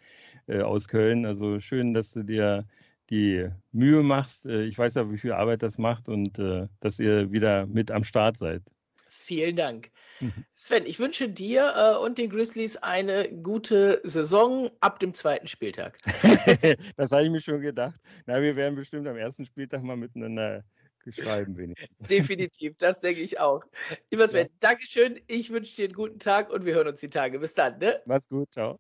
[0.48, 1.26] äh, aus Köln.
[1.26, 2.66] Also schön, dass du dir
[3.14, 4.46] die Mühe machst.
[4.46, 7.92] Äh, ich weiß ja, wie viel Arbeit das macht und äh, dass ihr wieder mit
[7.92, 8.64] am Start seid.
[9.08, 9.92] Vielen Dank.
[10.20, 10.46] Mhm.
[10.54, 16.00] Sven, ich wünsche dir äh, und den Grizzlies eine gute Saison ab dem zweiten Spieltag.
[16.98, 18.00] das habe ich mir schon gedacht.
[18.26, 20.64] Na, wir werden bestimmt am ersten Spieltag mal miteinander
[21.10, 21.90] schreiben wenigstens.
[22.10, 23.64] Definitiv, das denke ich auch.
[24.10, 24.54] Lieber Sven, ja.
[24.60, 25.20] Dankeschön.
[25.28, 27.40] Ich wünsche dir einen guten Tag und wir hören uns die Tage.
[27.40, 27.78] Bis dann.
[27.78, 28.02] Ne?
[28.06, 28.80] Mach's gut, ciao.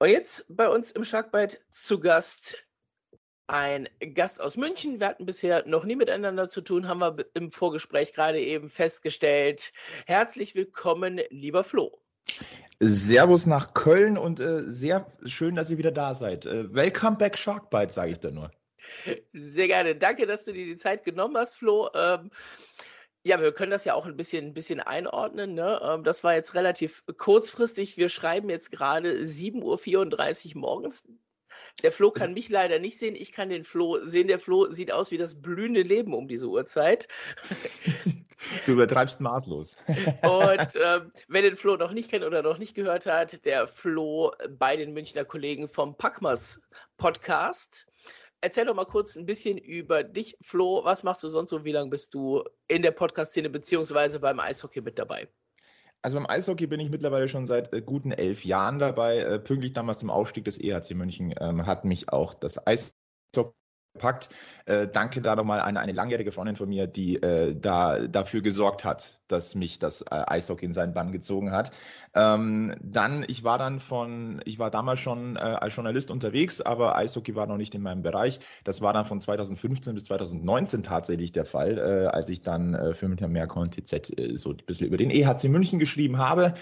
[0.00, 2.56] Und jetzt bei uns im Sharkbite zu Gast
[3.48, 5.00] ein Gast aus München.
[5.00, 9.72] Wir hatten bisher noch nie miteinander zu tun, haben wir im Vorgespräch gerade eben festgestellt.
[10.06, 12.00] Herzlich willkommen, lieber Flo.
[12.78, 16.46] Servus nach Köln und äh, sehr schön, dass ihr wieder da seid.
[16.46, 18.52] Äh, welcome back Sharkbite, sage ich da nur.
[19.32, 19.96] Sehr gerne.
[19.96, 21.90] Danke, dass du dir die Zeit genommen hast, Flo.
[21.94, 22.30] Ähm,
[23.28, 25.54] ja, wir können das ja auch ein bisschen, ein bisschen einordnen.
[25.54, 25.78] Ne?
[25.82, 27.98] Ähm, das war jetzt relativ kurzfristig.
[27.98, 31.04] Wir schreiben jetzt gerade 7.34 Uhr morgens.
[31.82, 33.14] Der Flo kann mich leider nicht sehen.
[33.14, 34.28] Ich kann den Flo sehen.
[34.28, 37.06] Der Flo sieht aus wie das blühende Leben um diese Uhrzeit.
[38.66, 39.76] Du übertreibst maßlos.
[39.88, 44.30] Und ähm, wer den Flo noch nicht kennt oder noch nicht gehört hat, der Flo
[44.48, 46.60] bei den Münchner Kollegen vom Packmas
[46.98, 47.88] Podcast.
[48.40, 50.82] Erzähl doch mal kurz ein bisschen über dich, Flo.
[50.84, 51.64] Was machst du sonst so?
[51.64, 55.28] Wie lange bist du in der Podcast-Szene beziehungsweise beim Eishockey mit dabei?
[56.02, 59.18] Also beim Eishockey bin ich mittlerweile schon seit äh, guten elf Jahren dabei.
[59.18, 63.57] Äh, pünktlich damals zum Aufstieg des EHC München ähm, hat mich auch das Eishockey
[63.98, 64.30] gepackt.
[64.64, 68.84] Äh, danke da nochmal an eine langjährige Freundin von mir, die äh, da dafür gesorgt
[68.84, 71.72] hat, dass mich das äh, Eishockey in seinen Bann gezogen hat.
[72.14, 76.96] Ähm, dann, ich war dann von, ich war damals schon äh, als Journalist unterwegs, aber
[76.96, 78.40] Eishockey war noch nicht in meinem Bereich.
[78.64, 82.94] Das war dann von 2015 bis 2019 tatsächlich der Fall, äh, als ich dann äh,
[82.94, 86.54] für und TZ so ein bisschen über den EHC München geschrieben habe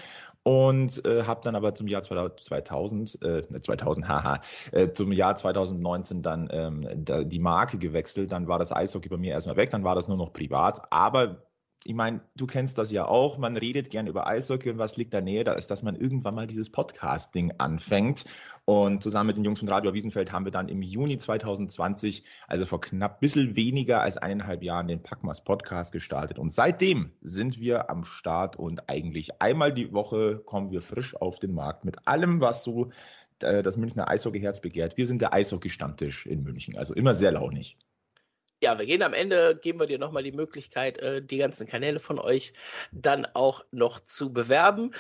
[0.47, 4.41] und äh, habe dann aber zum Jahr 2000, äh, 2000 haha,
[4.71, 8.31] äh, zum Jahr 2019 dann ähm, da, die Marke gewechselt.
[8.31, 10.93] Dann war das Eishockey bei mir erstmal weg, dann war das nur noch privat.
[10.93, 11.49] Aber
[11.83, 15.15] ich meine, du kennst das ja auch, man redet gern über Eishockey und was liegt
[15.15, 18.25] da näher, da ist, dass man irgendwann mal dieses Podcasting anfängt.
[18.69, 22.67] Und zusammen mit den Jungs von Radio Wiesenfeld haben wir dann im Juni 2020, also
[22.67, 26.37] vor knapp bisschen weniger als eineinhalb Jahren, den Packmas Podcast gestartet.
[26.41, 31.39] Und seitdem sind wir am Start und eigentlich einmal die Woche kommen wir frisch auf
[31.39, 32.91] den Markt mit allem, was so
[33.39, 34.97] äh, das Münchner Eishockey-Herz begehrt.
[34.97, 37.79] Wir sind der Eishockey-Stammtisch in München, also immer sehr launig
[38.63, 41.99] ja, wir gehen am Ende, geben wir dir nochmal die Möglichkeit, äh, die ganzen Kanäle
[41.99, 42.55] von euch
[42.91, 44.93] dann auch noch zu bewerben.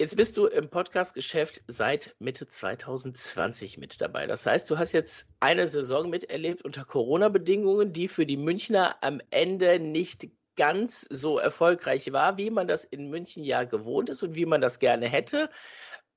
[0.00, 4.26] Jetzt bist du im Podcast-Geschäft seit Mitte 2020 mit dabei.
[4.26, 9.20] Das heißt, du hast jetzt eine Saison miterlebt unter Corona-Bedingungen, die für die Münchner am
[9.28, 14.36] Ende nicht ganz so erfolgreich war, wie man das in München ja gewohnt ist und
[14.36, 15.50] wie man das gerne hätte.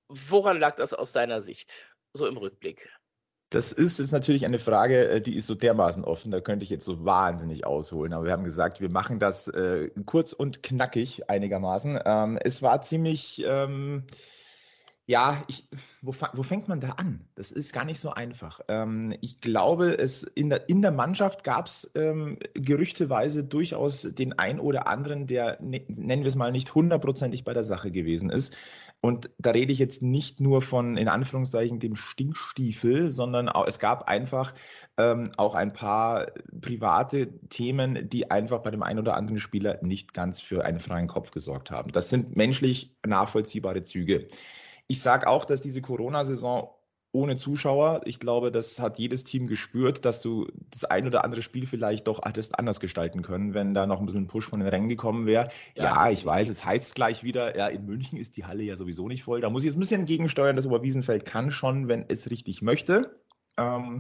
[0.08, 1.76] Woran lag das aus deiner Sicht,
[2.14, 2.90] so im Rückblick?
[3.54, 6.72] Das ist, ist natürlich eine Frage, äh, die ist so dermaßen offen, da könnte ich
[6.72, 8.12] jetzt so wahnsinnig ausholen.
[8.14, 12.00] Aber wir haben gesagt, wir machen das äh, kurz und knackig einigermaßen.
[12.04, 14.06] Ähm, es war ziemlich, ähm,
[15.06, 15.68] ja, ich,
[16.02, 17.28] wo, wo fängt man da an?
[17.36, 18.62] Das ist gar nicht so einfach.
[18.70, 24.34] Ähm, ich glaube, es in der, in der Mannschaft gab es ähm, gerüchteweise durchaus den
[24.34, 28.32] ein oder anderen, der, ne, nennen wir es mal, nicht hundertprozentig bei der Sache gewesen
[28.32, 28.56] ist.
[29.06, 33.78] Und da rede ich jetzt nicht nur von, in Anführungszeichen, dem Stinkstiefel, sondern auch, es
[33.78, 34.54] gab einfach
[34.98, 36.28] ähm, auch ein paar
[36.62, 41.10] private Themen, die einfach bei dem einen oder anderen Spieler nicht ganz für einen freien
[41.10, 41.92] Kopf gesorgt haben.
[41.92, 44.30] Das sind menschlich nachvollziehbare Züge.
[44.88, 46.70] Ich sage auch, dass diese Corona-Saison
[47.14, 48.02] ohne Zuschauer.
[48.06, 52.08] Ich glaube, das hat jedes Team gespürt, dass du das ein oder andere Spiel vielleicht
[52.08, 55.26] doch hättest anders gestalten können, wenn da noch ein bisschen Push von den Rängen gekommen
[55.28, 55.50] wäre.
[55.76, 58.64] Ja, ja, ich weiß, jetzt heißt es gleich wieder, ja, in München ist die Halle
[58.64, 59.42] ja sowieso nicht voll.
[59.42, 60.56] Da muss ich jetzt ein bisschen gegensteuern.
[60.56, 63.22] Das Oberwiesenfeld kann schon, wenn es richtig möchte.
[63.58, 64.00] Ähm,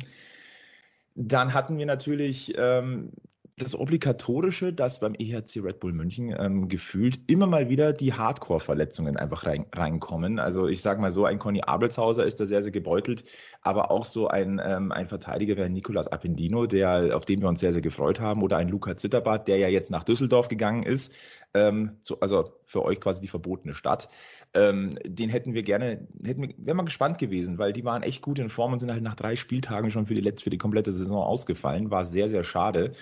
[1.15, 3.11] dann hatten wir natürlich ähm,
[3.57, 9.15] das Obligatorische, dass beim EHC Red Bull München ähm, gefühlt immer mal wieder die Hardcore-Verletzungen
[9.15, 10.39] einfach rein, reinkommen.
[10.39, 13.23] Also ich sage mal so, ein Conny Abelshauser ist da sehr, sehr gebeutelt,
[13.61, 17.59] aber auch so ein, ähm, ein Verteidiger wie Nicolas Appendino, der, auf den wir uns
[17.59, 21.13] sehr, sehr gefreut haben, oder ein Luca Zitterbart, der ja jetzt nach Düsseldorf gegangen ist,
[21.53, 24.09] ähm, zu, also für euch quasi die verbotene Stadt.
[24.55, 28.23] Ähm, den hätten wir gerne, hätten wir, wären wir gespannt gewesen, weil die waren echt
[28.23, 30.91] gut in Form und sind halt nach drei Spieltagen schon für die, für die komplette
[30.91, 31.91] Saison ausgefallen.
[31.91, 32.93] War sehr, sehr schade.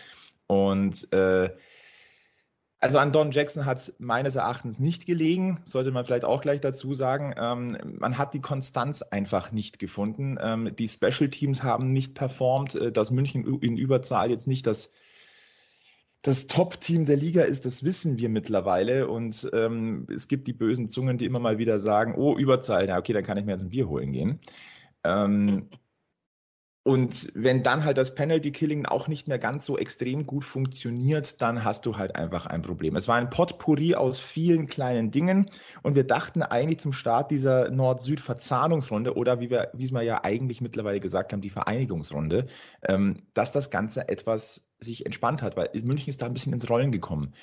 [0.51, 1.49] Und äh,
[2.81, 6.59] also an Don Jackson hat es meines Erachtens nicht gelegen, sollte man vielleicht auch gleich
[6.59, 7.33] dazu sagen.
[7.37, 10.37] Ähm, man hat die Konstanz einfach nicht gefunden.
[10.41, 12.75] Ähm, die Special Teams haben nicht performt.
[12.75, 14.91] Äh, dass München in Überzahl jetzt nicht das,
[16.21, 19.07] das Top-Team der Liga ist, das wissen wir mittlerweile.
[19.07, 22.97] Und ähm, es gibt die bösen Zungen, die immer mal wieder sagen, oh, Überzahl, na
[22.97, 24.41] okay, dann kann ich mir jetzt ein Bier holen gehen.
[25.05, 25.69] Ähm,
[26.83, 31.39] Und wenn dann halt das Penalty Killing auch nicht mehr ganz so extrem gut funktioniert,
[31.39, 32.95] dann hast du halt einfach ein Problem.
[32.95, 35.47] Es war ein Potpourri aus vielen kleinen Dingen
[35.83, 40.23] und wir dachten eigentlich zum Start dieser Nord-Süd-Verzahnungsrunde oder wie wir, wie es wir ja
[40.23, 42.47] eigentlich mittlerweile gesagt haben, die Vereinigungsrunde,
[42.81, 46.67] ähm, dass das Ganze etwas sich entspannt hat, weil München ist da ein bisschen ins
[46.67, 47.35] Rollen gekommen.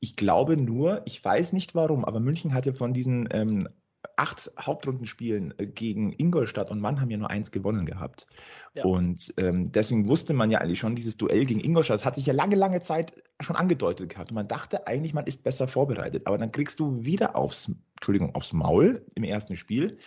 [0.00, 3.68] Ich glaube nur, ich weiß nicht warum, aber München hatte von diesen ähm,
[4.16, 8.26] acht Hauptrundenspielen äh, gegen Ingolstadt und Mannheim ja nur eins gewonnen gehabt.
[8.74, 8.84] Ja.
[8.84, 12.26] Und ähm, deswegen wusste man ja eigentlich schon, dieses Duell gegen Ingolstadt, das hat sich
[12.26, 14.30] ja lange, lange Zeit schon angedeutet gehabt.
[14.30, 16.26] Und man dachte eigentlich, man ist besser vorbereitet.
[16.26, 19.98] Aber dann kriegst du wieder aufs, Entschuldigung, aufs Maul im ersten Spiel.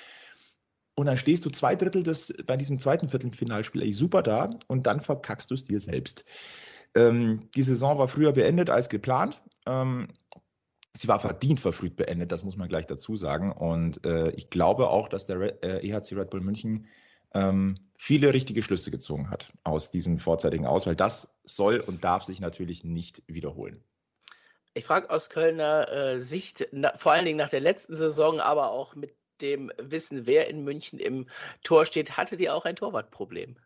[0.95, 4.85] Und dann stehst du zwei Drittel des, bei diesem zweiten Viertelfinalspiel eigentlich super da und
[4.85, 6.25] dann verkackst du es dir selbst.
[6.93, 9.41] Ähm, die Saison war früher beendet als geplant.
[9.65, 10.09] Ähm,
[10.95, 13.51] sie war verdient verfrüht beendet, das muss man gleich dazu sagen.
[13.51, 16.87] Und äh, ich glaube auch, dass der Red, äh, EHC Red Bull München
[17.33, 22.23] ähm, viele richtige Schlüsse gezogen hat aus diesem vorzeitigen Aus, weil das soll und darf
[22.23, 23.83] sich natürlich nicht wiederholen.
[24.73, 28.71] Ich frage aus Kölner äh, Sicht, na, vor allen Dingen nach der letzten Saison, aber
[28.71, 31.27] auch mit dem Wissen, wer in München im
[31.63, 33.57] Tor steht, hattet ihr auch ein Torwartproblem?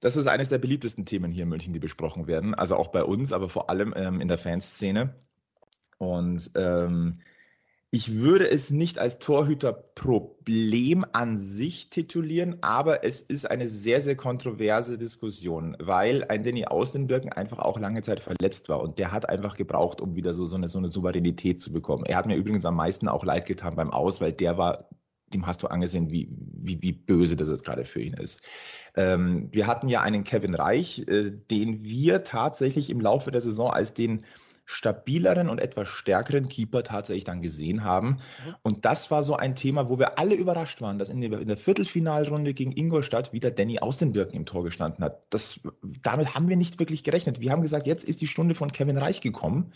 [0.00, 2.54] Das ist eines der beliebtesten Themen hier in München, die besprochen werden.
[2.54, 5.14] Also auch bei uns, aber vor allem ähm, in der Fanszene.
[5.98, 7.14] Und ähm,
[7.90, 14.16] ich würde es nicht als Torhüterproblem an sich titulieren, aber es ist eine sehr, sehr
[14.16, 19.28] kontroverse Diskussion, weil ein Danny Austenbirken einfach auch lange Zeit verletzt war und der hat
[19.28, 22.04] einfach gebraucht, um wieder so, so, eine, so eine Souveränität zu bekommen.
[22.04, 24.88] Er hat mir übrigens am meisten auch leid getan beim Aus, weil der war
[25.34, 28.42] dem hast du angesehen, wie, wie, wie böse das jetzt gerade für ihn ist.
[28.94, 33.70] Ähm, wir hatten ja einen Kevin Reich, äh, den wir tatsächlich im Laufe der Saison
[33.70, 34.24] als den
[34.66, 38.08] stabileren und etwas stärkeren Keeper tatsächlich dann gesehen haben.
[38.44, 38.54] Mhm.
[38.62, 41.46] Und das war so ein Thema, wo wir alle überrascht waren, dass in der, in
[41.46, 45.24] der Viertelfinalrunde gegen Ingolstadt wieder Danny aus den Birken im Tor gestanden hat.
[45.30, 45.60] Das,
[46.02, 47.40] damit haben wir nicht wirklich gerechnet.
[47.40, 49.72] Wir haben gesagt, jetzt ist die Stunde von Kevin Reich gekommen.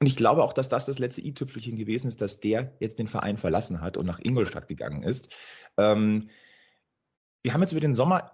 [0.00, 3.08] Und ich glaube auch, dass das das letzte i-Tüpfelchen gewesen ist, dass der jetzt den
[3.08, 5.28] Verein verlassen hat und nach Ingolstadt gegangen ist.
[5.76, 6.28] Ähm,
[7.42, 8.32] wir haben jetzt über den Sommer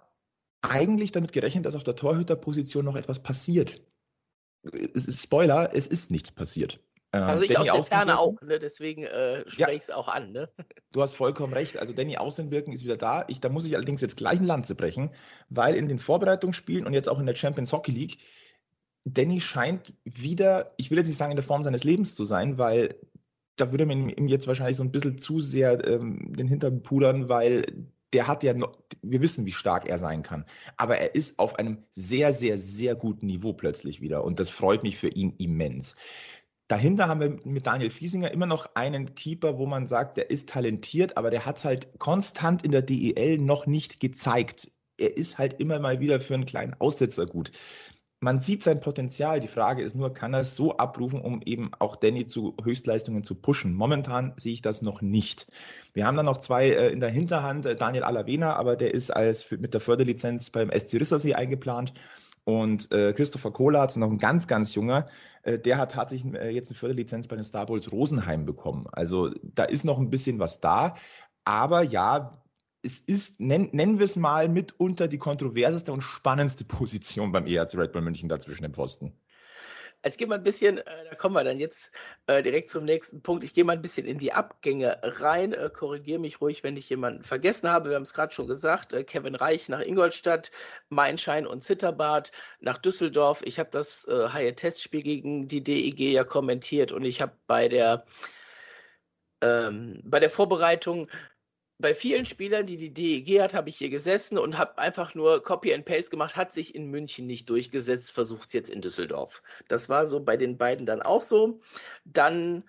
[0.61, 3.81] eigentlich damit gerechnet, dass auf der Torhüterposition noch etwas passiert.
[4.95, 6.79] Spoiler, es ist nichts passiert.
[7.11, 8.59] Äh, also ich Danny aus der Ferne auch, ne?
[8.59, 9.69] deswegen äh, spreche ja.
[9.69, 10.31] ich es auch an.
[10.31, 10.49] Ne?
[10.91, 11.77] Du hast vollkommen recht.
[11.77, 13.25] Also Danny Außenwirken ist wieder da.
[13.27, 15.11] Ich, da muss ich allerdings jetzt gleich ein Lanze brechen,
[15.49, 18.17] weil in den Vorbereitungsspielen und jetzt auch in der Champions Hockey League,
[19.03, 22.57] Danny scheint wieder, ich will jetzt nicht sagen in der Form seines Lebens zu sein,
[22.57, 22.95] weil
[23.55, 27.27] da würde man ihm jetzt wahrscheinlich so ein bisschen zu sehr ähm, den Hintern pudern,
[27.27, 27.65] weil
[28.13, 30.45] der hat ja noch, wir wissen, wie stark er sein kann.
[30.77, 34.23] Aber er ist auf einem sehr, sehr, sehr guten Niveau plötzlich wieder.
[34.23, 35.95] Und das freut mich für ihn immens.
[36.67, 40.49] Dahinter haben wir mit Daniel Fiesinger immer noch einen Keeper, wo man sagt, der ist
[40.49, 44.71] talentiert, aber der hat es halt konstant in der DEL noch nicht gezeigt.
[44.97, 47.51] Er ist halt immer mal wieder für einen kleinen Aussetzer gut
[48.21, 49.39] man sieht sein Potenzial.
[49.39, 53.23] Die Frage ist nur, kann er es so abrufen, um eben auch Danny zu Höchstleistungen
[53.23, 53.73] zu pushen?
[53.73, 55.51] Momentan sehe ich das noch nicht.
[55.93, 59.09] Wir haben dann noch zwei äh, in der Hinterhand, äh, Daniel Alavena, aber der ist
[59.09, 61.93] als mit der Förderlizenz beim SC Rissersee eingeplant.
[62.43, 65.07] Und äh, Christopher Kohlatz, noch ein ganz, ganz junger,
[65.43, 68.87] äh, der hat tatsächlich äh, jetzt eine Förderlizenz bei den Star Bulls Rosenheim bekommen.
[68.91, 70.95] Also da ist noch ein bisschen was da.
[71.43, 72.40] Aber ja,
[72.83, 77.75] es ist, nenn, nennen wir es mal, mitunter die kontroverseste und spannendste Position beim ERC
[77.75, 79.13] Red Bull München dazwischen im Posten.
[80.03, 81.91] Jetzt gehen wir ein bisschen, äh, da kommen wir dann jetzt
[82.25, 83.43] äh, direkt zum nächsten Punkt.
[83.43, 85.53] Ich gehe mal ein bisschen in die Abgänge rein.
[85.53, 87.89] Äh, Korrigiere mich ruhig, wenn ich jemanden vergessen habe.
[87.89, 88.93] Wir haben es gerade schon gesagt.
[88.93, 90.49] Äh, Kevin Reich nach Ingolstadt,
[90.89, 93.43] Mainschein und Zitterbad nach Düsseldorf.
[93.45, 98.03] Ich habe das äh, Haie-Testspiel gegen die DEG ja kommentiert und ich habe bei der
[99.41, 101.07] ähm, bei der Vorbereitung
[101.81, 105.43] bei vielen Spielern, die die DEG hat, habe ich hier gesessen und habe einfach nur
[105.43, 109.41] Copy and Paste gemacht, hat sich in München nicht durchgesetzt, versucht es jetzt in Düsseldorf.
[109.67, 111.59] Das war so bei den beiden dann auch so.
[112.05, 112.63] Dann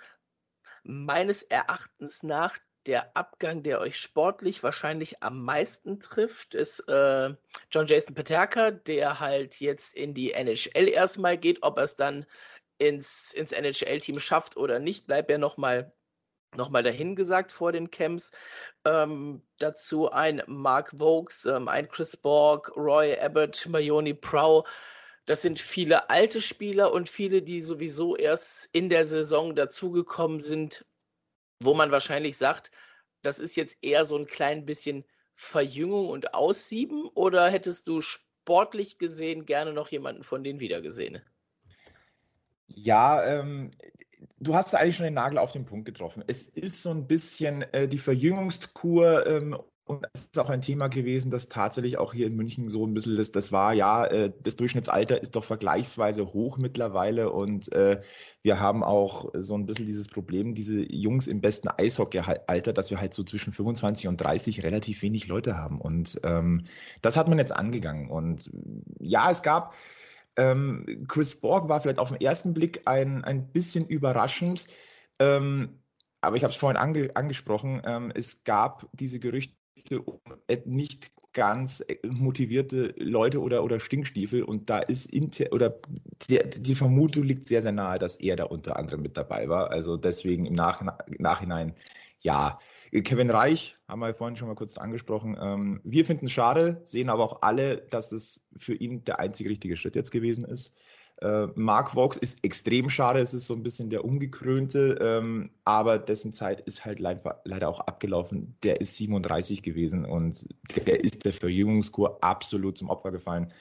[0.82, 7.34] meines Erachtens nach der Abgang, der euch sportlich wahrscheinlich am meisten trifft, ist äh,
[7.70, 11.62] John Jason Paterka, der halt jetzt in die NHL erstmal geht.
[11.62, 12.26] Ob er es dann
[12.78, 15.92] ins, ins NHL-Team schafft oder nicht, bleibt er nochmal
[16.56, 18.30] nochmal dahingesagt vor den Camps.
[18.84, 24.66] Ähm, dazu ein Mark Vokes, ähm, ein Chris Borg, Roy Abbott, Mayoni Prow.
[25.26, 30.84] Das sind viele alte Spieler und viele, die sowieso erst in der Saison dazugekommen sind,
[31.60, 32.70] wo man wahrscheinlich sagt,
[33.22, 38.98] das ist jetzt eher so ein klein bisschen Verjüngung und Aussieben oder hättest du sportlich
[38.98, 41.22] gesehen gerne noch jemanden von denen wiedergesehen?
[42.66, 43.70] Ja, ähm,
[44.40, 46.24] du hast eigentlich schon den Nagel auf den Punkt getroffen.
[46.26, 50.88] Es ist so ein bisschen äh, die Verjüngungskur ähm, und das ist auch ein Thema
[50.88, 54.32] gewesen, das tatsächlich auch hier in München so ein bisschen das, das war, ja, äh,
[54.42, 58.00] das Durchschnittsalter ist doch vergleichsweise hoch mittlerweile und äh,
[58.42, 63.00] wir haben auch so ein bisschen dieses Problem, diese Jungs im besten Eishockey-Alter, dass wir
[63.00, 65.80] halt so zwischen 25 und 30 relativ wenig Leute haben.
[65.80, 66.64] Und ähm,
[67.02, 68.08] das hat man jetzt angegangen.
[68.10, 68.50] Und
[68.98, 69.74] ja, es gab
[70.36, 74.66] ähm, Chris Borg war vielleicht auf den ersten Blick ein, ein bisschen überraschend.
[75.18, 75.80] Ähm,
[76.20, 79.56] aber ich habe es vorhin ange angesprochen, ähm, es gab diese Gerüchte
[80.04, 80.20] um
[80.64, 85.80] nicht ganz äh, motivierte Leute oder, oder Stinkstiefel und da ist inter oder
[86.28, 89.70] die, die, Vermutung liegt sehr, sehr nahe, dass er da unter anderem mit dabei war.
[89.70, 90.82] Also deswegen im Nach
[91.18, 91.74] Nachhinein
[92.22, 92.58] ja.
[92.92, 95.36] Kevin Reich haben wir vorhin schon mal kurz angesprochen.
[95.40, 99.48] Ähm, wir finden es schade, sehen aber auch alle, dass das für ihn der einzige
[99.48, 100.74] richtige Schritt jetzt gewesen ist.
[101.22, 105.98] Äh, Mark Vox ist extrem schade, es ist so ein bisschen der Ungekrönte, ähm, aber
[105.98, 108.56] dessen Zeit ist halt leider auch abgelaufen.
[108.62, 110.46] Der ist 37 gewesen und
[110.86, 113.52] der ist der Verjüngungskur absolut zum Opfer gefallen.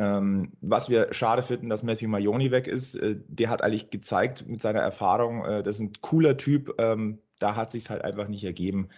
[0.00, 4.46] Ähm, was wir schade finden, dass Matthew Mayoni weg ist, äh, der hat eigentlich gezeigt
[4.46, 8.28] mit seiner Erfahrung, äh, das ist ein cooler Typ, ähm, da hat sich halt einfach
[8.28, 8.88] nicht ergeben.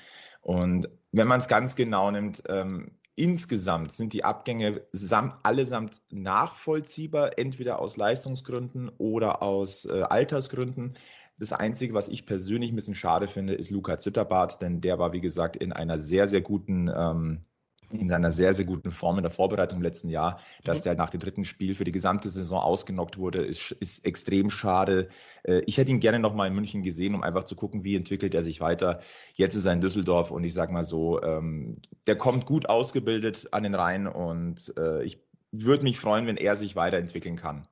[0.42, 7.38] Und wenn man es ganz genau nimmt, ähm, insgesamt sind die Abgänge samt, allesamt nachvollziehbar,
[7.38, 10.96] entweder aus Leistungsgründen oder aus äh, Altersgründen.
[11.36, 15.12] Das Einzige, was ich persönlich ein bisschen schade finde, ist Luca Zitterbart, denn der war,
[15.12, 17.44] wie gesagt, in einer sehr, sehr guten ähm,
[17.92, 20.40] in seiner sehr, sehr guten Form in der Vorbereitung im letzten Jahr.
[20.64, 20.84] Dass mhm.
[20.84, 25.08] der nach dem dritten Spiel für die gesamte Saison ausgenockt wurde, ist, ist extrem schade.
[25.42, 27.96] Äh, ich hätte ihn gerne noch mal in München gesehen, um einfach zu gucken, wie
[27.96, 29.00] entwickelt er sich weiter.
[29.34, 33.48] Jetzt ist er in Düsseldorf und ich sage mal so, ähm, der kommt gut ausgebildet
[33.52, 35.20] an den Rhein und äh, ich
[35.52, 37.66] würde mich freuen, wenn er sich weiterentwickeln kann.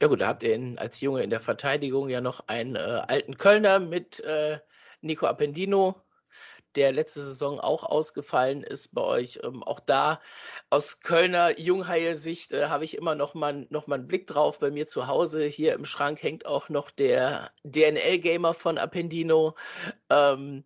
[0.00, 2.78] Ja gut, da habt ihr ihn als Junge in der Verteidigung ja noch einen äh,
[2.78, 4.58] alten Kölner mit äh,
[5.00, 6.02] Nico Appendino,
[6.76, 9.40] der letzte Saison auch ausgefallen ist bei euch.
[9.42, 10.20] Ähm, auch da
[10.70, 14.58] aus Kölner Junghaie-Sicht äh, habe ich immer noch mal, noch mal einen Blick drauf.
[14.58, 19.56] Bei mir zu Hause hier im Schrank hängt auch noch der DNL-Gamer von Appendino.
[20.10, 20.64] Ähm,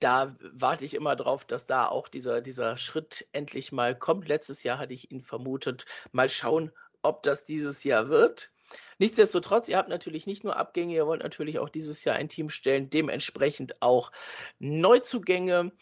[0.00, 4.28] da warte ich immer drauf, dass da auch dieser, dieser Schritt endlich mal kommt.
[4.28, 5.84] Letztes Jahr hatte ich ihn vermutet.
[6.12, 8.50] Mal schauen, ob das dieses Jahr wird.
[8.98, 12.50] Nichtsdestotrotz, ihr habt natürlich nicht nur Abgänge, ihr wollt natürlich auch dieses Jahr ein Team
[12.50, 14.12] stellen, dementsprechend auch
[14.58, 15.72] Neuzugänge.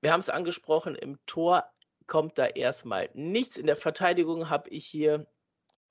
[0.00, 1.64] Wir haben es angesprochen, im Tor
[2.06, 3.56] kommt da erstmal nichts.
[3.56, 5.26] In der Verteidigung habe ich hier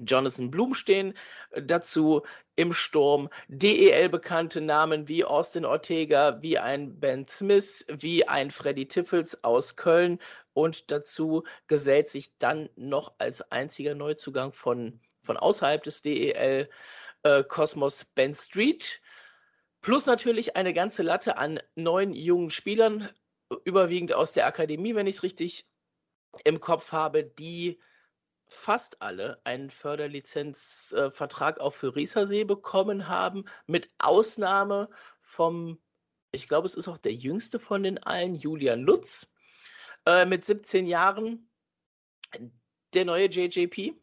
[0.05, 1.13] Jonathan Blum stehen.
[1.51, 2.21] Dazu
[2.55, 8.87] im Sturm DEL bekannte Namen wie Austin Ortega, wie ein Ben Smith, wie ein Freddy
[8.87, 10.19] Tiffels aus Köln
[10.53, 16.69] und dazu gesellt sich dann noch als einziger Neuzugang von von außerhalb des DEL
[17.23, 17.43] äh,
[18.15, 19.01] Ben Street.
[19.81, 23.09] Plus natürlich eine ganze Latte an neuen jungen Spielern,
[23.65, 25.67] überwiegend aus der Akademie, wenn ich es richtig
[26.45, 27.79] im Kopf habe, die
[28.47, 35.81] fast alle einen Förderlizenzvertrag äh, auch für Riesersee bekommen haben, mit Ausnahme vom,
[36.31, 39.31] ich glaube, es ist auch der jüngste von den allen, Julian Lutz,
[40.05, 41.49] äh, mit 17 Jahren.
[42.93, 43.95] Der neue JJP,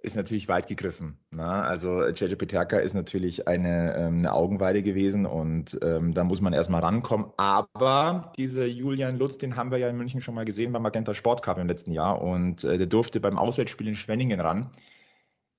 [0.00, 1.18] ist natürlich weit gegriffen.
[1.30, 1.44] Ne?
[1.44, 6.52] Also JJ Peterka ist natürlich eine, ähm, eine Augenweide gewesen und ähm, da muss man
[6.52, 7.32] erstmal rankommen.
[7.36, 11.14] Aber dieser Julian Lutz, den haben wir ja in München schon mal gesehen beim Magenta
[11.14, 14.70] Sport Cup im letzten Jahr und äh, der durfte beim Auswärtsspiel in Schwenningen ran.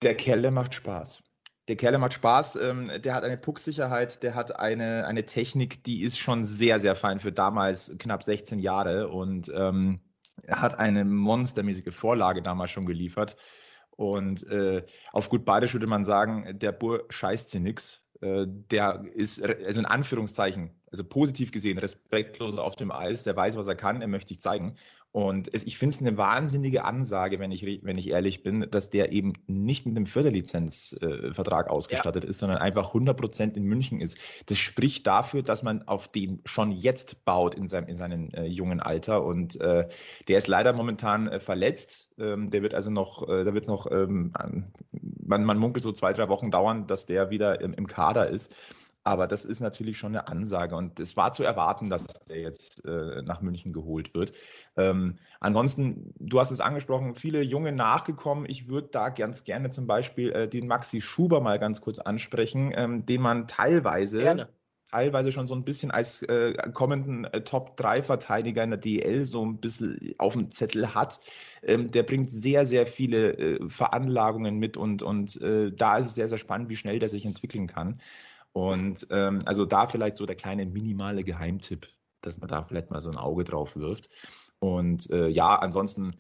[0.01, 1.21] Der Kerl, der macht Spaß.
[1.67, 5.83] Der Kerl der macht Spaß, ähm, der hat eine Pucksicherheit, der hat eine, eine Technik,
[5.83, 9.99] die ist schon sehr, sehr fein für damals knapp 16 Jahre und ähm,
[10.47, 13.35] hat eine monstermäßige Vorlage damals schon geliefert.
[13.99, 18.07] Und äh, auf gut Badisch würde man sagen, der Bur scheißt sie nix.
[18.21, 23.57] Äh, der ist, also in Anführungszeichen, also positiv gesehen, respektlos auf dem Eis, der weiß,
[23.57, 24.77] was er kann, er möchte sich zeigen.
[25.11, 28.91] Und es, ich finde es eine wahnsinnige Ansage, wenn ich, wenn ich ehrlich bin, dass
[28.91, 32.29] der eben nicht mit einem Förderlizenzvertrag äh, ausgestattet ja.
[32.29, 34.19] ist, sondern einfach 100% in München ist.
[34.45, 38.45] Das spricht dafür, dass man auf den schon jetzt baut in seinem, in seinem äh,
[38.45, 39.23] jungen Alter.
[39.23, 39.87] Und äh,
[40.27, 42.11] der ist leider momentan äh, verletzt.
[42.19, 44.31] Ähm, der wird also noch, äh, da wird noch, ähm,
[44.91, 48.53] man, man munkelt so zwei, drei Wochen dauern, dass der wieder im, im Kader ist.
[49.09, 52.85] Aber das ist natürlich schon eine Ansage und es war zu erwarten, dass der jetzt
[52.85, 54.33] äh, nach München geholt wird.
[54.77, 58.45] Ähm, ansonsten, du hast es angesprochen, viele Junge nachgekommen.
[58.47, 62.71] Ich würde da ganz gerne zum Beispiel äh, den Maxi Schuber mal ganz kurz ansprechen,
[62.75, 64.49] ähm, den man teilweise gerne
[64.91, 69.59] teilweise schon so ein bisschen als äh, kommenden äh, Top-3-Verteidiger in der DL so ein
[69.59, 71.19] bisschen auf dem Zettel hat.
[71.61, 76.15] Ähm, der bringt sehr, sehr viele äh, Veranlagungen mit und, und äh, da ist es
[76.15, 77.99] sehr, sehr spannend, wie schnell der sich entwickeln kann.
[78.53, 81.87] Und ähm, also da vielleicht so der kleine minimale Geheimtipp,
[82.21, 84.09] dass man da vielleicht mal so ein Auge drauf wirft.
[84.59, 86.11] Und äh, ja, ansonsten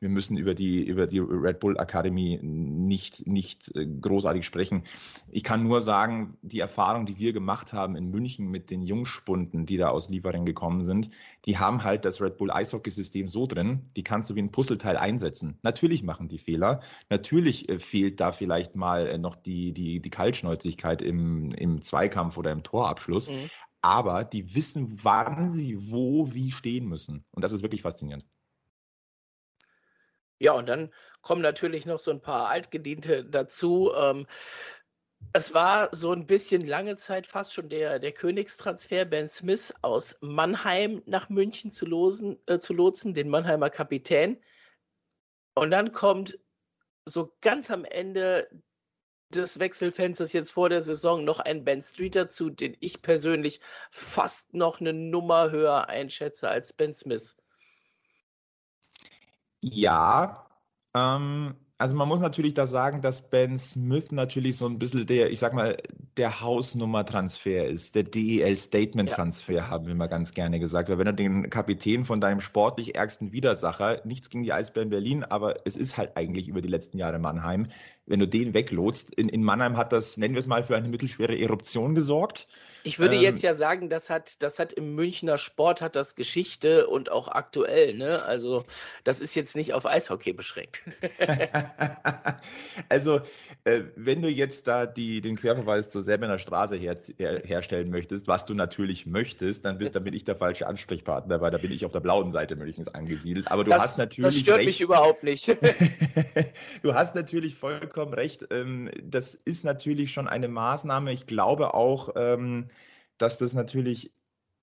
[0.00, 4.84] wir müssen über die, über die Red Bull Academy nicht, nicht äh, großartig sprechen.
[5.30, 9.66] Ich kann nur sagen, die Erfahrung, die wir gemacht haben in München mit den Jungspunden,
[9.66, 11.10] die da aus Liefering gekommen sind,
[11.44, 14.96] die haben halt das Red Bull Eishockey-System so drin, die kannst du wie ein Puzzleteil
[14.96, 15.58] einsetzen.
[15.62, 16.80] Natürlich machen die Fehler.
[17.10, 22.38] Natürlich äh, fehlt da vielleicht mal äh, noch die, die, die Kaltschnäuzigkeit im, im Zweikampf
[22.38, 23.30] oder im Torabschluss.
[23.30, 23.50] Mhm.
[23.80, 27.24] Aber die wissen, wann sie wo, wie stehen müssen.
[27.30, 28.24] Und das ist wirklich faszinierend.
[30.38, 30.92] Ja, und dann
[31.22, 33.92] kommen natürlich noch so ein paar Altgediente dazu.
[33.94, 34.26] Ähm,
[35.32, 40.16] es war so ein bisschen lange Zeit fast schon der, der Königstransfer, Ben Smith aus
[40.20, 44.40] Mannheim nach München zu, losen, äh, zu lotsen, den Mannheimer Kapitän.
[45.54, 46.38] Und dann kommt
[47.04, 48.48] so ganz am Ende
[49.30, 53.60] des Wechselfensters jetzt vor der Saison noch ein Ben Street dazu, den ich persönlich
[53.90, 57.36] fast noch eine Nummer höher einschätze als Ben Smith.
[59.60, 60.46] Ja,
[60.94, 65.30] ähm, also man muss natürlich da sagen, dass Ben Smith natürlich so ein bisschen der,
[65.30, 65.76] ich sag mal,
[66.16, 69.70] der Hausnummer-Transfer ist, der DEL-Statement-Transfer, ja.
[69.70, 70.88] haben wir mal ganz gerne gesagt.
[70.88, 75.22] Weil wenn du den Kapitän von deinem sportlich ärgsten Widersacher, nichts gegen die Eisbären Berlin,
[75.22, 77.68] aber es ist halt eigentlich über die letzten Jahre Mannheim,
[78.06, 80.88] wenn du den weglotst, in, in Mannheim hat das, nennen wir es mal, für eine
[80.88, 82.48] mittelschwere Eruption gesorgt.
[82.84, 86.14] Ich würde ähm, jetzt ja sagen, das hat, das hat im Münchner Sport hat das
[86.14, 88.22] Geschichte und auch aktuell, ne?
[88.24, 88.64] Also
[89.04, 90.82] das ist jetzt nicht auf Eishockey beschränkt.
[92.88, 93.20] also
[93.64, 98.28] äh, wenn du jetzt da die, den Querverweis zur Säbener Straße her, her, herstellen möchtest,
[98.28, 101.72] was du natürlich möchtest, dann bist, dann bin ich der falsche Ansprechpartner, weil da bin
[101.72, 103.50] ich auf der blauen Seite Münchens angesiedelt.
[103.50, 104.34] Aber du das, hast natürlich.
[104.34, 104.66] Das stört recht.
[104.66, 105.48] mich überhaupt nicht.
[106.82, 108.46] du hast natürlich vollkommen recht.
[108.50, 111.12] Ähm, das ist natürlich schon eine Maßnahme.
[111.12, 112.70] Ich glaube auch, ähm,
[113.18, 114.12] dass das natürlich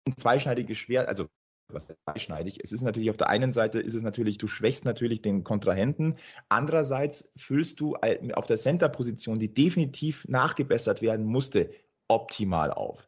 [0.07, 1.27] ein zweischneidiges Schwert, also
[1.69, 2.59] was zweischneidig.
[2.63, 6.15] Es ist natürlich auf der einen Seite ist es natürlich, du schwächst natürlich den Kontrahenten.
[6.47, 7.95] Andererseits füllst du
[8.33, 11.71] auf der Center-Position, die definitiv nachgebessert werden musste,
[12.07, 13.07] optimal auf.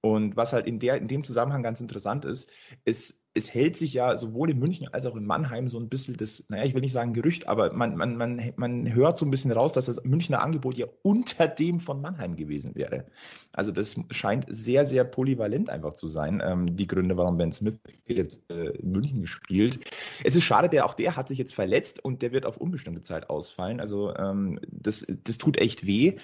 [0.00, 2.48] Und was halt in, der, in dem Zusammenhang ganz interessant ist,
[2.84, 6.16] ist, es hält sich ja sowohl in München als auch in Mannheim so ein bisschen
[6.16, 9.30] das, naja, ich will nicht sagen Gerücht, aber man, man, man, man hört so ein
[9.30, 13.06] bisschen raus, dass das Münchner Angebot ja unter dem von Mannheim gewesen wäre.
[13.52, 17.78] Also das scheint sehr, sehr polyvalent einfach zu sein, ähm, die Gründe, warum Ben Smith
[18.06, 19.78] jetzt äh, in München gespielt.
[20.24, 23.02] Es ist schade, der auch der hat sich jetzt verletzt und der wird auf unbestimmte
[23.02, 23.80] Zeit ausfallen.
[23.80, 26.16] Also ähm, das, das tut echt weh.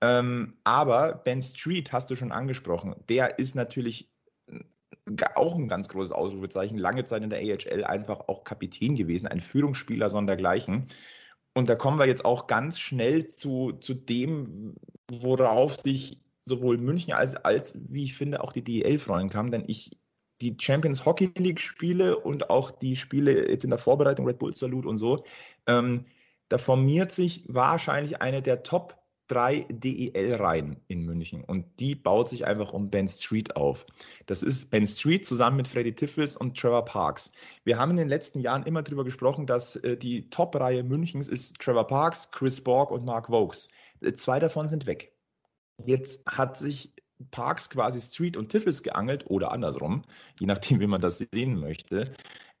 [0.00, 2.94] Ähm, aber Ben Street hast du schon angesprochen.
[3.08, 4.12] Der ist natürlich
[5.34, 6.78] auch ein ganz großes Ausrufezeichen.
[6.78, 10.86] Lange Zeit in der AHL einfach auch Kapitän gewesen, ein Führungsspieler sondergleichen.
[11.54, 14.74] Und da kommen wir jetzt auch ganz schnell zu, zu dem,
[15.10, 19.50] worauf sich sowohl München als, als, wie ich finde, auch die DEL freuen kann.
[19.50, 19.90] Denn ich
[20.40, 24.56] die Champions Hockey League Spiele und auch die Spiele jetzt in der Vorbereitung, Red Bull
[24.56, 25.24] Salut und so,
[25.66, 26.06] ähm,
[26.48, 32.46] da formiert sich wahrscheinlich eine der Top drei DEL-Reihen in München und die baut sich
[32.46, 33.86] einfach um Ben Street auf.
[34.26, 37.32] Das ist Ben Street zusammen mit Freddy Tiffels und Trevor Parks.
[37.64, 41.58] Wir haben in den letzten Jahren immer darüber gesprochen, dass äh, die Top-Reihe Münchens ist
[41.58, 43.68] Trevor Parks, Chris Borg und Mark Vokes.
[44.00, 45.12] Äh, zwei davon sind weg.
[45.84, 46.92] Jetzt hat sich
[47.30, 50.02] Parks quasi Street und Tiffels geangelt oder andersrum,
[50.38, 52.12] je nachdem, wie man das sehen möchte.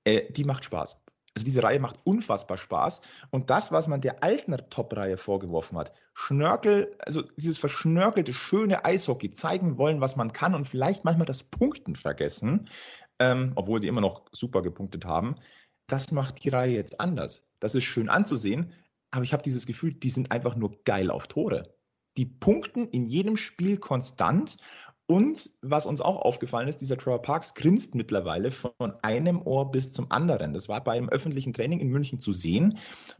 [0.04, 0.98] Äh, die macht Spaß.
[1.34, 3.00] Also diese Reihe macht unfassbar Spaß.
[3.30, 9.30] Und das, was man der alten Top-Reihe vorgeworfen hat, Schnörkel, also dieses verschnörkelte, schöne Eishockey,
[9.30, 12.68] zeigen wollen, was man kann und vielleicht manchmal das Punkten vergessen,
[13.18, 15.36] ähm, obwohl die immer noch super gepunktet haben,
[15.86, 17.46] das macht die Reihe jetzt anders.
[17.60, 18.72] Das ist schön anzusehen,
[19.10, 21.74] aber ich habe dieses Gefühl, die sind einfach nur geil auf Tore.
[22.18, 24.58] Die punkten in jedem Spiel konstant
[25.12, 29.92] und was uns auch aufgefallen ist, dieser Trevor Parks grinst mittlerweile von einem Ohr bis
[29.92, 30.54] zum anderen.
[30.54, 32.78] Das war bei einem öffentlichen Training in München zu sehen.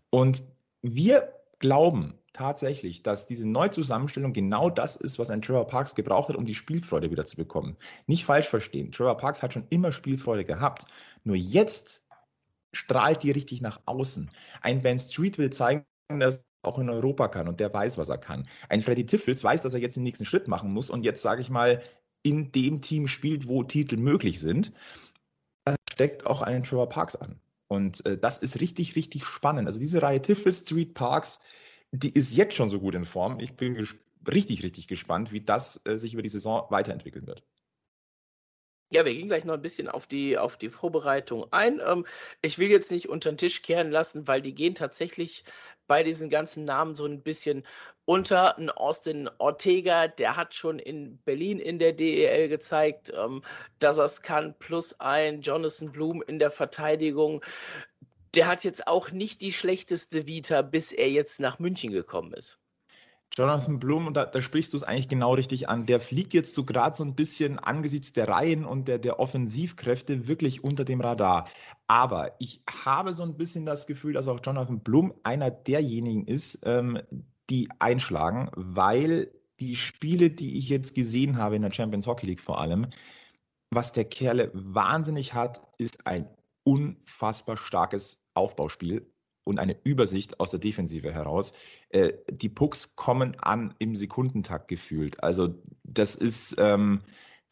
[0.08, 0.42] Und
[0.80, 6.36] wir glauben tatsächlich, dass diese Neuzusammenstellung genau das ist, was ein Trevor Parks gebraucht hat,
[6.36, 7.76] um die Spielfreude wieder zu bekommen.
[8.06, 8.90] Nicht falsch verstehen.
[8.90, 10.86] Trevor Parks hat schon immer Spielfreude gehabt.
[11.24, 12.02] Nur jetzt
[12.72, 14.30] strahlt die richtig nach außen.
[14.62, 18.18] Ein Ben Street will zeigen, dass auch in Europa kann und der weiß, was er
[18.18, 18.48] kann.
[18.68, 21.40] Ein Freddy Tiffels weiß, dass er jetzt den nächsten Schritt machen muss und jetzt, sage
[21.40, 21.82] ich mal,
[22.22, 24.72] in dem Team spielt, wo Titel möglich sind.
[25.64, 27.40] Da steckt auch einen Trevor Parks an.
[27.68, 29.66] Und äh, das ist richtig, richtig spannend.
[29.66, 31.40] Also diese Reihe Tiffels Street Parks,
[31.90, 33.40] die ist jetzt schon so gut in Form.
[33.40, 33.76] Ich bin
[34.30, 37.42] richtig, richtig gespannt, wie das äh, sich über die Saison weiterentwickeln wird.
[38.92, 41.80] Ja, wir gehen gleich noch ein bisschen auf die, auf die Vorbereitung ein.
[41.82, 42.04] Ähm,
[42.42, 45.44] ich will jetzt nicht unter den Tisch kehren lassen, weil die gehen tatsächlich
[45.86, 47.64] bei diesen ganzen Namen so ein bisschen
[48.04, 48.58] unter.
[48.58, 53.42] Ein Austin Ortega, der hat schon in Berlin in der DEL gezeigt, ähm,
[53.78, 57.42] dass er es kann, plus ein Jonathan Bloom in der Verteidigung.
[58.34, 62.61] der hat jetzt auch nicht die schlechteste Vita, bis er jetzt nach München gekommen ist.
[63.36, 66.54] Jonathan Blum, und da, da sprichst du es eigentlich genau richtig an, der fliegt jetzt
[66.54, 71.00] so gerade so ein bisschen angesichts der Reihen und der, der Offensivkräfte wirklich unter dem
[71.00, 71.48] Radar.
[71.86, 76.60] Aber ich habe so ein bisschen das Gefühl, dass auch Jonathan Blum einer derjenigen ist,
[76.64, 77.00] ähm,
[77.48, 82.40] die einschlagen, weil die Spiele, die ich jetzt gesehen habe in der Champions Hockey League
[82.40, 82.88] vor allem,
[83.70, 86.28] was der Kerle wahnsinnig hat, ist ein
[86.64, 89.11] unfassbar starkes Aufbauspiel
[89.44, 91.52] und eine Übersicht aus der Defensive heraus.
[91.90, 95.22] Äh, die Pucks kommen an im Sekundentakt gefühlt.
[95.22, 95.54] Also
[95.84, 97.02] das ist ähm,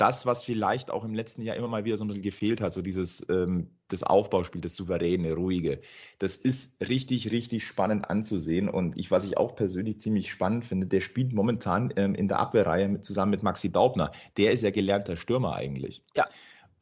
[0.00, 2.72] das, was vielleicht auch im letzten Jahr immer mal wieder so ein bisschen gefehlt hat,
[2.72, 5.80] so dieses ähm, das Aufbauspiel, das souveräne, ruhige.
[6.18, 8.68] Das ist richtig, richtig spannend anzusehen.
[8.68, 12.38] Und ich, was ich auch persönlich ziemlich spannend finde, der spielt momentan ähm, in der
[12.38, 14.12] Abwehrreihe mit, zusammen mit Maxi Daubner.
[14.38, 16.02] Der ist ja gelernter Stürmer eigentlich.
[16.16, 16.26] Ja.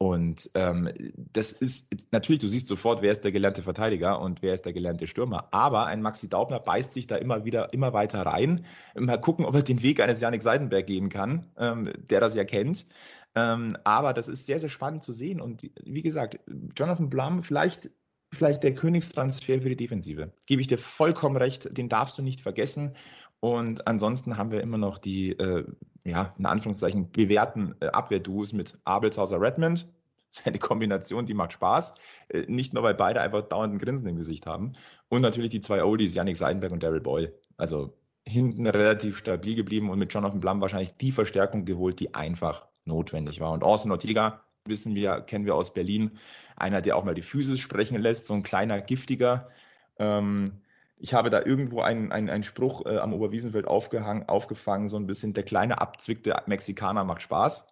[0.01, 0.89] Und ähm,
[1.33, 4.71] das ist natürlich, du siehst sofort, wer ist der gelernte Verteidiger und wer ist der
[4.71, 5.49] gelernte Stürmer.
[5.51, 8.65] Aber ein Maxi Daubner beißt sich da immer wieder, immer weiter rein.
[8.95, 12.45] Mal gucken, ob er den Weg eines Janik Seidenberg gehen kann, ähm, der das ja
[12.45, 12.87] kennt.
[13.35, 15.41] Ähm, aber das ist sehr, sehr spannend zu sehen.
[15.41, 16.39] Und wie gesagt,
[16.77, 17.91] Jonathan Blum, vielleicht,
[18.33, 20.31] vielleicht der Königstransfer für die Defensive.
[20.45, 22.95] Gebe ich dir vollkommen recht, den darfst du nicht vergessen.
[23.41, 25.65] Und ansonsten haben wir immer noch die, äh,
[26.03, 29.87] ja, in Anführungszeichen, bewährten äh, Abwehrduos mit Abelshauser Redmond.
[30.29, 31.93] Das ist eine Kombination, die macht Spaß.
[32.29, 34.73] Äh, nicht nur, weil beide einfach dauernd ein Grinsen im Gesicht haben.
[35.09, 37.33] Und natürlich die zwei Oldies, Yannick Seidenberg und Daryl Boyle.
[37.57, 37.93] Also
[38.25, 43.39] hinten relativ stabil geblieben und mit Jonathan Blum wahrscheinlich die Verstärkung geholt, die einfach notwendig
[43.39, 43.51] war.
[43.51, 46.11] Und Austin Ortega, wissen wir, kennen wir aus Berlin,
[46.55, 49.49] einer, der auch mal die Physis sprechen lässt, so ein kleiner, giftiger.
[49.97, 50.61] Ähm,
[50.99, 55.07] ich habe da irgendwo einen, einen, einen Spruch äh, am Oberwiesenfeld aufgehangen, aufgefangen, so ein
[55.07, 57.65] bisschen, der kleine abzwickte Mexikaner macht Spaß.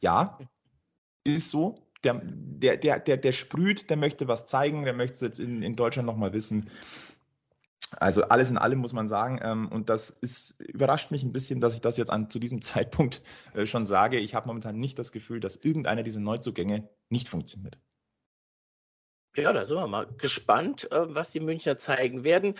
[0.00, 0.38] Ja,
[1.22, 1.78] ist so.
[2.02, 5.62] Der, der, der, der, der sprüht, der möchte was zeigen, der möchte es jetzt in,
[5.62, 6.68] in Deutschland nochmal wissen.
[8.00, 11.60] Also alles in allem muss man sagen, ähm, und das ist, überrascht mich ein bisschen,
[11.60, 13.22] dass ich das jetzt an, zu diesem Zeitpunkt
[13.54, 14.18] äh, schon sage.
[14.18, 17.78] Ich habe momentan nicht das Gefühl, dass irgendeiner dieser Neuzugänge nicht funktioniert.
[19.36, 22.54] Ja, da sind wir mal gespannt, äh, was die Münchner zeigen werden.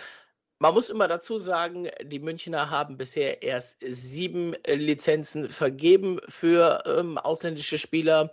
[0.59, 7.17] Man muss immer dazu sagen, die Münchner haben bisher erst sieben Lizenzen vergeben für ähm,
[7.17, 8.31] ausländische Spieler.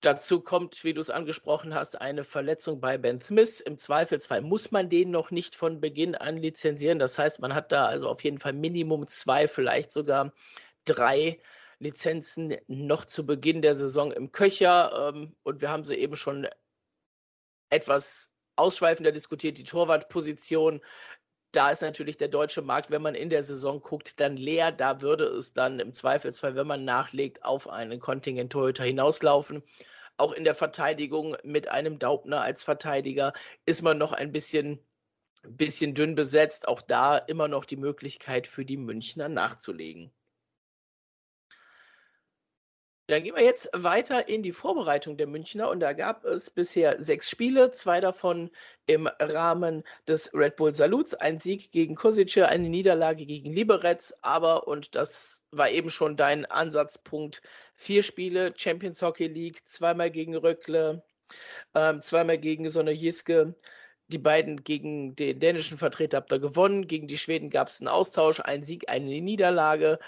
[0.00, 3.60] Dazu kommt, wie du es angesprochen hast, eine Verletzung bei Ben Smith.
[3.60, 7.00] Im Zweifelsfall muss man den noch nicht von Beginn an lizenzieren.
[7.00, 10.32] Das heißt, man hat da also auf jeden Fall Minimum zwei, vielleicht sogar
[10.84, 11.40] drei
[11.80, 15.12] Lizenzen noch zu Beginn der Saison im Köcher.
[15.14, 16.46] Ähm, und wir haben sie eben schon
[17.70, 20.80] etwas ausschweifender diskutiert, die Torwartposition.
[21.52, 24.70] Da ist natürlich der deutsche Markt, wenn man in der Saison guckt, dann leer.
[24.72, 29.62] Da würde es dann im Zweifelsfall, wenn man nachlegt, auf einen Kontingent Torhüter hinauslaufen.
[30.18, 33.32] Auch in der Verteidigung mit einem Daubner als Verteidiger
[33.66, 34.84] ist man noch ein bisschen,
[35.48, 36.68] bisschen dünn besetzt.
[36.68, 40.12] Auch da immer noch die Möglichkeit für die Münchner nachzulegen.
[43.08, 45.70] Dann gehen wir jetzt weiter in die Vorbereitung der Münchner.
[45.70, 48.50] Und da gab es bisher sechs Spiele, zwei davon
[48.86, 54.68] im Rahmen des Red Bull Saluts, ein Sieg gegen Kosice, eine Niederlage gegen Liberec, aber,
[54.68, 57.40] und das war eben schon dein Ansatzpunkt,
[57.74, 61.02] vier Spiele, Champions Hockey League, zweimal gegen Röckle,
[61.74, 62.94] ähm, zweimal gegen Sonne
[64.08, 67.88] die beiden gegen den dänischen Vertreter habt ihr gewonnen, gegen die Schweden gab es einen
[67.88, 69.98] Austausch, ein Sieg, eine Niederlage.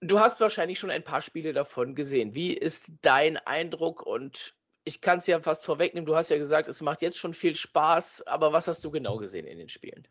[0.00, 2.34] Du hast wahrscheinlich schon ein paar Spiele davon gesehen.
[2.34, 4.02] Wie ist dein Eindruck?
[4.04, 6.06] Und ich kann es ja fast vorwegnehmen.
[6.06, 8.26] Du hast ja gesagt, es macht jetzt schon viel Spaß.
[8.26, 10.06] Aber was hast du genau gesehen in den Spielen?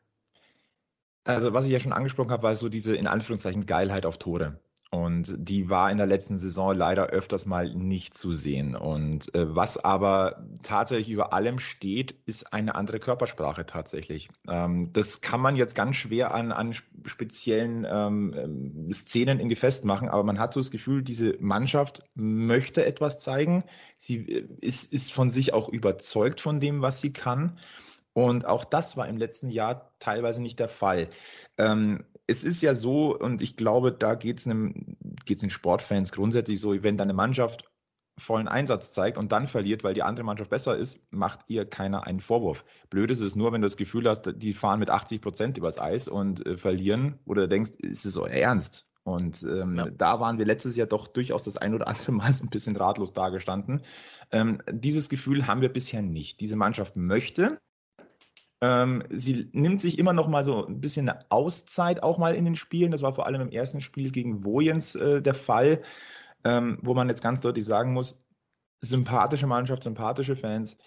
[1.23, 4.59] Also, was ich ja schon angesprochen habe, war so diese in Anführungszeichen Geilheit auf Tore.
[4.91, 8.75] Und die war in der letzten Saison leider öfters mal nicht zu sehen.
[8.75, 14.29] Und äh, was aber tatsächlich über allem steht, ist eine andere Körpersprache tatsächlich.
[14.47, 16.73] Ähm, das kann man jetzt ganz schwer an, an
[17.05, 22.85] speziellen ähm, ähm Szenen irgendwie festmachen, aber man hat so das Gefühl, diese Mannschaft möchte
[22.85, 23.63] etwas zeigen.
[23.97, 27.57] Sie äh, ist, ist von sich auch überzeugt von dem, was sie kann.
[28.13, 31.09] Und auch das war im letzten Jahr teilweise nicht der Fall.
[31.57, 36.81] Ähm, es ist ja so, und ich glaube, da geht es den Sportfans grundsätzlich so,
[36.83, 37.69] wenn deine Mannschaft
[38.17, 42.07] vollen Einsatz zeigt und dann verliert, weil die andere Mannschaft besser ist, macht ihr keiner
[42.07, 42.63] einen Vorwurf.
[42.89, 45.79] Blöd ist es nur, wenn du das Gefühl hast, die fahren mit 80 Prozent übers
[45.79, 48.87] Eis und äh, verlieren oder denkst, ist es so ernst?
[49.03, 49.89] Und ähm, ja.
[49.91, 53.13] da waren wir letztes Jahr doch durchaus das ein oder andere Mal ein bisschen ratlos
[53.13, 53.81] dagestanden.
[54.31, 56.39] Ähm, dieses Gefühl haben wir bisher nicht.
[56.39, 57.59] Diese Mannschaft möchte,
[58.61, 62.45] ähm, sie nimmt sich immer noch mal so ein bisschen eine Auszeit auch mal in
[62.45, 62.91] den Spielen.
[62.91, 65.81] Das war vor allem im ersten Spiel gegen Wojens äh, der Fall,
[66.43, 68.19] ähm, wo man jetzt ganz deutlich sagen muss,
[68.81, 70.77] sympathische Mannschaft, sympathische Fans.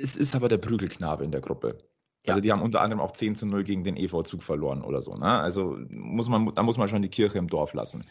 [0.00, 1.78] Es ist aber der Prügelknabe in der Gruppe.
[2.24, 2.32] Ja.
[2.32, 5.14] Also die haben unter anderem auch 10 zu 0 gegen den EV-Zug verloren oder so.
[5.14, 5.26] Ne?
[5.26, 8.04] Also muss man, da muss man schon die Kirche im Dorf lassen.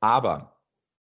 [0.00, 0.60] Aber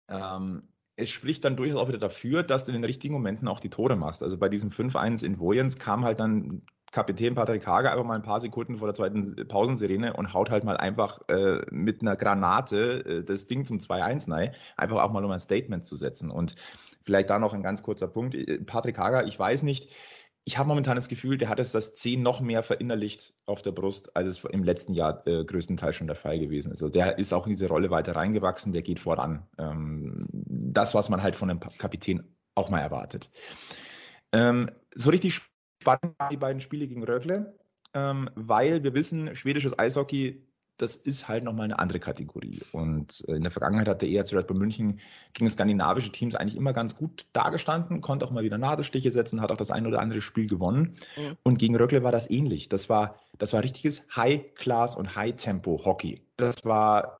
[0.08, 0.68] ähm,
[0.98, 3.70] es spricht dann durchaus auch wieder dafür, dass du in den richtigen Momenten auch die
[3.70, 4.22] Tore machst.
[4.22, 8.22] Also bei diesem 5-1 in Wojens kam halt dann Kapitän Patrick Hager einfach mal ein
[8.22, 13.04] paar Sekunden vor der zweiten Pausensirene und haut halt mal einfach äh, mit einer Granate
[13.04, 14.52] äh, das Ding zum 2-1 rein.
[14.76, 16.30] Einfach auch mal um ein Statement zu setzen.
[16.30, 16.56] Und
[17.02, 18.34] vielleicht da noch ein ganz kurzer Punkt.
[18.34, 19.90] Äh, Patrick Hager, ich weiß nicht,
[20.48, 23.72] ich habe momentan das Gefühl, der hat es das 10 noch mehr verinnerlicht auf der
[23.72, 26.82] Brust, als es im letzten Jahr äh, größtenteils schon der Fall gewesen ist.
[26.82, 29.46] Also der ist auch in diese Rolle weiter reingewachsen, der geht voran.
[29.58, 33.30] Ähm, das, was man halt von einem Kapitän auch mal erwartet.
[34.32, 37.54] Ähm, so richtig spannend waren die beiden Spiele gegen Rögle,
[37.92, 40.47] ähm, weil wir wissen, schwedisches Eishockey
[40.78, 42.60] das ist halt nochmal eine andere Kategorie.
[42.72, 45.00] Und äh, in der Vergangenheit hat der ERC Red Bull München
[45.34, 49.50] gegen skandinavische Teams eigentlich immer ganz gut dagestanden, konnte auch mal wieder Nadelstiche setzen, hat
[49.50, 50.96] auch das ein oder andere Spiel gewonnen.
[51.16, 51.36] Mhm.
[51.42, 52.68] Und gegen Röckle war das ähnlich.
[52.68, 56.22] Das war, das war richtiges High-Class und High-Tempo-Hockey.
[56.36, 57.18] Das war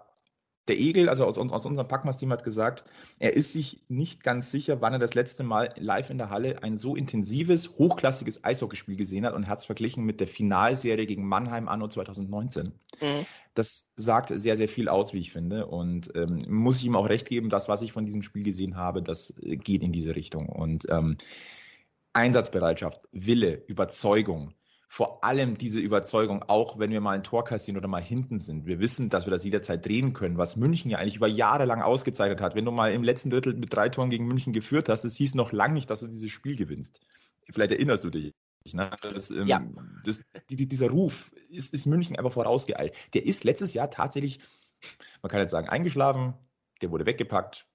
[0.69, 2.85] der Egel, also aus, aus unserem Packmas-Team, hat gesagt,
[3.19, 6.63] er ist sich nicht ganz sicher, wann er das letzte Mal live in der Halle
[6.63, 11.27] ein so intensives, hochklassiges Eishockeyspiel gesehen hat und hat es verglichen mit der Finalserie gegen
[11.27, 12.73] Mannheim anno 2019.
[13.01, 13.27] Mhm.
[13.55, 15.67] Das sagt sehr, sehr viel aus, wie ich finde.
[15.67, 18.77] Und ähm, muss ich ihm auch recht geben, das, was ich von diesem Spiel gesehen
[18.77, 20.49] habe, das äh, geht in diese Richtung.
[20.49, 21.17] Und ähm,
[22.13, 24.55] Einsatzbereitschaft, Wille, Überzeugung,
[24.91, 28.65] vor allem diese Überzeugung, auch wenn wir mal ein Tor kassieren oder mal hinten sind.
[28.65, 31.83] Wir wissen, dass wir das jederzeit drehen können, was München ja eigentlich über Jahre lang
[31.83, 32.55] ausgezeichnet hat.
[32.55, 35.35] Wenn du mal im letzten Drittel mit drei Toren gegen München geführt hast, es hieß
[35.35, 37.01] noch lange nicht, dass du dieses Spiel gewinnst.
[37.51, 38.33] Vielleicht erinnerst du dich.
[38.73, 38.91] Ne?
[39.03, 39.63] Das, ähm, ja.
[40.05, 42.95] das, die, dieser Ruf ist, ist München einfach vorausgeeilt.
[43.13, 44.41] Der ist letztes Jahr tatsächlich,
[45.23, 46.33] man kann jetzt sagen, eingeschlafen,
[46.81, 47.67] der wurde weggepackt,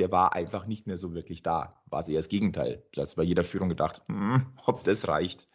[0.00, 1.80] der war einfach nicht mehr so wirklich da.
[1.86, 2.82] War es eher das Gegenteil.
[2.92, 5.48] Das bei jeder Führung gedacht, hm, ob das reicht.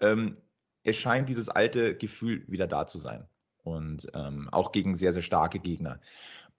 [0.00, 0.34] Ähm,
[0.84, 3.26] es scheint dieses alte Gefühl wieder da zu sein.
[3.64, 6.00] Und ähm, auch gegen sehr, sehr starke Gegner.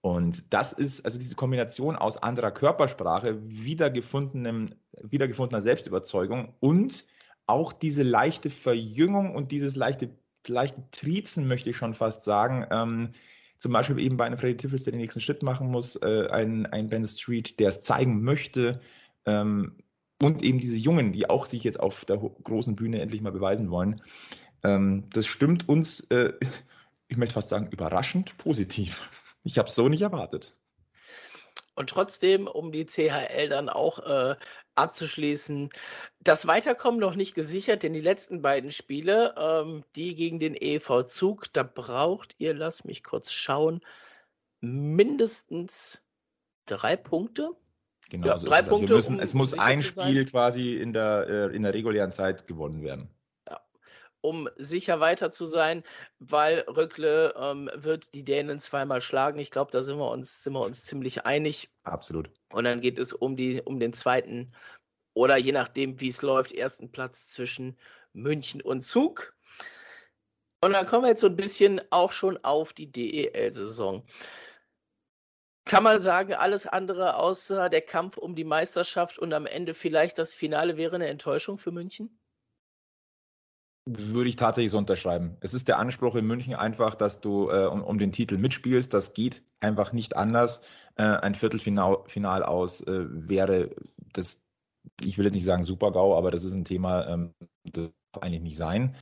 [0.00, 7.04] Und das ist also diese Kombination aus anderer Körpersprache, wiedergefundenem, wiedergefundener Selbstüberzeugung und
[7.46, 10.10] auch diese leichte Verjüngung und dieses leichte,
[10.46, 12.66] leichte Trizen, möchte ich schon fast sagen.
[12.70, 13.10] Ähm,
[13.58, 16.64] zum Beispiel eben bei einem Freddy Tiffels, der den nächsten Schritt machen muss, äh, ein,
[16.66, 18.80] ein Ben Street, der es zeigen möchte.
[19.26, 19.76] Ähm,
[20.22, 23.70] und eben diese Jungen, die auch sich jetzt auf der großen Bühne endlich mal beweisen
[23.70, 24.02] wollen.
[24.62, 26.32] Ähm, das stimmt uns, äh,
[27.08, 29.10] ich möchte fast sagen, überraschend positiv.
[29.42, 30.54] Ich habe es so nicht erwartet.
[31.74, 34.36] Und trotzdem, um die CHL dann auch äh,
[34.74, 35.70] abzuschließen,
[36.20, 41.04] das Weiterkommen noch nicht gesichert, denn die letzten beiden Spiele, ähm, die gegen den EV
[41.04, 43.80] Zug, da braucht ihr, lasst mich kurz schauen,
[44.60, 46.02] mindestens
[46.66, 47.50] drei Punkte.
[48.10, 48.94] Genau, ja, so drei Punkte.
[48.94, 52.46] Also müssen, um es muss ein Spiel quasi in der, äh, in der regulären Zeit
[52.46, 53.08] gewonnen werden.
[54.22, 55.82] Um sicher weiter zu sein,
[56.18, 59.40] weil Rückle ähm, wird die Dänen zweimal schlagen.
[59.40, 61.70] Ich glaube, da sind wir uns, sind wir uns ziemlich einig.
[61.84, 62.30] Absolut.
[62.52, 64.52] Und dann geht es um, die, um den zweiten
[65.14, 67.78] oder je nachdem, wie es läuft, ersten Platz zwischen
[68.12, 69.34] München und Zug.
[70.62, 74.04] Und dann kommen wir jetzt so ein bisschen auch schon auf die DEL-Saison.
[75.70, 80.18] Kann man sagen, alles andere außer der Kampf um die Meisterschaft und am Ende vielleicht
[80.18, 82.18] das Finale wäre eine Enttäuschung für München?
[83.86, 85.36] Würde ich tatsächlich so unterschreiben.
[85.40, 88.92] Es ist der Anspruch in München einfach, dass du äh, um, um, den Titel mitspielst.
[88.92, 90.62] Das geht einfach nicht anders.
[90.96, 93.70] Äh, ein Viertelfinal Final aus äh, wäre
[94.12, 94.44] das,
[95.04, 97.32] ich will jetzt nicht sagen Super-GAU, aber das ist ein Thema, ähm,
[97.62, 98.96] das darf eigentlich nicht sein.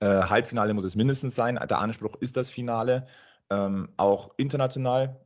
[0.00, 1.54] Äh, Halbfinale muss es mindestens sein.
[1.54, 3.06] Der Anspruch ist das Finale.
[3.50, 5.16] Ähm, auch international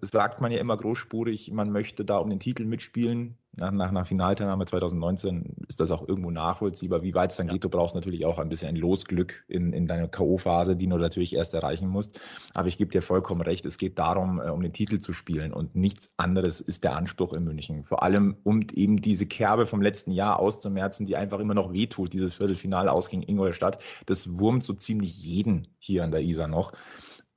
[0.00, 3.36] sagt man ja immer großspurig, man möchte da um den Titel mitspielen.
[3.56, 7.02] Nach, nach einer Finalteilnahme 2019 ist das auch irgendwo nachvollziehbar.
[7.02, 7.52] Wie weit es dann ja.
[7.52, 10.96] geht, du brauchst natürlich auch ein bisschen ein Losglück in, in deiner K.O.-Phase, die du
[10.96, 12.20] natürlich erst erreichen musst.
[12.54, 15.52] Aber ich gebe dir vollkommen recht, es geht darum, äh, um den Titel zu spielen
[15.52, 17.82] und nichts anderes ist der Anspruch in München.
[17.82, 22.12] Vor allem, um eben diese Kerbe vom letzten Jahr auszumerzen, die einfach immer noch wehtut,
[22.12, 23.82] dieses Viertelfinale aus gegen Ingolstadt.
[24.06, 26.72] Das wurmt so ziemlich jeden hier an der Isar noch.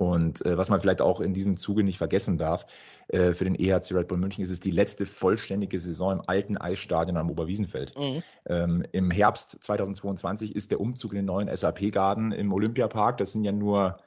[0.04, 2.66] Und äh, was man vielleicht auch in diesem Zuge nicht vergessen darf,
[3.08, 6.58] äh, für den EHC Red Bull München ist es die letzte vollständige Saison im alten
[6.58, 7.98] Eisstadion am Oberwiesenfeld.
[7.98, 8.24] Mhm.
[8.48, 13.18] Ähm, Im Herbst 2022 ist der Umzug in den neuen SAP-Garden im Olympiapark.
[13.18, 13.98] Das sind ja nur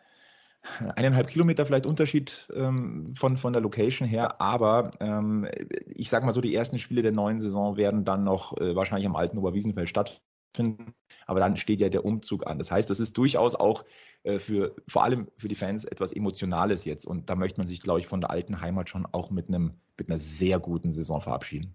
[0.97, 5.49] eineinhalb Kilometer vielleicht Unterschied ähm, von, von der Location her, aber ähm,
[5.87, 9.07] ich sage mal so, die ersten Spiele der neuen Saison werden dann noch äh, wahrscheinlich
[9.07, 10.27] am alten Oberwiesenfeld stattfinden
[10.57, 10.95] finden.
[11.27, 12.59] Aber dann steht ja der Umzug an.
[12.59, 13.85] Das heißt, das ist durchaus auch
[14.25, 17.07] äh, für vor allem für die Fans etwas Emotionales jetzt.
[17.07, 19.75] Und da möchte man sich, glaube ich, von der alten Heimat schon auch mit einem
[19.99, 21.75] mit einer sehr guten Saison verabschieden.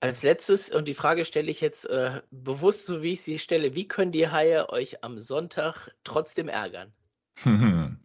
[0.00, 3.74] Als letztes, und die Frage stelle ich jetzt äh, bewusst, so wie ich sie stelle,
[3.74, 6.92] wie können die Haie euch am Sonntag trotzdem ärgern?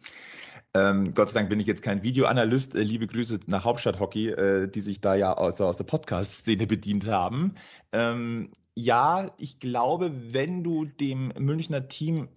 [0.76, 2.74] Ähm, Gott sei Dank bin ich jetzt kein Videoanalyst.
[2.74, 6.66] Äh, liebe Grüße nach Hauptstadt Hockey, äh, die sich da ja aus, aus der Podcast-Szene
[6.66, 7.54] bedient haben.
[7.92, 12.28] Ähm, ja, ich glaube, wenn du dem Münchner Team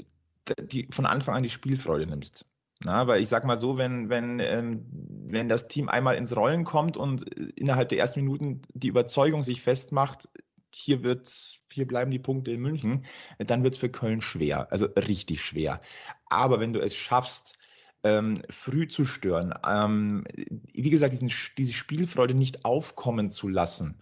[0.60, 2.46] die, von Anfang an die Spielfreude nimmst.
[2.84, 6.64] Na, weil ich sag mal so, wenn, wenn, ähm, wenn das Team einmal ins Rollen
[6.64, 10.30] kommt und äh, innerhalb der ersten Minuten die Überzeugung sich festmacht,
[10.72, 11.28] hier wird,
[11.72, 13.06] hier bleiben die Punkte in München,
[13.40, 15.80] dann wird es für Köln schwer, also richtig schwer.
[16.28, 17.58] Aber wenn du es schaffst,
[18.04, 24.02] ähm, früh zu stören, ähm, wie gesagt, diesen, diese Spielfreude nicht aufkommen zu lassen,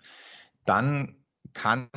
[0.66, 1.16] dann
[1.54, 1.90] kann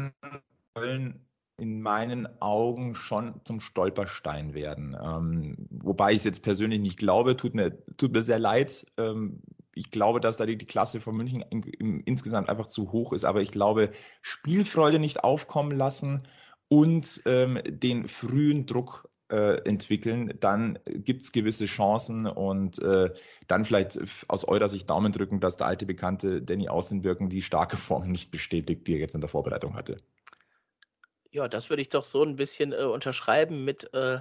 [0.75, 1.27] Köln
[1.59, 4.97] in meinen Augen schon zum Stolperstein werden.
[5.01, 8.86] Ähm, wobei ich es jetzt persönlich nicht glaube, tut mir, tut mir sehr leid.
[8.97, 9.43] Ähm,
[9.75, 13.12] ich glaube, dass da die, die Klasse von München in, in, insgesamt einfach zu hoch
[13.12, 13.91] ist, aber ich glaube,
[14.23, 16.23] Spielfreude nicht aufkommen lassen
[16.68, 23.10] und ähm, den frühen Druck äh, entwickeln, dann gibt es gewisse Chancen und äh,
[23.47, 23.98] dann vielleicht
[24.28, 28.31] aus eurer Sicht Daumen drücken, dass der alte Bekannte Danny Außenwirken die starke Form nicht
[28.31, 29.98] bestätigt, die er jetzt in der Vorbereitung hatte.
[31.31, 34.20] Ja, das würde ich doch so ein bisschen äh, unterschreiben mit äh,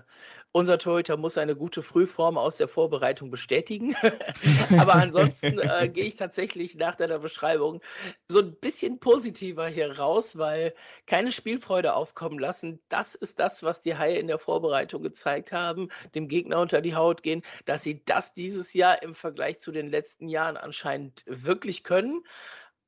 [0.51, 3.95] unser Torhüter muss eine gute Frühform aus der Vorbereitung bestätigen.
[4.77, 7.81] Aber ansonsten äh, gehe ich tatsächlich nach deiner Beschreibung
[8.27, 10.73] so ein bisschen positiver hier raus, weil
[11.05, 12.81] keine Spielfreude aufkommen lassen.
[12.89, 16.95] Das ist das, was die Haie in der Vorbereitung gezeigt haben, dem Gegner unter die
[16.95, 21.83] Haut gehen, dass sie das dieses Jahr im Vergleich zu den letzten Jahren anscheinend wirklich
[21.83, 22.23] können.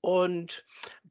[0.01, 0.65] Und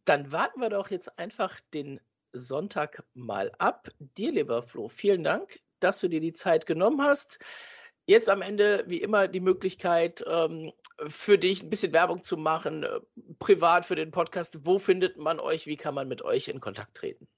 [0.05, 2.01] dann warten wir doch jetzt einfach den
[2.39, 3.89] Sonntag mal ab.
[3.99, 7.39] Dir, lieber Flo, vielen Dank, dass du dir die Zeit genommen hast.
[8.07, 10.73] Jetzt am Ende, wie immer, die Möglichkeit ähm,
[11.09, 13.01] für dich ein bisschen Werbung zu machen, äh,
[13.39, 14.61] privat für den Podcast.
[14.65, 15.67] Wo findet man euch?
[15.67, 17.29] Wie kann man mit euch in Kontakt treten?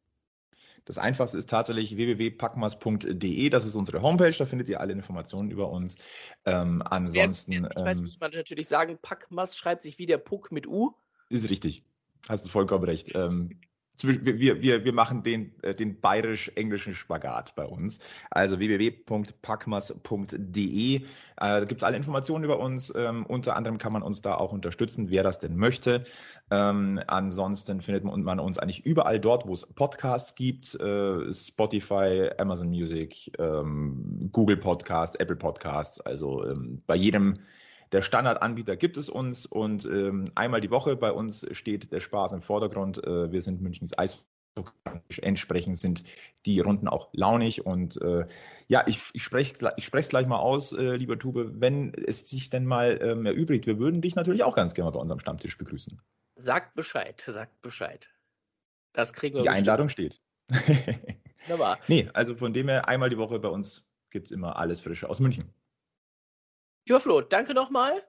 [0.84, 3.50] Das einfachste ist tatsächlich www.packmas.de.
[3.50, 4.32] Das ist unsere Homepage.
[4.32, 5.96] Da findet ihr alle Informationen über uns.
[6.44, 7.52] Ähm, ansonsten.
[7.52, 10.92] Ich weiß, ähm, muss man natürlich sagen, Packmas schreibt sich wie der Puck mit U.
[11.28, 11.84] Ist richtig.
[12.28, 13.14] Hast du vollkommen recht.
[13.14, 13.60] Ähm,
[14.04, 18.00] wir, wir, wir machen den, äh, den bayerisch-englischen Spagat bei uns.
[18.30, 20.96] Also www.packmas.de.
[20.96, 21.00] Äh,
[21.36, 22.94] da gibt es alle Informationen über uns.
[22.94, 26.04] Ähm, unter anderem kann man uns da auch unterstützen, wer das denn möchte.
[26.50, 30.74] Ähm, ansonsten findet man, uns eigentlich überall dort, wo es Podcasts gibt.
[30.80, 36.00] Äh, Spotify, Amazon Music, ähm, Google Podcast, Apple Podcasts.
[36.00, 37.38] Also ähm, bei jedem
[37.92, 42.32] der Standardanbieter gibt es uns und ähm, einmal die Woche bei uns steht der Spaß
[42.32, 43.02] im Vordergrund.
[43.04, 44.26] Äh, wir sind Münchens Eis.
[45.22, 46.04] Entsprechend sind
[46.44, 48.26] die Runden auch launig und äh,
[48.66, 52.66] ja, ich, ich spreche es gleich mal aus, äh, lieber Tube, wenn es sich denn
[52.66, 56.00] mal ähm, erübrigt, wir würden dich natürlich auch ganz gerne bei unserem Stammtisch begrüßen.
[56.34, 58.10] Sagt Bescheid, sagt Bescheid.
[58.92, 59.42] Das kriegen wir.
[59.42, 59.68] Die bestimmt.
[59.68, 60.20] Einladung steht.
[61.46, 61.78] Wunderbar.
[61.88, 65.08] nee, also von dem her, einmal die Woche bei uns gibt es immer alles Frische
[65.08, 65.52] aus München.
[66.86, 68.02] Lieber Flo, danke nochmal.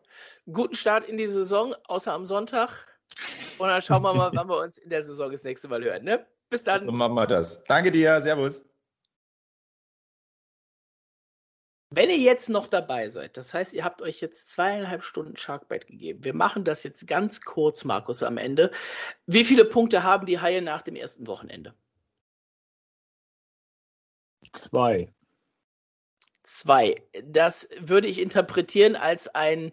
[0.51, 2.87] Guten Start in die Saison, außer am Sonntag.
[3.57, 6.03] Und dann schauen wir mal, wann wir uns in der Saison das nächste Mal hören.
[6.03, 6.25] Ne?
[6.49, 6.85] Bis dann.
[6.85, 7.63] So machen wir das.
[7.65, 8.21] Danke dir.
[8.21, 8.63] Servus.
[11.93, 15.87] Wenn ihr jetzt noch dabei seid, das heißt, ihr habt euch jetzt zweieinhalb Stunden Sharkbite
[15.87, 16.23] gegeben.
[16.23, 18.71] Wir machen das jetzt ganz kurz, Markus, am Ende.
[19.25, 21.75] Wie viele Punkte haben die Haie nach dem ersten Wochenende?
[24.53, 25.13] Zwei.
[26.51, 27.01] Zwei.
[27.23, 29.71] Das würde ich interpretieren als ein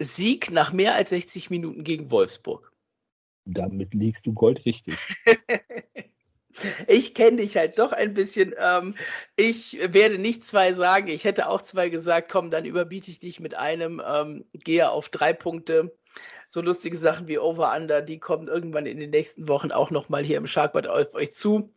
[0.00, 2.72] Sieg nach mehr als 60 Minuten gegen Wolfsburg.
[3.44, 4.96] Damit liegst du goldrichtig.
[6.88, 8.52] ich kenne dich halt doch ein bisschen.
[8.58, 8.96] Ähm,
[9.36, 11.06] ich werde nicht zwei sagen.
[11.06, 12.32] Ich hätte auch zwei gesagt.
[12.32, 14.02] Komm, dann überbiete ich dich mit einem.
[14.04, 15.96] Ähm, gehe auf drei Punkte.
[16.48, 20.38] So lustige Sachen wie Over-Under, die kommen irgendwann in den nächsten Wochen auch nochmal hier
[20.38, 21.72] im Sharkbad auf euch zu.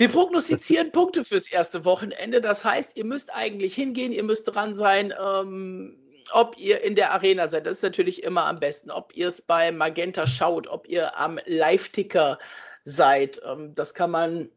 [0.00, 2.40] Wir prognostizieren Punkte fürs erste Wochenende.
[2.40, 5.98] Das heißt, ihr müsst eigentlich hingehen, ihr müsst dran sein, ähm,
[6.32, 7.66] ob ihr in der Arena seid.
[7.66, 8.90] Das ist natürlich immer am besten.
[8.90, 12.38] Ob ihr es bei Magenta schaut, ob ihr am Live-Ticker
[12.82, 13.42] seid.
[13.44, 14.48] Ähm, das kann man,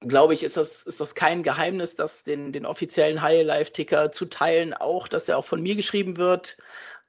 [0.00, 4.72] glaube ich, ist das, ist das kein Geheimnis, dass den, den offiziellen High-Live-Ticker zu teilen
[4.72, 6.56] auch, dass der auch von mir geschrieben wird,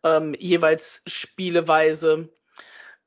[0.03, 2.27] ähm, jeweils spieleweise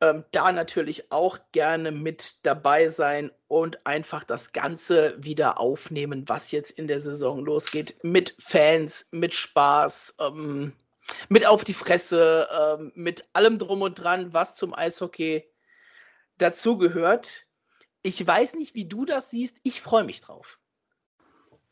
[0.01, 6.51] ähm, da natürlich auch gerne mit dabei sein und einfach das Ganze wieder aufnehmen, was
[6.53, 7.97] jetzt in der Saison losgeht.
[8.03, 10.75] Mit Fans, mit Spaß, ähm,
[11.29, 15.49] mit auf die Fresse, ähm, mit allem drum und dran, was zum Eishockey
[16.39, 17.45] dazugehört.
[18.03, 19.59] Ich weiß nicht, wie du das siehst.
[19.63, 20.59] Ich freue mich drauf.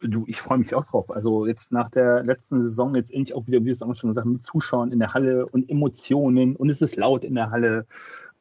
[0.07, 1.11] Du, ich freue mich auch drauf.
[1.11, 4.11] Also jetzt nach der letzten Saison jetzt endlich auch wieder, wie du es auch schon
[4.11, 7.51] gesagt hast, mit Zuschauern in der Halle und Emotionen und es ist laut in der
[7.51, 7.87] Halle.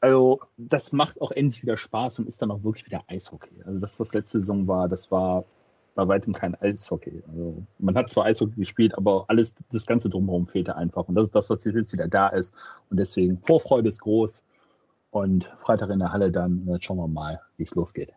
[0.01, 3.63] also das macht auch endlich wieder Spaß und ist dann auch wirklich wieder Eishockey.
[3.65, 5.45] Also das, was letzte Saison war, das war
[5.95, 7.23] bei weitem kein Eishockey.
[7.29, 11.07] Also man hat zwar Eishockey gespielt, aber alles, das Ganze drumherum fehlte einfach.
[11.07, 12.53] Und das ist das, was jetzt wieder da ist.
[12.89, 14.43] Und deswegen, Vorfreude ist groß.
[15.11, 18.13] Und Freitag in der Halle dann, jetzt schauen wir mal, wie es losgeht.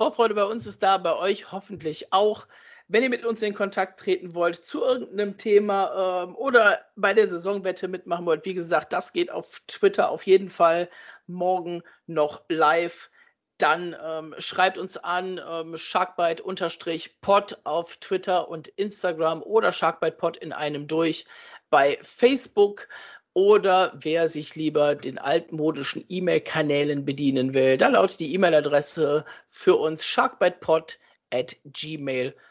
[0.00, 2.46] Vorfreude bei uns ist da, bei euch hoffentlich auch.
[2.88, 7.28] Wenn ihr mit uns in Kontakt treten wollt zu irgendeinem Thema ähm, oder bei der
[7.28, 10.88] Saisonwette mitmachen wollt, wie gesagt, das geht auf Twitter auf jeden Fall
[11.26, 13.10] morgen noch live.
[13.58, 20.88] Dann ähm, schreibt uns an ähm, sharkbite-pod auf Twitter und Instagram oder sharkbitepod in einem
[20.88, 21.26] durch
[21.68, 22.88] bei Facebook.
[23.32, 30.04] Oder wer sich lieber den altmodischen E-Mail-Kanälen bedienen will, da lautet die E-Mail-Adresse für uns
[30.04, 30.98] sharkbitepod
[31.30, 32.50] at gmail.com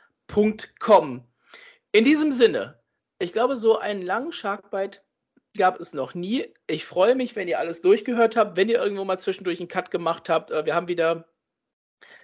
[0.79, 1.23] Com.
[1.91, 2.79] In diesem Sinne,
[3.17, 5.01] ich glaube, so einen langen Sharkbite
[5.57, 6.53] gab es noch nie.
[6.67, 9.89] Ich freue mich, wenn ihr alles durchgehört habt, wenn ihr irgendwo mal zwischendurch einen Cut
[9.89, 10.51] gemacht habt.
[10.51, 11.27] Äh, wir haben wieder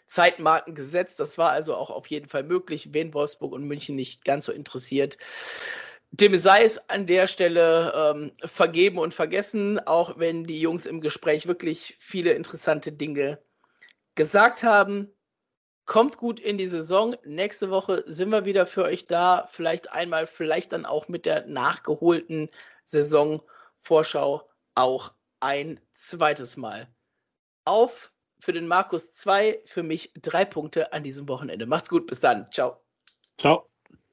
[0.06, 1.20] Zeitmarken gesetzt.
[1.20, 4.52] Das war also auch auf jeden Fall möglich, wenn Wolfsburg und München nicht ganz so
[4.52, 5.18] interessiert.
[6.12, 11.02] Dem sei es an der Stelle ähm, vergeben und vergessen, auch wenn die Jungs im
[11.02, 13.40] Gespräch wirklich viele interessante Dinge
[14.16, 15.12] gesagt haben.
[15.86, 17.16] Kommt gut in die Saison.
[17.26, 19.46] Nächste Woche sind wir wieder für euch da.
[19.52, 22.50] Vielleicht einmal, vielleicht dann auch mit der nachgeholten
[22.86, 26.88] Saisonvorschau auch ein zweites Mal.
[27.66, 31.66] Auf für den Markus 2, für mich drei Punkte an diesem Wochenende.
[31.66, 32.52] Macht's gut, bis dann.
[32.52, 32.82] Ciao.
[33.38, 33.70] Ciao.